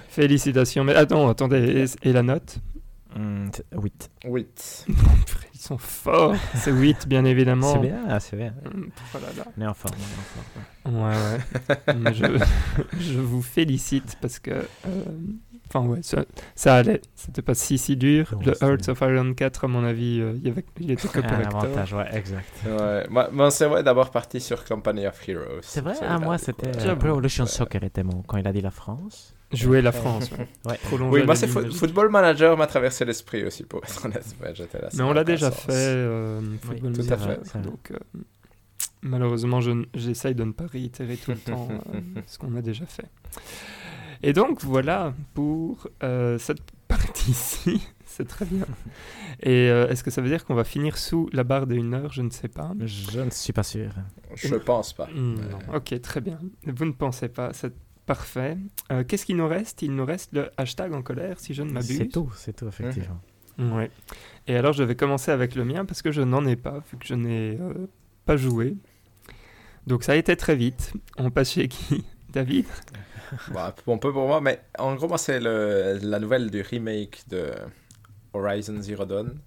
Félicitations. 0.10 0.84
Mais 0.84 0.96
attends, 0.96 1.28
attendez. 1.30 1.86
Et, 2.04 2.10
et 2.10 2.14
la 2.14 2.24
note? 2.24 2.60
Hmm, 3.16 3.48
c'est- 3.54 3.66
8. 3.76 4.10
8. 4.26 4.86
Ils 5.58 5.64
sont 5.64 5.78
forts. 5.80 6.36
C'est 6.56 6.72
8, 6.72 7.08
bien 7.08 7.26
évidemment. 7.26 7.74
C'est 7.74 7.80
bien, 7.80 8.20
c'est 8.20 8.38
bien. 8.38 8.54
Hum, 8.66 8.90
oh 9.16 9.18
là 9.18 9.28
là. 9.44 9.52
On 9.58 9.62
est 9.62 9.68
en 9.68 9.74
forme. 9.74 9.96
on 10.86 10.92
est 10.94 11.00
en 11.02 11.04
forme. 11.10 11.10
Ouais, 11.10 11.16
ouais. 11.88 11.96
Mais 11.98 12.14
je, 12.14 12.26
je 13.00 13.20
vous 13.20 13.42
félicite 13.42 14.18
parce 14.22 14.38
que. 14.40 14.52
euh, 14.52 15.04
Enfin, 15.70 15.86
ouais, 15.86 16.00
ça, 16.02 16.24
ça 16.56 16.76
allait. 16.76 17.02
C'était 17.14 17.42
pas 17.42 17.54
si, 17.54 17.78
si 17.78 17.98
dur. 17.98 18.30
Non, 18.32 18.40
le 18.46 18.54
Hearts 18.64 18.88
of 18.88 19.02
Iron 19.02 19.34
4, 19.34 19.66
à 19.66 19.68
mon 19.68 19.84
avis, 19.84 20.22
euh, 20.22 20.34
il 20.38 20.48
y 20.48 20.50
avait, 20.50 20.64
il 20.80 20.92
était 20.92 21.10
que 21.10 21.20
Un 21.20 21.24
avantage, 21.24 21.94
ouais, 21.94 22.08
exact. 22.14 22.48
Ouais. 22.66 23.06
Moi, 23.10 23.28
moi, 23.34 23.52
c'est 23.52 23.66
vrai 23.66 23.84
d'abord 23.84 24.12
parti 24.12 24.40
sur 24.40 24.64
Company 24.64 25.06
of 25.08 25.28
Heroes. 25.28 25.60
C'est 25.64 25.82
vrai, 25.82 25.96
ah, 26.02 26.20
moi 26.20 26.38
c'était 26.38 26.72
coup, 26.72 26.78
euh, 26.78 26.90
ouais. 26.92 26.96
Pro 26.96 27.08
Evolution 27.10 27.44
Ouais. 27.44 27.50
Soccer 27.50 27.84
était 27.84 28.04
mon 28.04 28.22
quand 28.22 28.38
il 28.38 28.48
a 28.48 28.54
dit 28.54 28.62
la 28.62 28.72
France. 28.72 29.34
Jouer 29.54 29.82
la 29.82 29.92
France. 29.92 30.30
ouais. 30.32 30.48
Ouais. 30.72 30.78
Prolonger 30.84 31.20
Oui, 31.22 31.26
moi, 31.26 31.36
c'est 31.36 31.48
fo-. 31.48 31.72
Football 31.72 32.10
Manager 32.10 32.58
m'a 32.58 32.68
traversé 32.68 33.06
l'esprit 33.06 33.46
aussi, 33.46 33.64
pour 33.64 33.84
être 33.84 34.06
honnête. 34.06 34.26
Mais, 34.42 34.54
j'étais 34.54 34.80
là, 34.82 34.90
ça 34.90 34.98
Mais 34.98 35.04
on 35.04 35.14
l'a 35.14 35.24
déjà 35.24 35.52
sens. 35.52 35.62
fait, 35.62 35.72
euh, 35.74 36.42
Football 36.62 36.94
tout 36.94 37.14
à 37.14 37.18
fait. 37.18 37.62
Donc, 37.62 37.92
euh, 37.92 37.98
malheureusement, 39.02 39.62
je 39.62 39.72
j'essaye 39.94 40.36
de 40.36 40.44
ne 40.44 40.52
pas 40.52 40.66
réitérer 40.68 41.16
tout 41.18 41.32
le 41.32 41.38
temps 41.38 41.68
euh, 41.96 42.00
ce 42.26 42.38
qu'on 42.38 42.56
a 42.56 42.62
déjà 42.62 42.86
fait. 42.86 43.06
Et 44.24 44.34
donc, 44.34 44.62
voilà 44.64 45.14
pour 45.34 45.88
euh, 46.04 46.38
cette 46.38 46.60
partie-ci. 46.88 47.82
C'est 48.06 48.28
très 48.28 48.46
bien. 48.46 48.66
Et 49.44 49.70
euh, 49.70 49.88
est-ce 49.90 50.04
que 50.04 50.10
ça 50.10 50.22
veut 50.22 50.30
dire 50.30 50.44
qu'on 50.44 50.56
va 50.56 50.64
finir 50.64 50.98
sous 50.98 51.30
la 51.34 51.44
barre 51.44 51.68
des 51.68 51.78
1 51.80 51.94
heure? 51.94 52.12
Je 52.12 52.24
ne 52.24 52.32
sais 52.32 52.48
pas. 52.48 52.72
Je 52.80 53.20
ne 53.22 53.30
suis 53.30 53.54
pas 53.54 53.62
sûr. 53.64 53.92
Je 54.34 54.56
pense 54.56 54.94
pas. 54.94 55.08
Non. 55.14 55.36
Ok, 55.76 56.02
très 56.02 56.20
bien. 56.22 56.40
Vous 56.66 56.86
ne 56.86 56.94
pensez 56.94 57.28
pas, 57.30 57.54
parfait. 58.08 58.58
Euh, 58.92 59.04
Qu'est-ce 59.08 59.26
qu'il 59.28 59.36
nous 59.38 59.48
reste? 59.48 59.84
Il 59.84 59.94
nous 59.96 60.06
reste 60.06 60.34
le 60.34 60.50
hashtag 60.58 60.94
en 60.94 61.04
colère, 61.04 61.40
si 61.40 61.54
je 61.54 61.62
ne 61.62 61.72
m'abuse. 61.72 61.98
C'est 61.98 62.08
tout, 62.08 62.32
c'est 62.36 62.54
tout 62.56 62.68
effectivement. 62.68 63.22
Ouais. 63.60 63.92
Et 64.48 64.56
alors, 64.56 64.74
je 64.74 64.84
vais 64.84 64.96
commencer 64.96 65.30
avec 65.32 65.54
le 65.56 65.64
mien 65.66 65.86
parce 65.86 66.02
que 66.02 66.12
je 66.12 66.22
n'en 66.22 66.46
ai 66.46 66.56
pas, 66.56 66.80
vu 66.92 66.98
que 66.98 67.06
je 67.06 67.14
n'ai 67.14 67.58
euh, 67.60 67.88
pas 68.26 68.38
joué. 68.38 68.76
Donc, 69.86 70.04
ça 70.04 70.14
a 70.14 70.16
été 70.16 70.36
très 70.36 70.56
vite. 70.56 70.94
On 71.18 71.30
passe 71.30 71.52
chez 71.52 71.68
qui? 71.68 72.04
David? 72.32 72.66
Bah, 73.52 73.76
un 73.88 73.98
peu 73.98 74.14
pour 74.14 74.26
moi, 74.26 74.40
mais 74.40 74.62
en 74.80 74.96
gros, 74.96 75.10
moi, 75.10 75.18
c'est 75.18 75.42
le- 75.42 76.00
la 76.02 76.18
nouvelle 76.18 76.50
du 76.50 76.62
remake 76.62 77.24
de 77.28 77.52
Horizon 78.32 78.82
Zero 78.82 79.04
Dawn. 79.06 79.38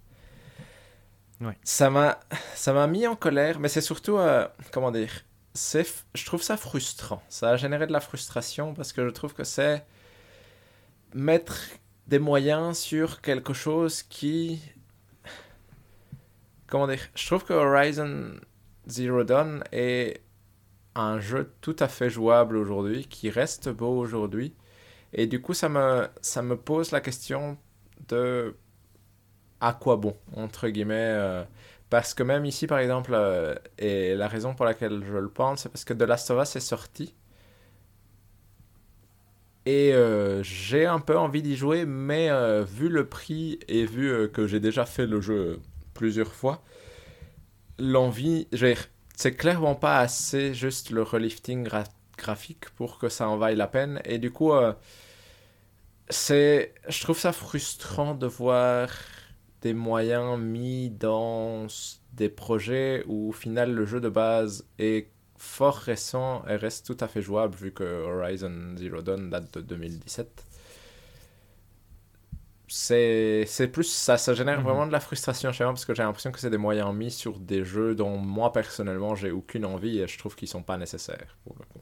Ouais. 1.41 1.57
Ça 1.65 1.89
m'a 1.89 2.21
ça 2.55 2.75
m'a 2.75 2.87
mis 2.87 3.07
en 3.07 3.17
colère, 3.17 3.59
mais 3.59 3.69
c'est 3.69 3.81
surtout, 3.81 4.19
euh, 4.19 4.47
comment 4.71 4.91
dire, 4.91 5.11
je 5.55 6.25
trouve 6.25 6.43
ça 6.43 6.57
frustrant. 6.57 7.23
Ça 7.29 7.51
a 7.51 7.57
généré 7.57 7.87
de 7.87 7.93
la 7.93 8.01
frustration 8.01 8.75
parce 8.75 8.93
que 8.93 9.05
je 9.05 9.11
trouve 9.11 9.35
que 9.35 9.45
c'est 9.45 9.85
mettre 11.15 11.59
des 12.07 12.19
moyens 12.19 12.79
sur 12.79 13.21
quelque 13.21 13.53
chose 13.53 14.03
qui... 14.03 14.61
Comment 16.67 16.87
dire 16.87 17.01
Je 17.17 17.27
trouve 17.27 17.45
que 17.45 17.53
Horizon 17.53 18.33
Zero 18.87 19.25
Dawn 19.25 19.65
est 19.73 20.23
un 20.95 21.21
jeu 21.21 21.53
tout 21.61 21.77
à 21.79 21.89
fait 21.89 22.11
jouable 22.11 22.57
aujourd'hui, 22.57 23.07
qui 23.07 23.31
reste 23.31 23.69
beau 23.69 23.97
aujourd'hui. 23.99 24.55
Et 25.13 25.27
du 25.27 25.41
coup, 25.43 25.55
ça 25.55 25.69
me, 25.69 26.09
ça 26.23 26.43
me 26.43 26.57
pose 26.57 26.93
la 26.93 27.01
question 27.01 27.59
de 28.09 28.57
à 29.61 29.73
quoi 29.75 29.97
bon, 29.97 30.17
entre 30.37 30.69
guillemets. 30.69 30.95
euh, 30.97 31.45
parce 31.91 32.15
que 32.15 32.23
même 32.23 32.45
ici, 32.47 32.67
par 32.67 32.79
exemple, 32.79 33.13
euh, 33.15 33.55
et 33.79 34.15
la 34.15 34.29
raison 34.29 34.55
pour 34.55 34.65
laquelle 34.67 35.03
je 35.07 35.17
le 35.17 35.29
pense, 35.31 35.63
c'est 35.63 35.69
parce 35.69 35.85
que 35.85 35.95
The 35.95 36.03
Last 36.03 36.31
of 36.31 36.43
Us 36.43 36.57
est 36.57 36.61
sorti. 36.61 37.15
Et 39.67 39.93
euh, 39.95 40.43
j'ai 40.43 40.87
un 40.87 41.01
peu 41.01 41.17
envie 41.19 41.43
d'y 41.43 41.57
jouer, 41.57 41.85
mais 41.85 42.31
euh, 42.31 42.65
vu 42.65 42.89
le 42.89 43.07
prix 43.07 43.59
et 43.69 43.85
vu 43.85 44.31
que 44.33 44.47
j'ai 44.47 44.61
déjà 44.61 44.87
fait 44.87 45.07
le 45.07 45.21
jeu 45.21 45.61
plusieurs 45.95 46.33
fois, 46.33 46.63
l'envie, 47.79 48.49
c'est 49.17 49.35
clairement 49.35 49.75
pas 49.75 49.99
assez 50.01 50.55
juste 50.55 50.91
le 50.91 51.03
relifting 51.03 51.67
gra- 51.67 51.85
graphique 52.17 52.71
pour 52.71 52.99
que 52.99 53.09
ça 53.09 53.29
en 53.29 53.37
vaille 53.37 53.57
la 53.57 53.67
peine. 53.67 54.01
Et 54.05 54.19
du 54.19 54.31
coup, 54.31 54.53
c'est, 56.09 56.75
je 56.89 57.01
trouve 57.03 57.19
ça 57.19 57.33
frustrant 57.33 58.15
de 58.15 58.27
voir 58.27 58.89
des 59.63 59.75
moyens 59.75 60.39
mis 60.39 60.91
dans 60.91 61.67
des 62.15 62.29
projets 62.29 63.05
où 63.07 63.29
au 63.31 63.33
final 63.33 63.73
le 63.73 63.87
jeu 63.87 64.01
de 64.01 64.09
base 64.09 64.67
est 64.79 65.09
fort 65.39 65.77
récent 65.77 66.45
et 66.49 66.57
reste 66.57 66.87
tout 66.87 66.97
à 67.05 67.09
fait 67.09 67.23
jouable 67.23 67.55
vu 67.57 67.73
que 67.73 67.85
Horizon 67.85 68.75
Zero 68.77 69.03
Dawn 69.03 69.31
date 69.31 69.55
de 69.59 69.61
2017. 69.63 70.47
C'est 72.69 73.45
c'est 73.49 73.69
plus 73.69 73.85
ça, 73.85 74.17
ça 74.17 74.33
génère 74.35 74.63
Mhm. 74.63 74.63
vraiment 74.63 74.87
de 74.87 74.93
la 74.93 75.01
frustration 75.01 75.51
chez 75.53 75.65
moi 75.65 75.73
parce 75.73 75.85
que 75.85 75.95
j'ai 75.95 76.03
l'impression 76.05 76.31
que 76.33 76.39
c'est 76.39 76.51
des 76.51 76.57
moyens 76.59 76.95
mis 76.95 77.11
sur 77.11 77.39
des 77.41 77.65
jeux 77.65 77.95
dont 77.97 78.17
moi 78.17 78.53
personnellement 78.53 79.15
j'ai 79.17 79.31
aucune 79.33 79.65
envie 79.65 79.99
et 79.99 80.07
je 80.07 80.19
trouve 80.19 80.37
qu'ils 80.37 80.49
sont 80.49 80.63
pas 80.63 80.77
nécessaires 80.79 81.37
pour 81.45 81.57
le 81.59 81.65
coup. 81.67 81.81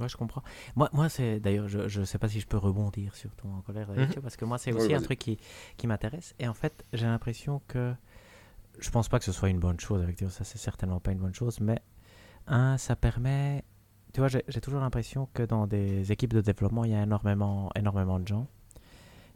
Ouais, 0.00 0.08
je 0.08 0.16
comprends. 0.16 0.42
Moi, 0.76 0.88
moi 0.92 1.08
c'est 1.08 1.38
d'ailleurs, 1.40 1.68
je 1.68 2.00
ne 2.00 2.04
sais 2.04 2.18
pas 2.18 2.28
si 2.28 2.40
je 2.40 2.46
peux 2.46 2.56
rebondir 2.56 3.14
sur 3.14 3.30
ton 3.36 3.60
colère, 3.60 3.88
Mhm. 3.90 4.06
parce 4.22 4.36
que 4.36 4.44
moi, 4.44 4.58
c'est 4.58 4.72
Oui, 4.72 4.80
aussi 4.80 4.94
un 4.94 5.00
truc 5.00 5.18
qui, 5.18 5.38
qui 5.76 5.86
m'intéresse. 5.86 6.34
Et 6.38 6.48
en 6.48 6.54
fait, 6.54 6.84
j'ai 6.92 7.06
l'impression 7.06 7.60
que 7.68 7.94
je 8.78 8.90
pense 8.90 9.08
pas 9.08 9.18
que 9.18 9.24
ce 9.24 9.32
soit 9.32 9.50
une 9.50 9.58
bonne 9.60 9.78
chose 9.78 10.02
avec 10.02 10.16
Théo, 10.16 10.30
ça 10.30 10.44
c'est 10.44 10.56
certainement 10.58 11.00
pas 11.00 11.12
une 11.12 11.18
bonne 11.18 11.34
chose, 11.34 11.60
mais 11.60 11.80
un, 12.46 12.78
ça 12.78 12.96
permet. 12.96 13.62
Tu 14.14 14.20
vois, 14.20 14.28
j'ai 14.28 14.42
j'ai 14.48 14.60
toujours 14.60 14.80
l'impression 14.80 15.28
que 15.34 15.42
dans 15.42 15.66
des 15.66 16.10
équipes 16.12 16.32
de 16.32 16.40
développement, 16.40 16.84
il 16.84 16.92
y 16.92 16.94
a 16.94 17.02
énormément, 17.02 17.70
énormément 17.76 18.18
de 18.18 18.26
gens. 18.26 18.46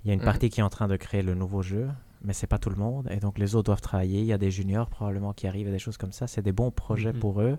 Il 0.05 0.09
y 0.09 0.11
a 0.11 0.15
une 0.15 0.21
Mhm. 0.21 0.25
partie 0.25 0.49
qui 0.51 0.61
est 0.61 0.63
en 0.65 0.71
train 0.71 0.89
de 0.89 0.97
créer 0.97 1.23
le 1.23 1.35
nouveau 1.35 1.63
jeu, 1.63 1.89
mais 2.25 2.33
c'est 2.33 2.47
pas 2.47 2.59
tout 2.59 2.71
le 2.71 2.77
monde, 2.77 3.09
et 3.11 3.17
donc 3.19 3.39
les 3.39 3.55
autres 3.55 3.67
doivent 3.67 3.81
travailler. 3.81 4.21
Il 4.21 4.27
y 4.27 4.33
a 4.33 4.39
des 4.39 4.51
juniors 4.51 4.89
probablement 4.89 5.33
qui 5.33 5.47
arrivent 5.47 5.69
et 5.69 5.73
des 5.73 5.79
choses 5.79 5.97
comme 5.97 6.13
ça. 6.13 6.27
C'est 6.27 6.43
des 6.43 6.53
bons 6.53 6.71
projets 6.71 7.13
Mhm. 7.13 7.21
pour 7.21 7.41
eux. 7.41 7.59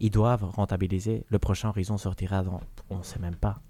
Ils 0.00 0.10
doivent 0.10 0.44
rentabiliser. 0.44 1.24
Le 1.28 1.38
prochain 1.38 1.68
Horizon 1.70 1.98
sortira 1.98 2.42
dans, 2.42 2.60
on 2.90 3.02
sait 3.02 3.18
même 3.18 3.36
pas. 3.36 3.60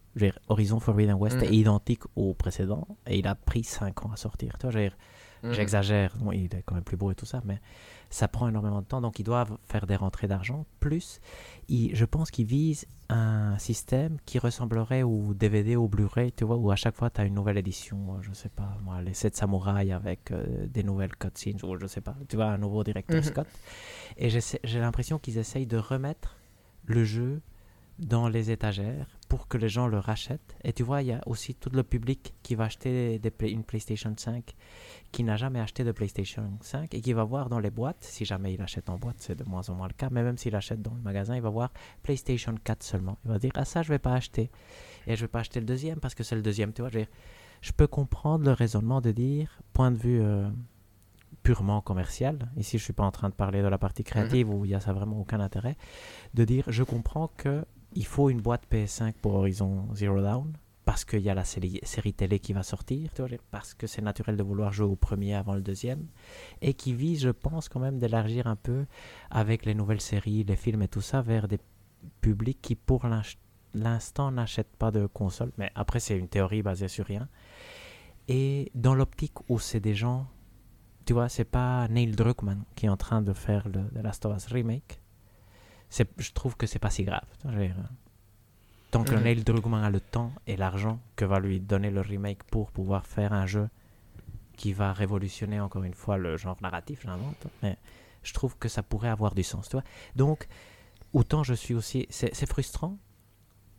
Horizon 0.49 0.79
Forbidden 0.79 1.17
West 1.17 1.39
Mhm. 1.39 1.43
est 1.45 1.55
identique 1.57 2.03
au 2.15 2.35
précédent 2.35 2.87
et 3.07 3.19
il 3.19 3.27
a 3.27 3.35
pris 3.35 3.65
5 3.65 4.05
ans 4.07 4.13
à 4.13 4.17
sortir. 4.17 4.57
Tu 4.61 4.67
Mhm. 5.45 5.53
J'exagère, 5.53 6.17
bon, 6.19 6.33
il 6.33 6.47
est 6.47 6.63
quand 6.65 6.75
même 6.75 6.85
plus 6.85 6.97
beau 6.97 7.11
et 7.11 7.15
tout 7.15 7.27
ça, 7.27 7.41
mais 7.45 7.61
ça 8.11 8.29
prend 8.29 8.49
énormément 8.49 8.81
de 8.81 8.87
temps, 8.87 9.01
donc 9.01 9.19
ils 9.19 9.25
doivent 9.25 9.57
faire 9.67 9.87
des 9.87 9.97
rentrées 9.97 10.27
d'argent. 10.29 10.65
Plus, 10.81 11.21
ils- 11.69 11.95
je 11.95 12.05
pense 12.05 12.31
qu'ils 12.31 12.47
visent 12.47 12.87
un 13.11 13.59
système 13.59 14.17
qui 14.25 14.39
ressemblerait 14.39 15.03
au 15.03 15.35
DVD 15.35 15.77
ou 15.77 15.85
au 15.85 15.89
Blu-ray, 15.89 16.33
tu 16.33 16.45
vois, 16.45 16.57
où 16.57 16.71
à 16.71 16.77
chaque 16.77 16.97
fois 16.97 17.11
tu 17.11 17.21
as 17.21 17.25
une 17.25 17.35
nouvelle 17.35 17.59
édition, 17.59 18.15
euh, 18.15 18.23
je 18.23 18.33
sais 18.33 18.49
pas, 18.49 18.77
moi, 18.83 19.03
les 19.03 19.13
7 19.15 19.37
samouraïs 19.37 19.93
avec 19.93 20.31
euh, 20.31 20.67
des 20.67 20.83
nouvelles 20.83 21.15
cutscenes, 21.17 21.59
ou 21.65 21.77
je 21.79 21.87
sais 21.87 22.01
pas, 22.01 22.17
tu 22.29 22.37
vois, 22.37 22.47
un 22.47 22.59
nouveau 22.59 22.83
directeur 22.83 23.17
Mhm. 23.19 23.23
Scott. 23.25 23.47
Et 24.17 24.31
j'ai 24.31 24.81
l'impression 24.81 25.19
qu'ils 25.19 25.39
essayent 25.39 25.67
de 25.67 25.77
remettre 25.77 26.37
le 26.87 27.05
jeu 27.05 27.43
dans 27.99 28.29
les 28.29 28.51
étagères 28.51 29.07
pour 29.29 29.49
que 29.49 29.57
les 29.59 29.69
gens 29.69 29.87
le 29.87 29.99
rachètent. 29.99 30.57
Et 30.65 30.73
tu 30.73 30.83
vois, 30.83 31.03
il 31.03 31.09
y 31.09 31.13
a 31.13 31.21
aussi 31.27 31.55
tout 31.55 31.71
le 31.71 31.83
public 31.83 32.35
qui 32.43 32.55
va 32.55 32.65
acheter 32.65 33.19
des 33.19 33.31
play- 33.31 33.51
une 33.51 33.65
PlayStation 33.65 34.13
5 34.17 34.55
qui 35.13 35.25
n'a 35.25 35.37
jamais 35.37 35.61
acheté 35.61 35.85
de 35.85 35.93
PlayStation 35.93 36.51
5 36.61 36.95
et 36.95 37.01
qui 37.01 37.13
va 37.13 37.25
voir 37.25 37.49
dans 37.49 37.59
les 37.61 37.71
boîtes, 37.71 38.03
si 38.03 38.25
jamais 38.25 38.55
il 38.55 38.63
achète 38.63 38.89
en 38.91 38.99
boîte, 38.99 39.17
c'est 39.19 39.37
de 39.37 39.45
moins 39.45 39.69
en 39.71 39.75
moins 39.75 39.89
le 39.89 39.95
cas, 39.95 40.09
mais 40.11 40.23
même 40.23 40.37
s'il 40.39 40.55
achète 40.57 40.83
dans 40.83 40.95
le 40.95 41.01
magasin, 41.01 41.37
il 41.37 41.43
va 41.43 41.51
voir 41.51 41.73
PlayStation 42.03 42.55
4 42.63 42.83
seulement. 42.83 43.19
Il 43.25 43.31
va 43.31 43.39
dire, 43.39 43.53
ah 43.55 43.65
ça, 43.65 43.83
je 43.83 43.89
vais 43.89 43.99
pas 43.99 44.15
acheter. 44.15 44.51
Et 45.07 45.17
je 45.17 45.23
vais 45.23 45.29
pas 45.29 45.41
acheter 45.41 45.61
le 45.61 45.67
deuxième 45.67 46.01
parce 46.01 46.15
que 46.15 46.23
c'est 46.25 46.37
le 46.37 46.43
deuxième. 46.43 46.73
Tu 46.73 46.83
vois, 46.83 46.89
je, 46.91 46.99
veux 46.99 47.05
dire, 47.05 47.13
je 47.63 47.73
peux 47.73 47.87
comprendre 47.87 48.45
le 48.45 48.53
raisonnement 48.53 49.01
de 49.01 49.11
dire, 49.13 49.61
point 49.73 49.91
de 49.91 49.97
vue 49.97 50.21
euh, 50.21 50.49
purement 51.43 51.81
commercial, 51.81 52.39
ici 52.57 52.79
je 52.79 52.85
suis 52.85 52.93
pas 52.93 53.05
en 53.05 53.11
train 53.11 53.29
de 53.29 53.35
parler 53.35 53.61
de 53.63 53.67
la 53.69 53.77
partie 53.79 54.03
créative 54.05 54.49
où 54.51 54.65
il 54.65 54.71
y 54.71 54.75
a 54.75 54.81
ça 54.81 54.93
vraiment 54.93 55.21
aucun 55.21 55.41
intérêt, 55.41 55.77
de 56.35 56.45
dire, 56.45 56.65
je 56.69 56.83
comprends 56.83 57.29
que 57.37 57.65
il 57.95 58.07
faut 58.07 58.31
une 58.31 58.41
boîte 58.41 58.65
PS5 58.71 59.15
pour 59.23 59.35
Horizon 59.35 59.89
Zero 59.95 60.21
Dawn 60.21 60.53
parce 60.85 61.05
qu'il 61.05 61.21
y 61.21 61.31
a 61.31 61.35
la 61.35 61.45
série, 61.45 61.81
série 61.83 62.13
télé 62.13 62.39
qui 62.39 62.53
va 62.53 62.63
sortir, 62.63 63.09
parce 63.51 63.73
que 63.75 63.87
c'est 63.87 64.03
naturel 64.03 64.37
de 64.37 64.43
vouloir 64.43 64.73
jouer 64.73 64.87
au 64.87 64.97
premier 64.97 65.35
avant 65.35 65.55
le 65.55 65.63
deuxième, 65.63 66.07
et 66.61 66.75
qui 66.75 66.93
vise, 66.93 67.23
je 67.23 67.31
pense, 67.31 67.71
quand 67.71 67.81
même 67.81 67.99
d'élargir 67.99 68.47
un 68.47 68.57
peu 68.57 68.85
avec 69.31 69.65
les 69.65 69.75
nouvelles 69.75 70.03
séries, 70.03 70.45
les 70.45 70.57
films 70.57 70.83
et 70.83 70.89
tout 70.89 71.01
ça 71.01 71.23
vers 71.23 71.49
des 71.49 71.59
publics 72.21 72.61
qui, 72.61 72.75
pour 72.75 73.07
l'instant, 73.73 74.31
n'achètent 74.31 74.77
pas 74.77 74.91
de 74.91 75.07
console. 75.07 75.53
Mais 75.57 75.71
après, 75.75 76.01
c'est 76.01 76.19
une 76.19 76.29
théorie 76.29 76.63
basée 76.63 76.89
sur 76.89 77.07
rien. 77.07 77.29
Et 78.29 78.71
dans 78.75 78.95
l'optique 78.95 79.49
où 79.49 79.59
c'est 79.59 79.81
des 79.81 79.95
gens, 79.95 80.27
tu 81.07 81.13
vois, 81.13 81.29
c'est 81.29 81.45
pas 81.45 81.89
Neil 81.89 82.13
Druckmann 82.13 82.65
qui 82.75 82.87
est 82.87 82.91
en 82.91 82.97
train 82.97 83.23
de 83.23 83.33
faire 83.33 83.69
le 83.69 83.89
The 83.89 84.03
Last 84.03 84.27
of 84.27 84.37
Us 84.37 84.47
remake. 84.49 85.01
Je 86.19 86.33
trouve 86.33 86.57
que 86.57 86.67
c'est 86.67 86.79
pas 86.79 86.91
si 86.91 87.05
grave. 87.05 87.25
Tant 88.91 89.03
que 89.05 89.15
Mhm. 89.15 89.23
Neil 89.25 89.43
Druckmann 89.45 89.83
a 89.85 89.91
le 89.91 90.01
temps 90.01 90.33
et 90.47 90.57
l'argent 90.57 91.01
que 91.17 91.25
va 91.25 91.41
lui 91.41 91.61
donner 91.61 91.91
le 91.91 92.01
remake 92.01 92.45
pour 92.45 92.71
pouvoir 92.71 93.07
faire 93.07 93.33
un 93.33 93.47
jeu 93.47 93.69
qui 94.57 94.73
va 94.73 94.93
révolutionner 94.93 95.61
encore 95.61 95.83
une 95.85 95.95
fois 95.95 96.17
le 96.17 96.37
genre 96.37 96.57
narratif, 96.63 97.01
j'invente, 97.05 97.47
mais 97.63 97.77
je 98.23 98.33
trouve 98.33 98.57
que 98.57 98.69
ça 98.69 98.83
pourrait 98.85 99.09
avoir 99.09 99.35
du 99.35 99.43
sens, 99.43 99.69
tu 99.69 99.77
vois. 99.77 99.83
Donc, 100.15 100.47
autant 101.13 101.43
je 101.43 101.55
suis 101.55 101.75
aussi... 101.75 102.07
C'est 102.11 102.47
frustrant 102.47 102.97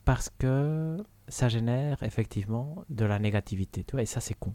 parce 0.04 0.30
que 0.30 0.98
ça 1.30 1.48
génère 1.48 2.04
effectivement 2.04 2.84
de 2.90 3.06
la 3.06 3.18
négativité, 3.20 3.86
tu 3.86 3.94
vois, 3.94 4.02
et 4.02 4.06
ça 4.06 4.20
c'est 4.20 4.34
con, 4.36 4.52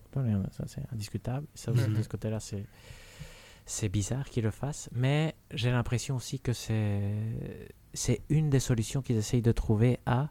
ça 0.52 0.64
c'est 0.66 0.82
indiscutable, 0.92 1.46
ça 1.54 1.72
aussi, 1.72 1.88
Mhm. 1.88 1.96
de 1.96 2.02
ce 2.02 2.08
côté-là 2.08 2.38
c'est... 2.38 2.66
C'est 3.72 3.88
bizarre 3.88 4.28
qu'ils 4.28 4.42
le 4.42 4.50
fassent, 4.50 4.88
mais 4.92 5.36
j'ai 5.52 5.70
l'impression 5.70 6.16
aussi 6.16 6.40
que 6.40 6.52
c'est 6.52 8.20
une 8.28 8.50
des 8.50 8.58
solutions 8.58 9.00
qu'ils 9.00 9.16
essayent 9.16 9.42
de 9.42 9.52
trouver 9.52 10.00
à 10.06 10.28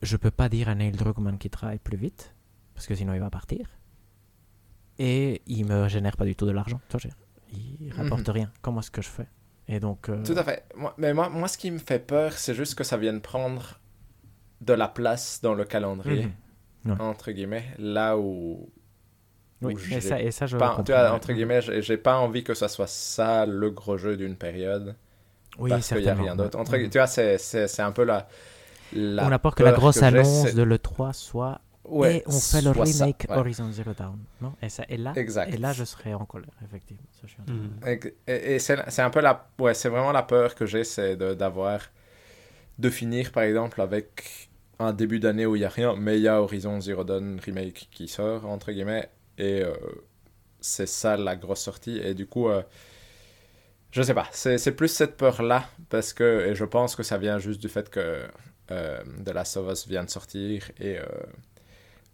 je 0.00 0.16
peux 0.16 0.30
pas 0.30 0.48
dire 0.48 0.68
à 0.68 0.76
Neil 0.76 0.92
Druckmann 0.92 1.36
qu'il 1.36 1.50
travaille 1.50 1.80
plus 1.80 1.96
vite 1.96 2.32
parce 2.74 2.86
que 2.86 2.94
sinon 2.94 3.12
il 3.12 3.18
va 3.20 3.28
partir 3.28 3.68
et 5.00 5.42
il 5.46 5.66
me 5.66 5.88
génère 5.88 6.16
pas 6.16 6.24
du 6.24 6.36
tout 6.36 6.46
de 6.46 6.52
l'argent 6.52 6.80
il 7.52 7.92
rapporte 7.92 8.28
Mhm. 8.28 8.34
rien 8.34 8.52
comment 8.62 8.78
est-ce 8.80 8.92
que 8.92 9.02
je 9.02 9.08
fais? 9.08 9.26
Et 9.66 9.80
donc 9.80 10.08
euh, 10.08 10.22
Tout 10.24 10.34
à 10.38 10.44
fait. 10.44 10.64
Moi, 10.76 10.94
mais 10.96 11.12
moi, 11.12 11.28
moi, 11.28 11.48
ce 11.48 11.58
qui 11.58 11.70
me 11.72 11.78
fait 11.78 11.98
peur, 11.98 12.34
c'est 12.34 12.54
juste 12.54 12.76
que 12.76 12.84
ça 12.84 12.96
vienne 12.96 13.20
prendre 13.20 13.80
de 14.60 14.72
la 14.72 14.86
place 14.86 15.40
dans 15.42 15.54
le 15.54 15.64
calendrier, 15.64 16.28
Mhm. 16.84 17.00
entre 17.00 17.32
guillemets, 17.32 17.66
là 17.78 18.16
où. 18.16 18.70
Oui, 19.62 19.74
et 19.92 20.00
ça, 20.00 20.20
et 20.20 20.30
ça 20.30 20.46
je 20.46 20.56
pas- 20.56 20.80
tu 20.84 20.92
vois, 20.92 21.12
entre 21.12 21.32
guillemets, 21.32 21.60
j'ai 21.82 21.96
pas 21.96 22.16
envie 22.18 22.42
que 22.44 22.54
ça 22.54 22.68
soit 22.68 22.86
ça 22.88 23.44
le 23.46 23.70
gros 23.70 23.96
jeu 23.98 24.16
d'une 24.16 24.36
période. 24.36 24.94
oui, 25.58 25.70
parce 25.70 25.88
qu'il 25.88 25.98
n'y 25.98 26.08
a 26.08 26.14
rien 26.14 26.36
d'autre. 26.36 26.58
Entre-. 26.58 26.76
Tu 26.88 26.98
vois, 26.98 27.06
c'est- 27.06 27.38
c'est 27.38 27.68
c'est 27.68 27.82
un 27.82 27.92
peu 27.92 28.04
la. 28.04 28.26
la 28.92 29.26
on 29.26 29.32
a 29.32 29.38
peur 29.38 29.54
que 29.54 29.62
la 29.62 29.72
grosse 29.72 30.02
annonce 30.02 30.54
de 30.54 30.62
l'E3 30.62 31.12
soit 31.12 31.60
Ouais, 31.84 32.18
et 32.18 32.22
on 32.26 32.30
fait 32.38 32.62
le 32.62 32.72
ça, 32.72 33.04
remake 33.04 33.26
ouais. 33.28 33.36
Horizon 33.36 33.72
Zero 33.72 33.92
Dawn 33.94 34.16
non? 34.40 34.52
Et 34.62 34.68
ça 34.68 34.84
et 34.88 34.96
là 34.96 35.12
Exact. 35.16 35.52
et 35.52 35.56
là 35.56 35.72
je 35.72 35.82
serais 35.82 36.14
en 36.14 36.24
colère 36.24 36.50
effectivement 36.64 37.02
ça, 37.10 37.22
je 37.24 37.28
suis 37.32 37.40
en 37.40 37.44
train 37.44 37.54
de- 37.54 37.96
Mhm. 37.98 38.10
Et, 38.28 38.54
et- 38.54 38.58
c'est 38.60 38.78
c'est 38.88 39.02
un 39.02 39.10
peu 39.10 39.20
la. 39.20 39.48
Ouais, 39.58 39.74
c'est 39.74 39.88
vraiment 39.88 40.12
la 40.12 40.22
peur 40.22 40.54
que 40.54 40.66
j'ai, 40.66 40.84
c'est 40.84 41.16
de- 41.16 41.34
d'avoir. 41.34 41.80
De, 42.78 42.88
finir, 42.90 43.30
par 43.32 43.42
exemple, 43.42 43.80
avec 43.82 44.48
un 44.78 44.92
début 44.92 45.18
d'année 45.20 45.44
où 45.46 45.54
il 45.56 45.58
n'y 45.60 45.64
a 45.66 45.68
rien, 45.68 45.94
mais 45.96 46.16
il 46.16 46.22
y 46.22 46.28
a 46.28 46.40
Horizon 46.40 46.80
Zero 46.80 47.04
Dawn 47.04 47.38
Remake 47.44 47.88
qui 47.90 48.08
sort, 48.08 48.46
entre 48.46 48.72
guillemets, 48.72 49.10
et 49.40 49.62
euh, 49.62 49.74
c'est 50.60 50.86
ça 50.86 51.16
la 51.16 51.36
grosse 51.36 51.60
sortie, 51.60 51.98
et 51.98 52.14
du 52.14 52.26
coup. 52.26 52.48
euh, 52.48 52.62
je 53.90 54.02
sais 54.02 54.14
pas, 54.14 54.28
c'est 54.30 54.72
plus 54.72 54.88
cette 54.88 55.16
peur-là, 55.16 55.68
parce 55.88 56.12
que. 56.12 56.46
Et 56.48 56.54
je 56.54 56.64
pense 56.64 56.94
que 56.94 57.02
ça 57.02 57.18
vient 57.18 57.38
juste 57.38 57.60
du 57.60 57.68
fait 57.68 57.90
que. 57.90 58.22
Euh, 58.70 59.02
The 59.24 59.30
Last 59.30 59.56
of 59.56 59.72
Us 59.72 59.88
vient 59.88 60.04
de 60.04 60.10
sortir, 60.10 60.70
et. 60.78 60.98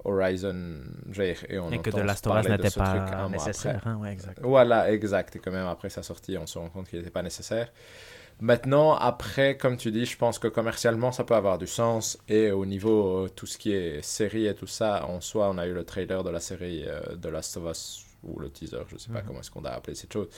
Horizon, 0.04 0.84
et 1.18 1.58
on 1.58 1.72
et 1.72 1.82
que 1.82 1.90
The 1.90 1.96
Last 1.96 2.28
of 2.28 2.38
Us 2.38 2.48
n'était 2.48 2.70
pas 2.70 3.28
nécessaire 3.28 3.82
hein, 3.86 3.96
ouais, 3.96 4.12
exact 4.12 4.38
Voilà, 4.40 4.92
exact. 4.92 5.34
Et 5.34 5.38
quand 5.40 5.50
même, 5.50 5.66
après 5.66 5.88
sa 5.88 6.04
sortie, 6.04 6.38
on 6.38 6.46
se 6.46 6.58
rend 6.58 6.68
compte 6.68 6.86
qu'il 6.88 7.00
n'était 7.00 7.10
pas 7.10 7.22
nécessaire. 7.22 7.72
Maintenant, 8.40 8.94
après, 8.94 9.56
comme 9.56 9.78
tu 9.78 9.90
dis, 9.90 10.04
je 10.04 10.16
pense 10.18 10.38
que 10.38 10.48
commercialement, 10.48 11.10
ça 11.10 11.24
peut 11.24 11.34
avoir 11.34 11.56
du 11.58 11.66
sens. 11.66 12.18
Et 12.28 12.50
au 12.50 12.66
niveau 12.66 13.24
euh, 13.24 13.28
tout 13.28 13.46
ce 13.46 13.56
qui 13.56 13.72
est 13.72 14.02
série 14.02 14.46
et 14.46 14.54
tout 14.54 14.66
ça, 14.66 15.06
en 15.06 15.20
soi, 15.22 15.48
on 15.50 15.56
a 15.58 15.66
eu 15.66 15.72
le 15.72 15.84
trailer 15.84 16.22
de 16.22 16.28
la 16.30 16.40
série 16.40 16.84
euh, 16.86 17.16
de 17.16 17.28
Last 17.30 17.56
of 17.56 17.70
Us, 17.70 18.04
ou 18.22 18.38
le 18.38 18.50
teaser, 18.50 18.82
je 18.88 18.98
sais 18.98 19.10
pas 19.10 19.20
Mhm. 19.20 19.26
comment 19.26 19.40
est-ce 19.40 19.50
qu'on 19.50 19.64
a 19.64 19.70
appelé 19.70 19.94
cette 19.94 20.12
chose. 20.12 20.28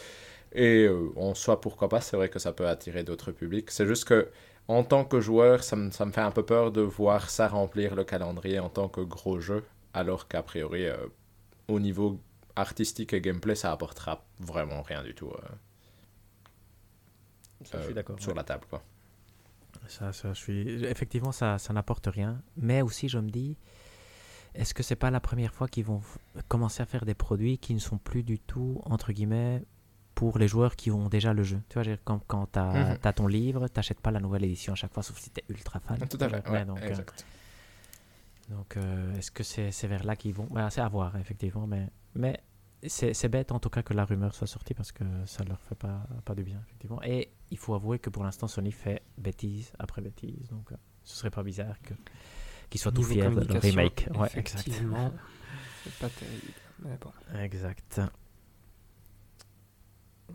Et 0.53 0.85
euh, 0.87 1.11
en 1.17 1.35
soi, 1.35 1.61
pourquoi 1.61 1.89
pas, 1.89 2.01
c'est 2.01 2.17
vrai 2.17 2.29
que 2.29 2.39
ça 2.39 2.53
peut 2.53 2.69
attirer 2.69 3.03
d'autres 3.05 3.33
publics. 3.33 3.71
C'est 3.73 3.87
juste 3.87 4.05
que, 4.05 4.31
en 4.69 4.85
tant 4.85 5.05
que 5.05 5.21
joueur, 5.21 5.65
ça 5.65 5.77
me, 5.77 5.91
ça 5.91 6.05
me 6.07 6.13
fait 6.13 6.21
un 6.21 6.31
peu 6.31 6.45
peur 6.45 6.71
de 6.73 6.81
voir 6.83 7.31
ça 7.31 7.49
remplir 7.49 7.95
le 7.97 8.05
calendrier 8.05 8.61
en 8.61 8.69
tant 8.71 8.89
que 8.89 9.01
gros 9.01 9.41
jeu, 9.41 9.65
alors 9.95 10.29
qu'a 10.29 10.43
priori, 10.43 10.87
euh, 10.87 10.97
au 11.69 11.81
niveau 11.81 12.21
artistique 12.57 13.13
et 13.13 13.21
gameplay, 13.21 13.55
ça 13.57 13.73
apportera 13.73 14.25
vraiment 14.41 14.83
rien 14.83 15.03
du 15.03 15.15
tout 15.15 15.29
euh, 15.31 15.49
Ça, 17.65 17.79
je 17.79 17.83
euh, 17.83 17.85
suis 17.87 17.95
d'accord 17.95 18.21
sur 18.21 18.31
ouais. 18.31 18.37
la 18.37 18.45
table. 18.45 18.67
Quoi. 18.69 18.83
Ça, 19.87 20.13
ça, 20.13 20.33
je 20.33 20.39
suis... 20.39 20.85
Effectivement, 20.85 21.33
ça, 21.33 21.59
ça 21.59 21.73
n'apporte 21.73 22.07
rien. 22.07 22.41
Mais 22.57 22.83
aussi, 22.83 23.09
je 23.09 23.19
me 23.19 23.31
dis, 23.31 23.57
est-ce 24.55 24.75
que 24.75 24.83
c'est 24.83 24.97
pas 24.97 25.11
la 25.11 25.21
première 25.21 25.55
fois 25.55 25.69
qu'ils 25.69 25.85
vont 25.85 26.03
commencer 26.49 26.83
à 26.83 26.87
faire 26.87 27.05
des 27.05 27.15
produits 27.15 27.59
qui 27.59 27.75
ne 27.75 27.79
sont 27.79 27.99
plus 27.99 28.23
du 28.23 28.39
tout, 28.39 28.81
entre 28.85 29.13
guillemets, 29.13 29.63
pour 30.15 30.39
les 30.39 30.49
joueurs 30.49 30.77
qui 30.77 30.91
ont 30.91 31.09
déjà 31.09 31.33
le 31.33 31.43
jeu? 31.43 31.61
Tu 31.69 31.81
vois, 31.81 31.97
quand, 32.05 32.21
quand 32.27 32.53
tu 32.53 32.59
as, 32.59 33.13
ton 33.13 33.27
livre, 33.27 33.69
t'achètes 33.69 34.01
pas 34.01 34.11
la 34.11 34.21
nouvelle 34.21 34.45
édition 34.45 34.73
à 34.73 34.77
chaque 34.77 34.93
fois, 34.93 35.03
sauf 35.03 35.19
si 35.19 35.31
tu 35.31 35.41
es 35.41 35.45
ultra 35.49 35.81
fan. 35.81 35.99
Tout 36.09 36.19
à 36.21 36.29
fait. 36.29 36.49
Ouais, 36.49 36.65
donc, 36.65 36.81
euh, 36.81 36.89
exact. 36.89 37.25
donc, 38.49 38.77
euh, 38.77 39.17
est-ce 39.17 39.31
que 39.31 39.43
c'est 39.43 39.87
vers 39.87 40.05
là 40.05 40.17
qu'ils 40.17 40.35
vont? 40.35 40.49
Bah, 40.51 40.71
C'est 40.71 40.81
à 40.81 40.89
voir, 40.89 41.17
effectivement. 41.17 41.67
Mais, 41.67 41.89
mais 42.15 42.41
c'est 42.87 43.15
c'est 43.15 43.29
bête, 43.29 43.51
en 43.53 43.59
tout 43.59 43.71
cas, 43.71 43.83
que 43.83 43.93
la 43.95 44.05
rumeur 44.05 44.35
soit 44.35 44.47
sortie 44.47 44.75
parce 44.75 44.93
que 44.93 45.05
ça 45.27 45.45
leur 45.45 45.61
fait 45.63 45.75
pas, 45.75 46.07
pas 46.25 46.35
du 46.35 46.43
bien, 46.45 46.61
effectivement. 46.67 47.03
Et 47.03 47.31
il 47.51 47.59
faut 47.59 47.75
avouer 47.75 47.99
que 47.99 48.11
pour 48.11 48.25
l'instant, 48.25 48.47
Sony 48.49 48.73
fait 48.73 49.03
bêtise 49.17 49.73
après 49.79 50.01
bêtise. 50.03 50.49
Donc, 50.49 50.71
euh, 50.73 50.77
ce 51.05 51.17
serait 51.17 51.31
pas 51.31 51.43
bizarre 51.43 51.77
qu'ils 52.71 52.81
soient 52.81 52.93
tout 52.93 53.03
fiers 53.03 53.29
de 53.31 53.53
leur 53.53 53.63
remake. 53.63 54.09
Ouais. 54.15 54.27
Effectivement, 54.37 55.13
c'est 55.85 55.95
pas 55.95 56.09
terrible. 56.09 56.53
Mais 56.85 56.99
bon. 57.01 57.11
Exact. 57.41 58.01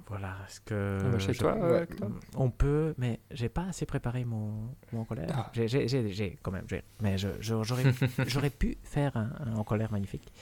Voilà, 0.07 0.35
est-ce 0.47 0.59
que. 0.61 1.17
Chez 1.19 1.33
je- 1.33 1.39
toi, 1.39 1.55
ouais. 1.55 1.87
On 2.35 2.49
peut, 2.49 2.95
mais 2.97 3.19
j'ai 3.29 3.47
pas 3.47 3.65
assez 3.65 3.85
préparé 3.85 4.25
mon, 4.25 4.69
mon 4.91 5.05
colère. 5.05 5.29
Ah. 5.31 5.49
J'ai- 5.53 5.67
J'ai 5.67 5.87
j'ai- 5.87 6.11
j'ai 6.11 6.37
quand 6.41 6.51
même, 6.51 6.65
mais 6.99 7.17
je- 7.19 7.39
je- 7.39 7.61
j'aurais 7.63 7.83
j'aurais 8.27 8.49
pu 8.49 8.77
faire 8.83 9.15
un, 9.15 9.31
un 9.45 9.55
en 9.55 9.63
colère 9.63 9.91
magnifique, 9.91 10.33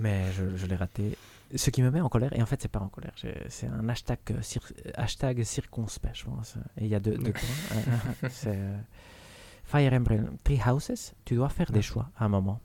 mais 0.00 0.32
je, 0.32 0.56
je 0.56 0.66
l'ai 0.66 0.76
raté. 0.76 1.16
Ce 1.54 1.70
qui 1.70 1.82
me 1.82 1.90
met 1.90 2.00
en 2.00 2.08
colère, 2.08 2.32
et 2.36 2.42
en 2.42 2.46
fait 2.46 2.60
c'est 2.62 2.68
pas 2.70 2.78
en 2.80 2.88
colère, 2.88 3.12
c'est 3.48 3.66
un 3.66 3.88
hashtag, 3.88 4.18
euh, 4.30 4.40
cir- 4.40 4.72
hashtag 4.94 5.42
circonspect, 5.44 6.16
je 6.16 6.24
pense. 6.24 6.54
Et 6.76 6.84
il 6.84 6.88
y 6.88 6.94
a 6.94 7.00
deux, 7.00 7.16
deux 7.18 7.32
points. 7.32 8.28
C'est 8.30 8.54
euh, 8.56 8.76
Fire 9.64 9.92
Emblem 9.92 10.36
Three 10.44 10.60
Houses. 10.64 11.12
Tu 11.24 11.34
dois 11.34 11.48
faire 11.48 11.70
des 11.72 11.82
choix 11.82 12.08
à 12.16 12.24
un 12.24 12.28
moment. 12.28 12.60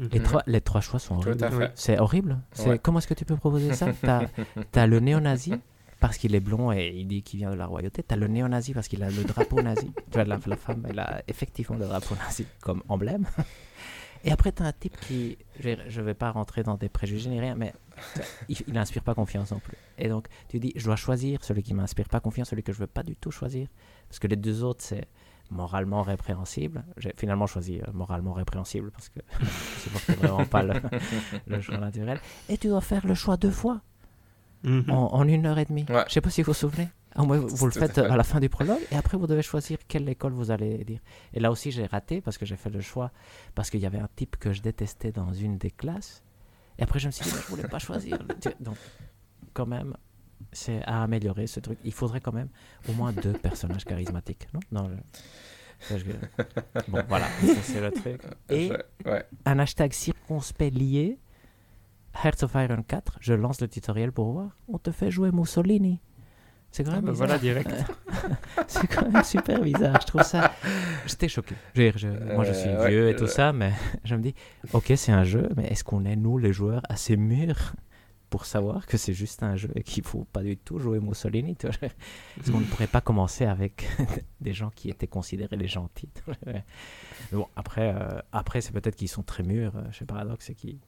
Les, 0.00 0.18
Mhm. 0.18 0.22
trois, 0.24 0.42
les 0.46 0.60
trois 0.60 0.80
choix 0.80 0.98
sont 1.00 1.16
horribles. 1.16 1.72
C'est 1.74 1.98
horrible. 1.98 2.38
C'est 2.52 2.68
Ouais. 2.68 2.78
Comment 2.78 2.98
est-ce 2.98 3.08
que 3.08 3.14
tu 3.14 3.24
peux 3.24 3.36
proposer 3.36 3.72
ça? 3.74 3.88
T'as 4.00 4.82
as 4.82 4.86
le 4.86 5.00
néo-nazi 5.00 5.54
parce 6.00 6.18
qu'il 6.18 6.34
est 6.36 6.40
blond 6.40 6.70
et 6.72 6.92
il 6.94 7.06
dit 7.08 7.22
qu'il 7.24 7.38
vient 7.40 7.50
de 7.50 7.56
la 7.56 7.66
royauté. 7.66 8.02
T'as 8.04 8.14
le 8.16 8.28
néo-nazi 8.28 8.74
parce 8.74 8.86
qu'il 8.86 9.02
a 9.02 9.10
le 9.10 9.24
drapeau 9.24 9.60
nazi. 9.62 9.90
tu 10.10 10.14
vois, 10.14 10.24
la, 10.24 10.38
la 10.46 10.56
femme, 10.56 10.84
elle 10.88 11.00
a 11.00 11.22
effectivement 11.26 11.76
le 11.76 11.86
drapeau 11.86 12.14
nazi 12.16 12.46
comme 12.60 12.82
emblème. 12.88 13.26
Et 14.24 14.32
après, 14.32 14.52
t'as 14.52 14.64
un 14.64 14.72
type 14.72 14.98
qui... 15.00 15.38
Je 15.60 15.70
je 15.88 16.00
vais 16.00 16.14
pas 16.14 16.30
rentrer 16.30 16.62
dans 16.62 16.76
des 16.76 16.88
préjugés 16.88 17.30
ni 17.30 17.40
rien, 17.40 17.54
mais 17.54 17.72
il, 18.48 18.56
n'inspire 18.72 19.02
pas 19.02 19.14
confiance 19.14 19.50
non 19.52 19.58
plus. 19.60 19.76
Et 19.96 20.08
donc, 20.08 20.26
tu 20.48 20.58
dis, 20.58 20.72
je 20.76 20.84
dois 20.84 20.96
choisir 20.96 21.42
celui 21.44 21.62
qui 21.62 21.74
m'inspire 21.74 22.08
pas 22.08 22.20
confiance, 22.20 22.50
celui 22.50 22.62
que 22.62 22.72
je 22.72 22.78
veux 22.78 22.86
pas 22.86 23.02
du 23.02 23.16
tout 23.16 23.30
choisir. 23.30 23.68
Parce 24.08 24.18
que 24.18 24.26
les 24.26 24.36
deux 24.36 24.64
autres, 24.64 24.82
c'est 24.84 25.06
moralement 25.50 26.02
répréhensible. 26.02 26.84
J'ai 26.96 27.12
finalement 27.16 27.46
choisi 27.46 27.80
euh, 27.80 27.92
moralement 27.92 28.32
répréhensible 28.34 28.90
parce 28.90 29.08
que 29.08 29.20
je 29.40 30.12
vraiment 30.18 30.44
pas 30.44 30.62
le, 30.62 30.74
le 31.46 31.60
choix 31.60 31.78
naturel. 31.78 32.20
Et 32.48 32.58
tu 32.58 32.68
dois 32.68 32.80
faire 32.82 33.06
le 33.06 33.14
choix 33.14 33.36
deux 33.36 33.50
fois 33.50 33.80
Mhm. 34.64 34.90
en, 34.90 35.14
en 35.14 35.28
une 35.28 35.46
heure 35.46 35.58
et 35.60 35.64
demie. 35.64 35.86
Ouais. 35.88 36.02
Je 36.08 36.14
sais 36.14 36.20
pas 36.20 36.30
si 36.30 36.42
vous 36.42 36.50
vous 36.50 36.58
souvenez. 36.58 36.88
Moins, 37.16 37.38
vous 37.38 37.66
le 37.66 37.76
à 37.76 37.80
faites 37.80 37.94
fait. 37.94 38.00
à 38.04 38.16
la 38.16 38.22
fin 38.24 38.38
du 38.38 38.48
prologue 38.48 38.80
et 38.92 38.96
après 38.96 39.16
vous 39.16 39.26
devez 39.26 39.42
choisir 39.42 39.78
quelle 39.88 40.08
école 40.08 40.32
vous 40.32 40.50
allez 40.50 40.84
dire. 40.84 41.00
Et 41.32 41.40
là 41.40 41.50
aussi 41.50 41.70
j'ai 41.72 41.86
raté 41.86 42.20
parce 42.20 42.38
que 42.38 42.46
j'ai 42.46 42.56
fait 42.56 42.70
le 42.70 42.80
choix 42.80 43.10
parce 43.54 43.70
qu'il 43.70 43.80
y 43.80 43.86
avait 43.86 43.98
un 43.98 44.08
type 44.14 44.36
que 44.36 44.52
je 44.52 44.60
détestais 44.62 45.10
dans 45.12 45.32
une 45.32 45.58
des 45.58 45.70
classes. 45.70 46.22
Et 46.78 46.82
après 46.82 46.98
je 46.98 47.06
me 47.06 47.10
suis 47.12 47.24
dit 47.24 47.32
mais 47.34 47.40
je 47.42 47.46
voulais 47.48 47.66
pas 47.68 47.78
choisir. 47.78 48.18
Donc 48.60 48.76
quand 49.54 49.66
même 49.66 49.96
c'est 50.52 50.82
à 50.84 51.02
améliorer 51.02 51.46
ce 51.48 51.58
truc. 51.60 51.78
Il 51.84 51.92
faudrait 51.92 52.20
quand 52.20 52.32
même 52.32 52.48
au 52.88 52.92
moins 52.92 53.12
deux 53.12 53.32
personnages 53.32 53.84
charismatiques, 53.84 54.46
non? 54.54 54.60
Non. 54.70 54.90
je- 55.90 55.96
je- 55.96 56.04
je- 56.04 56.90
Bon 56.90 57.02
voilà, 57.08 57.26
c'est 57.62 57.80
le 57.80 57.90
truc. 57.90 58.20
Et 58.48 58.68
Je- 58.68 59.10
ouais. 59.10 59.24
un 59.44 59.58
hashtag 59.58 59.92
circonspect 59.92 60.76
lié. 60.76 61.18
Hearts 62.24 62.42
of 62.42 62.54
Iron 62.54 62.82
4, 62.82 63.18
je 63.20 63.32
lance 63.34 63.60
le 63.60 63.68
tutoriel 63.68 64.10
pour 64.12 64.32
voir. 64.32 64.50
On 64.68 64.78
te 64.78 64.90
fait 64.90 65.10
jouer 65.10 65.30
Mussolini. 65.30 66.00
C'est 66.70 66.84
quand 66.84 66.90
Ah 66.92 66.96
même 66.96 67.04
bah 67.06 67.10
bizarre. 67.12 67.26
voilà, 67.28 67.38
direct. 67.40 67.70
C'est 68.68 68.86
quand 68.86 69.10
même 69.10 69.24
super 69.24 69.60
bizarre. 69.62 69.98
Je 70.00 70.06
trouve 70.06 70.22
ça. 70.22 70.52
J'étais 71.06 71.28
choqué. 71.28 71.54
Je 71.74 71.90
je- 71.96 72.08
Moi, 72.34 72.44
je 72.44 72.52
suis 72.52 72.68
Euh, 72.68 72.82
ouais, 72.82 72.90
vieux 72.90 73.08
et 73.08 73.16
tout 73.16 73.24
euh, 73.24 73.28
ça, 73.28 73.52
mais 73.52 73.72
je 74.04 74.14
me 74.14 74.22
dis, 74.22 74.34
ok, 74.72 74.92
c'est 74.96 75.12
un 75.12 75.24
jeu, 75.24 75.48
mais 75.56 75.64
est-ce 75.68 75.82
qu'on 75.82 76.04
est, 76.04 76.14
nous, 76.16 76.36
les 76.38 76.52
joueurs, 76.52 76.82
assez 76.88 77.16
mûrs 77.16 77.72
pour 78.30 78.44
savoir 78.44 78.86
que 78.86 78.98
c'est 78.98 79.14
juste 79.14 79.42
un 79.42 79.56
jeu 79.56 79.70
et 79.74 79.82
qu'il 79.82 80.04
faut 80.04 80.24
pas 80.30 80.42
du 80.42 80.58
tout 80.58 80.78
jouer 80.78 81.00
Mussolini 81.00 81.56
tu 81.56 81.66
vois? 81.66 81.74
Est-ce 82.38 82.50
qu'on 82.52 82.60
ne 82.60 82.66
pourrait 82.66 82.86
pas 82.86 83.00
commencer 83.00 83.46
avec 83.46 83.88
des 84.42 84.52
gens 84.52 84.68
qui 84.74 84.90
étaient 84.90 85.06
considérés 85.06 85.56
les 85.56 85.68
gentils 85.68 86.10
Mais 86.44 86.62
bon, 87.32 87.46
après, 87.56 87.94
euh, 87.96 88.20
après 88.32 88.60
c'est 88.60 88.72
peut-être 88.72 88.96
qu'ils 88.96 89.08
sont 89.08 89.22
très 89.22 89.42
mûrs 89.42 89.72
euh, 89.76 89.90
chez 89.92 90.04
Paradox 90.04 90.50
et 90.50 90.54
qui, 90.54 90.78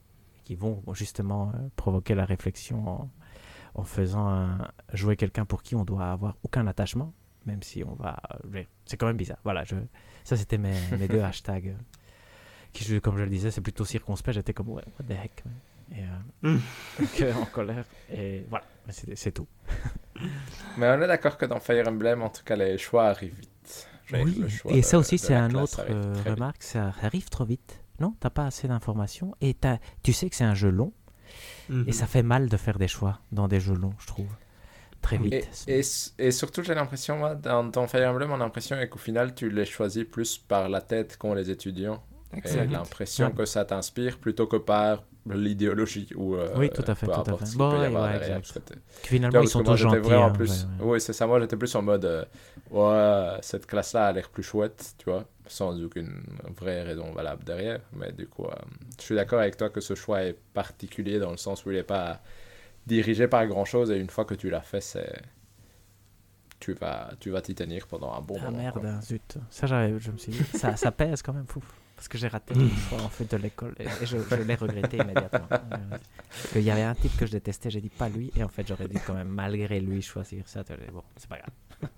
qui 0.44 0.54
vont 0.54 0.82
justement 0.92 1.50
euh, 1.54 1.68
provoquer 1.76 2.14
la 2.14 2.26
réflexion 2.26 2.86
en, 2.86 3.10
en 3.74 3.84
faisant 3.84 4.28
un- 4.28 4.68
jouer 4.92 5.16
quelqu'un 5.16 5.44
pour 5.44 5.62
qui 5.62 5.74
on 5.74 5.84
doit 5.84 6.10
avoir 6.10 6.36
aucun 6.42 6.66
attachement, 6.66 7.12
même 7.46 7.62
si 7.62 7.82
on 7.84 7.94
va. 7.94 8.18
euh, 8.54 8.62
C'est 8.86 8.96
quand 8.96 9.06
même 9.06 9.16
bizarre. 9.16 9.38
Voilà, 9.44 9.64
je, 9.64 9.76
ça 10.24 10.36
c'était 10.36 10.58
mes, 10.58 10.74
mes 10.98 11.08
deux 11.08 11.20
hashtags. 11.22 11.68
euh, 11.68 11.74
Qui, 12.72 13.00
comme 13.00 13.16
je 13.18 13.24
le 13.24 13.30
disais, 13.30 13.50
c'est 13.50 13.60
plutôt 13.60 13.84
circonspect. 13.84 14.34
J'étais 14.34 14.52
comme, 14.52 14.68
ouais, 14.70 14.84
what 14.98 15.06
the 15.06 15.18
heck. 15.18 15.44
Et, 15.92 16.02
euh, 16.02 16.06
Mm. 16.54 16.58
que 17.16 17.34
en 17.40 17.46
colère. 17.46 17.84
Et 18.12 18.44
voilà, 18.48 18.64
c'est 18.88 19.32
tout. 19.32 19.46
Mais 20.76 20.88
on 20.88 21.02
est 21.02 21.06
d'accord 21.08 21.36
que 21.36 21.46
dans 21.46 21.58
Fire 21.60 21.86
Emblem, 21.88 22.22
en 22.22 22.28
tout 22.30 22.44
cas, 22.44 22.56
les 22.56 22.78
choix 22.78 23.06
arrivent 23.08 23.34
vite. 23.38 23.88
Oui, 24.12 24.44
et 24.68 24.76
de- 24.78 24.82
ça 24.82 24.98
aussi, 24.98 25.18
c'est 25.18 25.34
un 25.34 25.54
autre 25.54 25.84
euh, 25.88 26.12
vite. 26.14 26.28
remarque. 26.28 26.62
Ça 26.62 26.92
arrive 27.02 27.28
trop 27.28 27.44
vite. 27.44 27.82
Non, 28.00 28.14
t'as 28.18 28.30
pas 28.30 28.46
assez 28.46 28.66
d'informations. 28.66 29.34
Et 29.40 29.56
tu 30.02 30.12
sais 30.12 30.28
que 30.30 30.34
c'est 30.36 30.44
un 30.44 30.54
jeu 30.54 30.70
long. 30.70 30.92
Mhm. 31.68 31.84
Et 31.88 31.92
ça 31.92 32.06
fait 32.06 32.22
mal 32.22 32.48
de 32.48 32.56
faire 32.56 32.78
des 32.78 32.88
choix 32.88 33.20
dans 33.32 33.48
des 33.48 33.60
jeux 33.60 33.74
longs, 33.74 33.94
je 33.98 34.06
trouve. 34.06 34.28
Très 35.02 35.18
vite. 35.18 35.34
Et, 35.34 35.44
et, 35.66 35.78
s- 35.80 36.14
et 36.18 36.30
surtout, 36.30 36.62
j'ai 36.62 36.74
l'impression, 36.74 37.16
moi, 37.18 37.34
dans, 37.34 37.64
dans 37.64 37.86
Fire 37.86 38.08
Emblem, 38.10 38.28
mon 38.28 38.40
impression 38.40 38.76
est 38.78 38.88
qu'au 38.88 38.98
final, 38.98 39.34
tu 39.34 39.48
les 39.50 39.64
choisis 39.64 40.04
plus 40.04 40.38
par 40.38 40.68
la 40.68 40.80
tête 40.80 41.16
qu'ont 41.16 41.34
les 41.34 41.50
étudiants. 41.50 42.02
Et 42.32 42.38
Exact. 42.38 42.70
l'impression 42.70 43.28
Ouais. 43.28 43.32
que 43.32 43.44
ça 43.44 43.64
t'inspire 43.64 44.18
plutôt 44.18 44.46
que 44.46 44.56
par 44.56 45.04
l'idéologie. 45.26 46.08
Ou, 46.16 46.36
euh, 46.36 46.48
Oui, 46.56 46.70
tout 46.70 46.84
à 46.86 46.94
fait, 46.94 47.06
peu 47.06 47.12
tout 47.12 47.18
à 47.20 47.20
importe 47.20 47.40
fait. 47.46 47.56
Bon, 47.56 47.70
ouais, 47.80 47.88
ouais, 47.88 48.16
exact. 48.16 48.46
Finalement, 49.02 49.32
vois, 49.32 49.42
ils 49.42 49.48
parce 49.48 49.52
sont 49.52 49.58
que 49.60 49.64
moi, 49.64 49.74
tous 49.74 49.76
j'étais 49.76 49.98
gentils. 49.98 50.00
vraiment 50.00 50.26
hein, 50.26 50.30
plus... 50.30 50.50
ouais, 50.50 50.84
ouais. 50.84 50.90
Oui, 50.92 51.00
c'est 51.00 51.12
ça. 51.12 51.26
Moi, 51.26 51.40
j'étais 51.40 51.56
plus 51.56 51.74
en 51.74 51.82
mode... 51.82 52.04
euh, 52.04 52.24
ouais, 52.70 53.38
cette 53.42 53.66
classe-là 53.66 54.06
a 54.08 54.12
l'air 54.12 54.28
plus 54.30 54.42
chouette, 54.42 54.94
tu 54.98 55.06
vois, 55.10 55.24
sans 55.50 55.80
aucune 55.82 56.22
vraie 56.56 56.82
raison 56.82 57.12
valable 57.12 57.44
derrière. 57.44 57.80
Mais 57.92 58.12
du 58.12 58.26
coup, 58.26 58.44
euh, 58.44 58.54
je 58.98 59.04
suis 59.04 59.14
d'accord 59.14 59.40
avec 59.40 59.56
toi 59.56 59.68
que 59.70 59.80
ce 59.80 59.94
choix 59.94 60.22
est 60.22 60.36
particulier 60.54 61.18
dans 61.18 61.30
le 61.30 61.36
sens 61.36 61.64
où 61.66 61.70
il 61.70 61.76
n'est 61.76 61.82
pas 61.82 62.20
dirigé 62.86 63.28
par 63.28 63.46
grand-chose 63.46 63.90
et 63.90 63.98
une 63.98 64.10
fois 64.10 64.24
que 64.24 64.34
tu 64.34 64.48
l'as 64.50 64.62
fait, 64.62 64.80
c'est... 64.80 65.20
Tu 66.58 66.74
vas 66.74 67.10
tu 67.18 67.30
vas 67.30 67.40
t'y 67.40 67.54
tenir 67.54 67.86
pendant 67.86 68.12
un 68.12 68.20
bon 68.20 68.36
Ah 68.38 68.44
moment. 68.46 68.58
merde, 68.58 68.80
quoi. 68.80 68.88
hein, 68.90 69.00
zut. 69.00 69.38
Ça, 69.48 69.66
j'avais- 69.66 69.98
je 69.98 70.10
me 70.10 70.18
suis 70.18 70.32
dit, 70.32 70.44
ça, 70.52 70.76
ça 70.76 70.92
pèse 70.92 71.22
quand 71.22 71.32
même, 71.32 71.46
fou. 71.46 71.62
Parce 71.96 72.06
que 72.08 72.18
j'ai 72.18 72.28
raté 72.28 72.54
le 72.54 72.68
choix 72.68 73.00
en 73.02 73.08
fait 73.08 73.30
de 73.30 73.36
l'école 73.38 73.74
et, 73.78 73.84
et 73.84 74.06
je, 74.06 74.18
je 74.18 74.34
l'ai 74.36 74.54
regretté 74.56 74.98
immédiatement. 74.98 75.48
Il 76.54 76.62
y 76.62 76.70
avait 76.70 76.82
un 76.82 76.94
type 76.94 77.16
que 77.16 77.24
je 77.26 77.32
détestais, 77.32 77.70
j'ai 77.70 77.80
dit 77.80 77.88
pas 77.90 78.08
lui, 78.10 78.30
et 78.36 78.42
en 78.44 78.48
fait 78.48 78.66
j'aurais 78.68 78.88
dû 78.88 78.98
quand 79.06 79.14
même 79.14 79.28
malgré 79.28 79.80
lui 79.80 80.00
choisir 80.02 80.46
ça. 80.48 80.62
Bon, 80.92 81.02
c'est 81.16 81.28
pas 81.28 81.38
grave. 81.38 81.90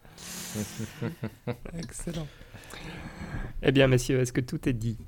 Excellent. 1.79 2.27
Eh 3.63 3.73
bien, 3.73 3.87
messieurs, 3.87 4.21
est-ce 4.21 4.33
que 4.33 4.41
tout 4.41 4.69
est 4.69 4.73
dit? 4.73 4.99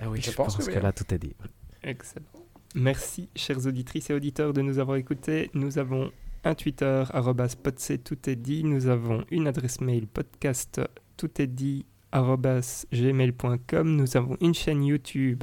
Ah 0.00 0.08
oui, 0.10 0.20
Je 0.20 0.30
je, 0.30 0.36
pense 0.36 0.56
pense, 0.56 0.66
que 0.66 0.72
que, 0.72 0.78
là 0.78 0.92
tout 0.92 1.12
est 1.14 1.18
dit. 1.18 1.34
Excellent. 1.82 2.26
Merci, 2.74 3.28
chères 3.34 3.66
auditrices 3.66 4.10
et 4.10 4.14
auditeurs, 4.14 4.52
de 4.52 4.60
nous 4.62 4.78
avoir 4.78 4.96
écoutés. 4.98 5.50
Nous 5.54 5.78
avons 5.78 6.10
un 6.44 6.54
Twitter, 6.54 7.04
arrobas 7.10 7.54
podc, 7.60 8.02
tout 8.04 8.28
est 8.30 8.36
dit. 8.36 8.62
Nous 8.64 8.86
avons 8.86 9.24
une 9.30 9.46
adresse 9.46 9.80
mail, 9.80 10.06
podcast, 10.06 10.80
tout 11.16 11.40
est 11.40 11.46
dit, 11.46 11.86
arrobas 12.12 12.84
gmail.com. 12.92 13.96
Nous 13.96 14.16
avons 14.16 14.36
une 14.40 14.54
chaîne 14.54 14.84
YouTube, 14.84 15.42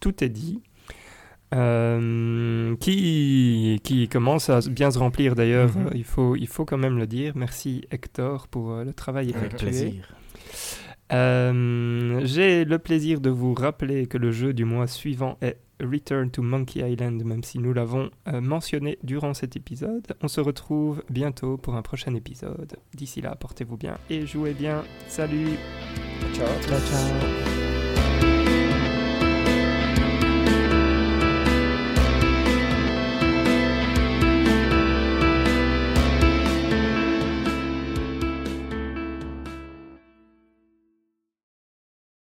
tout 0.00 0.22
est 0.22 0.28
dit, 0.28 0.62
euh, 1.54 2.76
qui, 2.76 3.80
qui 3.82 4.08
commence 4.08 4.50
à 4.50 4.60
bien 4.60 4.90
se 4.90 4.98
remplir 4.98 5.34
d'ailleurs. 5.34 5.76
Mhm. 5.76 5.86
Euh, 5.86 5.90
il, 5.94 6.04
faut, 6.04 6.36
il 6.36 6.48
faut 6.48 6.64
quand 6.64 6.78
même 6.78 6.98
le 6.98 7.06
dire. 7.06 7.32
Merci 7.36 7.86
Hector 7.90 8.48
pour 8.48 8.72
euh, 8.72 8.84
le 8.84 8.92
travail 8.92 9.30
Avec 9.30 9.54
effectué. 9.54 9.66
plaisir. 9.66 10.14
Euh, 11.12 12.20
J'ai 12.24 12.64
le 12.64 12.78
plaisir 12.78 13.20
de 13.20 13.30
vous 13.30 13.54
rappeler 13.54 14.06
que 14.06 14.18
le 14.18 14.32
jeu 14.32 14.52
du 14.52 14.64
mois 14.64 14.86
suivant 14.86 15.36
est 15.42 15.58
Return 15.80 16.30
to 16.30 16.42
Monkey 16.42 16.80
Island, 16.88 17.22
même 17.24 17.42
si 17.42 17.58
nous 17.58 17.72
l'avons 17.72 18.10
euh, 18.28 18.40
mentionné 18.40 18.98
durant 19.02 19.34
cet 19.34 19.56
épisode. 19.56 20.06
On 20.22 20.28
se 20.28 20.40
retrouve 20.40 21.02
bientôt 21.10 21.56
pour 21.56 21.74
un 21.74 21.82
prochain 21.82 22.14
épisode. 22.14 22.76
D'ici 22.94 23.20
là, 23.20 23.34
portez-vous 23.34 23.76
bien 23.76 23.98
et 24.08 24.26
jouez 24.26 24.54
bien. 24.54 24.84
Salut 25.08 25.58
Ciao. 26.32 26.46
Ciao, 26.62 26.80
ciao. 26.80 27.63